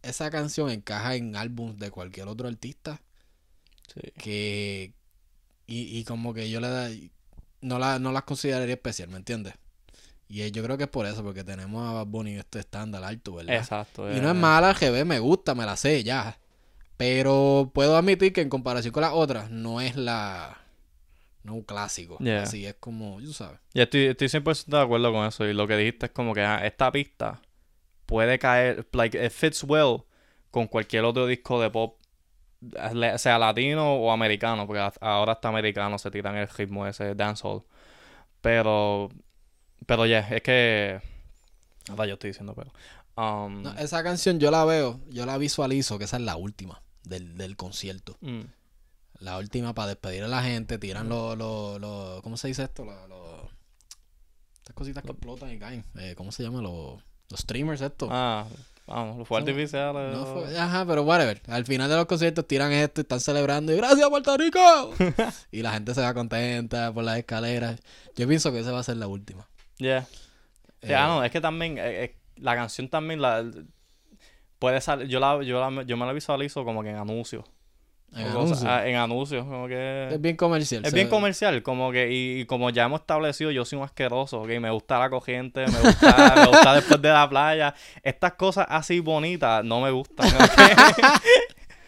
esa 0.01 0.29
canción 0.29 0.69
encaja 0.69 1.15
en 1.15 1.35
álbumes 1.35 1.79
de 1.79 1.91
cualquier 1.91 2.27
otro 2.27 2.47
artista. 2.47 3.01
Sí. 3.93 4.11
Que. 4.17 4.93
Y, 5.67 5.99
y 5.99 6.03
como 6.03 6.33
que 6.33 6.49
yo 6.49 6.59
le 6.59 6.67
da. 6.67 6.89
No, 7.61 7.79
la, 7.79 7.99
no 7.99 8.11
las 8.11 8.23
consideraría 8.23 8.75
especial, 8.75 9.09
¿me 9.09 9.17
entiendes? 9.17 9.53
Y 10.33 10.41
eh, 10.41 10.51
yo 10.51 10.63
creo 10.63 10.79
que 10.79 10.85
es 10.85 10.89
por 10.89 11.05
eso, 11.05 11.21
porque 11.21 11.43
tenemos 11.43 11.87
a 11.87 11.93
Bad 11.93 12.07
Bunny 12.07 12.37
este 12.37 12.57
estándar 12.57 13.03
alto, 13.03 13.35
¿verdad? 13.35 13.55
Exacto. 13.55 14.11
Y 14.11 14.17
eh, 14.17 14.19
no 14.19 14.29
es 14.29 14.35
mala 14.35 14.69
al 14.69 14.75
GB, 14.75 15.05
me 15.05 15.19
gusta, 15.19 15.53
me 15.53 15.63
la 15.63 15.77
sé 15.77 16.03
ya. 16.03 16.39
Pero 16.97 17.69
puedo 17.71 17.95
admitir 17.95 18.33
que 18.33 18.41
en 18.41 18.49
comparación 18.49 18.91
con 18.91 19.01
las 19.01 19.13
otras, 19.13 19.51
no 19.51 19.79
es 19.79 19.95
la. 19.95 20.57
No 21.43 21.53
un 21.53 21.61
clásico. 21.61 22.17
Yeah. 22.17 22.41
Así 22.41 22.65
es 22.65 22.73
como, 22.79 23.19
tú 23.19 23.31
sabes. 23.31 23.59
Y 23.75 23.81
estoy, 23.81 24.05
estoy 24.05 24.27
100% 24.27 24.65
de 24.65 24.81
acuerdo 24.81 25.13
con 25.13 25.27
eso. 25.27 25.45
Y 25.45 25.53
lo 25.53 25.67
que 25.67 25.77
dijiste 25.77 26.07
es 26.07 26.11
como 26.11 26.33
que 26.33 26.41
ah, 26.41 26.65
esta 26.65 26.91
pista 26.91 27.39
puede 28.07 28.39
caer, 28.39 28.87
like, 28.91 29.23
it 29.23 29.31
fits 29.31 29.63
well 29.63 29.97
con 30.49 30.65
cualquier 30.65 31.03
otro 31.03 31.27
disco 31.27 31.61
de 31.61 31.69
pop, 31.69 31.99
sea 33.17 33.37
latino 33.37 33.97
o 33.97 34.11
americano, 34.11 34.65
porque 34.65 34.81
ahora 34.99 35.33
hasta 35.33 35.49
americano 35.49 35.99
se 35.99 36.09
tiran 36.09 36.37
el 36.37 36.47
ritmo 36.47 36.87
ese 36.87 37.13
dancehall. 37.13 37.61
Pero, 38.41 39.11
pero 39.85 40.05
ya, 40.05 40.19
es 40.19 40.41
que. 40.41 41.01
Ahora 41.89 42.05
yo 42.05 42.13
estoy 42.13 42.29
diciendo, 42.31 42.53
pero. 42.55 42.71
um, 43.17 43.61
No, 43.63 43.73
esa 43.77 44.03
canción 44.03 44.39
yo 44.39 44.51
la 44.51 44.63
veo, 44.65 44.99
yo 45.09 45.25
la 45.25 45.37
visualizo, 45.37 45.97
que 45.97 46.05
esa 46.05 46.17
es 46.17 46.23
la 46.23 46.35
última 46.37 46.81
del, 47.03 47.37
del 47.37 47.55
concierto. 47.57 48.17
mm, 48.21 48.41
La 49.19 49.37
última 49.37 49.73
para 49.73 49.89
despedir 49.89 50.23
a 50.23 50.27
la 50.27 50.41
gente, 50.43 50.77
tiran 50.77 51.09
los, 51.09 51.37
los, 51.37 51.79
los- 51.81 52.21
¿cómo 52.21 52.37
se 52.37 52.47
dice 52.47 52.63
esto? 52.63 52.85
Los, 52.85 52.95
los- 53.09 53.51
estas 54.57 54.75
cositas 54.75 55.03
que 55.03 55.11
explotan 55.11 55.51
y 55.51 55.59
caen. 55.59 55.83
Eh, 55.97 56.13
¿Cómo 56.15 56.31
se 56.31 56.43
llama? 56.43 56.61
Los, 56.61 57.01
los 57.29 57.39
streamers 57.39 57.81
estos. 57.81 58.07
ah, 58.11 58.45
vamos, 58.87 59.17
los 59.17 59.27
fuegos 59.27 59.47
artificiales. 59.49 60.15
No 60.15 60.25
fue- 60.25 60.57
ajá, 60.57 60.85
pero 60.85 61.03
whatever. 61.03 61.41
Al 61.47 61.65
final 61.65 61.89
de 61.89 61.97
los 61.97 62.05
conciertos 62.05 62.47
tiran 62.47 62.71
esto 62.71 63.01
y 63.01 63.03
están 63.03 63.19
celebrando 63.19 63.73
y 63.73 63.77
¡Gracias 63.77 64.07
Puerto 64.09 64.37
Rico! 64.37 64.93
y 65.51 65.61
la 65.61 65.73
gente 65.73 65.93
se 65.93 66.01
va 66.01 66.13
contenta 66.13 66.93
por 66.93 67.03
las 67.03 67.17
escaleras. 67.17 67.81
Yo 68.15 68.25
pienso 68.27 68.51
que 68.53 68.59
esa 68.59 68.71
va 68.71 68.79
a 68.79 68.83
ser 68.83 68.95
la 68.97 69.07
última. 69.07 69.47
Yeah. 69.77 70.05
Eh, 70.81 70.95
ah, 70.95 71.07
no, 71.07 71.23
es 71.23 71.31
que 71.31 71.41
también 71.41 71.77
eh, 71.77 72.03
eh, 72.03 72.15
la 72.37 72.55
canción 72.55 72.89
también 72.89 73.21
la 73.21 73.43
puede 74.59 74.81
salir, 74.81 75.07
yo 75.07 75.19
la, 75.19 75.41
yo 75.43 75.59
la, 75.59 75.83
yo 75.83 75.97
me 75.97 76.05
la 76.05 76.13
visualizo 76.13 76.63
como 76.65 76.83
que 76.83 76.89
en 76.89 76.97
anuncios. 76.97 77.43
en 78.15 78.27
O 78.27 78.33
cosas- 78.33 78.63
anuncio. 78.63 78.69
ah, 78.69 78.87
en 78.87 78.95
anuncios, 78.95 79.43
como 79.45 79.67
que 79.67 80.09
Es 80.11 80.21
bien 80.21 80.35
comercial. 80.35 80.85
es 80.85 80.93
bien 80.93 81.09
comercial, 81.09 81.63
como 81.63 81.91
que 81.91 82.11
y, 82.11 82.41
y 82.41 82.45
como 82.45 82.69
ya 82.69 82.83
hemos 82.85 83.01
establecido, 83.01 83.49
yo 83.51 83.65
soy 83.65 83.79
un 83.79 83.85
asqueroso, 83.85 84.41
¿ok? 84.41 84.49
Me 84.59 84.69
gusta 84.71 84.99
la 84.99 85.09
corriente, 85.09 85.65
me 85.67 85.79
gusta, 85.79 86.33
me 86.35 86.45
gusta 86.47 86.73
después 86.75 87.01
de 87.01 87.09
la 87.09 87.27
playa. 87.29 87.73
Estas 88.03 88.33
cosas 88.33 88.67
así 88.69 88.99
bonitas 88.99 89.63
no 89.65 89.81
me 89.81 89.89
gustan, 89.91 90.27
¿ok? 90.27 91.21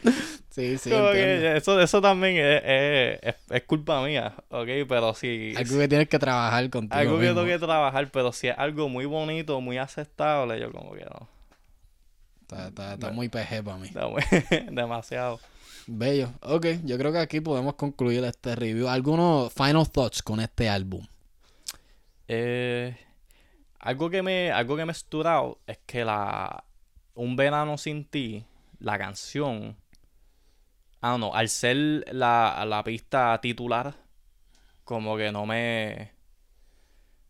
Sí, 0.55 0.77
sí, 0.77 0.89
que 0.89 1.57
eso, 1.57 1.81
eso 1.81 2.01
también 2.01 2.37
es, 2.37 2.61
es, 3.21 3.35
es- 3.49 3.63
culpa 3.63 4.01
mía, 4.05 4.33
¿ok? 4.49 4.67
Pero 4.87 5.13
si... 5.13 5.53
Algo 5.57 5.77
que 5.79 5.87
tienes 5.89 6.07
que 6.07 6.17
trabajar 6.17 6.69
contigo 6.69 6.97
Algo 6.97 7.15
que 7.19 7.25
mismo. 7.25 7.41
tengo 7.41 7.47
que 7.59 7.65
trabajar, 7.65 8.09
pero 8.09 8.31
si 8.31 8.47
es 8.47 8.55
algo 8.57 8.87
muy 8.87 9.03
bonito, 9.05 9.59
muy 9.59 9.77
aceptable, 9.77 10.57
yo 10.61 10.71
como 10.71 10.93
que 10.93 11.03
no. 11.03 11.27
Está, 12.43 12.67
está- 12.69 12.93
está 12.93 13.11
muy 13.11 13.27
PG 13.27 13.63
para 13.65 13.77
mí. 13.77 13.89
Da 13.89 14.07
muy- 14.07 14.21
Demasiado. 14.71 15.41
Bello. 15.87 16.31
Ok, 16.41 16.67
yo 16.85 16.97
creo 16.97 17.11
que 17.11 17.19
aquí 17.19 17.41
podemos 17.41 17.75
concluir 17.75 18.23
este 18.23 18.55
review. 18.55 18.87
¿Algunos 18.87 19.51
final 19.51 19.89
thoughts 19.91 20.23
con 20.23 20.39
este 20.39 20.69
álbum? 20.69 21.05
Eh, 22.27 22.95
algo 23.79 24.09
que 24.09 24.23
me, 24.23 24.51
algo 24.51 24.77
que 24.77 24.85
me 24.85 24.93
es 25.67 25.79
que 25.85 26.05
la 26.05 26.63
Un 27.13 27.35
verano 27.35 27.77
sin 27.77 28.05
ti, 28.05 28.45
la 28.79 28.97
canción, 28.97 29.75
ah 31.13 31.17
no, 31.17 31.33
al 31.33 31.49
ser 31.49 31.77
la, 32.11 32.65
la 32.67 32.83
pista 32.83 33.39
titular, 33.41 33.93
como 34.83 35.17
que 35.17 35.31
no 35.31 35.45
me 35.45 36.11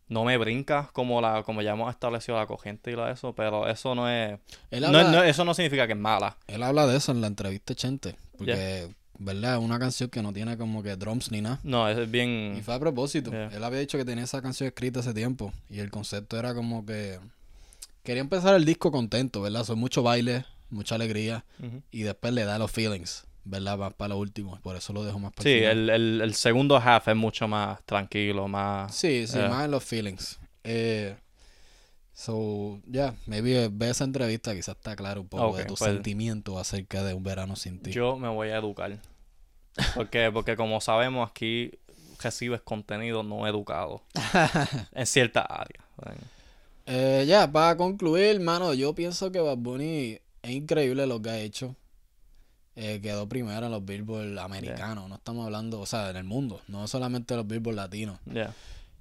no 0.08 0.24
me 0.24 0.38
brinca 0.38 0.88
como 0.92 1.20
la 1.20 1.42
como 1.42 1.62
ya 1.62 1.72
hemos 1.72 1.90
establecido 1.92 2.38
la 2.38 2.46
corriente 2.46 2.92
y 2.92 2.96
la 2.96 3.10
eso, 3.10 3.34
pero 3.34 3.68
eso 3.68 3.94
no 3.94 4.08
es 4.08 4.38
no, 4.70 4.90
no- 4.90 5.22
eso 5.24 5.44
no 5.44 5.52
significa 5.52 5.86
que 5.86 5.94
es 5.94 5.98
mala. 5.98 6.36
él 6.46 6.62
habla 6.62 6.86
de 6.86 6.96
eso 6.96 7.10
en 7.12 7.20
la 7.20 7.26
entrevista 7.26 7.74
Chente. 7.74 8.16
Porque, 8.38 8.94
¿verdad? 9.18 9.54
Es 9.56 9.60
una 9.64 9.78
canción 9.78 10.10
que 10.10 10.22
no 10.22 10.32
tiene 10.32 10.56
como 10.58 10.82
que 10.82 10.94
drums 10.94 11.30
ni 11.32 11.40
nada. 11.40 11.58
No, 11.64 11.88
es 11.88 11.96
Y 11.98 12.06
bien 12.10 12.60
fue 12.62 12.74
a 12.74 12.78
propósito. 12.78 13.30
Yeah. 13.30 13.48
Él 13.52 13.64
había 13.64 13.80
dicho 13.80 13.96
que 13.98 14.04
tenía 14.04 14.24
esa 14.24 14.42
canción 14.42 14.68
escrita 14.68 15.00
hace 15.00 15.14
tiempo. 15.14 15.52
Y 15.70 15.78
el 15.80 15.90
concepto 15.90 16.38
era 16.38 16.54
como 16.54 16.84
que 16.84 17.18
quería 18.04 18.20
empezar 18.20 18.54
el 18.54 18.64
disco 18.66 18.92
contento, 18.92 19.40
¿verdad? 19.40 19.64
Son 19.64 19.78
mucho 19.78 20.02
baile, 20.02 20.44
mucha 20.70 20.94
alegría. 20.96 21.44
Y 21.90 22.02
después 22.02 22.32
le 22.34 22.44
da 22.44 22.58
los 22.58 22.70
feelings, 22.70 23.24
¿verdad? 23.46 23.92
Para, 23.96 24.08
lo 24.10 24.18
último. 24.18 24.58
Por 24.60 24.76
eso 24.76 24.92
lo 24.92 25.04
dejo 25.04 25.18
más 25.18 25.32
para 25.32 25.44
Sí, 25.48 25.58
el, 25.58 25.88
el, 25.88 26.20
el 26.20 26.34
segundo 26.34 26.76
half 26.76 27.08
es 27.08 27.16
mucho 27.16 27.48
más 27.48 27.82
tranquilo, 27.84 28.48
más... 28.48 28.94
Sí, 28.94 29.26
sí, 29.26 29.38
Eh. 29.38 29.48
más 29.48 29.64
en 29.64 29.70
los 29.70 29.82
feelings. 29.84 30.38
Eh, 30.64 31.16
so, 32.12 32.80
yeah, 32.90 33.14
maybe 33.26 33.68
ve 33.70 33.90
esa 33.90 34.04
entrevista, 34.04 34.54
quizás 34.54 34.76
está 34.76 34.96
claro 34.96 35.20
un 35.22 35.28
poco 35.28 35.56
de 35.56 35.64
tus 35.64 35.78
pues- 35.78 35.92
sentimientos 35.92 36.56
acerca 36.58 37.02
de 37.04 37.14
un 37.14 37.22
verano 37.22 37.56
sin 37.56 37.78
ti. 37.80 37.90
Yo 37.92 38.16
me 38.16 38.28
voy 38.28 38.48
a 38.48 38.56
educar. 38.56 38.98
Porque, 39.94 40.30
porque 40.32 40.56
como 40.56 40.80
sabemos, 40.80 41.28
aquí 41.30 41.70
recibes 42.22 42.60
contenido 42.62 43.22
no 43.22 43.46
educado. 43.46 44.02
en 44.92 45.06
cierta 45.06 45.42
área. 45.42 45.84
Eh, 46.86 47.24
ya, 47.26 47.50
para 47.50 47.76
concluir, 47.76 48.40
mano, 48.40 48.72
yo 48.74 48.94
pienso 48.94 49.30
que 49.30 49.38
Bad 49.40 49.58
Bunny 49.58 50.18
es 50.42 50.50
increíble 50.50 51.06
lo 51.06 51.20
que 51.20 51.30
ha 51.30 51.38
hecho. 51.38 51.76
Eh, 52.78 53.00
quedó 53.00 53.26
primero 53.26 53.64
en 53.64 53.72
los 53.72 53.84
Billboard 53.84 54.38
americanos, 54.38 55.08
no 55.08 55.14
estamos 55.14 55.46
hablando, 55.46 55.80
o 55.80 55.86
sea, 55.86 56.10
en 56.10 56.16
el 56.16 56.24
mundo, 56.24 56.60
no 56.68 56.86
solamente 56.86 57.34
los 57.34 57.46
Billboard 57.46 57.74
latinos. 57.74 58.18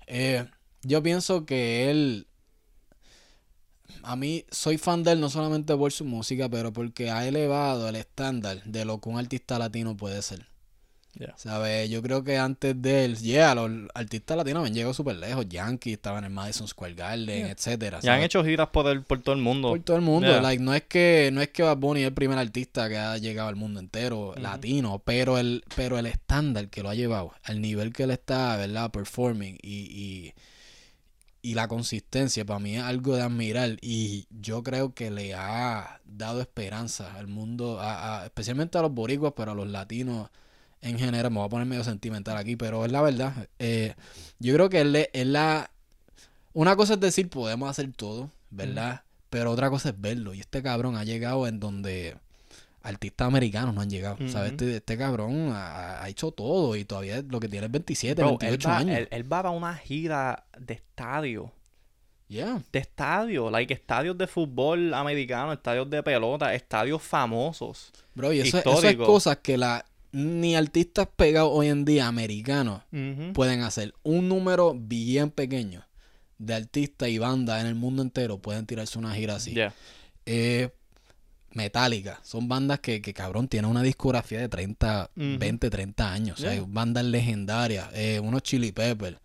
Eh, 0.08 0.46
yo 0.84 1.04
pienso 1.04 1.46
que 1.46 1.90
él. 1.92 2.28
A 4.02 4.16
mí 4.16 4.46
soy 4.50 4.78
fan 4.78 5.04
de 5.04 5.12
él 5.12 5.20
no 5.20 5.30
solamente 5.30 5.76
por 5.76 5.92
su 5.92 6.06
música, 6.06 6.48
pero 6.48 6.72
porque 6.72 7.12
ha 7.12 7.28
elevado 7.28 7.90
el 7.90 7.96
estándar 7.98 8.64
de 8.64 8.86
lo 8.86 9.02
que 9.02 9.10
un 9.10 9.18
artista 9.18 9.60
latino 9.60 9.98
puede 9.98 10.22
ser. 10.22 10.48
¿Sabes? 11.38 11.90
Yo 11.90 12.02
creo 12.02 12.24
que 12.24 12.38
antes 12.38 12.82
de 12.82 13.06
él, 13.06 13.18
yeah, 13.18 13.56
los 13.56 13.70
artistas 13.94 14.36
latinos 14.38 14.60
habían 14.62 14.74
llegado 14.74 14.94
súper 14.94 15.16
lejos. 15.16 15.48
Yankee 15.48 15.94
estaba 15.94 16.20
en 16.20 16.26
el 16.26 16.30
Madison 16.32 16.68
Square 16.68 16.94
Garden, 16.94 17.48
etcétera. 17.48 18.00
Ya 18.02 18.16
han 18.16 18.22
hecho 18.24 18.44
giras 18.44 18.68
por, 18.70 18.88
el, 18.88 19.04
por 19.04 19.22
todo 19.22 19.34
el 19.36 19.42
mundo. 19.42 19.70
por 19.70 19.80
todo 19.82 19.96
el 19.98 20.04
mundo. 20.04 20.28
Yeah. 20.28 20.42
Like, 20.42 20.62
no 20.64 20.74
es 20.74 20.84
que 20.84 21.30
no 21.32 21.42
es 21.42 21.50
que 21.50 21.64
Bad 21.64 21.78
Bunny 21.78 22.02
es 22.02 22.08
el 22.08 22.14
primer 22.14 22.38
artista 22.38 22.90
que 22.90 22.98
ha 22.98 23.18
llegado 23.18 23.50
al 23.50 23.56
mundo 23.56 23.80
entero 23.80 24.34
latino, 24.38 25.00
pero 25.06 25.38
el 25.38 25.64
pero 25.76 25.98
el 25.98 26.06
estándar 26.06 26.70
que 26.70 26.84
lo 26.84 26.90
ha 26.90 26.96
llevado, 26.96 27.34
al 27.44 27.62
nivel 27.62 27.94
que 27.94 28.04
él 28.04 28.12
está, 28.12 28.58
¿verdad? 28.58 28.92
Performing 28.92 29.58
y, 29.62 29.74
y, 29.74 30.34
y 31.42 31.54
la 31.54 31.68
consistencia 31.68 32.44
para 32.44 32.60
mí 32.60 32.76
es 32.76 32.84
algo 32.84 33.16
de 33.16 33.22
admirar 33.22 33.78
y 33.82 34.28
yo 34.32 34.64
creo 34.64 34.94
que 34.94 35.12
le 35.12 35.34
ha 35.36 36.02
dado 36.04 36.42
esperanza 36.42 37.14
al 37.16 37.28
mundo, 37.28 37.80
a, 37.80 38.22
a- 38.22 38.26
especialmente 38.26 38.78
a 38.78 38.82
los 38.82 38.92
boricuas, 38.94 39.34
pero 39.36 39.52
a 39.52 39.56
los 39.56 39.68
latinos 39.68 40.30
en 40.86 41.00
general. 41.00 41.32
Me 41.32 41.38
voy 41.40 41.46
a 41.48 41.50
poner 41.50 41.68
medio 41.68 41.84
sentimental 41.84 42.38
aquí, 42.38 42.56
pero 42.56 42.86
es 42.86 42.92
la 42.92 43.02
verdad. 43.02 43.34
Eh, 43.60 43.94
yo 44.40 44.54
creo 44.54 44.70
que 44.70 44.82
él, 44.82 45.10
él 45.12 45.34
la... 45.34 45.72
Una 46.54 46.76
cosa 46.76 46.94
es 46.94 47.00
decir, 47.00 47.30
podemos 47.30 47.70
hacer 47.70 47.92
todo, 47.94 48.32
¿verdad? 48.50 49.02
Pero 49.30 49.52
otra 49.52 49.70
cosa 49.70 49.90
es 49.90 50.00
verlo. 50.00 50.34
Y 50.34 50.40
este 50.40 50.64
cabrón 50.64 50.96
ha 50.96 51.04
llegado 51.04 51.48
en 51.48 51.60
donde 51.60 52.16
artistas 52.82 53.28
americanos 53.28 53.74
no 53.76 53.82
han 53.82 53.90
llegado. 53.90 54.18
¿Sabes? 54.30 54.52
Este, 54.52 54.78
este 54.78 54.98
cabrón 54.98 55.50
ha, 55.52 56.02
ha 56.04 56.08
hecho 56.08 56.32
todo 56.32 56.76
y 56.76 56.86
todavía 56.86 57.22
lo 57.28 57.40
que 57.40 57.50
tiene 57.50 57.66
es 57.66 57.72
27, 57.72 58.22
Bro, 58.22 58.32
él, 58.32 58.38
28 58.40 58.70
va, 58.70 58.78
años. 58.78 58.98
él, 58.98 59.08
él 59.12 59.34
va 59.34 59.40
a 59.40 59.50
una 59.50 59.76
gira 59.76 60.46
de 60.58 60.76
estadio 60.76 61.52
Yeah. 62.28 62.60
de 62.72 62.80
estadios, 62.80 63.52
like 63.52 63.72
estadios 63.72 64.18
de 64.18 64.26
fútbol 64.26 64.96
americano, 64.96 65.54
estadios 65.54 65.88
de 65.92 66.02
pelota, 66.02 66.56
estadios 66.56 67.04
famosos. 67.04 67.92
Bro, 68.16 68.34
y 68.34 68.40
eso, 68.40 68.58
eso 68.58 68.88
es 68.90 68.96
cosas 68.96 69.38
que 69.38 69.58
la, 69.58 69.86
ni 70.18 70.56
artistas 70.56 71.10
pegados 71.14 71.52
hoy 71.54 71.68
en 71.68 71.84
día 71.84 72.08
americanos 72.08 72.82
pueden 73.34 73.62
hacer. 73.62 73.94
Un 74.04 74.30
número 74.30 74.74
bien 74.74 75.30
pequeño 75.30 75.86
de 76.38 76.54
artistas 76.54 77.10
y 77.10 77.18
bandas 77.18 77.60
en 77.62 77.68
el 77.68 77.76
mundo 77.76 78.02
entero 78.02 78.38
pueden 78.38 78.66
tirarse 78.66 78.98
una 78.98 79.14
gira 79.14 79.36
así. 79.36 79.54
Yeah. 79.54 79.74
Eh, 80.26 80.70
Metallica, 81.52 82.20
son 82.24 82.48
bandas 82.50 82.80
que, 82.82 83.02
que 83.02 83.14
cabrón 83.14 83.48
tienen 83.48 83.72
una 83.72 83.82
discografía 83.82 84.40
de 84.40 84.50
30, 84.50 85.10
Ujú. 85.16 85.38
20, 85.40 85.70
30 85.70 86.12
años. 86.14 86.38
O 86.40 86.42
sea, 86.42 86.54
Yeah. 86.54 86.66
bandas 86.68 87.06
legendarias, 87.06 87.88
eh, 87.94 88.20
unos 88.22 88.42
Chili 88.44 88.72
Peppers. 88.72 89.18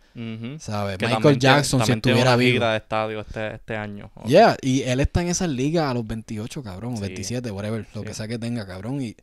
¿sabes? 0.58 0.98
Que 0.98 1.06
Michael 1.06 1.22
también 1.22 1.38
Jackson, 1.40 1.80
si 1.80 1.86
también 1.86 1.98
estuviera 1.98 2.30
una 2.30 2.36
vivo. 2.36 2.52
gira 2.54 2.70
de 2.72 2.76
estadio 2.78 3.20
este, 3.20 3.54
este 3.54 3.76
año. 3.76 4.10
Yeah, 4.26 4.56
y 4.60 4.82
él 4.82 4.98
está 5.00 5.22
en 5.22 5.28
esas 5.28 5.48
ligas 5.48 5.84
a 5.88 5.94
los 5.94 6.04
28, 6.06 6.62
cabrón, 6.64 6.94
o 6.94 6.96
Sí. 6.96 7.02
27, 7.02 7.50
whatever, 7.52 7.86
lo 7.94 8.00
Sí. 8.02 8.06
que 8.08 8.14
sea 8.14 8.26
que 8.28 8.36
tenga, 8.38 8.66
cabrón. 8.66 9.00
Y 9.00 9.14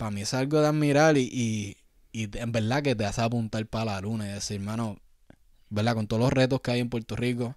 para 0.00 0.10
mí 0.10 0.22
es 0.22 0.32
algo 0.32 0.60
de 0.62 0.66
admirar 0.66 1.18
y, 1.18 1.28
y, 1.30 1.76
y 2.12 2.38
en 2.38 2.52
verdad 2.52 2.82
que 2.82 2.94
te 2.96 3.04
hace 3.04 3.20
apuntar 3.20 3.66
para 3.66 3.84
la 3.84 4.00
luna 4.00 4.26
y 4.26 4.32
decir, 4.32 4.56
hermano, 4.56 4.96
¿verdad? 5.68 5.94
Con 5.94 6.06
todos 6.06 6.22
los 6.22 6.32
retos 6.32 6.62
que 6.62 6.70
hay 6.70 6.80
en 6.80 6.88
Puerto 6.88 7.16
Rico 7.16 7.54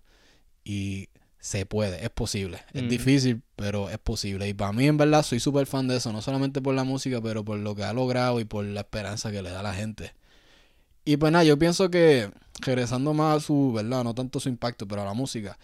y 0.66 1.08
se 1.40 1.66
puede, 1.66 2.04
es 2.04 2.10
posible. 2.10 2.60
Es 2.74 2.82
Ujú. 2.82 2.90
difícil, 2.92 3.42
pero 3.56 3.90
es 3.90 3.98
posible. 3.98 4.48
Y 4.50 4.54
para 4.54 4.74
mí, 4.74 4.86
en 4.88 4.98
verdad, 4.98 5.24
soy 5.24 5.40
súper 5.40 5.68
fan 5.68 5.88
de 5.88 5.96
eso, 5.98 6.12
no 6.12 6.22
solamente 6.22 6.62
por 6.62 6.76
la 6.76 6.84
música, 6.84 7.22
pero 7.22 7.46
por 7.46 7.58
lo 7.60 7.76
que 7.76 7.84
ha 7.86 7.94
logrado 7.94 8.40
y 8.42 8.46
por 8.46 8.66
la 8.66 8.82
esperanza 8.82 9.32
que 9.32 9.42
le 9.42 9.50
da 9.52 9.62
a 9.62 9.64
la 9.64 9.74
gente. 9.74 10.14
Y 11.06 11.18
pues 11.18 11.32
nada, 11.32 11.44
yo 11.46 11.58
pienso 11.58 11.90
que, 11.90 12.30
regresando 12.62 13.14
más 13.14 13.38
a 13.38 13.40
su, 13.46 13.72
¿verdad? 13.74 14.04
No 14.04 14.14
tanto 14.14 14.40
su 14.40 14.50
impacto, 14.50 14.88
pero 14.88 15.02
a 15.02 15.06
la 15.06 15.14
música, 15.14 15.58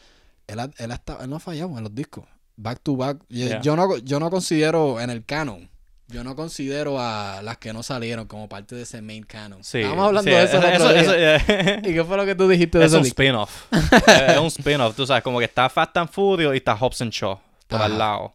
él, 0.47 0.59
ha- 0.59 0.71
él, 0.77 0.91
ha 0.91 0.95
estado- 0.95 1.21
él 1.23 1.29
no 1.29 1.35
ha 1.35 1.39
fallado 1.39 1.77
en 1.77 1.83
los 1.83 1.93
discos. 1.95 2.25
Back 2.57 2.81
to 2.83 2.95
back. 2.97 3.19
Yeah. 3.29 3.61
yo 3.61 3.75
no, 3.75 3.97
yo 3.99 4.19
no 4.19 4.29
considero 4.29 4.99
en 4.99 5.09
el 5.09 5.23
canon, 5.23 5.69
yo 6.09 6.23
no 6.23 6.35
considero 6.35 6.99
a 6.99 7.41
las 7.43 7.57
que 7.57 7.71
no 7.73 7.83
salieron 7.83 8.27
como 8.27 8.49
parte 8.49 8.75
de 8.75 8.81
ese 8.83 9.01
main 9.01 9.23
canon. 9.23 9.63
Sí, 9.63 9.79
Estábamos 9.79 10.07
hablando 10.07 10.29
sí, 10.31 10.35
de 10.37 10.43
eso. 10.43 10.57
el 10.57 10.63
eso- 10.65 10.85
otro 10.85 10.95
eso- 10.99 11.13
día. 11.13 11.35
eso- 11.35 11.79
¿Y 11.89 11.93
qué 11.93 12.03
fue 12.03 12.17
lo 12.17 12.25
que 12.25 12.35
tú 12.35 12.47
dijiste 12.47 12.77
de 12.79 12.85
es 12.85 12.91
ese 12.91 12.97
un 12.97 13.03
disco? 13.03 13.21
spin-off. 13.21 13.65
es 13.71 14.29
es 14.31 14.37
un 14.37 14.47
spin-off, 14.47 14.95
tú 14.95 15.05
sabes, 15.05 15.23
como 15.23 15.39
que 15.39 15.45
está 15.45 15.69
Fast 15.69 15.95
and 15.97 16.09
Furious 16.09 16.53
y 16.53 16.57
está 16.57 16.75
Hobbs 16.75 17.01
and 17.01 17.11
Shaw 17.11 17.39
por 17.67 17.77
Ajá. 17.77 17.85
al 17.85 17.97
lado. 17.97 18.33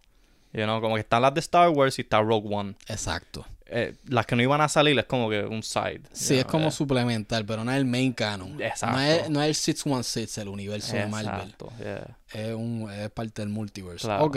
You 0.53 0.63
know, 0.65 0.81
como 0.81 0.95
que 0.95 1.01
están 1.01 1.21
las 1.23 1.35
de 1.35 1.41
Star 1.41 1.69
Wars 1.71 1.99
y 1.99 2.03
está 2.03 2.21
Rogue 2.21 2.49
One. 2.55 2.77
Exacto. 2.87 3.45
Eh, 3.67 3.95
las 4.09 4.25
que 4.25 4.37
no 4.37 4.43
iban 4.43 4.61
a 4.61 4.69
salir 4.69 4.97
es 4.97 5.05
como 5.07 5.29
que 5.29 5.41
un 5.43 5.65
side. 5.65 6.03
Sí, 6.13 6.35
you 6.35 6.41
es 6.41 6.45
como 6.45 6.69
eh, 6.69 6.71
suplemental, 6.71 7.45
pero 7.45 7.65
no 7.65 7.73
es 7.73 7.79
el 7.79 7.87
main 7.87 8.13
canon. 8.13 8.63
Exacto. 8.63 8.97
No 8.97 9.03
es, 9.03 9.31
no 9.31 9.43
es 9.43 9.49
el 9.49 9.55
616, 9.57 10.39
el 10.39 10.49
universo 10.49 10.95
de 10.95 11.07
Marvel. 11.07 11.35
Exacto, 11.35 11.73
yeah. 11.81 12.17
Es, 12.33 12.55
un, 12.55 12.89
es 12.93 13.11
parte 13.11 13.43
del 13.43 13.49
multiverse. 13.49 14.07
Claro. 14.07 14.27
Ok. 14.27 14.37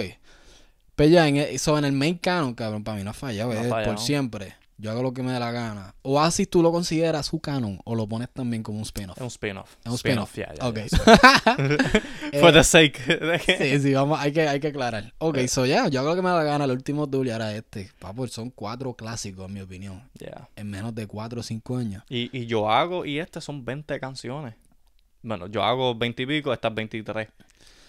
Pero 0.97 1.09
ya, 1.11 1.27
en, 1.29 1.37
el- 1.37 1.59
so, 1.59 1.77
en 1.77 1.85
el 1.85 1.93
main 1.93 2.17
canon, 2.17 2.53
cabrón, 2.53 2.83
para 2.83 2.97
mí 2.97 3.03
no 3.05 3.11
ha 3.11 3.13
fallado. 3.13 3.53
No 3.53 3.61
es 3.61 3.87
por 3.87 3.99
siempre. 3.99 4.55
Yo 4.79 4.91
hago 4.91 5.01
lo 5.01 5.11
que 5.13 5.23
me 5.23 5.31
dé 5.31 5.39
la 5.39 5.51
gana. 5.51 5.95
O 6.03 6.19
así 6.19 6.45
tú 6.45 6.61
lo 6.61 6.71
consideras 6.71 7.25
su 7.27 7.39
canon 7.39 7.79
o 7.83 7.95
lo 7.95 8.07
pones 8.07 8.29
también 8.31 8.61
como 8.61 8.77
un 8.77 8.83
spin-off. 8.83 9.17
Es 9.17 9.21
un 9.21 9.27
spin-off. 9.27 9.75
Es 9.83 9.87
un 9.91 9.95
spin-off. 9.95 10.35
yeah, 10.35 10.53
yeah, 10.53 10.67
Ok. 10.67 10.75
yeah. 10.89 11.99
For 12.41 12.51
the 12.53 12.63
sake. 12.63 12.99
Sí, 13.57 13.79
sí, 13.79 13.93
vamos, 13.93 14.19
hay 14.19 14.31
que, 14.31 14.47
hay 14.47 14.59
que 14.59 14.67
aclarar. 14.67 15.13
Ok, 15.19 15.39
so 15.47 15.65
ya, 15.65 15.87
yo 15.87 15.99
hago 15.99 16.09
lo 16.09 16.15
que 16.15 16.21
me 16.21 16.29
da 16.29 16.35
la 16.37 16.43
gana. 16.43 16.65
El 16.65 16.71
último 16.71 17.07
duel 17.07 17.29
era 17.29 17.55
este. 17.55 17.89
Papo, 17.99 18.27
son 18.27 18.49
cuatro 18.51 18.93
clásicos, 18.93 19.47
en 19.47 19.53
mi 19.53 19.61
opinión. 19.61 20.03
En 20.55 20.69
menos 20.69 20.93
de 20.93 21.07
cuatro 21.07 21.39
o 21.39 21.43
cinco 21.43 21.77
años. 21.77 22.03
Y, 22.09 22.29
y 22.37 22.45
yo 22.45 22.69
hago, 22.69 23.03
y 23.05 23.19
este 23.19 23.41
son 23.41 23.65
20 23.65 23.99
canciones. 23.99 24.53
Bueno, 25.23 25.47
yo 25.47 25.63
hago 25.63 25.95
20 25.95 26.21
y 26.23 26.25
pico, 26.27 26.53
estas 26.53 26.73
23. 26.75 27.27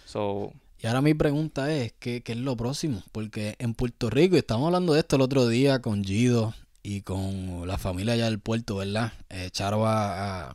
So, 0.06 0.52
Y 0.80 0.86
ahora 0.86 1.00
mi 1.00 1.14
pregunta 1.14 1.72
es, 1.74 1.92
¿qué, 1.98 2.22
qué 2.22 2.32
es 2.32 2.38
lo 2.38 2.56
próximo? 2.56 3.02
Porque 3.12 3.56
en 3.58 3.74
Puerto 3.74 4.10
Rico, 4.10 4.36
y 4.36 4.38
estamos 4.38 4.66
hablando 4.66 4.92
de 4.92 5.00
esto 5.00 5.16
el 5.16 5.22
otro 5.22 5.48
día 5.48 5.80
con 5.80 6.04
Gido 6.04 6.54
y 6.82 7.00
con 7.02 7.66
la 7.66 7.78
familia 7.78 8.14
allá 8.14 8.26
del 8.26 8.38
puerto, 8.38 8.76
¿verdad? 8.76 9.12
Eh, 9.28 9.48
Charo 9.50 9.80
va 9.80 10.46
a- 10.50 10.54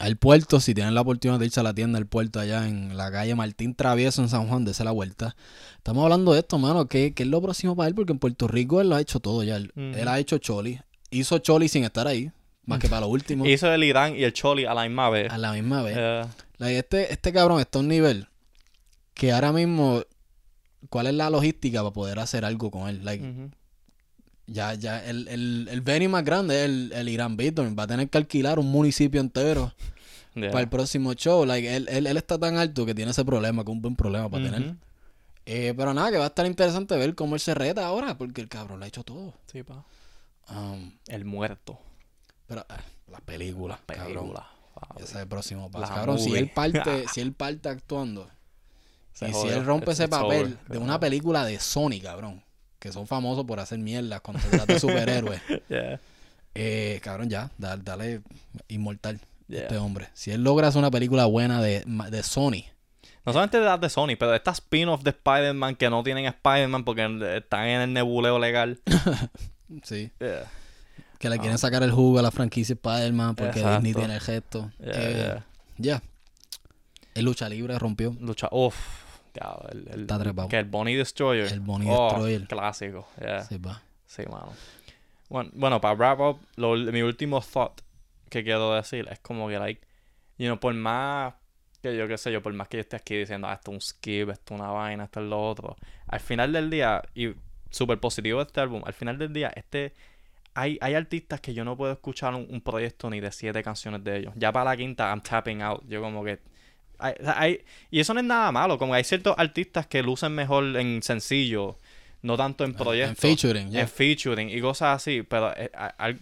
al 0.00 0.16
puerto, 0.16 0.58
si 0.58 0.74
tienen 0.74 0.94
la 0.94 1.02
oportunidad 1.02 1.38
de 1.38 1.46
irse 1.46 1.60
a 1.60 1.62
la 1.62 1.74
tienda 1.74 1.98
del 1.98 2.06
puerto 2.08 2.40
allá 2.40 2.66
en 2.66 2.96
la 2.96 3.12
calle 3.12 3.36
Martín 3.36 3.74
Travieso 3.76 4.20
en 4.20 4.28
San 4.28 4.48
Juan, 4.48 4.64
de 4.64 4.72
la 4.82 4.90
vuelta. 4.90 5.36
Estamos 5.76 6.02
hablando 6.02 6.32
de 6.32 6.40
esto, 6.40 6.58
mano, 6.58 6.86
¿qué, 6.88 7.14
qué 7.14 7.22
es 7.22 7.28
lo 7.28 7.40
próximo 7.40 7.76
para 7.76 7.88
él? 7.88 7.94
Porque 7.94 8.10
en 8.12 8.18
Puerto 8.18 8.48
Rico 8.48 8.80
él 8.80 8.88
lo 8.88 8.96
ha 8.96 9.00
hecho 9.00 9.20
todo 9.20 9.44
ya. 9.44 9.56
Él, 9.56 9.70
ha 10.08 10.18
hecho 10.18 10.38
Choli. 10.38 10.80
Hizo 11.10 11.38
Choli 11.38 11.68
sin 11.68 11.84
estar 11.84 12.08
ahí, 12.08 12.32
más 12.66 12.80
que 12.80 12.88
para 12.88 13.02
lo 13.02 13.08
último. 13.08 13.46
hizo 13.46 13.72
el 13.72 13.84
Irán 13.84 14.16
y 14.16 14.24
el 14.24 14.32
Choli 14.32 14.64
a 14.64 14.74
la 14.74 14.82
misma 14.82 15.08
vez. 15.08 15.30
a 15.30 15.38
la 15.38 15.52
misma 15.52 15.82
vez. 15.82 15.94
Eh, 15.96 16.22
Like, 16.58 16.78
este, 16.78 17.12
este 17.12 17.32
cabrón 17.32 17.60
está 17.60 17.78
a 17.78 17.82
un 17.82 17.88
nivel 17.88 18.26
que 19.14 19.32
ahora 19.32 19.52
mismo, 19.52 20.02
¿cuál 20.88 21.06
es 21.06 21.14
la 21.14 21.30
logística 21.30 21.80
para 21.82 21.92
poder 21.92 22.18
hacer 22.18 22.44
algo 22.44 22.70
con 22.70 22.88
él? 22.88 23.04
Like, 23.04 23.50
ya, 24.46 24.74
ya, 24.74 25.04
el, 25.04 25.28
el, 25.28 25.68
el 25.70 25.80
venue 25.80 26.08
más 26.08 26.24
grande 26.24 26.60
es 26.60 26.64
el, 26.66 26.92
el 26.94 27.08
Irán 27.08 27.36
Beaton. 27.36 27.76
Va 27.78 27.84
a 27.84 27.86
tener 27.86 28.08
que 28.08 28.18
alquilar 28.18 28.58
un 28.58 28.70
municipio 28.70 29.20
entero 29.20 29.72
Yeah. 30.34 30.50
para 30.50 30.62
el 30.62 30.70
próximo 30.70 31.12
show. 31.12 31.44
Like, 31.44 31.76
él, 31.76 31.86
él, 31.90 32.06
él 32.06 32.16
está 32.16 32.38
tan 32.38 32.56
alto 32.56 32.86
que 32.86 32.94
tiene 32.94 33.10
ese 33.10 33.22
problema, 33.22 33.64
que 33.64 33.70
es 33.70 33.74
un 33.76 33.82
buen 33.82 33.96
problema 33.96 34.30
para 34.30 34.44
tener. 34.44 34.76
Eh, 35.44 35.74
pero 35.76 35.92
nada, 35.92 36.10
que 36.10 36.16
va 36.16 36.24
a 36.24 36.28
estar 36.28 36.46
interesante 36.46 36.96
ver 36.96 37.14
cómo 37.14 37.34
él 37.34 37.40
se 37.42 37.52
reta 37.54 37.84
ahora, 37.84 38.16
porque 38.16 38.40
el 38.40 38.48
cabrón 38.48 38.78
lo 38.78 38.84
ha 38.86 38.88
hecho 38.88 39.04
todo. 39.04 39.34
Sí, 39.52 39.62
pa. 39.62 39.84
Um, 40.48 40.92
El 41.06 41.26
muerto. 41.26 41.78
pero 42.46 42.64
ah, 42.68 42.78
las 43.10 43.20
películas, 43.20 43.78
cabrón. 43.86 44.06
Película. 44.06 44.48
papi. 44.74 45.02
Ese 45.02 45.12
es 45.12 45.20
el 45.20 45.28
próximo 45.28 45.70
paso. 45.70 45.86
La 45.86 45.94
Cabrón, 45.96 46.18
si 46.18 46.34
él 46.34 46.48
parte, 46.48 47.04
si 47.12 47.20
él 47.20 47.34
parte 47.34 47.68
actuando 47.68 48.26
Se 49.12 49.28
y 49.28 49.32
si 49.34 49.48
él 49.48 49.64
rompe 49.64 49.86
It's- 49.90 49.94
ese 50.00 50.04
it's 50.04 50.10
papel 50.10 50.42
over. 50.46 50.58
de 50.68 50.78
una 50.78 50.98
película 51.00 51.44
de 51.44 51.58
Sony, 51.60 52.00
cabrón, 52.02 52.42
que 52.78 52.92
son 52.92 53.06
famosos 53.06 53.44
por 53.44 53.60
hacer 53.60 53.78
se 54.40 54.48
trata 54.48 54.72
de 54.72 54.80
superhéroes, 54.80 55.40
Yeah. 55.68 56.00
eh, 56.54 57.00
cabrón, 57.02 57.28
ya, 57.30 57.50
da- 57.58 57.76
dale 57.76 58.22
inmortal 58.68 59.16
a 59.16 59.52
Yeah. 59.52 59.62
este 59.62 59.76
hombre. 59.78 60.08
Si 60.14 60.30
él 60.30 60.42
logra 60.42 60.68
hacer 60.68 60.78
una 60.78 60.90
película 60.90 61.26
buena 61.26 61.60
de, 61.60 61.82
de 61.86 62.22
Sony, 62.22 62.64
No 63.24 63.32
solamente 63.32 63.58
de 63.60 63.64
las 63.66 63.80
de 63.80 63.88
Sony, 63.88 64.16
pero 64.18 64.32
de 64.32 64.38
estas 64.38 64.56
spin-off 64.56 65.02
de 65.02 65.10
Spider-Man 65.10 65.76
que 65.76 65.88
no 65.90 66.02
tienen 66.02 66.24
Spider-Man 66.26 66.82
porque 66.84 67.36
están 67.36 67.66
en 67.68 67.80
el 67.82 67.92
nebuleo 67.92 68.38
legal. 68.40 68.80
sí, 69.84 70.10
Yeah. 70.20 70.44
que 71.18 71.28
le 71.30 71.38
quieren 71.38 71.56
sacar 71.58 71.82
el 71.84 71.92
jugo 71.92 72.18
a 72.18 72.22
la 72.22 72.30
franquicia 72.32 72.72
Spider-Man 72.72 73.36
porque 73.36 73.60
Ah. 73.60 73.62
Exacto. 73.78 73.82
Disney 73.84 73.94
tiene 73.94 74.14
el 74.16 74.20
gesto. 74.20 74.70
Eh, 74.80 75.38
yeah. 75.78 76.02
El 77.14 77.24
lucha 77.24 77.48
libre 77.48 77.78
rompió. 77.78 78.16
Lucha. 78.20 78.48
Uff. 78.52 78.76
Ya, 79.34 79.56
el, 79.70 79.88
el, 79.88 80.00
Está 80.02 80.18
trepado. 80.18 80.48
Que 80.48 80.58
el 80.58 80.64
Bonnie 80.66 80.96
Destroyer. 80.96 81.50
El 81.52 81.60
Bonnie 81.60 81.88
Oh, 81.90 82.04
Destroyer. 82.10 82.46
Clásico. 82.48 83.08
Yeah. 83.20 83.42
Sí, 83.44 83.56
va. 83.58 83.82
Sí, 84.06 84.22
mano. 84.30 84.52
Bueno, 85.28 85.50
bueno, 85.54 85.80
para 85.80 85.94
wrap 85.94 86.20
up, 86.20 86.40
lo- 86.56 86.76
mi 86.76 87.00
último 87.02 87.40
thought 87.40 87.80
que 88.28 88.44
quiero 88.44 88.74
decir 88.74 89.08
es 89.10 89.18
como 89.20 89.48
que, 89.48 89.58
like, 89.58 89.80
you 90.38 90.46
know, 90.46 90.58
por 90.60 90.74
más 90.74 91.34
que 91.82 91.96
yo 91.96 92.06
qué 92.06 92.16
sé 92.18 92.30
yo, 92.30 92.42
por 92.42 92.52
más 92.52 92.68
que 92.68 92.76
yo 92.76 92.80
esté 92.82 92.96
aquí 92.96 93.16
diciendo, 93.16 93.48
ah, 93.48 93.54
esto 93.54 93.70
es 93.70 93.74
un 93.74 93.80
skip, 93.80 94.28
esto 94.28 94.54
es 94.54 94.60
una 94.60 94.70
vaina, 94.70 95.04
esto 95.04 95.20
es 95.20 95.26
lo 95.26 95.42
otro, 95.48 95.76
al 96.06 96.20
final 96.20 96.52
del 96.52 96.70
día, 96.70 97.02
y 97.14 97.30
súper 97.70 97.98
positivo 97.98 98.40
este 98.40 98.60
álbum, 98.60 98.82
al 98.86 98.92
final 98.92 99.18
del 99.18 99.32
día, 99.32 99.50
este, 99.56 99.92
hay, 100.54 100.78
hay 100.80 100.94
artistas 100.94 101.40
que 101.40 101.54
yo 101.54 101.64
no 101.64 101.76
puedo 101.76 101.92
escuchar 101.92 102.34
un, 102.34 102.46
un 102.50 102.60
proyecto 102.60 103.10
ni 103.10 103.18
de 103.20 103.32
siete 103.32 103.62
canciones 103.64 104.04
de 104.04 104.18
ellos. 104.18 104.32
Ya 104.36 104.52
para 104.52 104.66
la 104.70 104.76
quinta, 104.76 105.08
I'm 105.08 105.22
tapping 105.22 105.60
out. 105.62 105.82
Yo 105.88 106.00
como 106.00 106.22
que... 106.22 106.38
hay- 107.02 107.14
hay- 107.36 107.64
y 107.90 108.00
eso 108.00 108.14
no 108.14 108.20
es 108.20 108.26
nada 108.26 108.50
malo, 108.52 108.78
como 108.78 108.94
hay 108.94 109.04
ciertos 109.04 109.34
artistas 109.38 109.86
que 109.86 110.02
lucen 110.02 110.32
mejor 110.34 110.64
en 110.76 111.02
sencillo, 111.02 111.76
no 112.22 112.36
tanto 112.36 112.64
en 112.64 112.74
proyectos 112.74 113.24
En 113.24 113.30
featuring, 113.36 113.70
ya. 113.70 113.80
en 113.80 113.88
featuring 113.88 114.48
y 114.50 114.60
cosas 114.60 114.96
así, 114.96 115.22
pero 115.22 115.52
eh, 115.56 115.70
eh, 115.98 116.16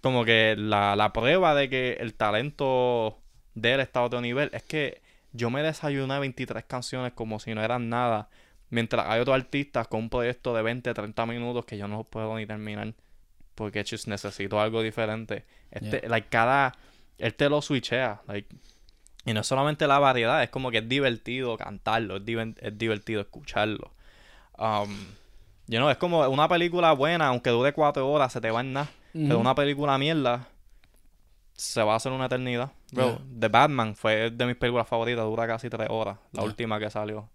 como 0.00 0.24
que 0.24 0.54
la, 0.56 0.96
la 0.96 1.12
prueba 1.12 1.54
de 1.54 1.68
que 1.68 1.92
el 2.00 2.14
talento 2.14 3.18
de 3.54 3.74
él 3.74 3.80
está 3.80 4.00
a 4.00 4.04
otro 4.04 4.20
nivel 4.20 4.50
es 4.52 4.62
que 4.62 5.00
yo 5.32 5.50
me 5.50 5.62
desayuné 5.62 6.18
23 6.18 6.64
canciones 6.64 7.12
como 7.12 7.38
si 7.40 7.54
no 7.54 7.62
eran 7.62 7.88
nada, 7.90 8.28
mientras 8.70 9.06
hay 9.06 9.20
otros 9.20 9.36
artistas 9.36 9.86
con 9.88 10.00
un 10.00 10.08
proyecto 10.10 10.54
de 10.54 10.62
20, 10.62 10.94
30 10.94 11.26
minutos 11.26 11.64
que 11.66 11.76
yo 11.76 11.86
no 11.88 12.04
puedo 12.04 12.36
ni 12.36 12.46
terminar 12.46 12.94
porque 13.54 13.84
just 13.88 14.06
necesito 14.06 14.60
algo 14.60 14.82
diferente. 14.82 15.44
Este, 15.70 16.06
like, 16.08 16.28
cada, 16.28 16.74
él 17.18 17.34
te 17.34 17.48
lo 17.48 17.62
switchea, 17.62 18.20
like, 18.28 18.54
y 19.26 19.34
no 19.34 19.40
es 19.40 19.46
solamente 19.46 19.86
la 19.86 19.98
variedad, 19.98 20.42
es 20.42 20.48
como 20.48 20.70
que 20.70 20.78
es 20.78 20.88
divertido 20.88 21.56
cantarlo, 21.58 22.16
es, 22.16 22.24
diver- 22.24 22.56
es 22.60 22.78
divertido 22.78 23.20
escucharlo. 23.20 23.92
Um, 24.56 24.96
you 25.66 25.76
know, 25.78 25.90
es 25.90 25.98
como 25.98 26.26
una 26.28 26.48
película 26.48 26.92
buena, 26.92 27.26
aunque 27.26 27.50
dure 27.50 27.72
cuatro 27.74 28.08
horas, 28.08 28.32
se 28.32 28.40
te 28.40 28.50
va 28.50 28.60
en 28.60 28.72
nada. 28.72 28.88
Pero 29.12 29.38
una 29.38 29.54
película 29.54 29.96
mierda 29.98 30.46
se 31.54 31.82
va 31.82 31.94
a 31.94 31.96
hacer 31.96 32.12
una 32.12 32.26
eternidad. 32.26 32.70
Bro, 32.92 33.06
Yeah. 33.08 33.18
The 33.40 33.48
Batman 33.48 33.96
fue 33.96 34.30
de 34.30 34.46
mis 34.46 34.56
películas 34.56 34.86
favoritas, 34.86 35.24
dura 35.24 35.46
casi 35.46 35.70
tres 35.70 35.88
horas. 35.90 36.18
La 36.32 36.42
Yeah. 36.42 36.48
última 36.50 36.78
que 36.78 36.90
salió. 36.90 37.28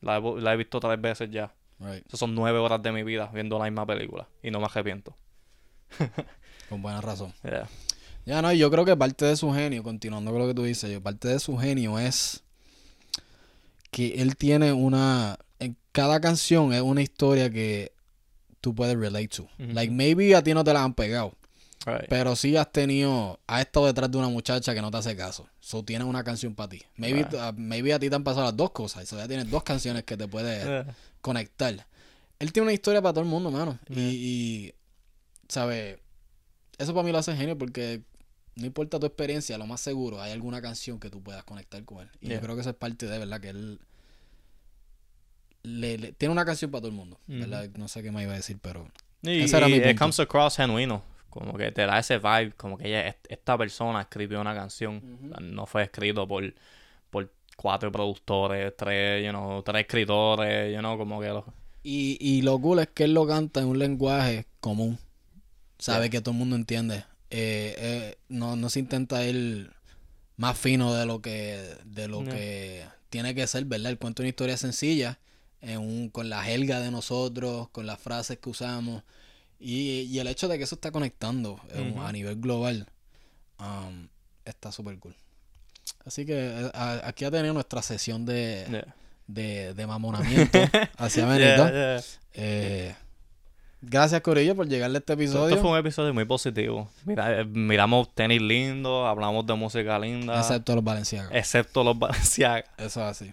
La 0.00 0.16
he, 0.16 0.40
la 0.40 0.54
he 0.54 0.56
visto 0.56 0.80
tres 0.80 0.98
veces 1.00 1.30
ya. 1.30 1.52
Right. 1.78 2.06
Esas 2.06 2.18
son 2.20 2.34
nueve 2.34 2.58
horas 2.58 2.82
de 2.82 2.90
mi 2.90 3.02
vida 3.02 3.30
viendo 3.34 3.58
la 3.58 3.66
misma 3.66 3.84
película. 3.84 4.26
Y 4.42 4.50
no 4.50 4.60
me 4.60 4.64
arrepiento. 4.64 5.14
Con 6.68 6.82
buena 6.82 7.00
razón. 7.00 7.32
Yeah. 7.42 7.68
Ya 8.26 8.42
no, 8.42 8.52
y 8.52 8.58
yo 8.58 8.70
creo 8.70 8.84
que 8.84 8.96
parte 8.96 9.24
de 9.24 9.36
su 9.36 9.52
genio, 9.52 9.82
continuando 9.82 10.30
con 10.32 10.40
lo 10.42 10.48
que 10.48 10.54
tú 10.54 10.64
dices, 10.64 10.90
yo, 10.90 11.00
parte 11.00 11.28
de 11.28 11.38
su 11.38 11.56
genio 11.56 11.98
es 11.98 12.42
que 13.90 14.20
él 14.20 14.36
tiene 14.36 14.72
una. 14.72 15.38
En 15.58 15.76
cada 15.92 16.20
canción 16.20 16.72
es 16.72 16.82
una 16.82 17.02
historia 17.02 17.48
que 17.50 17.92
tú 18.60 18.74
puedes 18.74 18.96
relate 18.98 19.28
to. 19.28 19.48
Like, 19.58 19.92
maybe 19.92 20.34
a 20.34 20.42
ti 20.42 20.52
no 20.54 20.64
te 20.64 20.72
la 20.72 20.82
han 20.82 20.92
pegado. 20.94 21.32
Right. 21.86 22.06
Pero 22.08 22.34
sí 22.34 22.56
has 22.56 22.70
tenido, 22.72 23.38
has 23.46 23.60
estado 23.60 23.86
detrás 23.86 24.10
de 24.10 24.18
una 24.18 24.28
muchacha 24.28 24.74
que 24.74 24.82
no 24.82 24.90
te 24.90 24.96
hace 24.96 25.16
caso. 25.16 25.48
So 25.60 25.84
tienes 25.84 26.08
una 26.08 26.24
canción 26.24 26.54
para 26.56 26.68
ti. 26.70 26.82
Maybe, 26.96 27.22
Right. 27.22 27.34
uh, 27.34 27.52
maybe 27.56 27.92
a 27.94 27.98
ti 28.00 28.10
te 28.10 28.16
han 28.16 28.24
pasado 28.24 28.44
las 28.46 28.56
dos 28.56 28.72
cosas. 28.72 29.08
So 29.08 29.16
ya 29.16 29.28
tienes 29.28 29.48
dos 29.48 29.62
canciones 29.62 30.02
que 30.02 30.16
te 30.16 30.26
puedes 30.26 30.64
Yeah. 30.64 30.96
conectar. 31.20 31.86
Él 32.40 32.52
tiene 32.52 32.64
una 32.64 32.72
historia 32.72 33.00
para 33.00 33.12
todo 33.14 33.22
el 33.22 33.30
mundo, 33.30 33.52
mano. 33.52 33.78
Yeah. 33.88 34.02
Y, 34.02 34.08
y, 34.16 34.74
¿sabes? 35.48 35.98
Eso 36.76 36.92
para 36.92 37.04
mí 37.04 37.12
lo 37.12 37.18
hace 37.18 37.36
genio 37.36 37.56
porque 37.56 38.02
no 38.56 38.66
importa 38.66 38.98
tu 38.98 39.06
experiencia, 39.06 39.56
lo 39.58 39.66
más 39.66 39.80
seguro, 39.80 40.20
hay 40.20 40.32
alguna 40.32 40.60
canción 40.60 40.98
que 40.98 41.10
tú 41.10 41.22
puedas 41.22 41.44
conectar 41.44 41.84
con 41.84 42.00
él. 42.00 42.08
Y 42.20 42.26
Yeah. 42.28 42.36
yo 42.36 42.42
creo 42.42 42.54
que 42.56 42.60
eso 42.62 42.70
es 42.70 42.76
parte 42.76 43.06
de, 43.06 43.18
¿verdad? 43.18 43.40
Que 43.40 43.50
él 43.50 43.78
le, 45.62 45.98
le- 45.98 46.12
tiene 46.12 46.32
una 46.32 46.44
canción 46.44 46.70
para 46.70 46.80
todo 46.82 46.90
el 46.90 46.96
mundo, 46.96 47.18
¿verdad? 47.26 47.68
No 47.76 47.88
sé 47.88 48.02
qué 48.02 48.10
me 48.12 48.22
iba 48.22 48.32
a 48.32 48.36
decir, 48.36 48.58
pero... 48.60 48.88
Y, 49.22 49.40
Ese 49.42 49.56
era 49.56 49.68
y 49.68 49.72
mi 49.72 49.78
it 49.78 49.84
punto. 49.84 49.98
comes 49.98 50.20
across 50.20 50.56
genuino. 50.56 51.02
Como 51.30 51.54
que 51.58 51.70
te 51.72 51.84
da 51.84 51.98
ese 51.98 52.18
vibe, 52.18 52.52
como 52.56 52.78
que 52.78 52.88
ella, 52.88 53.08
est- 53.08 53.26
esta 53.28 53.58
persona 53.58 54.00
escribió 54.00 54.40
una 54.40 54.54
canción. 54.54 55.02
No 55.42 55.66
fue 55.66 55.82
escrito 55.82 56.26
por, 56.26 56.54
por 57.10 57.30
cuatro 57.56 57.90
productores, 57.92 58.72
tres, 58.76 59.24
you 59.24 59.30
know, 59.30 59.62
tres 59.62 59.82
escritores, 59.82 60.72
you 60.72 60.78
know, 60.78 60.96
como 60.96 61.20
que 61.20 61.28
lo- 61.28 61.44
Y, 61.82 62.16
y 62.20 62.42
lo 62.42 62.58
cool 62.60 62.78
es 62.78 62.88
que 62.88 63.04
él 63.04 63.12
lo 63.14 63.26
canta 63.26 63.60
en 63.60 63.66
un 63.66 63.78
lenguaje 63.78 64.46
común. 64.60 64.98
Sabe 65.78 66.04
Yeah. 66.04 66.10
que 66.10 66.20
todo 66.22 66.30
el 66.32 66.38
mundo 66.38 66.56
entiende. 66.56 67.04
Eh, 67.30 67.74
eh, 67.78 68.18
no, 68.28 68.56
no 68.56 68.70
se 68.70 68.78
intenta 68.78 69.24
ir 69.26 69.72
más 70.36 70.56
fino 70.58 70.94
de 70.94 71.06
lo 71.06 71.20
que 71.22 71.76
de 71.84 72.08
lo 72.08 72.20
que 72.30 72.84
tiene 73.10 73.34
que 73.34 73.46
ser, 73.46 73.64
¿verdad? 73.64 73.90
Él 73.92 73.98
cuenta 73.98 74.22
una 74.22 74.28
historia 74.28 74.56
sencilla 74.56 75.18
en 75.60 75.78
un, 75.80 76.08
con 76.10 76.28
la 76.28 76.42
jerga 76.44 76.80
de 76.80 76.90
nosotros, 76.90 77.68
con 77.70 77.86
las 77.86 77.98
frases 77.98 78.38
que 78.38 78.48
usamos. 78.50 79.02
Y, 79.58 80.02
y 80.02 80.18
el 80.18 80.26
hecho 80.28 80.48
de 80.48 80.58
que 80.58 80.64
eso 80.64 80.74
está 80.74 80.90
conectando 80.90 81.58
eh, 81.70 81.94
a 82.02 82.12
nivel 82.12 82.36
global 82.36 82.86
um, 83.58 84.08
está 84.44 84.70
súper 84.70 84.98
cool. 84.98 85.14
Así 86.04 86.26
que 86.26 86.34
eh, 86.36 86.70
a- 86.74 87.00
aquí 87.08 87.24
ha 87.24 87.30
tenido 87.30 87.54
nuestra 87.54 87.80
sesión 87.82 88.26
de, 88.26 88.66
Yeah. 88.70 88.94
de, 89.26 89.74
de 89.74 89.86
mamonamiento 89.86 90.58
hacia 90.98 91.24
Benito. 91.26 91.64
Yeah, 92.34 92.80
yeah. 92.88 92.98
Gracias, 93.88 94.20
Corillo, 94.20 94.56
por 94.56 94.68
llegarle 94.68 94.98
a 94.98 95.00
este 95.00 95.12
episodio. 95.12 95.48
Esto 95.48 95.60
fue 95.62 95.70
un 95.70 95.78
episodio 95.78 96.12
muy 96.12 96.24
positivo. 96.24 96.88
Mira, 97.04 97.40
eh, 97.40 97.44
miramos 97.44 98.12
tenis 98.14 98.42
lindos, 98.42 99.06
hablamos 99.06 99.46
de 99.46 99.54
música 99.54 99.96
linda, 99.98 100.40
Excepto 100.40 100.74
los 100.74 100.82
Valenciagos. 100.84 101.30
excepto 101.32 101.84
los 101.84 101.96
Balenciaga. 101.98 102.64
Eso 102.78 103.00
es 103.00 103.22
así. 103.22 103.32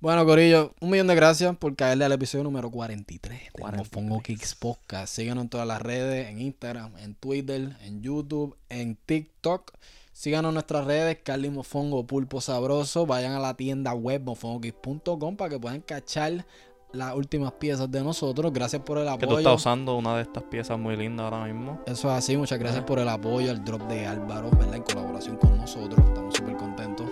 Bueno, 0.00 0.24
Corillo, 0.26 0.74
un 0.80 0.90
millón 0.90 1.06
de 1.08 1.14
gracias 1.14 1.56
por 1.56 1.74
caerle 1.76 2.04
al 2.04 2.12
episodio 2.12 2.44
número 2.44 2.70
43 2.70 3.38
de 3.44 3.50
43. 3.52 3.78
Mofongo 3.78 4.20
Kicks 4.22 4.54
Podcast. 4.54 5.14
Síganos 5.14 5.42
en 5.42 5.48
todas 5.48 5.66
las 5.66 5.80
redes, 5.82 6.28
en 6.28 6.40
Instagram, 6.40 6.96
en 6.98 7.14
Twitter, 7.14 7.76
en 7.82 8.00
YouTube, 8.02 8.56
en 8.68 8.96
TikTok. 8.96 9.72
Síganos 10.12 10.50
en 10.50 10.54
nuestras 10.54 10.84
redes, 10.84 11.18
Carly 11.22 11.50
Mofongo 11.50 12.04
Pulpo 12.06 12.40
Sabroso. 12.40 13.06
Vayan 13.06 13.32
a 13.34 13.38
la 13.40 13.54
tienda 13.54 13.92
web 13.94 14.22
mofongokicks.com 14.22 15.36
para 15.36 15.50
que 15.50 15.58
puedan 15.60 15.80
cachar 15.80 16.44
las 16.92 17.14
últimas 17.14 17.52
piezas 17.52 17.90
de 17.90 18.02
nosotros. 18.02 18.52
Gracias 18.52 18.82
por 18.82 18.98
el 18.98 19.04
Que 19.04 19.18
tú 19.18 19.24
apoyo. 19.26 19.38
estás 19.38 19.54
usando 19.56 19.96
una 19.96 20.16
de 20.16 20.22
estas 20.22 20.42
piezas 20.44 20.78
muy 20.78 20.96
lindas 20.96 21.24
ahora 21.32 21.44
mismo. 21.44 21.80
Eso 21.86 22.08
es 22.10 22.14
así, 22.14 22.36
muchas 22.36 22.58
gracias 22.58 22.78
Ajá. 22.78 22.86
por 22.86 22.98
el 22.98 23.08
apoyo 23.08 23.50
al 23.50 23.64
drop 23.64 23.82
de 23.88 24.06
Álvaro, 24.06 24.50
¿verdad? 24.50 24.76
En 24.76 24.82
colaboración 24.82 25.36
con 25.36 25.56
nosotros, 25.56 25.98
estamos 26.06 26.34
súper 26.34 26.56
contentos. 26.56 27.07